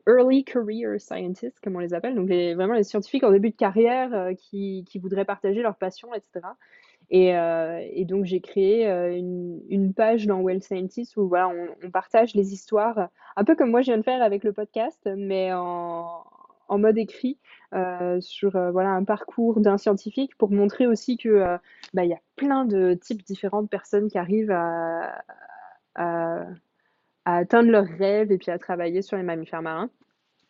early 0.07 0.45
career 0.45 1.01
scientists, 1.01 1.59
comme 1.61 1.75
on 1.77 1.81
les 1.81 1.95
appelle, 1.95 2.15
donc 2.15 2.29
vraiment 2.29 2.75
les 2.75 2.85
scientifiques 2.85 3.25
en 3.25 3.33
début 3.33 3.51
de 3.51 3.57
carrière 3.57 4.31
qui, 4.39 4.85
voudraient 5.01 5.25
partager 5.25 5.63
leur 5.63 5.77
passion, 5.77 6.15
etc. 6.15 6.47
Euh, 7.13 7.87
et, 7.93 8.05
donc, 8.05 8.25
j'ai 8.25 8.41
créé 8.41 8.89
euh, 8.89 9.17
une, 9.17 9.93
page 9.95 10.27
dans 10.27 10.41
Well 10.41 10.63
Scientist 10.63 11.17
où 11.17 11.29
voilà, 11.29 11.53
on, 11.83 11.91
partage 11.91 12.35
les 12.35 12.53
histoires, 12.53 13.09
un 13.37 13.45
peu 13.45 13.55
comme 13.55 13.71
moi 13.71 13.83
je 13.83 13.87
viens 13.87 13.99
de 13.99 14.03
faire 14.03 14.23
avec 14.23 14.45
le 14.45 14.53
podcast, 14.53 15.09
mais 15.17 15.53
en, 15.53 16.25
mode 16.71 16.97
écrit, 16.97 17.39
euh, 17.75 18.19
sur 18.21 18.53
voilà, 18.73 18.91
un 18.91 19.05
parcours 19.05 19.61
d'un 19.61 19.77
scientifique 19.77 20.37
pour 20.39 20.51
montrer 20.51 20.87
aussi 20.87 21.19
que 21.19 21.59
bah, 21.93 22.05
y 22.07 22.15
a 22.15 22.21
plein 22.37 22.65
de 22.65 22.95
types 22.95 23.23
différents 23.25 23.63
de 23.63 23.69
personnes 23.69 24.09
qui 24.09 24.17
arrivent 24.17 24.51
à, 24.51 25.23
à, 25.95 26.47
atteindre 27.27 27.71
leurs 27.71 27.87
rêves 27.87 28.33
et 28.33 28.39
puis 28.39 28.51
à 28.51 28.59
travailler 28.59 29.03
sur 29.03 29.19
les 29.19 29.23
mammifères 29.23 29.63
marins. 29.63 29.91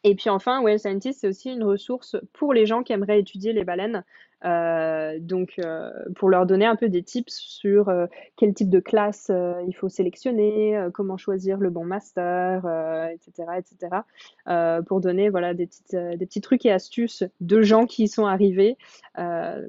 Et 0.05 0.15
puis 0.15 0.31
enfin, 0.31 0.63
Well 0.63 0.79
Scientist, 0.79 1.21
c'est 1.21 1.29
aussi 1.29 1.53
une 1.53 1.65
ressource 1.65 2.17
pour 2.33 2.53
les 2.53 2.67
gens 2.67 2.83
qui 2.83 2.93
aimeraient 2.93 3.21
étudier 3.21 3.53
les 3.53 3.65
baleines. 3.65 4.05
Euh, 4.45 5.19
donc, 5.21 5.55
euh, 5.59 5.91
pour 6.17 6.29
leur 6.29 6.47
donner 6.47 6.67
un 6.67 6.77
peu 6.77 6.89
des 6.89 7.03
tips 7.03 7.35
sur 7.35 7.89
euh, 7.89 8.07
quel 8.37 8.55
type 8.55 8.71
de 8.71 8.81
classe 8.81 9.31
il 9.67 9.73
faut 9.75 9.89
sélectionner, 9.89 10.89
comment 10.95 11.17
choisir 11.17 11.59
le 11.59 11.71
bon 11.71 11.85
master, 11.85 12.67
etc., 13.13 13.49
etc. 13.59 14.83
pour 14.87 15.01
donner 15.01 15.31
voilà 15.31 15.55
des 15.55 15.67
petites, 15.67 15.95
des 15.95 16.27
petits 16.27 16.41
trucs 16.41 16.67
et 16.67 16.73
astuces 16.73 17.25
de 17.41 17.63
gens 17.63 17.87
qui 17.87 18.05
y 18.05 18.09
sont 18.09 18.27
arrivés. 18.27 18.77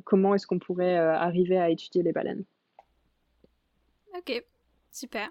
comment 0.03 0.35
est-ce 0.35 0.47
qu'on 0.47 0.59
pourrait 0.59 0.97
arriver 0.97 1.57
à 1.57 1.69
étudier 1.69 2.03
les 2.03 2.11
baleines 2.11 2.43
Ok, 4.17 4.43
super. 4.91 5.29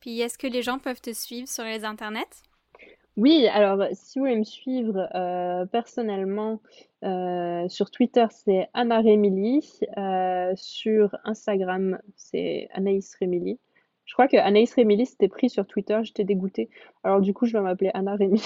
Puis, 0.00 0.20
est-ce 0.20 0.38
que 0.38 0.46
les 0.46 0.62
gens 0.62 0.78
peuvent 0.78 1.00
te 1.00 1.12
suivre 1.12 1.48
sur 1.48 1.64
les 1.64 1.84
internets? 1.84 2.42
Oui, 3.16 3.48
alors 3.48 3.86
si 3.92 4.18
vous 4.18 4.24
voulez 4.24 4.38
me 4.38 4.44
suivre 4.44 5.08
euh, 5.14 5.66
personnellement 5.66 6.60
euh, 7.04 7.68
sur 7.68 7.90
Twitter, 7.90 8.26
c'est 8.30 8.68
Anna 8.72 8.98
Remili. 8.98 9.80
Euh, 9.98 10.52
sur 10.56 11.16
Instagram, 11.24 11.98
c'est 12.16 12.68
Anaïs 12.72 13.14
Remili. 13.20 13.58
Je 14.04 14.14
crois 14.14 14.28
que 14.28 14.36
Anaïs 14.36 14.74
Remili 14.74 15.06
c'était 15.06 15.28
pris 15.28 15.50
sur 15.50 15.66
Twitter, 15.66 15.98
j'étais 16.02 16.24
dégoûtée. 16.24 16.70
Alors 17.02 17.20
du 17.20 17.34
coup, 17.34 17.46
je 17.46 17.52
vais 17.52 17.60
m'appeler 17.60 17.90
Anna 17.94 18.14
Remili. 18.14 18.42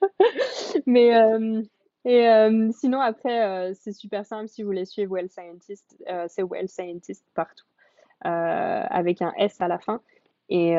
Mais 0.86 1.10
et 2.04 2.28
sinon 2.72 3.00
après, 3.00 3.72
c'est 3.74 3.92
super 3.92 4.24
simple 4.26 4.48
si 4.48 4.62
vous 4.62 4.68
voulez 4.68 4.84
suivre 4.84 5.12
Well 5.14 5.28
Scientist, 5.28 5.96
c'est 6.28 6.42
Well 6.42 6.68
Scientist 6.68 7.24
partout 7.34 7.66
avec 8.20 9.22
un 9.22 9.32
S 9.36 9.60
à 9.60 9.68
la 9.68 9.78
fin. 9.78 10.00
Et 10.48 10.76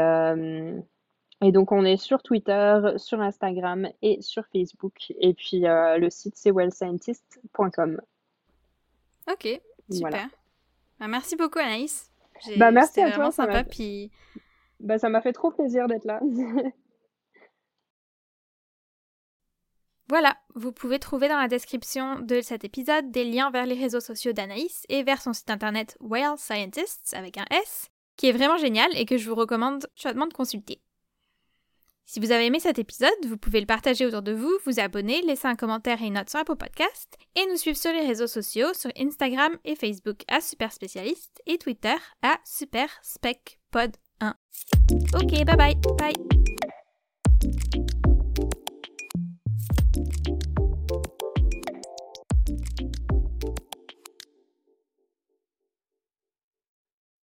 et 1.41 1.51
donc, 1.51 1.71
on 1.71 1.83
est 1.85 1.97
sur 1.97 2.21
Twitter, 2.21 2.79
sur 2.97 3.19
Instagram 3.19 3.89
et 4.03 4.21
sur 4.21 4.45
Facebook. 4.47 5.11
Et 5.19 5.33
puis, 5.33 5.65
euh, 5.65 5.97
le 5.97 6.11
site, 6.11 6.35
c'est 6.37 6.51
wellscientist.com. 6.51 7.99
Ok, 9.31 9.61
super. 9.89 10.29
Bah, 10.99 11.07
merci 11.07 11.35
beaucoup, 11.35 11.57
Anaïs. 11.57 12.11
Bah, 12.57 12.69
merci 12.69 13.01
à 13.01 13.07
toi. 13.07 13.15
vraiment 13.15 13.31
sympa. 13.31 13.63
Puis... 13.63 14.11
Bah, 14.79 14.99
ça 14.99 15.09
m'a 15.09 15.21
fait 15.21 15.33
trop 15.33 15.51
plaisir 15.51 15.87
d'être 15.87 16.05
là. 16.05 16.19
Voilà, 20.09 20.35
vous 20.55 20.73
pouvez 20.73 20.99
trouver 20.99 21.29
dans 21.29 21.37
la 21.37 21.47
description 21.47 22.19
de 22.19 22.41
cet 22.41 22.65
épisode 22.65 23.11
des 23.11 23.23
liens 23.23 23.49
vers 23.49 23.65
les 23.65 23.75
réseaux 23.75 24.01
sociaux 24.01 24.33
d'Anaïs 24.33 24.83
et 24.89 25.03
vers 25.03 25.21
son 25.21 25.31
site 25.31 25.49
internet 25.49 25.97
Well 26.01 26.33
Scientists 26.37 27.13
avec 27.13 27.37
un 27.37 27.45
S, 27.49 27.89
qui 28.17 28.27
est 28.27 28.33
vraiment 28.33 28.57
génial 28.57 28.89
et 28.97 29.05
que 29.05 29.15
je 29.15 29.29
vous 29.29 29.35
recommande 29.35 29.87
chaudement 29.95 30.27
de 30.27 30.33
consulter. 30.33 30.81
Si 32.05 32.19
vous 32.19 32.31
avez 32.31 32.47
aimé 32.47 32.59
cet 32.59 32.77
épisode, 32.77 33.09
vous 33.27 33.37
pouvez 33.37 33.61
le 33.61 33.65
partager 33.65 34.05
autour 34.05 34.21
de 34.21 34.33
vous, 34.33 34.51
vous 34.65 34.79
abonner, 34.79 35.21
laisser 35.21 35.47
un 35.47 35.55
commentaire 35.55 36.01
et 36.01 36.07
une 36.07 36.15
note 36.15 36.29
sur 36.29 36.39
Apple 36.39 36.57
Podcast 36.57 37.17
et 37.35 37.45
nous 37.49 37.57
suivre 37.57 37.77
sur 37.77 37.93
les 37.93 38.05
réseaux 38.05 38.27
sociaux, 38.27 38.73
sur 38.73 38.91
Instagram 38.99 39.57
et 39.63 39.75
Facebook 39.75 40.23
à 40.27 40.41
Super 40.41 40.73
Spécialiste 40.73 41.41
et 41.47 41.57
Twitter 41.57 41.95
à 42.21 42.37
Super 42.43 42.89
Spec 43.01 43.59
Pod 43.71 43.95
1. 44.19 44.35
Ok, 45.15 45.45
bye 45.45 45.55
bye, 45.55 45.75
bye. 45.97 46.40